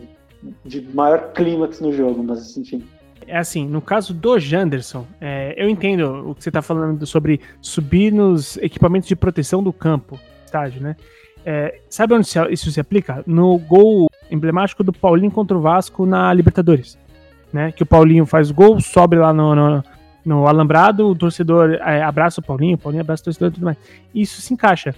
de 0.64 0.80
maior 0.94 1.32
clímax 1.34 1.82
no 1.82 1.92
jogo, 1.92 2.24
mas 2.24 2.56
enfim. 2.56 2.82
É 3.26 3.36
assim, 3.36 3.66
no 3.66 3.82
caso 3.82 4.14
do 4.14 4.38
Janderson, 4.38 5.04
é, 5.20 5.54
eu 5.54 5.68
entendo 5.68 6.30
o 6.30 6.34
que 6.34 6.42
você 6.42 6.48
está 6.48 6.62
falando 6.62 7.04
sobre 7.04 7.38
subir 7.60 8.10
nos 8.10 8.56
equipamentos 8.56 9.10
de 9.10 9.16
proteção 9.16 9.62
do 9.62 9.70
campo, 9.70 10.18
estádio, 10.46 10.80
né? 10.80 10.96
É, 11.44 11.78
sabe 11.90 12.14
onde 12.14 12.26
isso 12.50 12.70
se 12.70 12.80
aplica? 12.80 13.22
No 13.26 13.58
gol 13.58 14.08
emblemático 14.30 14.82
do 14.82 14.94
Paulinho 14.94 15.30
contra 15.30 15.54
o 15.54 15.60
Vasco 15.60 16.06
na 16.06 16.32
Libertadores. 16.32 16.98
Né? 17.52 17.70
Que 17.70 17.82
o 17.82 17.86
Paulinho 17.86 18.24
faz 18.24 18.50
gol, 18.50 18.80
sobe 18.80 19.16
lá 19.16 19.32
no, 19.32 19.54
no, 19.54 19.84
no 20.26 20.46
alambrado, 20.46 21.08
o 21.08 21.14
torcedor 21.14 21.74
é, 21.74 22.02
abraça 22.02 22.40
o 22.40 22.44
Paulinho, 22.44 22.74
o 22.74 22.78
Paulinho 22.78 23.00
abraça 23.00 23.22
o 23.22 23.24
torcedor 23.26 23.48
e 23.48 23.52
tudo 23.52 23.64
mais. 23.64 23.76
Isso 24.12 24.42
se 24.42 24.52
encaixa. 24.52 24.94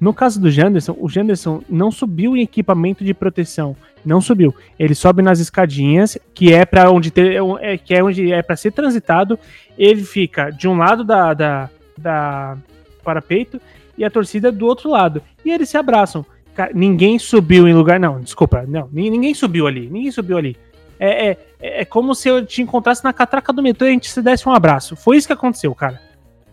No 0.00 0.14
caso 0.14 0.40
do 0.40 0.48
Janderson, 0.48 0.96
o 0.98 1.08
Janderson 1.08 1.60
não 1.68 1.90
subiu 1.90 2.36
em 2.36 2.42
equipamento 2.42 3.04
de 3.04 3.12
proteção. 3.12 3.74
Não 4.04 4.20
subiu. 4.20 4.54
Ele 4.78 4.94
sobe 4.94 5.20
nas 5.22 5.40
escadinhas, 5.40 6.16
que 6.32 6.52
é 6.52 6.64
para 6.64 6.90
onde 6.90 7.10
ter, 7.10 7.42
é, 7.60 7.76
que 7.76 7.92
é 7.92 8.02
onde 8.02 8.32
é 8.32 8.40
para 8.40 8.54
ser 8.54 8.70
transitado. 8.70 9.36
Ele 9.76 10.04
fica 10.04 10.50
de 10.50 10.68
um 10.68 10.76
lado 10.76 11.02
da, 11.02 11.34
da, 11.34 11.70
da 11.96 12.56
parapeito 13.02 13.60
e 13.96 14.04
a 14.04 14.10
torcida 14.10 14.52
do 14.52 14.66
outro 14.66 14.88
lado. 14.88 15.20
E 15.44 15.50
eles 15.50 15.68
se 15.68 15.76
abraçam. 15.76 16.24
Ninguém 16.72 17.18
subiu 17.18 17.66
em 17.66 17.74
lugar. 17.74 17.98
Não, 17.98 18.20
desculpa. 18.20 18.64
Não, 18.68 18.88
ninguém 18.92 19.34
subiu 19.34 19.66
ali. 19.66 19.88
Ninguém 19.90 20.12
subiu 20.12 20.38
ali. 20.38 20.56
É, 20.98 21.30
é, 21.30 21.38
é 21.60 21.84
como 21.84 22.14
se 22.14 22.28
eu 22.28 22.44
te 22.44 22.62
encontrasse 22.62 23.04
na 23.04 23.12
catraca 23.12 23.52
do 23.52 23.62
metrô 23.62 23.86
e 23.86 23.90
a 23.90 23.92
gente 23.92 24.10
se 24.10 24.20
desse 24.22 24.48
um 24.48 24.52
abraço. 24.52 24.96
Foi 24.96 25.16
isso 25.16 25.26
que 25.26 25.32
aconteceu, 25.32 25.74
cara. 25.74 26.00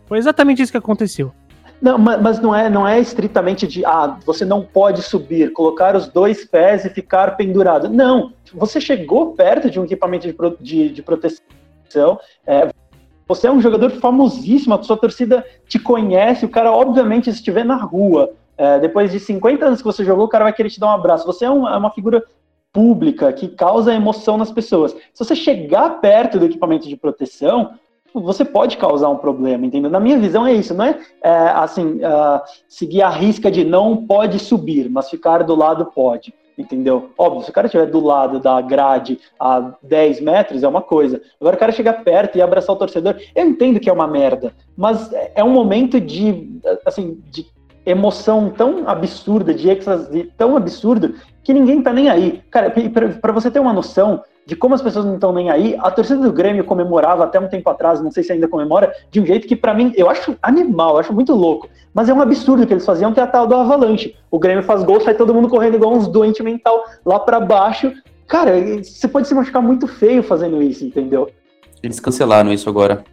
Foi 0.06 0.18
exatamente 0.18 0.62
isso 0.62 0.72
que 0.72 0.78
aconteceu. 0.78 1.32
Não, 1.82 1.98
mas 1.98 2.40
não 2.40 2.56
é, 2.56 2.70
não 2.70 2.88
é 2.88 3.00
estritamente 3.00 3.68
de 3.68 3.86
ah, 3.86 4.18
você 4.26 4.46
não 4.46 4.62
pode 4.62 5.02
subir, 5.02 5.52
colocar 5.52 5.96
os 5.96 6.08
dois 6.08 6.46
pés 6.46 6.86
e 6.86 6.90
ficar 6.90 7.36
pendurado. 7.36 7.90
Não, 7.90 8.32
você 8.54 8.80
chegou 8.80 9.34
perto 9.34 9.70
de 9.70 9.80
um 9.80 9.84
equipamento 9.84 10.26
de, 10.26 10.36
de, 10.62 10.90
de 10.90 11.02
proteção, 11.04 12.18
é, 12.48 12.70
você 13.28 13.48
é 13.48 13.52
um 13.52 13.62
jogador 13.62 13.90
famosíssimo, 13.92 14.74
a 14.74 14.84
sua 14.84 14.98
torcida 14.98 15.46
te 15.68 15.78
conhece, 15.78 16.46
o 16.46 16.50
cara, 16.50 16.72
obviamente, 16.72 17.26
se 17.32 17.38
estiver 17.38 17.66
na 17.66 17.76
rua, 17.76 18.32
é, 18.58 18.80
depois 18.80 19.12
de 19.12 19.20
50 19.20 19.66
anos 19.66 19.80
que 19.80 19.86
você 19.86 20.06
jogou, 20.06 20.26
o 20.26 20.30
cara 20.30 20.46
vai 20.46 20.54
querer 20.54 20.70
te 20.70 20.80
dar 20.80 20.88
um 20.88 20.92
abraço. 20.92 21.26
Você 21.26 21.44
é 21.44 21.48
é 21.48 21.52
uma 21.52 21.92
figura 21.92 22.24
pública 22.76 23.32
que 23.32 23.48
causa 23.48 23.94
emoção 23.94 24.36
nas 24.36 24.52
pessoas. 24.52 24.92
Se 25.14 25.24
você 25.24 25.34
chegar 25.34 26.02
perto 26.02 26.38
do 26.38 26.44
equipamento 26.44 26.90
de 26.90 26.98
proteção, 26.98 27.72
você 28.14 28.44
pode 28.44 28.76
causar 28.76 29.08
um 29.08 29.16
problema, 29.16 29.66
entendeu? 29.66 29.90
Na 29.90 30.00
minha 30.00 30.20
visão 30.20 30.46
é 30.46 30.54
isso, 30.54 30.74
não 30.74 30.84
é, 30.84 31.00
é 31.24 31.30
assim, 31.30 32.00
uh, 32.00 32.42
seguir 32.68 33.02
a 33.02 33.10
risca 33.10 33.50
de 33.50 33.64
não 33.64 34.06
pode 34.06 34.40
subir, 34.40 34.90
mas 34.90 35.10
ficar 35.10 35.42
do 35.44 35.56
lado 35.56 35.86
pode 35.86 36.34
entendeu? 36.58 37.10
Óbvio, 37.18 37.44
se 37.44 37.50
o 37.50 37.54
cara 37.54 37.68
estiver 37.68 37.86
do 37.88 38.00
lado 38.00 38.40
da 38.40 38.62
grade 38.62 39.20
a 39.38 39.74
10 39.84 40.22
metros 40.22 40.64
é 40.64 40.68
uma 40.70 40.82
coisa. 40.82 41.22
Agora 41.38 41.58
o 41.58 41.60
cara 41.60 41.74
chegar 41.74 42.02
perto 42.02 42.38
e 42.38 42.42
abraçar 42.42 42.74
o 42.74 42.80
torcedor, 42.80 43.18
eu 43.36 43.46
entendo 43.46 43.78
que 43.78 43.90
é 43.90 43.94
uma 43.94 44.08
merda, 44.08 44.54
mas 44.78 45.12
é 45.36 45.44
um 45.44 45.50
momento 45.50 46.00
de, 46.00 46.62
assim, 46.86 47.22
de 47.30 47.46
emoção 47.86 48.50
tão 48.50 48.88
absurda, 48.88 49.54
de 49.54 49.70
êxtase 49.70 50.32
tão 50.38 50.56
absurdo, 50.56 51.16
que 51.46 51.54
ninguém 51.54 51.82
tá 51.82 51.94
nem 51.94 52.10
aí. 52.10 52.42
Cara, 52.50 52.74
para 53.22 53.32
você 53.32 53.52
ter 53.52 53.60
uma 53.60 53.72
noção, 53.72 54.24
de 54.48 54.56
como 54.56 54.74
as 54.74 54.82
pessoas 54.82 55.06
não 55.06 55.14
estão 55.14 55.32
nem 55.32 55.52
aí. 55.52 55.76
A 55.80 55.92
torcida 55.92 56.20
do 56.20 56.34
Grêmio 56.34 56.66
comemorava 56.66 57.24
até 57.24 57.40
um 57.40 57.48
tempo 57.48 57.70
atrás, 57.70 58.02
não 58.02 58.12
sei 58.12 58.24
se 58.24 58.34
ainda 58.34 58.48
comemora, 58.48 58.92
de 59.12 59.22
um 59.22 59.26
jeito 59.26 59.48
que 59.48 59.56
para 59.56 59.74
mim 59.74 59.94
eu 59.96 60.10
acho 60.10 60.36
animal, 60.42 60.96
eu 60.96 61.00
acho 61.00 61.14
muito 61.14 61.34
louco. 61.34 61.70
Mas 61.94 62.10
é 62.10 62.14
um 62.14 62.22
absurdo 62.22 62.66
que 62.66 62.74
eles 62.74 62.86
faziam, 62.86 63.14
que 63.14 63.20
é 63.20 63.24
a 63.24 63.28
tal 63.28 63.46
do 63.46 63.54
avalanche. 63.54 64.16
O 64.32 64.40
Grêmio 64.40 64.64
faz 64.64 64.84
gol, 64.84 65.00
sai 65.00 65.14
todo 65.14 65.34
mundo 65.34 65.48
correndo 65.48 65.76
igual 65.76 65.94
uns 65.94 66.08
doentes 66.08 66.44
mental 66.44 66.84
lá 67.06 67.20
para 67.20 67.40
baixo. 67.40 67.94
Cara, 68.28 68.54
você 68.84 69.08
pode 69.08 69.28
se 69.28 69.36
machucar 69.36 69.62
muito 69.62 69.88
feio 69.88 70.24
fazendo 70.24 70.62
isso, 70.64 70.84
entendeu? 70.84 71.30
Eles 71.84 72.00
cancelaram 72.00 72.52
isso 72.52 72.68
agora. 72.68 73.04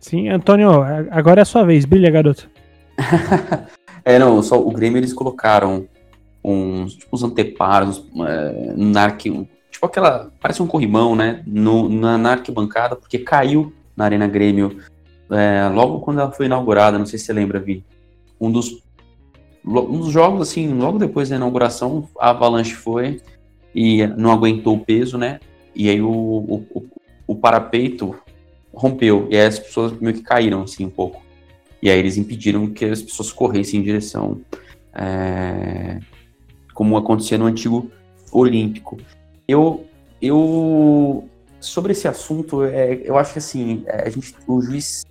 Sim, 0.00 0.28
Antônio, 0.28 0.70
agora 1.10 1.40
é 1.40 1.42
a 1.42 1.46
sua 1.46 1.64
vez. 1.64 1.84
Brilha, 1.84 2.10
garoto. 2.10 2.50
é, 4.04 4.18
não, 4.18 4.42
só 4.42 4.60
o 4.60 4.72
Grêmio 4.72 4.98
eles 4.98 5.12
colocaram 5.12 5.86
uns, 6.52 6.94
tipo, 6.94 7.14
uns 7.14 7.22
anteparos 7.22 8.04
é, 8.26 8.74
na 8.76 9.10
tipo 9.10 9.86
aquela, 9.86 10.32
parece 10.40 10.62
um 10.62 10.66
corrimão, 10.66 11.14
né, 11.14 11.42
no, 11.46 11.88
na, 11.88 12.18
na 12.18 12.30
arquibancada, 12.32 12.96
porque 12.96 13.18
caiu 13.18 13.72
na 13.96 14.04
Arena 14.04 14.26
Grêmio 14.26 14.78
é, 15.30 15.68
logo 15.68 16.00
quando 16.00 16.20
ela 16.20 16.32
foi 16.32 16.46
inaugurada, 16.46 16.98
não 16.98 17.06
sei 17.06 17.18
se 17.18 17.26
você 17.26 17.32
lembra, 17.32 17.60
Vi. 17.60 17.84
Um 18.40 18.50
dos, 18.50 18.82
um 19.64 19.98
dos 19.98 20.10
jogos, 20.10 20.48
assim, 20.48 20.72
logo 20.72 20.98
depois 20.98 21.28
da 21.28 21.36
inauguração, 21.36 22.08
a 22.18 22.30
Avalanche 22.30 22.74
foi 22.74 23.20
e 23.74 24.06
não 24.06 24.32
aguentou 24.32 24.76
o 24.76 24.84
peso, 24.84 25.18
né, 25.18 25.38
e 25.74 25.88
aí 25.88 26.00
o, 26.00 26.10
o, 26.10 26.86
o 27.26 27.34
parapeito 27.36 28.14
rompeu, 28.72 29.28
e 29.30 29.36
aí 29.36 29.46
as 29.46 29.58
pessoas 29.58 29.92
meio 30.00 30.16
que 30.16 30.22
caíram, 30.22 30.62
assim, 30.62 30.86
um 30.86 30.90
pouco. 30.90 31.22
E 31.80 31.88
aí 31.88 31.98
eles 31.98 32.16
impediram 32.16 32.66
que 32.68 32.84
as 32.84 33.02
pessoas 33.02 33.32
corressem 33.32 33.78
em 33.78 33.82
direção, 33.82 34.40
é, 34.92 36.00
como 36.78 36.96
acontecia 36.96 37.36
no 37.36 37.46
antigo 37.46 37.90
Olímpico. 38.30 38.98
Eu, 39.48 39.84
eu 40.22 41.28
sobre 41.58 41.90
esse 41.90 42.06
assunto, 42.06 42.62
é, 42.62 43.00
eu 43.02 43.18
acho 43.18 43.32
que 43.32 43.40
assim, 43.40 43.82
é, 43.86 44.06
a 44.06 44.08
gente, 44.08 44.32
o 44.46 44.62
juiz, 44.62 45.04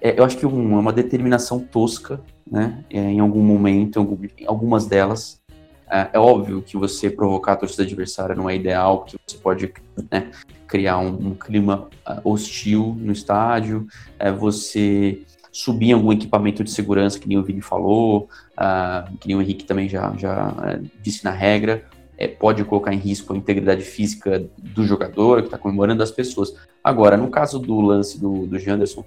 é, 0.00 0.18
eu 0.18 0.24
acho 0.24 0.36
que 0.36 0.44
um, 0.44 0.76
é 0.76 0.80
uma 0.80 0.92
determinação 0.92 1.60
tosca, 1.60 2.20
né, 2.50 2.84
é, 2.90 2.98
em 2.98 3.20
algum 3.20 3.44
momento, 3.44 4.00
em 4.36 4.46
algumas 4.46 4.86
delas. 4.86 5.40
É, 5.88 6.10
é, 6.14 6.18
óbvio 6.18 6.60
que 6.62 6.76
você 6.76 7.08
provocar 7.08 7.52
a 7.52 7.56
torcida 7.58 7.84
adversária 7.84 8.34
não 8.34 8.50
é 8.50 8.56
ideal, 8.56 9.02
porque 9.02 9.16
você 9.24 9.36
pode 9.36 9.72
né, 10.10 10.32
criar 10.66 10.98
um, 10.98 11.28
um, 11.28 11.34
clima 11.36 11.88
uh, 12.08 12.28
hostil 12.28 12.96
no 12.98 13.12
estádio, 13.12 13.86
é, 14.18 14.32
você 14.32 15.22
subir 15.54 15.92
algum 15.92 16.12
equipamento 16.12 16.64
de 16.64 16.70
segurança, 16.72 17.16
que 17.16 17.28
nem 17.28 17.38
o 17.38 17.44
Vini 17.44 17.60
falou, 17.60 18.28
uh, 18.58 19.16
que 19.18 19.28
nem 19.28 19.36
o 19.36 19.40
Henrique 19.40 19.64
também 19.64 19.88
já, 19.88 20.12
já 20.16 20.48
uh, 20.48 20.90
disse 21.00 21.24
na 21.24 21.30
regra, 21.30 21.84
é, 22.18 22.26
pode 22.26 22.64
colocar 22.64 22.92
em 22.92 22.98
risco 22.98 23.32
a 23.32 23.36
integridade 23.36 23.82
física 23.82 24.44
do 24.58 24.84
jogador 24.84 25.42
que 25.42 25.46
está 25.46 25.56
comemorando 25.56 26.00
das 26.00 26.10
pessoas. 26.10 26.54
Agora, 26.82 27.16
no 27.16 27.28
caso 27.28 27.60
do 27.60 27.80
lance 27.80 28.20
do, 28.20 28.46
do 28.46 28.58
Janderson, 28.58 29.04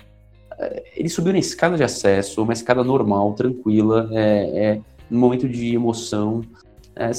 é, 0.58 0.84
ele 0.96 1.10
subiu 1.10 1.34
na 1.34 1.40
escada 1.40 1.76
de 1.76 1.84
acesso, 1.84 2.42
uma 2.42 2.54
escada 2.54 2.82
normal, 2.82 3.34
tranquila, 3.34 4.10
é, 4.14 4.68
é 4.68 4.82
no 5.10 5.20
momento 5.20 5.50
de 5.50 5.76
emoção. 5.76 6.42
É, 6.96 7.12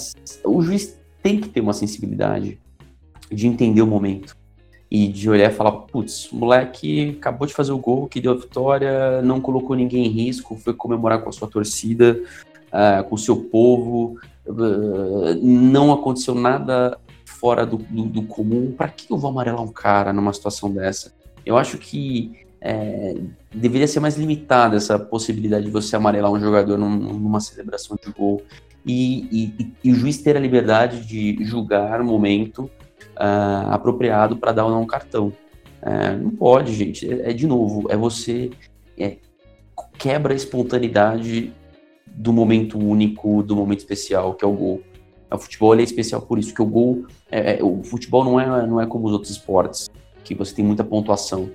o 0.43 0.63
juiz 0.63 0.99
tem 1.23 1.39
que 1.39 1.51
ter 1.51 1.61
uma 1.61 1.75
sensibilidade 1.75 2.59
de 3.31 3.47
entender 3.47 3.83
o 3.83 3.87
momento 3.87 4.35
e 4.91 5.07
de 5.09 5.29
olhar 5.29 5.51
e 5.51 5.55
falar, 5.55 5.73
putz, 5.73 6.29
moleque 6.33 7.17
acabou 7.19 7.47
de 7.47 7.53
fazer 7.53 7.73
o 7.73 7.79
gol 7.79 8.09
que 8.09 8.21
deu 8.21 8.33
a 8.33 8.37
vitória, 8.37 9.21
não 9.23 9.41
colocou 9.41 9.77
ninguém 9.77 10.07
em 10.07 10.11
risco, 10.11 10.57
foi 10.57 10.73
comemorar 10.73 11.21
com 11.21 11.29
a 11.29 11.33
sua 11.33 11.49
torcida, 11.49 12.21
uh, 12.69 13.05
com 13.05 13.15
o 13.15 13.19
seu 13.19 13.37
povo, 13.37 14.19
não 15.43 15.93
aconteceu 15.93 16.35
nada 16.35 16.99
fora 17.25 17.67
do, 17.67 17.77
do, 17.77 18.05
do 18.05 18.23
comum, 18.23 18.73
para 18.73 18.89
que 18.89 19.13
eu 19.13 19.19
vou 19.19 19.31
amarelar 19.31 19.63
um 19.63 19.69
cara 19.69 20.13
numa 20.13 20.33
situação 20.33 20.71
dessa? 20.73 21.13
Eu 21.45 21.57
acho 21.57 21.79
que 21.79 22.47
é, 22.61 23.15
deveria 23.55 23.87
ser 23.87 24.01
mais 24.01 24.17
limitada 24.17 24.77
essa 24.77 24.99
possibilidade 24.99 25.67
de 25.67 25.71
você 25.71 25.95
amarelar 25.97 26.33
um 26.33 26.41
jogador 26.41 26.77
num, 26.77 26.91
numa 26.91 27.41
celebração 27.41 27.97
de 28.03 28.11
gol 28.13 28.43
e, 28.85 29.29
e, 29.31 29.73
e, 29.85 29.93
o 29.93 29.95
juiz 29.95 30.19
ter 30.19 30.37
a 30.37 30.41
liberdade 30.41 31.07
de 31.07 31.45
julgar 31.45 32.01
o 32.01 32.05
momento 32.05 32.71
uh, 33.19 33.71
apropriado 33.71 34.37
para 34.37 34.53
dar 34.53 34.65
ou 34.65 34.71
não 34.71 34.83
um 34.83 34.87
cartão. 34.87 35.33
É, 35.83 36.17
não 36.17 36.31
pode, 36.31 36.73
gente. 36.75 37.11
É, 37.11 37.31
é, 37.31 37.33
de 37.33 37.47
novo, 37.47 37.87
é 37.91 37.97
você 37.97 38.51
é, 38.97 39.17
quebra 39.97 40.33
a 40.33 40.37
espontaneidade 40.37 41.53
do 42.07 42.33
momento 42.33 42.79
único, 42.79 43.43
do 43.43 43.55
momento 43.55 43.81
especial, 43.81 44.35
que 44.35 44.45
é 44.45 44.49
o 44.49 44.53
gol. 44.53 44.83
O 45.31 45.39
futebol 45.39 45.79
é 45.79 45.83
especial 45.83 46.23
por 46.23 46.39
isso, 46.39 46.55
que 46.55 46.63
o 46.63 46.67
gol. 46.67 47.07
É, 47.31 47.59
é, 47.59 47.65
o 47.65 47.83
futebol 47.83 48.25
não 48.25 48.41
é, 48.41 48.67
não 48.67 48.81
é 48.81 48.87
como 48.87 49.07
os 49.07 49.13
outros 49.13 49.31
esportes, 49.31 49.89
que 50.25 50.35
você 50.35 50.55
tem 50.55 50.65
muita 50.65 50.83
pontuação. 50.83 51.51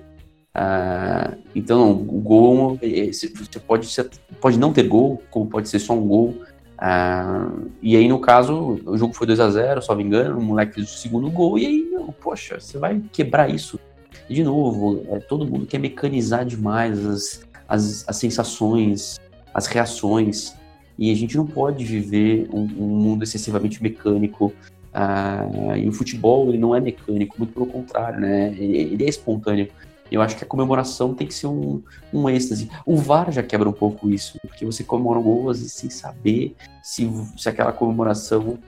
Uh, 0.56 1.36
então, 1.54 1.90
o 1.90 2.20
gol, 2.20 2.78
é, 2.80 3.12
você 3.12 3.28
pode, 3.58 3.86
ser, 3.86 4.08
pode 4.40 4.58
não 4.58 4.72
ter 4.72 4.84
gol, 4.84 5.20
como 5.30 5.46
pode 5.46 5.68
ser 5.68 5.80
só 5.80 5.92
um 5.92 6.06
gol. 6.06 6.36
Uh, 6.84 7.70
e 7.80 7.96
aí, 7.96 8.06
no 8.06 8.20
caso, 8.20 8.78
o 8.84 8.98
jogo 8.98 9.14
foi 9.14 9.26
2 9.26 9.40
a 9.40 9.48
0 9.48 9.80
só 9.80 9.94
me 9.94 10.04
engano, 10.04 10.38
o 10.38 10.42
moleque 10.42 10.74
fez 10.74 10.92
o 10.92 10.98
segundo 10.98 11.30
gol, 11.30 11.58
e 11.58 11.64
aí, 11.64 11.90
poxa, 12.20 12.60
você 12.60 12.76
vai 12.76 13.00
quebrar 13.10 13.48
isso. 13.48 13.80
de 14.28 14.44
novo, 14.44 15.02
é, 15.08 15.18
todo 15.18 15.46
mundo 15.46 15.64
quer 15.64 15.78
mecanizar 15.78 16.44
demais 16.44 17.04
as, 17.06 17.46
as, 17.66 18.04
as 18.06 18.16
sensações, 18.16 19.18
as 19.54 19.66
reações. 19.66 20.54
E 20.98 21.10
a 21.10 21.14
gente 21.14 21.36
não 21.38 21.46
pode 21.46 21.84
viver 21.84 22.48
um, 22.52 22.60
um 22.60 22.88
mundo 22.88 23.22
excessivamente 23.24 23.82
mecânico. 23.82 24.52
Uh, 24.94 25.76
e 25.76 25.88
o 25.88 25.92
futebol 25.92 26.48
ele 26.50 26.58
não 26.58 26.74
é 26.74 26.80
mecânico, 26.80 27.34
muito 27.38 27.52
pelo 27.52 27.66
contrário, 27.66 28.20
né? 28.20 28.54
Ele, 28.58 28.76
ele 28.92 29.04
é 29.04 29.08
espontâneo. 29.08 29.68
Eu 30.10 30.20
acho 30.22 30.36
que 30.36 30.44
a 30.44 30.46
comemoração 30.46 31.14
tem 31.14 31.26
que 31.26 31.34
ser 31.34 31.46
um, 31.46 31.82
um 32.12 32.28
êxtase. 32.28 32.70
O 32.84 32.96
VAR 32.96 33.32
já 33.32 33.42
quebra 33.42 33.68
um 33.68 33.72
pouco 33.72 34.10
isso, 34.10 34.38
porque 34.42 34.64
você 34.64 34.84
comemora 34.84 35.18
um 35.18 35.22
gol 35.22 35.54
sem 35.54 35.90
saber 35.90 36.54
se, 36.82 37.10
se 37.36 37.48
aquela 37.48 37.72
comemoração 37.72 38.58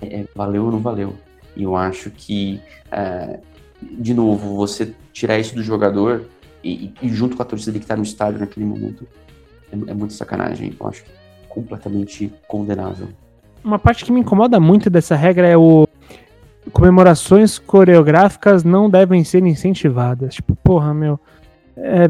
é, 0.00 0.20
é 0.20 0.26
valeu 0.34 0.66
ou 0.66 0.72
não 0.72 0.78
valeu. 0.78 1.14
E 1.56 1.62
eu 1.62 1.76
acho 1.76 2.10
que, 2.10 2.60
é, 2.90 3.40
de 3.80 4.14
novo, 4.14 4.56
você 4.56 4.94
tirar 5.12 5.38
isso 5.38 5.54
do 5.54 5.62
jogador 5.62 6.26
e, 6.62 6.92
e 7.02 7.08
junto 7.08 7.36
com 7.36 7.42
a 7.42 7.46
torcida 7.46 7.78
que 7.78 7.84
está 7.84 7.96
no 7.96 8.02
estádio 8.02 8.40
naquele 8.40 8.64
momento 8.64 9.06
é, 9.70 9.90
é 9.90 9.94
muito 9.94 10.12
sacanagem. 10.12 10.74
Eu 10.78 10.86
acho 10.86 11.04
que 11.04 11.10
completamente 11.48 12.32
condenável. 12.48 13.08
Uma 13.62 13.78
parte 13.78 14.04
que 14.04 14.12
me 14.12 14.20
incomoda 14.20 14.58
muito 14.58 14.90
dessa 14.90 15.14
regra 15.14 15.46
é 15.46 15.56
o 15.56 15.86
comemorações 16.70 17.58
coreográficas 17.58 18.62
não 18.62 18.88
devem 18.88 19.24
ser 19.24 19.44
incentivadas. 19.44 20.34
Tipo, 20.34 20.54
porra, 20.56 20.94
meu, 20.94 21.18
é, 21.76 22.08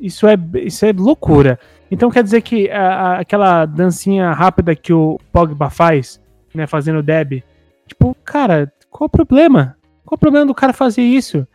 isso, 0.00 0.26
é, 0.26 0.36
isso 0.56 0.84
é 0.84 0.92
loucura. 0.92 1.58
Então 1.90 2.10
quer 2.10 2.22
dizer 2.22 2.42
que 2.42 2.70
a, 2.70 2.88
a, 2.88 3.20
aquela 3.20 3.64
dancinha 3.64 4.32
rápida 4.32 4.74
que 4.74 4.92
o 4.92 5.18
Pogba 5.32 5.70
faz, 5.70 6.20
né, 6.54 6.66
fazendo 6.66 7.02
deb, 7.02 7.42
tipo, 7.86 8.16
cara, 8.24 8.72
qual 8.90 9.06
o 9.06 9.10
problema? 9.10 9.76
Qual 10.04 10.16
o 10.16 10.20
problema 10.20 10.46
do 10.46 10.54
cara 10.54 10.72
fazer 10.72 11.02
isso? 11.02 11.46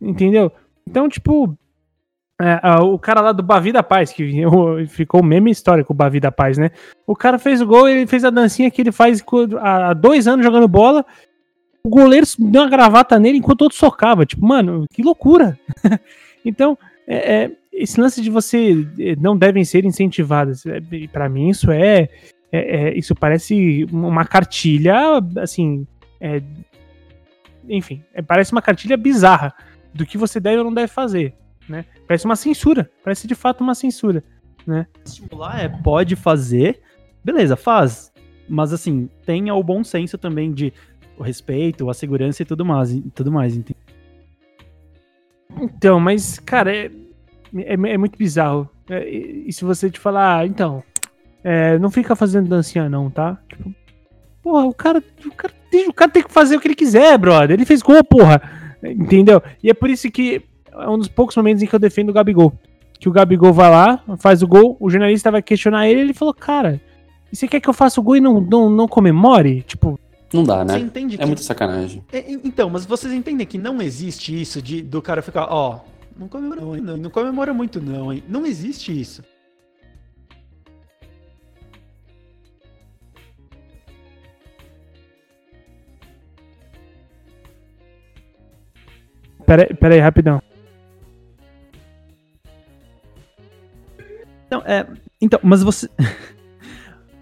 Entendeu? 0.00 0.50
Então, 0.86 1.08
tipo, 1.08 1.56
é, 2.40 2.58
o 2.80 2.98
cara 2.98 3.20
lá 3.20 3.32
do 3.32 3.42
Bavi 3.42 3.70
da 3.70 3.82
Paz, 3.82 4.12
que 4.12 4.32
ficou 4.88 5.20
o 5.20 5.24
meme 5.24 5.50
histórico, 5.50 5.92
o 5.92 5.96
Bavi 5.96 6.18
da 6.18 6.32
Paz, 6.32 6.56
né? 6.56 6.70
O 7.06 7.14
cara 7.14 7.38
fez 7.38 7.60
o 7.60 7.66
gol, 7.66 7.88
ele 7.88 8.06
fez 8.06 8.24
a 8.24 8.30
dancinha 8.30 8.70
que 8.70 8.80
ele 8.80 8.92
faz 8.92 9.22
há 9.60 9.92
dois 9.92 10.26
anos 10.26 10.44
jogando 10.44 10.66
bola. 10.66 11.04
O 11.82 11.88
goleiro 11.88 12.26
deu 12.38 12.62
uma 12.62 12.70
gravata 12.70 13.18
nele 13.18 13.38
enquanto 13.38 13.62
outro 13.62 13.78
socava. 13.78 14.26
Tipo, 14.26 14.46
mano, 14.46 14.86
que 14.92 15.02
loucura. 15.02 15.58
então, 16.44 16.76
é, 17.06 17.34
é, 17.34 17.50
esse 17.72 18.00
lance 18.00 18.20
de 18.20 18.30
você 18.30 18.86
é, 18.98 19.16
não 19.16 19.36
devem 19.36 19.64
ser 19.64 19.84
incentivadas, 19.84 20.64
é, 20.66 20.80
para 21.12 21.28
mim 21.28 21.48
isso 21.48 21.70
é, 21.70 22.08
é, 22.52 22.92
isso 22.98 23.14
parece 23.14 23.86
uma 23.92 24.24
cartilha, 24.24 24.96
assim, 25.40 25.86
enfim, 27.68 28.02
parece 28.26 28.52
uma 28.52 28.60
cartilha 28.60 28.96
bizarra 28.96 29.54
do 29.94 30.04
que 30.04 30.18
você 30.18 30.40
deve 30.40 30.58
ou 30.58 30.64
não 30.64 30.74
deve 30.74 30.88
fazer 30.88 31.34
né? 31.70 31.84
Parece 32.06 32.24
uma 32.24 32.36
censura, 32.36 32.90
parece 33.02 33.26
de 33.26 33.34
fato 33.34 33.62
uma 33.62 33.74
censura, 33.74 34.22
né? 34.66 34.86
Estimular 35.04 35.60
é 35.60 35.68
pode 35.68 36.16
fazer, 36.16 36.80
beleza, 37.24 37.56
faz, 37.56 38.12
mas 38.48 38.72
assim, 38.72 39.08
tenha 39.24 39.54
o 39.54 39.62
bom 39.62 39.84
senso 39.84 40.18
também 40.18 40.52
de 40.52 40.72
o 41.20 41.22
respeito, 41.22 41.90
a 41.90 41.94
segurança 41.94 42.42
e 42.42 42.46
tudo 42.46 42.64
mais, 42.64 42.98
tudo 43.14 43.30
mais, 43.30 43.54
entende? 43.54 43.78
Então, 45.60 46.00
mas 46.00 46.38
cara, 46.38 46.74
é, 46.74 46.90
é, 47.54 47.74
é 47.74 47.98
muito 47.98 48.16
bizarro. 48.16 48.68
É, 48.88 49.06
e 49.06 49.52
se 49.52 49.64
você 49.64 49.90
te 49.90 50.00
falar, 50.00 50.38
ah, 50.38 50.46
então, 50.46 50.82
é, 51.44 51.78
não 51.78 51.90
fica 51.90 52.16
fazendo 52.16 52.48
dancinha 52.48 52.88
não, 52.88 53.10
tá? 53.10 53.38
Tipo, 53.48 53.74
porra, 54.42 54.64
o 54.64 54.72
cara, 54.72 55.02
o 55.26 55.34
cara, 55.34 55.52
o 55.88 55.92
cara 55.92 56.10
tem 56.10 56.22
que 56.22 56.32
fazer 56.32 56.56
o 56.56 56.60
que 56.60 56.68
ele 56.68 56.74
quiser, 56.74 57.18
brother. 57.18 57.50
Ele 57.50 57.66
fez 57.66 57.82
gol, 57.82 58.02
porra. 58.02 58.40
Entendeu? 58.82 59.42
E 59.62 59.68
é 59.68 59.74
por 59.74 59.90
isso 59.90 60.10
que 60.10 60.42
é 60.72 60.88
um 60.88 60.96
dos 60.96 61.08
poucos 61.08 61.36
momentos 61.36 61.62
em 61.62 61.66
que 61.66 61.74
eu 61.74 61.78
defendo 61.78 62.08
o 62.08 62.14
Gabigol. 62.14 62.54
Que 62.98 63.10
o 63.10 63.12
Gabigol 63.12 63.52
vai 63.52 63.70
lá, 63.70 64.02
faz 64.18 64.42
o 64.42 64.48
gol, 64.48 64.76
o 64.80 64.88
jornalista 64.88 65.30
vai 65.30 65.42
questionar 65.42 65.86
ele, 65.86 66.00
ele 66.00 66.14
falou, 66.14 66.32
cara, 66.32 66.80
e 67.30 67.36
você 67.36 67.46
quer 67.46 67.60
que 67.60 67.68
eu 67.68 67.74
faça 67.74 68.00
o 68.00 68.02
gol 68.02 68.16
e 68.16 68.20
não, 68.20 68.40
não, 68.40 68.70
não 68.70 68.88
comemore? 68.88 69.62
Tipo. 69.62 70.00
Não 70.32 70.44
dá, 70.44 70.64
né? 70.64 70.74
é 70.76 71.16
que... 71.16 71.26
muito 71.26 71.42
sacanagem. 71.42 72.04
É, 72.12 72.30
então, 72.30 72.70
mas 72.70 72.86
vocês 72.86 73.12
entendem 73.12 73.46
que 73.46 73.58
não 73.58 73.82
existe 73.82 74.40
isso 74.40 74.62
de 74.62 74.80
do 74.80 75.02
cara 75.02 75.22
ficar, 75.22 75.46
ó, 75.50 75.80
não 76.16 76.28
comemora, 76.28 76.80
não, 76.80 76.96
não 76.96 77.10
comemora 77.10 77.52
muito, 77.52 77.80
não, 77.80 78.12
hein? 78.12 78.22
Não 78.28 78.46
existe 78.46 78.98
isso. 78.98 79.22
Pera, 89.44 89.66
pera 89.74 89.94
aí, 89.94 90.00
rapidão. 90.00 90.40
Não, 94.48 94.60
é, 94.60 94.86
então, 95.20 95.40
mas 95.42 95.62
você, 95.62 95.88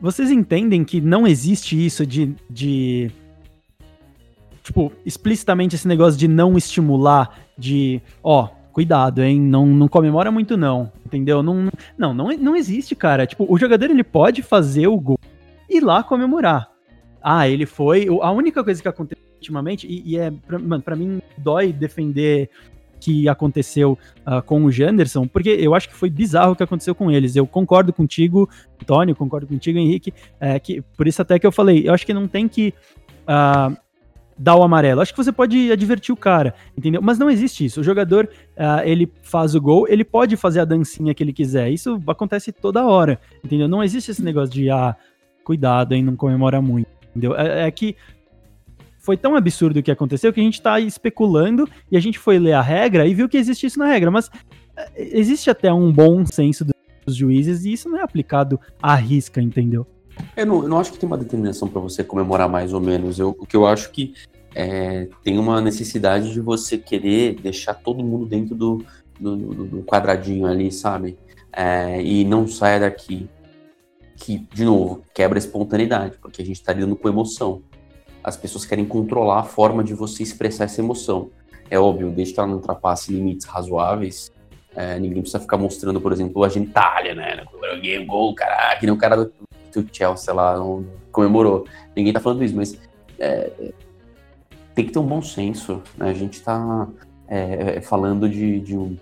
vocês 0.01 0.30
entendem 0.30 0.84
que 0.84 1.01
não 1.01 1.26
existe 1.26 1.84
isso 1.84 2.07
de, 2.07 2.34
de. 2.49 3.11
Tipo, 4.62 4.92
explicitamente 5.05 5.74
esse 5.74 5.88
negócio 5.88 6.18
de 6.18 6.28
não 6.28 6.57
estimular, 6.57 7.38
de. 7.57 8.01
Ó, 8.22 8.49
cuidado, 8.72 9.22
hein? 9.22 9.40
Não, 9.40 9.66
não 9.66 9.88
comemora 9.88 10.30
muito, 10.30 10.57
não. 10.57 10.92
Entendeu? 11.05 11.42
Não, 11.42 11.68
não, 11.96 12.14
não, 12.14 12.28
não 12.36 12.57
existe, 12.57 12.94
cara. 12.94 13.26
Tipo, 13.26 13.46
o 13.49 13.59
jogador 13.59 13.90
ele 13.90 14.05
pode 14.05 14.42
fazer 14.42 14.86
o 14.86 15.01
gol 15.01 15.18
e 15.68 15.78
ir 15.78 15.80
lá 15.80 16.03
comemorar. 16.03 16.70
Ah, 17.22 17.49
ele 17.49 17.66
foi. 17.66 18.07
A 18.22 18.30
única 18.30 18.62
coisa 18.62 18.80
que 18.80 18.88
aconteceu 18.88 19.24
ultimamente, 19.36 19.86
e, 19.86 20.03
e 20.12 20.18
é, 20.18 20.30
pra, 20.30 20.58
mano, 20.58 20.83
pra 20.83 20.96
mim 20.96 21.20
dói 21.37 21.72
defender 21.72 22.50
que 23.00 23.29
aconteceu 23.29 23.99
uh, 24.26 24.42
com 24.42 24.64
o 24.64 24.72
Janderson, 24.72 25.26
porque 25.26 25.50
eu 25.50 25.75
acho 25.75 25.88
que 25.88 25.95
foi 25.95 26.11
bizarro 26.11 26.53
o 26.53 26.57
que 26.57 26.62
aconteceu 26.62 26.95
com 26.95 27.11
eles. 27.11 27.37
Eu 27.37 27.46
concordo 27.46 27.92
contigo, 27.92 28.49
Antônio, 28.80 29.14
concordo 29.14 29.46
contigo, 29.46 29.79
Henrique, 29.79 30.12
é, 30.41 30.58
que, 30.58 30.83
por 30.96 31.07
isso 31.07 31.22
até 31.22 31.38
que 31.38 31.46
eu 31.46 31.53
falei, 31.53 31.88
eu 31.88 31.95
acho 31.95 32.04
que 32.04 32.14
não 32.14 32.26
tem 32.26 32.49
que 32.49 32.75
uh, 33.25 33.76
dar 34.38 34.57
o 34.57 34.62
amarelo. 34.62 35.00
Acho 35.00 35.12
que 35.12 35.22
você 35.22 35.33
pode 35.33 35.70
advertir 35.72 36.12
o 36.12 36.16
cara, 36.16 36.54
entendeu? 36.76 37.03
Mas 37.03 37.18
não 37.18 37.29
existe 37.29 37.64
isso. 37.64 37.80
O 37.80 37.84
jogador, 37.84 38.29
uh, 38.57 38.83
ele 38.84 39.12
faz 39.22 39.54
o 39.54 39.61
gol, 39.61 39.87
ele 39.88 40.04
pode 40.04 40.37
fazer 40.37 40.61
a 40.61 40.64
dancinha 40.64 41.12
que 41.12 41.22
ele 41.22 41.33
quiser. 41.33 41.70
Isso 41.70 42.00
acontece 42.07 42.53
toda 42.53 42.87
hora, 42.87 43.20
entendeu? 43.45 43.68
Não 43.68 43.83
existe 43.83 44.11
esse 44.11 44.22
negócio 44.22 44.54
de, 44.54 44.70
ah, 44.70 44.96
cuidado, 45.45 45.95
hein, 45.95 46.03
não 46.03 46.14
comemora 46.14 46.62
muito. 46.62 46.88
Entendeu? 47.11 47.34
É, 47.37 47.66
é 47.66 47.70
que 47.70 47.96
foi 49.09 49.17
tão 49.17 49.35
absurdo 49.35 49.80
o 49.80 49.83
que 49.83 49.91
aconteceu 49.91 50.30
que 50.35 50.41
a 50.41 50.43
gente 50.43 50.61
tá 50.61 50.79
especulando 50.79 51.67
e 51.91 51.97
a 51.97 52.01
gente 52.01 52.18
foi 52.18 52.39
ler 52.39 52.53
a 52.53 52.61
regra 52.61 53.07
e 53.07 53.14
viu 53.14 53.26
que 53.26 53.39
existe 53.39 53.64
isso 53.64 53.79
na 53.79 53.87
regra. 53.87 54.11
Mas 54.11 54.30
é, 54.76 55.18
existe 55.18 55.49
até 55.49 55.72
um 55.72 55.91
bom 55.91 56.26
senso 56.26 56.63
dos 57.07 57.17
juízes 57.17 57.64
e 57.64 57.72
isso 57.72 57.89
não 57.89 57.99
é 57.99 58.03
aplicado 58.03 58.61
à 58.83 58.95
risca, 58.95 59.41
entendeu? 59.41 59.87
Eu 60.37 60.45
não, 60.45 60.63
eu 60.63 60.68
não 60.68 60.79
acho 60.79 60.93
que 60.93 60.99
tem 60.99 61.07
uma 61.07 61.17
determinação 61.17 61.67
para 61.68 61.80
você 61.80 62.05
comemorar 62.05 62.51
mais 62.51 62.75
ou 62.75 62.83
menos. 62.83 63.18
Eu, 63.18 63.30
o 63.30 63.47
que 63.47 63.57
eu 63.57 63.67
acho 63.67 63.91
que 63.93 64.13
é, 64.55 65.09
tem 65.25 65.39
uma 65.39 65.59
necessidade 65.63 66.30
de 66.30 66.41
você 66.43 66.76
querer 66.76 67.41
deixar 67.41 67.72
todo 67.72 68.05
mundo 68.05 68.26
dentro 68.26 68.55
do, 68.55 68.85
do, 69.18 69.37
do 69.37 69.83
quadradinho 69.85 70.45
ali, 70.45 70.71
sabe? 70.71 71.17
É, 71.51 72.03
e 72.03 72.26
não 72.26 72.47
saia 72.47 72.80
daqui. 72.80 73.26
Que, 74.17 74.47
de 74.53 74.67
novo, 74.67 75.03
quebra 75.14 75.39
a 75.39 75.41
espontaneidade, 75.41 76.18
porque 76.21 76.43
a 76.43 76.45
gente 76.45 76.63
tá 76.63 76.75
lidando 76.75 76.95
com 76.95 77.09
emoção 77.09 77.63
as 78.22 78.36
pessoas 78.36 78.64
querem 78.64 78.84
controlar 78.84 79.40
a 79.40 79.45
forma 79.45 79.82
de 79.82 79.95
você 79.95 80.22
expressar 80.22 80.64
essa 80.64 80.80
emoção. 80.80 81.30
É 81.70 81.78
óbvio, 81.78 82.11
desde 82.11 82.34
que 82.34 82.40
ela 82.40 82.49
não 82.49 82.57
ultrapasse 82.57 83.12
limites 83.12 83.46
razoáveis, 83.46 84.32
é, 84.74 84.99
ninguém 84.99 85.22
precisa 85.22 85.40
ficar 85.40 85.57
mostrando, 85.57 86.00
por 86.00 86.12
exemplo, 86.12 86.45
a 86.45 86.49
genitália, 86.49 87.14
né? 87.14 87.45
Comemorou 87.46 88.07
gol, 88.07 88.34
cara, 88.34 88.76
que 88.76 88.86
nem 88.86 88.95
o 88.95 88.99
cara 88.99 89.16
do, 89.16 89.32
do 89.74 89.88
Chelsea 89.92 90.32
lá 90.32 90.57
não, 90.57 90.86
comemorou. 91.11 91.66
Ninguém 91.96 92.12
tá 92.12 92.20
falando 92.20 92.45
isso, 92.45 92.54
mas 92.54 92.78
é, 93.18 93.50
tem 94.74 94.86
que 94.86 94.92
ter 94.92 94.99
um 94.99 95.07
bom 95.07 95.20
senso, 95.20 95.82
né? 95.96 96.11
A 96.11 96.14
gente 96.14 96.40
tá 96.40 96.86
é, 97.26 97.76
é 97.76 97.80
falando 97.80 98.28
de, 98.28 98.61
de, 98.61 98.76
um, 98.76 98.96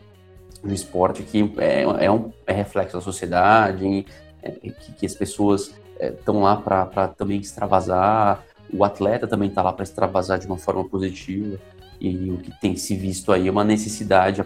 de, 0.65 0.71
um, 0.71 0.73
esporte 0.73 1.23
que 1.23 1.53
é, 1.59 1.83
é, 1.83 2.11
um, 2.11 2.33
é 2.47 2.53
reflexo 2.53 2.97
da 2.97 3.03
sociedade, 3.03 4.07
que, 4.81 4.93
que 4.93 5.07
as 5.07 5.15
pessoas 5.15 5.75
estão 6.01 6.43
lá 6.43 6.57
para 6.57 7.09
também 7.09 7.41
extravasar, 7.41 8.43
o 8.73 8.85
atleta 8.85 9.27
também 9.27 9.49
está 9.49 9.63
lá 9.63 9.73
para 9.73 9.83
extravasar 9.83 10.39
de 10.39 10.47
uma 10.47 10.59
forma 10.59 10.85
positiva. 10.85 11.59
E 11.99 12.31
o 12.31 12.37
que 12.39 12.51
tem 12.61 12.77
se 12.77 12.95
visto 12.95 13.33
aí 13.33 13.49
é 13.49 13.51
uma 13.51 13.65
necessidade 13.65 14.45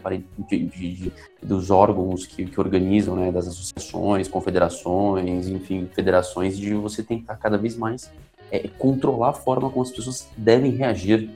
de, 0.49 0.59
de, 0.59 0.95
de, 0.95 1.13
dos 1.43 1.71
órgãos 1.71 2.25
que, 2.25 2.45
que 2.45 2.61
organizam, 2.61 3.17
né, 3.17 3.33
das 3.33 3.49
associações, 3.49 4.29
confederações, 4.29 5.49
enfim, 5.49 5.89
federações, 5.93 6.57
de 6.57 6.73
você 6.75 7.03
tentar 7.03 7.37
cada 7.37 7.59
vez 7.59 7.77
mais 7.77 8.11
é, 8.53 8.69
controlar 8.79 9.31
a 9.31 9.33
forma 9.33 9.69
como 9.69 9.83
as 9.83 9.91
pessoas 9.91 10.29
devem 10.37 10.71
reagir 10.71 11.29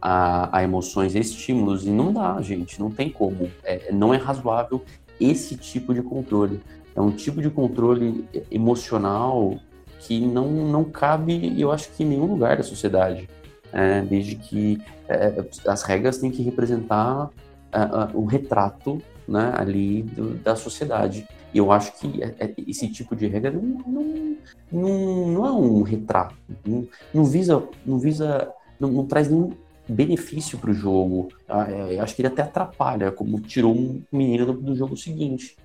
a, 0.00 0.58
a 0.58 0.62
emoções, 0.64 1.14
a 1.14 1.20
estímulos. 1.20 1.86
E 1.86 1.90
não 1.90 2.12
dá, 2.12 2.40
gente, 2.42 2.80
não 2.80 2.90
tem 2.90 3.08
como. 3.08 3.48
É, 3.62 3.92
não 3.92 4.12
é 4.12 4.16
razoável 4.16 4.82
esse 5.20 5.56
tipo 5.56 5.94
de 5.94 6.02
controle. 6.02 6.60
É 6.94 7.00
um 7.00 7.12
tipo 7.12 7.40
de 7.40 7.48
controle 7.48 8.24
emocional 8.50 9.58
que 10.02 10.20
não, 10.20 10.48
não 10.48 10.84
cabe, 10.84 11.60
eu 11.60 11.70
acho 11.70 11.90
que 11.90 12.02
em 12.02 12.06
nenhum 12.06 12.26
lugar 12.26 12.56
da 12.56 12.62
sociedade. 12.62 13.28
É, 13.72 14.02
desde 14.02 14.36
que 14.36 14.78
é, 15.08 15.44
as 15.66 15.82
regras 15.82 16.18
têm 16.18 16.30
que 16.30 16.42
representar 16.42 17.24
uh, 17.24 18.14
uh, 18.14 18.20
um 18.20 18.26
retrato 18.26 19.00
né, 19.26 19.52
ali 19.56 20.02
do, 20.02 20.34
da 20.34 20.54
sociedade. 20.54 21.26
E 21.54 21.58
eu 21.58 21.72
acho 21.72 21.92
que 21.98 22.22
é, 22.22 22.34
é, 22.38 22.54
esse 22.66 22.88
tipo 22.88 23.16
de 23.16 23.26
regra 23.26 23.50
não, 23.50 23.62
não, 23.62 24.36
não, 24.70 25.26
não 25.28 25.46
é 25.46 25.52
um 25.52 25.82
retrato, 25.82 26.34
não, 26.66 26.86
não 27.14 27.24
visa, 27.24 27.62
não, 27.84 27.98
visa 27.98 28.52
não, 28.78 28.90
não 28.90 29.06
traz 29.06 29.30
nenhum 29.30 29.52
benefício 29.88 30.58
para 30.58 30.70
o 30.70 30.74
jogo. 30.74 31.28
Ah, 31.48 31.70
é, 31.70 31.96
eu 31.96 32.02
acho 32.02 32.14
que 32.14 32.22
ele 32.22 32.28
até 32.28 32.42
atrapalha, 32.42 33.10
como 33.10 33.40
tirou 33.40 33.74
um 33.74 34.02
menino 34.12 34.46
do, 34.46 34.52
do 34.54 34.76
jogo 34.76 34.96
seguinte. 34.96 35.56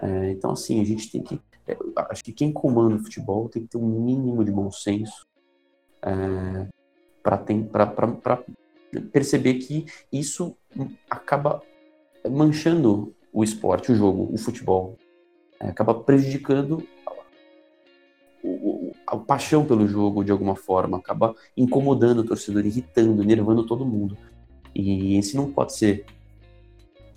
É, 0.00 0.30
então, 0.30 0.50
assim, 0.52 0.80
a 0.80 0.84
gente 0.84 1.10
tem 1.10 1.22
que. 1.22 1.40
É, 1.66 1.76
acho 2.10 2.22
que 2.22 2.32
quem 2.32 2.52
comanda 2.52 2.96
o 2.96 3.02
futebol 3.02 3.48
tem 3.48 3.62
que 3.62 3.68
ter 3.68 3.78
um 3.78 3.86
mínimo 3.86 4.44
de 4.44 4.50
bom 4.50 4.70
senso 4.70 5.26
é, 6.02 6.68
para 7.22 8.42
perceber 9.12 9.54
que 9.54 9.86
isso 10.12 10.56
acaba 11.10 11.60
manchando 12.30 13.14
o 13.32 13.42
esporte, 13.42 13.92
o 13.92 13.94
jogo, 13.94 14.32
o 14.32 14.38
futebol. 14.38 14.96
É, 15.60 15.68
acaba 15.68 15.94
prejudicando 15.94 16.86
a 19.06 19.16
paixão 19.16 19.64
pelo 19.64 19.86
jogo 19.86 20.24
de 20.24 20.30
alguma 20.30 20.56
forma, 20.56 20.98
acaba 20.98 21.34
incomodando 21.56 22.20
o 22.20 22.24
torcedor, 22.24 22.64
irritando, 22.64 23.24
nervando 23.24 23.66
todo 23.66 23.84
mundo. 23.84 24.16
E 24.74 25.16
esse 25.16 25.36
não 25.36 25.50
pode 25.50 25.74
ser 25.74 26.04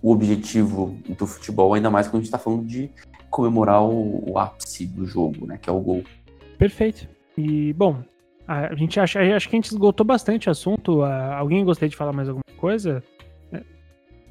o 0.01 0.11
objetivo 0.11 0.95
do 1.07 1.27
futebol, 1.27 1.73
ainda 1.73 1.89
mais 1.89 2.07
quando 2.07 2.15
a 2.15 2.19
gente 2.19 2.27
está 2.27 2.37
falando 2.37 2.65
de 2.65 2.89
comemorar 3.29 3.83
o, 3.83 4.31
o, 4.31 4.37
ápice 4.37 4.85
do 4.85 5.05
jogo, 5.05 5.45
né? 5.45 5.57
Que 5.61 5.69
é 5.69 5.73
o 5.73 5.79
gol. 5.79 6.03
Perfeito. 6.57 7.07
E, 7.37 7.73
bom, 7.73 7.97
a 8.47 8.73
gente 8.75 8.99
acha, 8.99 9.21
acho 9.35 9.47
que 9.47 9.55
a 9.55 9.57
gente 9.57 9.71
esgotou 9.71 10.05
bastante 10.05 10.49
o 10.49 10.51
assunto. 10.51 11.03
Alguém 11.03 11.63
gostaria 11.63 11.89
de 11.89 11.95
falar 11.95 12.13
mais 12.13 12.27
alguma 12.27 12.43
coisa? 12.57 13.03
É. 13.51 13.61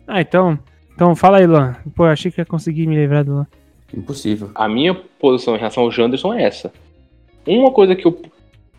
Ah, 0.07 0.21
então. 0.21 0.59
Então 0.95 1.15
fala 1.15 1.39
aí, 1.39 1.47
Luan. 1.47 1.77
Pô, 1.95 2.05
achei 2.05 2.31
que 2.31 2.41
ia 2.41 2.45
conseguir 2.45 2.87
me 2.87 2.97
livrar 2.97 3.25
do 3.25 3.33
Luan. 3.33 3.47
Impossível. 3.95 4.51
A 4.55 4.69
minha 4.69 4.95
posição 4.95 5.55
em 5.55 5.59
relação 5.59 5.85
ao 5.85 5.91
Janderson 5.91 6.35
é 6.35 6.43
essa. 6.43 6.73
Uma 7.47 7.71
coisa 7.71 7.95
que 7.95 8.07
eu 8.07 8.21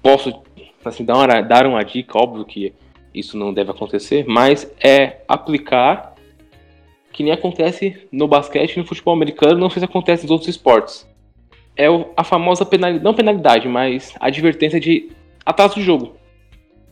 posso 0.03 0.43
assim, 0.83 1.03
dar, 1.03 1.15
uma, 1.15 1.41
dar 1.41 1.65
uma 1.65 1.83
dica, 1.83 2.17
óbvio 2.17 2.45
que 2.45 2.73
isso 3.13 3.37
não 3.37 3.53
deve 3.53 3.71
acontecer, 3.71 4.25
mas 4.27 4.71
é 4.83 5.21
aplicar 5.27 6.15
que 7.19 7.23
nem 7.23 7.33
acontece 7.33 8.07
no 8.13 8.29
basquete 8.29 8.77
e 8.77 8.79
no 8.79 8.85
futebol 8.85 9.13
americano, 9.13 9.59
não 9.59 9.69
sei 9.69 9.81
se 9.81 9.85
acontece 9.85 10.23
nos 10.23 10.31
outros 10.31 10.47
esportes. 10.47 11.05
É 11.75 11.87
a 12.15 12.23
famosa 12.23 12.65
penalidade, 12.65 13.03
não 13.03 13.13
penalidade, 13.13 13.67
mas 13.67 14.13
advertência 14.21 14.79
de 14.79 15.11
atraso 15.45 15.75
de 15.75 15.81
jogo. 15.81 16.13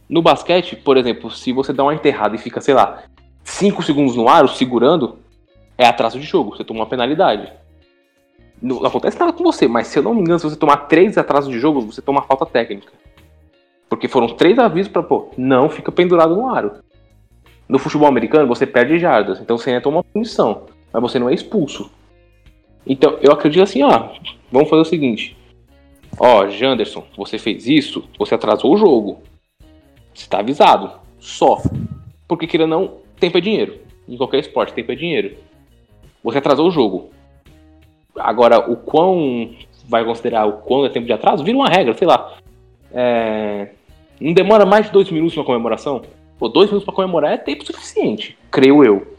No 0.10 0.22
basquete, 0.22 0.76
por 0.76 0.98
exemplo, 0.98 1.32
se 1.32 1.54
você 1.54 1.72
dá 1.72 1.82
uma 1.84 1.94
enterrada 1.94 2.36
e 2.36 2.38
fica, 2.38 2.60
sei 2.60 2.74
lá, 2.74 3.04
5 3.42 3.82
segundos 3.82 4.18
no 4.18 4.28
ar, 4.28 4.50
segurando, 4.50 5.18
é 5.78 5.86
atraso 5.86 6.20
de 6.20 6.26
jogo, 6.26 6.58
você 6.58 6.64
toma 6.66 6.82
uma 6.82 6.88
penalidade. 6.88 7.50
Não, 8.62 8.86
acontece 8.86 9.18
nada 9.18 9.32
com 9.32 9.46
você, 9.46 9.66
mas 9.66 9.88
se 9.88 9.98
eu 9.98 10.04
não 10.04 10.14
me 10.14 10.20
engano, 10.20 10.40
se 10.40 10.50
você 10.50 10.58
tomar 10.58 10.88
três 10.88 11.18
atrasos 11.18 11.50
de 11.50 11.58
jogo, 11.58 11.80
você 11.80 12.02
toma 12.02 12.22
falta 12.22 12.46
técnica. 12.46 12.92
Porque 13.88 14.10
foram 14.10 14.28
três 14.28 14.60
avisos 14.60 14.92
para 14.92 15.04
pô, 15.04 15.32
não 15.38 15.70
fica 15.70 15.90
pendurado 15.90 16.36
no 16.36 16.54
aro. 16.54 16.84
No 17.68 17.80
futebol 17.80 18.08
americano, 18.08 18.48
você 18.48 18.66
perde 18.66 18.98
jardas, 18.98 19.40
então 19.40 19.58
você 19.58 19.72
entra 19.72 19.90
uma 19.90 20.04
punição, 20.04 20.64
mas 20.92 21.02
você 21.02 21.20
não 21.20 21.30
é 21.30 21.34
expulso. 21.34 21.92
Então, 22.86 23.18
eu 23.22 23.32
acredito 23.32 23.64
assim, 23.64 23.84
ó, 23.84 24.10
vamos 24.52 24.70
fazer 24.70 24.82
o 24.82 24.86
seguinte. 24.86 25.36
Ó, 26.20 26.48
Janderson, 26.48 27.04
você 27.18 27.38
fez 27.38 27.68
isso, 27.68 28.04
você 28.18 28.36
atrasou 28.36 28.74
o 28.74 28.78
jogo. 28.78 29.22
Você 30.14 30.28
tá 30.28 30.40
avisado. 30.40 30.92
Só. 31.20 31.62
Porque 32.28 32.48
queira 32.48 32.66
não, 32.66 32.96
tempo 33.20 33.38
é 33.38 33.42
dinheiro. 33.42 33.80
Em 34.08 34.18
qualquer 34.18 34.40
esporte, 34.40 34.74
tempo 34.74 34.92
é 34.92 34.96
dinheiro. 34.96 35.38
Você 36.24 36.38
atrasou 36.38 36.68
o 36.68 36.72
jogo. 36.72 37.10
Agora, 38.16 38.72
o 38.72 38.78
quão 38.78 39.52
vai 39.88 40.04
considerar 40.04 40.46
o 40.46 40.54
quão 40.54 40.86
é 40.86 40.90
tempo 40.90 41.06
de 41.06 41.14
atraso, 41.14 41.44
vira 41.44 41.58
uma 41.58 41.70
regra, 41.70 41.94
sei 41.94 42.08
lá. 42.08 42.36
É... 42.92 43.70
Não 44.20 44.34
demora 44.34 44.66
mais 44.66 44.88
de 44.88 44.92
dois 44.92 45.12
minutos 45.12 45.38
uma 45.38 45.46
comemoração? 45.46 46.02
Pô, 46.38 46.48
dois 46.48 46.68
minutos 46.68 46.86
para 46.86 46.94
comemorar 46.94 47.34
é 47.34 47.38
tempo 47.38 47.66
suficiente, 47.66 48.38
creio 48.52 48.84
eu. 48.84 49.16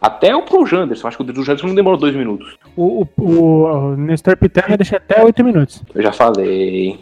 Até 0.00 0.34
o 0.34 0.42
pro 0.42 0.66
Janderson, 0.66 1.08
acho 1.08 1.16
que 1.16 1.22
o 1.22 1.26
do 1.26 1.42
Janderson 1.42 1.68
não 1.68 1.74
demorou 1.74 1.98
dois 1.98 2.14
minutos. 2.14 2.56
O, 2.76 3.06
o, 3.16 3.22
o 3.22 3.96
Nestor 3.96 4.36
Pitana 4.36 4.76
deixa 4.76 4.98
até 4.98 5.24
oito 5.24 5.42
minutos. 5.42 5.82
Eu 5.94 6.02
já 6.02 6.12
falei. 6.12 7.00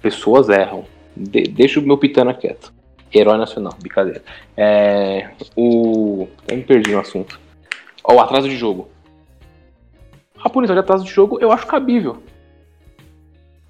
Pessoas 0.00 0.48
erram. 0.50 0.84
De, 1.16 1.44
deixa 1.44 1.80
o 1.80 1.82
meu 1.82 1.96
Pitana 1.96 2.34
quieto. 2.34 2.72
Herói 3.12 3.38
nacional, 3.38 3.72
brincadeira. 3.80 4.22
É, 4.56 5.30
o. 5.56 6.28
Eu 6.46 6.56
me 6.56 6.62
perdi 6.62 6.92
no 6.92 7.00
assunto. 7.00 7.40
O 8.06 8.20
atraso 8.20 8.48
de 8.48 8.56
jogo 8.56 8.88
a 10.44 10.50
punição 10.50 10.76
de 10.76 10.80
atraso 10.80 11.04
de 11.04 11.10
jogo 11.10 11.38
eu 11.40 11.50
acho 11.50 11.66
cabível. 11.66 12.18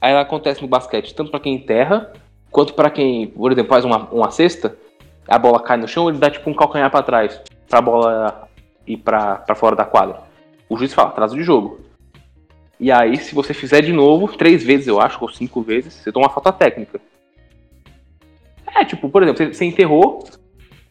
Aí 0.00 0.10
ela 0.10 0.22
acontece 0.22 0.60
no 0.60 0.66
basquete, 0.66 1.14
tanto 1.14 1.30
para 1.30 1.38
quem 1.38 1.54
enterra, 1.54 2.12
quanto 2.50 2.74
para 2.74 2.90
quem, 2.90 3.28
por 3.28 3.52
exemplo, 3.52 3.70
faz 3.70 3.84
uma, 3.84 4.08
uma 4.10 4.30
cesta, 4.32 4.76
a 5.28 5.38
bola 5.38 5.62
cai 5.62 5.76
no 5.76 5.88
chão, 5.88 6.08
ele 6.08 6.18
dá 6.18 6.30
tipo 6.30 6.48
um 6.48 6.54
calcanhar 6.54 6.90
para 6.90 7.04
trás, 7.04 7.40
pra 7.68 7.80
bola 7.80 8.48
ir 8.86 8.98
pra, 8.98 9.36
pra 9.36 9.54
fora 9.54 9.76
da 9.76 9.84
quadra. 9.84 10.22
O 10.68 10.76
juiz 10.76 10.92
fala, 10.92 11.08
atraso 11.08 11.36
de 11.36 11.42
jogo. 11.42 11.80
E 12.78 12.90
aí, 12.90 13.16
se 13.16 13.34
você 13.34 13.54
fizer 13.54 13.80
de 13.80 13.92
novo, 13.92 14.28
três 14.36 14.62
vezes 14.62 14.86
eu 14.86 15.00
acho, 15.00 15.18
ou 15.20 15.30
cinco 15.30 15.62
vezes, 15.62 15.94
você 15.94 16.12
toma 16.12 16.26
uma 16.26 16.32
falta 16.32 16.52
técnica. 16.52 17.00
É, 18.74 18.84
tipo, 18.84 19.08
por 19.08 19.22
exemplo, 19.22 19.54
você, 19.54 19.64
enterrou, 19.64 20.24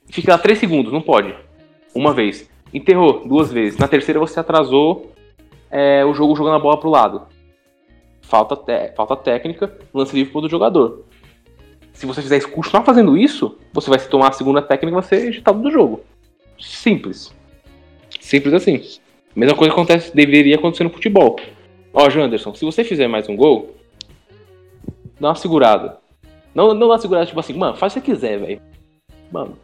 fica 0.07 0.31
lá 0.31 0.38
três 0.38 0.57
segundos, 0.57 0.93
não 0.93 1.01
pode. 1.01 1.35
Uma 1.93 2.14
vez. 2.14 2.49
Enterrou 2.73 3.27
duas 3.27 3.51
vezes. 3.51 3.77
Na 3.77 3.88
terceira 3.88 4.19
você 4.19 4.39
atrasou 4.39 5.11
é, 5.69 6.03
o 6.05 6.14
jogo 6.14 6.35
jogando 6.35 6.55
a 6.55 6.60
bola 6.60 6.80
pro 6.80 6.89
lado. 6.89 7.27
Falta, 8.22 8.57
falta 8.95 9.15
técnica, 9.18 9.77
lance 9.93 10.15
livre 10.15 10.31
pro 10.31 10.49
jogador. 10.49 11.05
Se 11.94 12.06
você 12.06 12.22
fizer 12.22 12.41
continuar 12.49 12.84
fazendo 12.84 13.18
isso, 13.18 13.57
você 13.72 13.90
vai 13.90 13.99
se 13.99 14.10
tomar 14.10 14.30
a 14.30 14.34
segunda 14.34 14.61
técnica 14.61 14.91
e 14.91 14.99
vai 14.99 15.03
ser 15.03 15.28
agitado 15.28 15.61
do 15.61 15.72
jogo. 15.72 16.02
Simples. 16.60 17.34
Simples 18.20 18.53
assim. 18.53 18.82
Mesma 19.36 19.56
coisa 19.56 19.74
acontece, 19.74 20.15
deveria 20.15 20.56
acontecer 20.56 20.84
no 20.84 20.90
futebol. 20.90 21.40
Ó, 21.94 22.10
Janderson, 22.10 22.53
se 22.56 22.65
você 22.65 22.84
fizer 22.84 23.07
mais 23.07 23.30
um 23.30 23.36
gol, 23.36 23.76
dá 25.20 25.30
uma 25.30 25.36
segurada. 25.36 25.98
Não, 26.53 26.68
não 26.68 26.80
dá 26.80 26.86
uma 26.86 26.98
segurada, 26.99 27.26
tipo 27.26 27.40
assim, 27.40 27.53
mano, 27.53 27.76
faz 27.78 27.95
o 27.95 28.02
que 28.02 28.07
você 28.07 28.14
quiser, 28.14 28.40
velho. 28.40 28.61
Mano, 29.32 29.57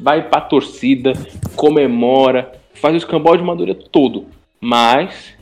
vai 0.00 0.28
pra 0.28 0.40
torcida, 0.40 1.12
comemora, 1.56 2.52
faz 2.74 2.94
o 2.94 2.98
escambau 2.98 3.36
de 3.36 3.42
madura 3.42 3.74
todo. 3.74 4.26
Mas 4.60 5.34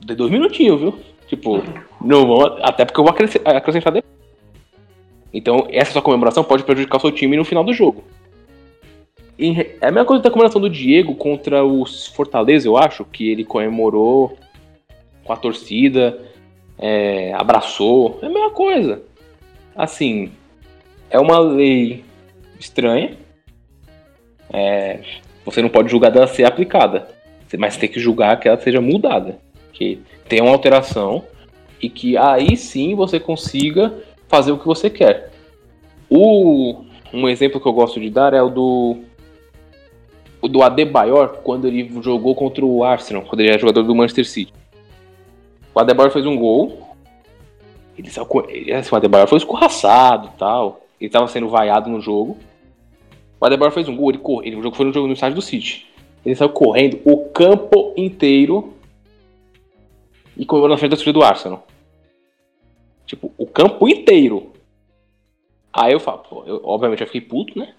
de 0.00 0.14
dois 0.14 0.30
minutinhos, 0.30 0.80
viu? 0.80 0.98
Tipo, 1.26 1.62
não 2.00 2.26
vão, 2.26 2.58
até 2.62 2.84
porque 2.84 3.00
eu 3.00 3.04
vou 3.04 3.12
acrescentar 3.12 3.92
depois. 3.92 4.13
Então, 5.34 5.66
essa 5.70 5.92
sua 5.92 6.00
comemoração 6.00 6.44
pode 6.44 6.62
prejudicar 6.62 6.98
o 6.98 7.00
seu 7.00 7.10
time 7.10 7.36
no 7.36 7.44
final 7.44 7.64
do 7.64 7.74
jogo. 7.74 8.04
E 9.36 9.50
é 9.80 9.88
a 9.88 9.90
mesma 9.90 10.04
coisa 10.04 10.22
da 10.22 10.30
comemoração 10.30 10.60
do 10.60 10.70
Diego 10.70 11.16
contra 11.16 11.64
os 11.64 12.06
Fortaleza, 12.06 12.68
eu 12.68 12.76
acho, 12.76 13.04
que 13.04 13.28
ele 13.28 13.44
comemorou 13.44 14.38
com 15.24 15.32
a 15.32 15.36
torcida, 15.36 16.20
é, 16.78 17.34
abraçou. 17.34 18.20
É 18.22 18.26
a 18.26 18.30
mesma 18.30 18.50
coisa. 18.50 19.02
Assim, 19.74 20.30
é 21.10 21.18
uma 21.18 21.40
lei 21.40 22.04
estranha. 22.60 23.16
É, 24.52 25.00
você 25.44 25.60
não 25.60 25.68
pode 25.68 25.90
julgar 25.90 26.12
dela 26.12 26.28
ser 26.28 26.44
aplicada, 26.44 27.08
mas 27.58 27.76
tem 27.76 27.88
que 27.88 27.98
julgar 27.98 28.38
que 28.38 28.46
ela 28.46 28.60
seja 28.60 28.80
mudada 28.80 29.40
que 29.74 30.00
tem 30.28 30.40
uma 30.40 30.52
alteração 30.52 31.24
e 31.82 31.90
que 31.90 32.16
aí 32.16 32.56
sim 32.56 32.94
você 32.94 33.20
consiga 33.20 33.92
fazer 34.34 34.50
o 34.50 34.58
que 34.58 34.66
você 34.66 34.90
quer. 34.90 35.30
O, 36.10 36.82
um 37.12 37.28
exemplo 37.28 37.60
que 37.60 37.68
eu 37.68 37.72
gosto 37.72 38.00
de 38.00 38.10
dar 38.10 38.34
é 38.34 38.42
o 38.42 38.48
do 38.48 38.96
o 40.42 40.48
do 40.48 40.62
Adebayor 40.62 41.38
quando 41.42 41.66
ele 41.66 41.88
jogou 42.02 42.34
contra 42.34 42.64
o 42.64 42.84
Arsenal, 42.84 43.22
quando 43.22 43.40
ele 43.40 43.50
era 43.50 43.58
jogador 43.58 43.82
do 43.84 43.94
Manchester 43.94 44.26
City. 44.26 44.52
O 45.74 45.80
Adebayor 45.80 46.10
fez 46.10 46.26
um 46.26 46.36
gol. 46.36 46.96
Ele, 47.96 48.10
ele 48.48 48.72
assim, 48.72 48.92
o 48.92 48.96
Adebayor 48.96 49.28
foi 49.28 49.38
escorraçado 49.38 50.30
tal. 50.36 50.82
Ele 51.00 51.08
estava 51.08 51.28
sendo 51.28 51.48
vaiado 51.48 51.88
no 51.88 52.00
jogo. 52.00 52.36
O 53.40 53.46
Adebayor 53.46 53.72
fez 53.72 53.88
um 53.88 53.96
gol, 53.96 54.10
ele 54.10 54.18
correu. 54.18 54.46
Ele, 54.46 54.56
o 54.56 54.62
jogo 54.62 54.76
foi 54.76 54.84
no 54.84 54.92
jogo 54.92 55.06
no 55.06 55.14
estádio 55.14 55.36
do 55.36 55.42
City. 55.42 55.86
Ele 56.26 56.34
saiu 56.34 56.50
correndo 56.50 57.00
o 57.04 57.28
campo 57.30 57.94
inteiro 57.96 58.74
e 60.36 60.44
comemorou 60.44 60.74
na 60.74 60.78
frente 60.78 60.90
da 60.90 60.96
torcida 60.96 61.12
do 61.18 61.24
Arsenal. 61.24 61.64
Tipo, 63.06 63.32
o 63.36 63.46
campo 63.46 63.88
inteiro. 63.88 64.52
Aí 65.72 65.92
eu 65.92 66.00
falo, 66.00 66.18
pô, 66.18 66.44
eu, 66.46 66.60
obviamente 66.64 67.00
eu 67.00 67.06
fiquei 67.06 67.20
puto, 67.20 67.58
né? 67.58 67.74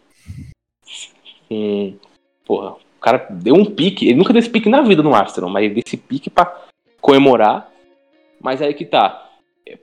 Hum, 1.50 1.98
porra, 2.46 2.72
o 2.72 3.00
cara 3.00 3.28
deu 3.30 3.56
um 3.56 3.66
pique, 3.66 4.08
ele 4.08 4.18
nunca 4.18 4.34
deu 4.34 4.40
esse 4.40 4.50
pique 4.50 4.70
na 4.70 4.82
vida 4.82 5.02
no 5.02 5.16
Arsenal, 5.16 5.50
mas 5.50 5.64
ele 5.64 5.76
deu 5.76 5.84
esse 5.86 5.98
pique 5.98 6.30
pra 6.30 6.66
comemorar. 7.00 7.72
Mas 8.42 8.62
aí 8.62 8.74
que 8.74 8.86
tá. 8.86 9.30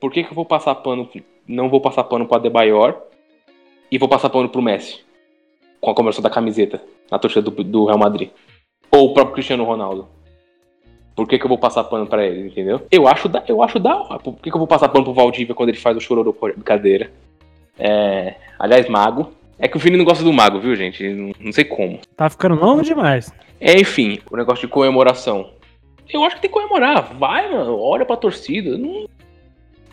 Por 0.00 0.12
que, 0.12 0.22
que 0.22 0.30
eu 0.30 0.34
vou 0.34 0.44
passar 0.44 0.74
pano, 0.76 1.08
não 1.46 1.68
vou 1.68 1.80
passar 1.80 2.04
pano 2.04 2.26
pro 2.26 2.36
Adebayor 2.36 3.00
e 3.90 3.98
vou 3.98 4.08
passar 4.08 4.30
pano 4.30 4.48
pro 4.48 4.62
Messi? 4.62 5.04
Com 5.80 5.90
a 5.90 5.94
comemoração 5.94 6.22
da 6.22 6.30
camiseta 6.30 6.82
na 7.10 7.18
torcida 7.18 7.42
do, 7.42 7.64
do 7.64 7.86
Real 7.86 7.98
Madrid. 7.98 8.30
Ou 8.90 9.10
o 9.10 9.14
próprio 9.14 9.34
Cristiano 9.34 9.64
Ronaldo. 9.64 10.08
Por 11.14 11.28
que, 11.28 11.38
que 11.38 11.44
eu 11.44 11.48
vou 11.48 11.58
passar 11.58 11.84
pano 11.84 12.06
pra 12.06 12.26
ele, 12.26 12.48
entendeu? 12.48 12.86
Eu 12.90 13.06
acho 13.06 13.28
da, 13.28 13.44
eu 13.46 13.62
acho 13.62 13.78
da 13.78 13.96
hora. 13.96 14.18
Por 14.18 14.34
que, 14.36 14.50
que 14.50 14.56
eu 14.56 14.58
vou 14.58 14.66
passar 14.66 14.88
pano 14.88 15.04
pro 15.04 15.12
Valdívia 15.12 15.54
quando 15.54 15.68
ele 15.68 15.78
faz 15.78 15.96
o 15.96 16.00
chororô 16.00 16.32
brincadeira? 16.32 17.10
É, 17.78 18.34
aliás, 18.58 18.88
Mago. 18.88 19.32
É 19.58 19.68
que 19.68 19.76
o 19.76 19.80
Vini 19.80 19.96
não 19.96 20.04
gosta 20.04 20.24
do 20.24 20.32
Mago, 20.32 20.58
viu, 20.58 20.74
gente? 20.74 21.08
Não, 21.08 21.32
não 21.38 21.52
sei 21.52 21.64
como. 21.64 22.00
Tá 22.16 22.28
ficando 22.28 22.56
longo 22.56 22.82
demais. 22.82 23.32
É, 23.60 23.78
enfim, 23.80 24.18
o 24.30 24.36
negócio 24.36 24.66
de 24.66 24.72
comemoração. 24.72 25.50
Eu 26.08 26.24
acho 26.24 26.36
que 26.36 26.42
tem 26.42 26.50
que 26.50 26.56
comemorar. 26.56 27.14
Vai, 27.14 27.48
mano, 27.52 27.78
olha 27.78 28.04
pra 28.04 28.16
torcida. 28.16 28.76
Não... 28.76 29.06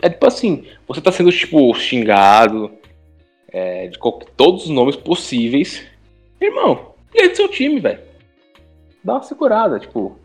É 0.02 0.10
tipo 0.10 0.26
assim, 0.26 0.66
você 0.88 1.02
tá 1.02 1.12
sendo, 1.12 1.32
tipo, 1.32 1.74
xingado 1.76 2.72
é, 3.52 3.88
de 3.88 4.00
todos 4.36 4.64
os 4.64 4.70
nomes 4.70 4.96
possíveis. 4.96 5.86
Irmão, 6.41 6.94
e 7.14 7.22
aí 7.22 7.30
do 7.30 7.36
seu 7.36 7.48
time, 7.48 7.80
velho. 7.80 8.00
Dá 9.04 9.14
uma 9.14 9.24
segurada, 9.24 9.80
tipo. 9.80 10.18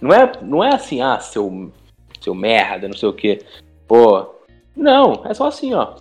Não 0.00 0.12
é, 0.12 0.32
não 0.42 0.64
é 0.64 0.74
assim, 0.74 1.00
ah, 1.00 1.18
seu, 1.18 1.70
seu 2.20 2.34
merda, 2.34 2.88
não 2.88 2.96
sei 2.96 3.08
o 3.08 3.12
que. 3.12 3.40
Pô. 3.86 4.34
Não, 4.76 5.22
é 5.24 5.32
só 5.32 5.46
assim, 5.46 5.72
ó. 5.72 5.94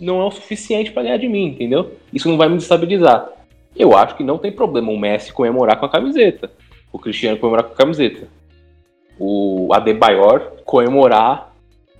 Não 0.00 0.20
é 0.20 0.24
o 0.24 0.30
suficiente 0.30 0.90
para 0.90 1.04
ganhar 1.04 1.16
de 1.16 1.28
mim, 1.28 1.46
entendeu? 1.46 1.92
Isso 2.12 2.28
não 2.28 2.36
vai 2.36 2.48
me 2.48 2.56
destabilizar. 2.56 3.28
Eu 3.76 3.96
acho 3.96 4.16
que 4.16 4.24
não 4.24 4.38
tem 4.38 4.52
problema 4.52 4.90
o 4.90 4.98
Messi 4.98 5.32
comemorar 5.32 5.78
com 5.78 5.86
a 5.86 5.90
camiseta. 5.90 6.50
O 6.92 6.98
Cristiano 6.98 7.38
comemorar 7.38 7.64
com 7.66 7.72
a 7.72 7.76
camiseta. 7.76 8.28
O 9.18 9.68
Adebayor 9.72 10.62
comemorar 10.64 11.54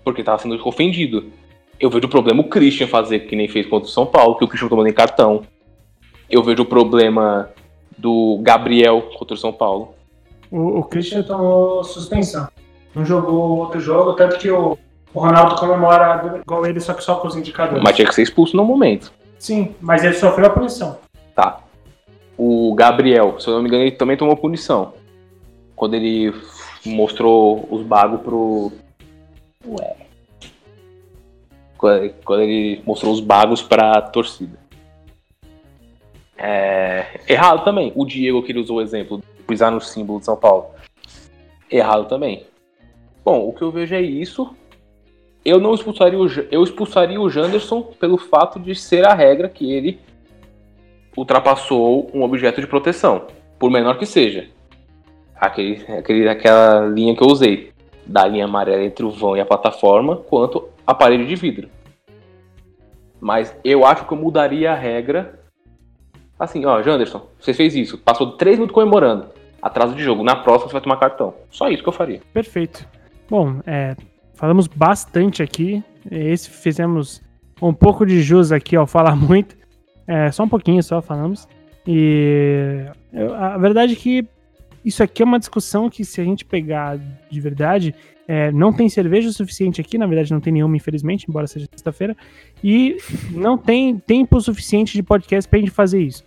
porque 0.05 0.23
tava 0.23 0.39
sendo 0.39 0.61
ofendido. 0.69 1.33
Eu 1.81 1.91
vejo 1.91 2.07
o 2.07 2.11
problema 2.11 2.43
o 2.43 2.49
Christian 2.49 2.87
fazer 2.87 3.21
que 3.21 3.35
nem 3.35 3.49
fez 3.49 3.67
contra 3.67 3.89
o 3.89 3.93
São 3.93 4.07
Paulo, 4.07 4.37
que 4.37 4.45
o 4.45 4.49
Christian 4.49 4.69
tomou 4.69 4.87
em 4.87 4.93
cartão. 4.93 5.43
Eu 6.31 6.43
vejo 6.43 6.63
o 6.63 6.67
problema 6.67 7.51
do 7.97 8.39
Gabriel 8.43 9.03
contra 9.17 9.35
o 9.35 9.39
São 9.39 9.53
Paulo. 9.53 9.95
O, 10.55 10.79
o 10.79 10.85
Christian 10.85 11.25
tomou 11.25 11.83
suspensão. 11.83 12.47
Não 12.95 13.05
jogou 13.05 13.59
outro 13.59 13.81
jogo, 13.81 14.13
tanto 14.13 14.39
que 14.39 14.49
o, 14.49 14.79
o 15.13 15.19
Ronaldo 15.19 15.57
comemora 15.57 16.41
igual 16.41 16.65
ele, 16.65 16.79
só 16.79 16.95
que 16.95 17.03
só 17.03 17.17
com 17.17 17.27
os 17.27 17.35
indicadores. 17.35 17.83
Mas 17.83 17.97
tinha 17.97 18.07
que 18.07 18.15
ser 18.15 18.23
expulso 18.23 18.57
no 18.57 18.65
momento. 18.65 19.13
Sim, 19.37 19.75
mas 19.81 20.05
ele 20.05 20.15
sofreu 20.15 20.47
a 20.47 20.51
punição. 20.51 20.97
Tá. 21.35 21.59
O 22.39 22.73
Gabriel, 22.77 23.41
se 23.41 23.49
eu 23.49 23.55
não 23.55 23.63
me 23.63 23.69
engano, 23.69 23.83
ele 23.83 23.97
também 23.97 24.17
tomou 24.17 24.37
punição. 24.37 24.95
Quando 25.75 25.95
ele 25.95 26.33
mostrou 26.87 27.67
os 27.69 27.83
bagos 27.83 28.21
pro. 28.21 28.71
Ué. 29.67 29.97
Quando 32.25 32.43
ele 32.43 32.81
mostrou 32.87 33.13
os 33.13 33.19
bagos 33.19 33.61
pra 33.61 34.01
torcida. 34.01 34.57
É... 36.39 37.21
Errado 37.29 37.65
também. 37.65 37.93
O 37.97 38.07
Diego, 38.07 38.41
que 38.41 38.53
ele 38.53 38.61
usou 38.61 38.77
o 38.77 38.83
exemplo, 38.83 39.21
pisar 39.55 39.71
no 39.71 39.81
símbolo 39.81 40.19
de 40.19 40.25
São 40.25 40.37
Paulo. 40.37 40.71
Errado 41.71 42.09
também. 42.09 42.45
Bom, 43.25 43.49
o 43.49 43.53
que 43.53 43.63
eu 43.63 43.71
vejo 43.71 43.95
é 43.95 44.03
isso. 44.03 44.53
Eu 45.45 45.61
não 45.61 45.75
expulsaria 45.75 46.19
o, 46.19 46.27
eu 46.51 46.65
expulsaria 46.65 47.21
o 47.21 47.31
Janderson 47.31 47.83
pelo 47.83 48.19
fato 48.19 48.59
de 48.59 48.75
ser 48.75 49.07
a 49.07 49.15
regra 49.15 49.49
que 49.49 49.73
ele 49.73 50.01
ultrapassou 51.17 52.11
um 52.13 52.25
objeto 52.25 52.61
de 52.61 52.67
proteção, 52.67 53.29
por 53.59 53.71
menor 53.71 53.97
que 53.97 54.07
seja. 54.07 54.49
Aquele, 55.37 55.85
aquele, 55.93 56.29
aquela 56.29 56.87
linha 56.87 57.15
que 57.15 57.23
eu 57.23 57.29
usei, 57.29 57.73
da 58.05 58.27
linha 58.27 58.47
amarela 58.47 58.83
entre 58.83 59.05
o 59.05 59.11
vão 59.11 59.37
e 59.37 59.41
a 59.41 59.47
plataforma, 59.47 60.17
quanto 60.17 60.69
a 60.85 60.93
parede 60.93 61.27
de 61.27 61.37
vidro. 61.37 61.69
Mas 63.21 63.57
eu 63.63 63.87
acho 63.87 64.07
que 64.07 64.13
eu 64.13 64.19
mudaria 64.19 64.73
a 64.73 64.75
regra 64.75 65.39
Assim, 66.39 66.65
ó, 66.67 66.83
Janderson, 66.83 67.27
você 67.39 67.55
fez 67.55 67.75
isso, 67.77 67.97
passou 67.99 68.33
três 68.33 68.57
minutos 68.57 68.75
comemorando. 68.75 69.29
Atraso 69.65 69.95
de 69.95 70.05
jogo. 70.05 70.23
Na 70.23 70.37
próxima 70.37 70.69
você 70.69 70.75
vai 70.75 70.83
tomar 70.83 70.99
cartão. 70.99 71.33
Só 71.49 71.71
isso 71.71 71.83
que 71.83 71.89
eu 71.89 71.93
faria. 71.93 72.21
Perfeito. 72.35 72.87
Bom, 73.31 73.61
é, 73.67 73.97
falamos 74.35 74.67
bastante 74.67 75.43
aqui. 75.43 75.83
Esse 76.11 76.51
fizemos 76.51 77.23
um 77.63 77.73
pouco 77.73 78.05
de 78.05 78.21
jus 78.21 78.53
aqui 78.53 78.77
ao 78.77 78.87
falar 78.87 79.17
muito. 79.17 79.57
É, 80.07 80.31
só 80.31 80.45
um 80.45 80.49
pouquinho 80.51 80.83
só 80.83 81.01
falamos. 81.01 81.49
E 81.87 82.85
a 83.39 83.57
verdade 83.57 83.95
é 83.95 83.97
que 83.97 84.29
isso 84.85 85.03
aqui 85.03 85.23
é 85.23 85.25
uma 85.25 85.39
discussão 85.39 85.89
que, 85.89 86.05
se 86.05 86.21
a 86.21 86.25
gente 86.25 86.45
pegar 86.45 86.99
de 87.31 87.41
verdade, 87.41 87.95
é, 88.29 88.53
não 88.53 88.71
tem 88.71 88.87
cerveja 88.91 89.31
o 89.31 89.33
suficiente 89.33 89.81
aqui, 89.81 89.97
na 89.97 90.07
verdade 90.07 90.31
não 90.31 90.41
tem 90.41 90.53
nenhuma, 90.53 90.77
infelizmente, 90.77 91.25
embora 91.27 91.47
seja 91.47 91.67
sexta-feira, 91.71 92.15
e 92.63 92.99
não 93.31 93.57
tem 93.57 93.97
tempo 93.97 94.39
suficiente 94.43 94.93
de 94.93 95.03
podcast 95.03 95.49
pra 95.49 95.59
gente 95.59 95.71
fazer 95.71 96.03
isso. 96.03 96.23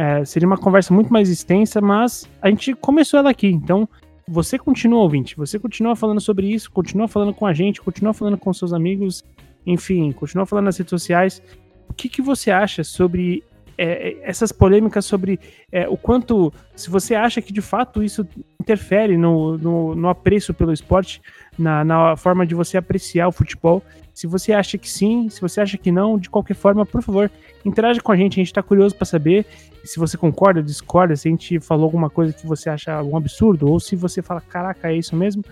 É, 0.00 0.24
seria 0.24 0.46
uma 0.46 0.56
conversa 0.56 0.94
muito 0.94 1.12
mais 1.12 1.28
extensa, 1.28 1.80
mas 1.80 2.30
a 2.40 2.48
gente 2.48 2.72
começou 2.72 3.18
ela 3.18 3.30
aqui, 3.30 3.48
então 3.48 3.88
você 4.28 4.56
continua 4.56 5.00
ouvinte, 5.00 5.36
você 5.36 5.58
continua 5.58 5.96
falando 5.96 6.20
sobre 6.20 6.46
isso, 6.46 6.70
continua 6.70 7.08
falando 7.08 7.34
com 7.34 7.44
a 7.44 7.52
gente, 7.52 7.80
continua 7.80 8.14
falando 8.14 8.38
com 8.38 8.52
seus 8.52 8.72
amigos, 8.72 9.24
enfim, 9.66 10.12
continua 10.12 10.46
falando 10.46 10.66
nas 10.66 10.78
redes 10.78 10.90
sociais. 10.90 11.42
O 11.88 11.92
que, 11.92 12.08
que 12.08 12.22
você 12.22 12.48
acha 12.48 12.84
sobre 12.84 13.42
é, 13.78 14.08
é, 14.08 14.18
essas 14.22 14.50
polêmicas 14.50 15.04
sobre 15.04 15.38
é, 15.70 15.88
o 15.88 15.96
quanto, 15.96 16.52
se 16.74 16.90
você 16.90 17.14
acha 17.14 17.40
que 17.40 17.52
de 17.52 17.62
fato 17.62 18.02
isso 18.02 18.26
interfere 18.60 19.16
no, 19.16 19.56
no, 19.56 19.94
no 19.94 20.08
apreço 20.08 20.52
pelo 20.52 20.72
esporte, 20.72 21.22
na, 21.56 21.84
na, 21.84 22.16
forma 22.16 22.44
de 22.44 22.56
você 22.56 22.76
apreciar 22.76 23.28
o 23.28 23.32
futebol. 23.32 23.82
Se 24.12 24.26
você 24.26 24.52
acha 24.52 24.76
que 24.76 24.90
sim, 24.90 25.28
se 25.28 25.40
você 25.40 25.60
acha 25.60 25.78
que 25.78 25.92
não, 25.92 26.18
de 26.18 26.28
qualquer 26.28 26.54
forma, 26.54 26.84
por 26.84 27.00
favor, 27.02 27.30
interaja 27.64 28.00
com 28.00 28.10
a 28.10 28.16
gente. 28.16 28.32
A 28.32 28.40
gente 28.42 28.48
está 28.48 28.62
curioso 28.62 28.96
para 28.96 29.04
saber 29.04 29.46
se 29.84 29.98
você 29.98 30.18
concorda, 30.18 30.60
discorda, 30.60 31.14
se 31.14 31.28
a 31.28 31.30
gente 31.30 31.60
falou 31.60 31.84
alguma 31.84 32.10
coisa 32.10 32.32
que 32.32 32.44
você 32.44 32.68
acha 32.68 33.00
um 33.02 33.16
absurdo, 33.16 33.70
ou 33.70 33.78
se 33.78 33.94
você 33.94 34.20
fala, 34.20 34.40
caraca, 34.40 34.90
é 34.90 34.96
isso 34.96 35.14
mesmo. 35.14 35.44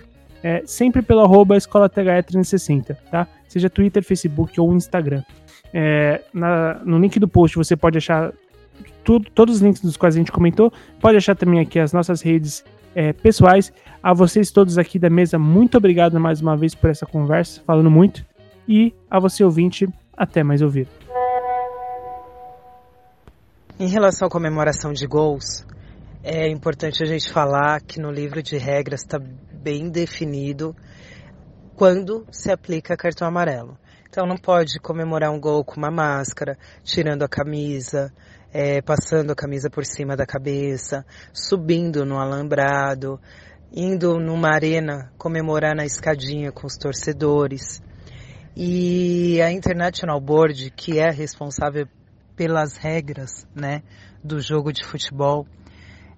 É, 0.42 0.62
sempre 0.66 1.00
pelo 1.00 1.20
arroba 1.20 1.56
Escola 1.56 1.88
THE 1.88 2.02
360, 2.02 2.98
tá? 3.10 3.26
Seja 3.48 3.70
Twitter, 3.70 4.02
Facebook 4.02 4.60
ou 4.60 4.74
Instagram. 4.74 5.22
É, 5.78 6.22
na, 6.32 6.80
no 6.86 6.98
link 6.98 7.20
do 7.20 7.28
post 7.28 7.54
você 7.54 7.76
pode 7.76 7.98
achar 7.98 8.32
tudo, 9.04 9.30
todos 9.30 9.56
os 9.56 9.60
links 9.60 9.82
dos 9.82 9.98
quais 9.98 10.16
a 10.16 10.18
gente 10.18 10.32
comentou. 10.32 10.72
Pode 10.98 11.18
achar 11.18 11.36
também 11.36 11.60
aqui 11.60 11.78
as 11.78 11.92
nossas 11.92 12.22
redes 12.22 12.64
é, 12.94 13.12
pessoais. 13.12 13.70
A 14.02 14.14
vocês 14.14 14.50
todos 14.50 14.78
aqui 14.78 14.98
da 14.98 15.10
mesa, 15.10 15.38
muito 15.38 15.76
obrigado 15.76 16.18
mais 16.18 16.40
uma 16.40 16.56
vez 16.56 16.74
por 16.74 16.88
essa 16.88 17.04
conversa, 17.04 17.60
falando 17.66 17.90
muito. 17.90 18.24
E 18.66 18.94
a 19.10 19.20
você 19.20 19.44
ouvinte, 19.44 19.86
até 20.16 20.42
mais 20.42 20.62
ouvir. 20.62 20.88
Em 23.78 23.88
relação 23.88 24.28
à 24.28 24.30
comemoração 24.30 24.94
de 24.94 25.06
gols, 25.06 25.66
é 26.24 26.48
importante 26.48 27.02
a 27.02 27.06
gente 27.06 27.30
falar 27.30 27.82
que 27.82 28.00
no 28.00 28.10
livro 28.10 28.42
de 28.42 28.56
regras 28.56 29.02
está 29.02 29.18
bem 29.52 29.90
definido 29.90 30.74
quando 31.74 32.26
se 32.30 32.50
aplica 32.50 32.96
cartão 32.96 33.28
amarelo. 33.28 33.76
Então 34.08 34.26
não 34.26 34.36
pode 34.36 34.78
comemorar 34.80 35.30
um 35.30 35.40
gol 35.40 35.64
com 35.64 35.76
uma 35.76 35.90
máscara, 35.90 36.56
tirando 36.82 37.22
a 37.22 37.28
camisa, 37.28 38.12
é, 38.52 38.80
passando 38.80 39.32
a 39.32 39.34
camisa 39.34 39.68
por 39.68 39.84
cima 39.84 40.16
da 40.16 40.24
cabeça, 40.24 41.04
subindo 41.32 42.04
no 42.06 42.18
alambrado, 42.18 43.20
indo 43.72 44.18
numa 44.18 44.54
arena 44.54 45.12
comemorar 45.18 45.74
na 45.74 45.84
escadinha 45.84 46.50
com 46.50 46.66
os 46.66 46.76
torcedores. 46.76 47.82
E 48.56 49.40
a 49.42 49.52
International 49.52 50.18
Board, 50.18 50.70
que 50.70 50.98
é 50.98 51.10
responsável 51.10 51.86
pelas 52.34 52.76
regras, 52.76 53.46
né, 53.54 53.82
do 54.24 54.40
jogo 54.40 54.72
de 54.72 54.84
futebol, 54.84 55.46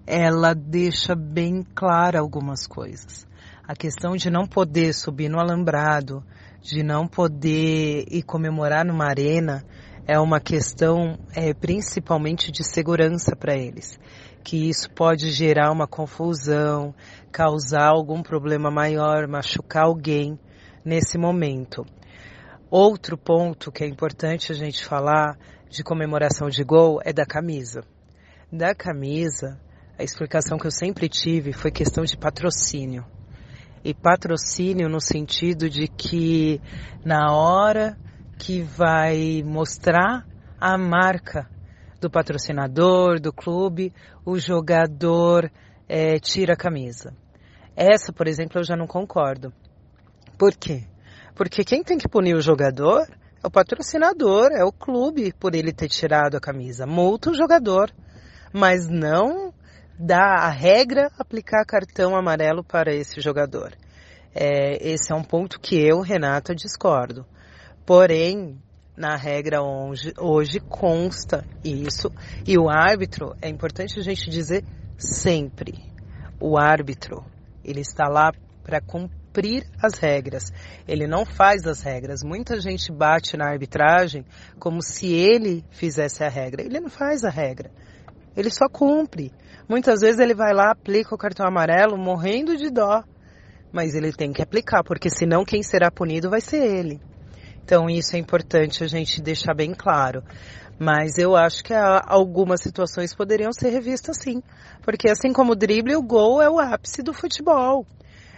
ela 0.07 0.55
deixa 0.55 1.15
bem 1.15 1.63
clara 1.75 2.21
algumas 2.21 2.67
coisas. 2.67 3.27
A 3.67 3.75
questão 3.75 4.17
de 4.17 4.31
não 4.31 4.47
poder 4.47 4.95
subir 4.95 5.29
no 5.29 5.39
alambrado, 5.39 6.25
de 6.61 6.83
não 6.83 7.07
poder 7.07 8.05
ir 8.11 8.23
comemorar 8.23 8.85
numa 8.85 9.07
arena 9.07 9.65
é 10.07 10.19
uma 10.19 10.41
questão 10.41 11.19
é, 11.35 11.53
principalmente 11.53 12.51
de 12.51 12.65
segurança 12.65 13.37
para 13.37 13.55
eles, 13.55 13.99
que 14.43 14.69
isso 14.69 14.91
pode 14.91 15.31
gerar 15.31 15.71
uma 15.71 15.87
confusão, 15.87 16.95
causar 17.31 17.89
algum 17.89 18.23
problema 18.23 18.71
maior, 18.71 19.29
machucar 19.29 19.85
alguém 19.85 20.39
nesse 20.85 21.19
momento. 21.19 21.85
Outro 22.71 23.17
ponto 23.17 23.71
que 23.71 23.85
é 23.85 23.87
importante 23.87 24.51
a 24.51 24.55
gente 24.55 24.85
falar 24.85 25.39
de 25.69 25.85
comemoração 25.85 26.49
de 26.49 26.65
gol 26.65 27.01
é 27.05 27.13
da 27.13 27.27
camisa. 27.27 27.83
Da 28.51 28.75
camisa, 28.75 29.61
a 29.99 30.03
explicação 30.03 30.59
que 30.59 30.67
eu 30.67 30.71
sempre 30.71 31.09
tive 31.09 31.53
foi 31.53 31.71
questão 31.71 32.05
de 32.05 32.17
patrocínio 32.17 33.05
e 33.85 33.95
patrocínio 33.95 34.89
no 34.89 35.01
sentido 35.01 35.69
de 35.69 35.89
que 35.89 36.61
na 37.05 37.33
hora 37.33 37.97
que 38.39 38.63
vai 38.63 39.43
mostrar 39.45 40.27
a 40.61 40.77
marca 40.77 41.49
do 42.01 42.11
patrocinador, 42.11 43.21
do 43.21 43.33
clube, 43.33 43.93
o 44.25 44.39
jogador 44.39 45.51
é, 45.89 46.19
tira 46.19 46.55
a 46.55 46.57
camisa. 46.57 47.15
Essa, 47.75 48.13
por 48.13 48.27
exemplo, 48.27 48.59
eu 48.61 48.65
já 48.65 48.77
não 48.77 48.87
concordo. 48.87 49.53
Por 50.39 50.55
quê? 50.55 50.85
Porque 51.35 51.65
quem 51.65 51.83
tem 51.83 51.99
que 51.99 52.09
punir 52.09 52.35
o 52.35 52.43
jogador 52.43 53.07
é 53.43 53.47
o 53.47 53.51
patrocinador, 53.51 54.51
é 54.53 54.65
o 54.65 54.73
clube 54.73 55.33
por 55.33 55.55
ele 55.55 55.73
ter 55.73 55.89
tirado 55.89 56.37
a 56.37 56.41
camisa. 56.41 56.87
Multa 56.87 57.31
o 57.31 57.35
jogador, 57.35 57.93
mas 58.53 58.89
não 58.89 59.53
dá 59.99 60.37
a 60.39 60.49
regra 60.49 61.11
aplicar 61.19 61.65
cartão 61.65 62.15
amarelo 62.17 62.63
para 62.63 62.95
esse 62.95 63.21
jogador. 63.21 63.77
É, 64.35 64.77
esse 64.89 65.13
é 65.13 65.17
um 65.17 65.25
ponto 65.25 65.59
que 65.59 65.77
eu, 65.77 66.01
Renata, 66.01 66.55
discordo. 66.55 67.27
Porém, 67.85 68.61
na 68.97 69.17
regra 69.17 69.63
hoje, 69.63 70.13
hoje 70.19 70.61
consta 70.61 71.45
isso. 71.65 72.13
E 72.47 72.59
o 72.59 72.69
árbitro, 72.69 73.35
é 73.43 73.49
importante 73.49 73.99
a 73.99 74.03
gente 74.03 74.31
dizer 74.31 74.65
sempre, 74.97 75.75
o 76.41 76.59
árbitro, 76.59 77.25
ele 77.65 77.81
está 77.81 78.07
lá 78.09 78.31
para 78.63 78.81
cumprir 78.81 79.65
as 79.83 79.99
regras. 79.99 80.53
Ele 80.87 81.07
não 81.07 81.25
faz 81.25 81.67
as 81.67 81.81
regras. 81.81 82.23
Muita 82.23 82.61
gente 82.61 82.93
bate 82.93 83.37
na 83.37 83.49
arbitragem 83.49 84.25
como 84.59 84.83
se 84.83 85.13
ele 85.13 85.65
fizesse 85.71 86.23
a 86.23 86.29
regra. 86.29 86.63
Ele 86.63 86.79
não 86.81 86.91
faz 86.91 87.25
a 87.25 87.31
regra. 87.31 87.71
Ele 88.37 88.51
só 88.51 88.69
cumpre. 88.69 89.33
Muitas 89.69 90.01
vezes 90.01 90.19
ele 90.19 90.35
vai 90.35 90.55
lá, 90.55 90.71
aplica 90.71 91.15
o 91.15 91.19
cartão 91.19 91.47
amarelo, 91.47 91.99
morrendo 91.99 92.57
de 92.57 92.71
dó. 92.71 93.05
Mas 93.71 93.95
ele 93.95 94.13
tem 94.13 94.33
que 94.33 94.43
aplicar, 94.43 94.83
porque 94.83 95.11
senão 95.11 95.45
quem 95.45 95.63
será 95.63 95.91
punido 95.91 96.31
vai 96.31 96.41
ser 96.41 96.65
ele. 96.65 97.01
Então 97.63 97.89
isso 97.91 98.17
é 98.17 98.19
importante 98.19 98.83
a 98.83 98.87
gente 98.87 99.21
deixar 99.21 99.55
bem 99.55 99.75
claro. 99.75 100.23
Mas 100.79 101.19
eu 101.19 101.37
acho 101.37 101.63
que 101.63 101.75
algumas 101.75 102.63
situações 102.63 103.15
poderiam 103.15 103.53
ser 103.53 103.69
revistas 103.69 104.17
sim. 104.23 104.43
Porque 104.83 105.11
assim 105.11 105.33
como 105.35 105.53
o 105.53 105.57
drible, 105.57 105.97
o 105.97 106.03
gol 106.03 106.41
é 106.41 106.49
o 106.49 106.59
ápice 106.59 107.03
do 107.03 107.13
futebol. 107.13 107.85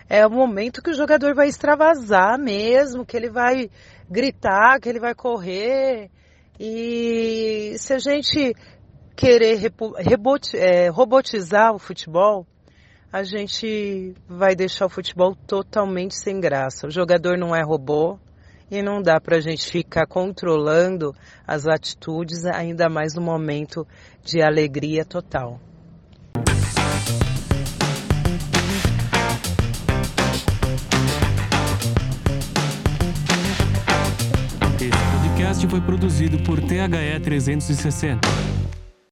É 0.08 0.26
o 0.26 0.30
momento 0.30 0.82
que 0.82 0.90
o 0.90 0.96
jogador 0.96 1.32
vai 1.34 1.46
extravasar 1.46 2.36
mesmo, 2.36 3.06
que 3.06 3.16
ele 3.16 3.30
vai 3.30 3.70
gritar, 4.10 4.80
que 4.80 4.88
ele 4.88 4.98
vai 4.98 5.14
correr. 5.14 6.10
E 6.58 7.76
se 7.78 7.92
a 7.92 7.98
gente 8.00 8.52
querer 9.20 9.70
é, 10.54 10.88
robotizar 10.88 11.74
o 11.74 11.78
futebol, 11.78 12.46
a 13.12 13.22
gente 13.22 14.14
vai 14.26 14.56
deixar 14.56 14.86
o 14.86 14.88
futebol 14.88 15.36
totalmente 15.46 16.14
sem 16.14 16.40
graça. 16.40 16.86
O 16.86 16.90
jogador 16.90 17.36
não 17.36 17.54
é 17.54 17.62
robô, 17.62 18.18
e 18.70 18.80
não 18.80 19.02
dá 19.02 19.20
para 19.20 19.36
a 19.36 19.40
gente 19.40 19.68
ficar 19.68 20.06
controlando 20.06 21.14
as 21.46 21.66
atitudes, 21.66 22.46
ainda 22.46 22.88
mais 22.88 23.14
no 23.14 23.20
momento 23.20 23.86
de 24.24 24.40
alegria 24.40 25.04
total. 25.04 25.60
Esse 34.80 34.88
podcast 34.88 35.68
foi 35.68 35.80
produzido 35.82 36.38
por 36.42 36.58
THE 36.60 37.20
360. 37.22 38.59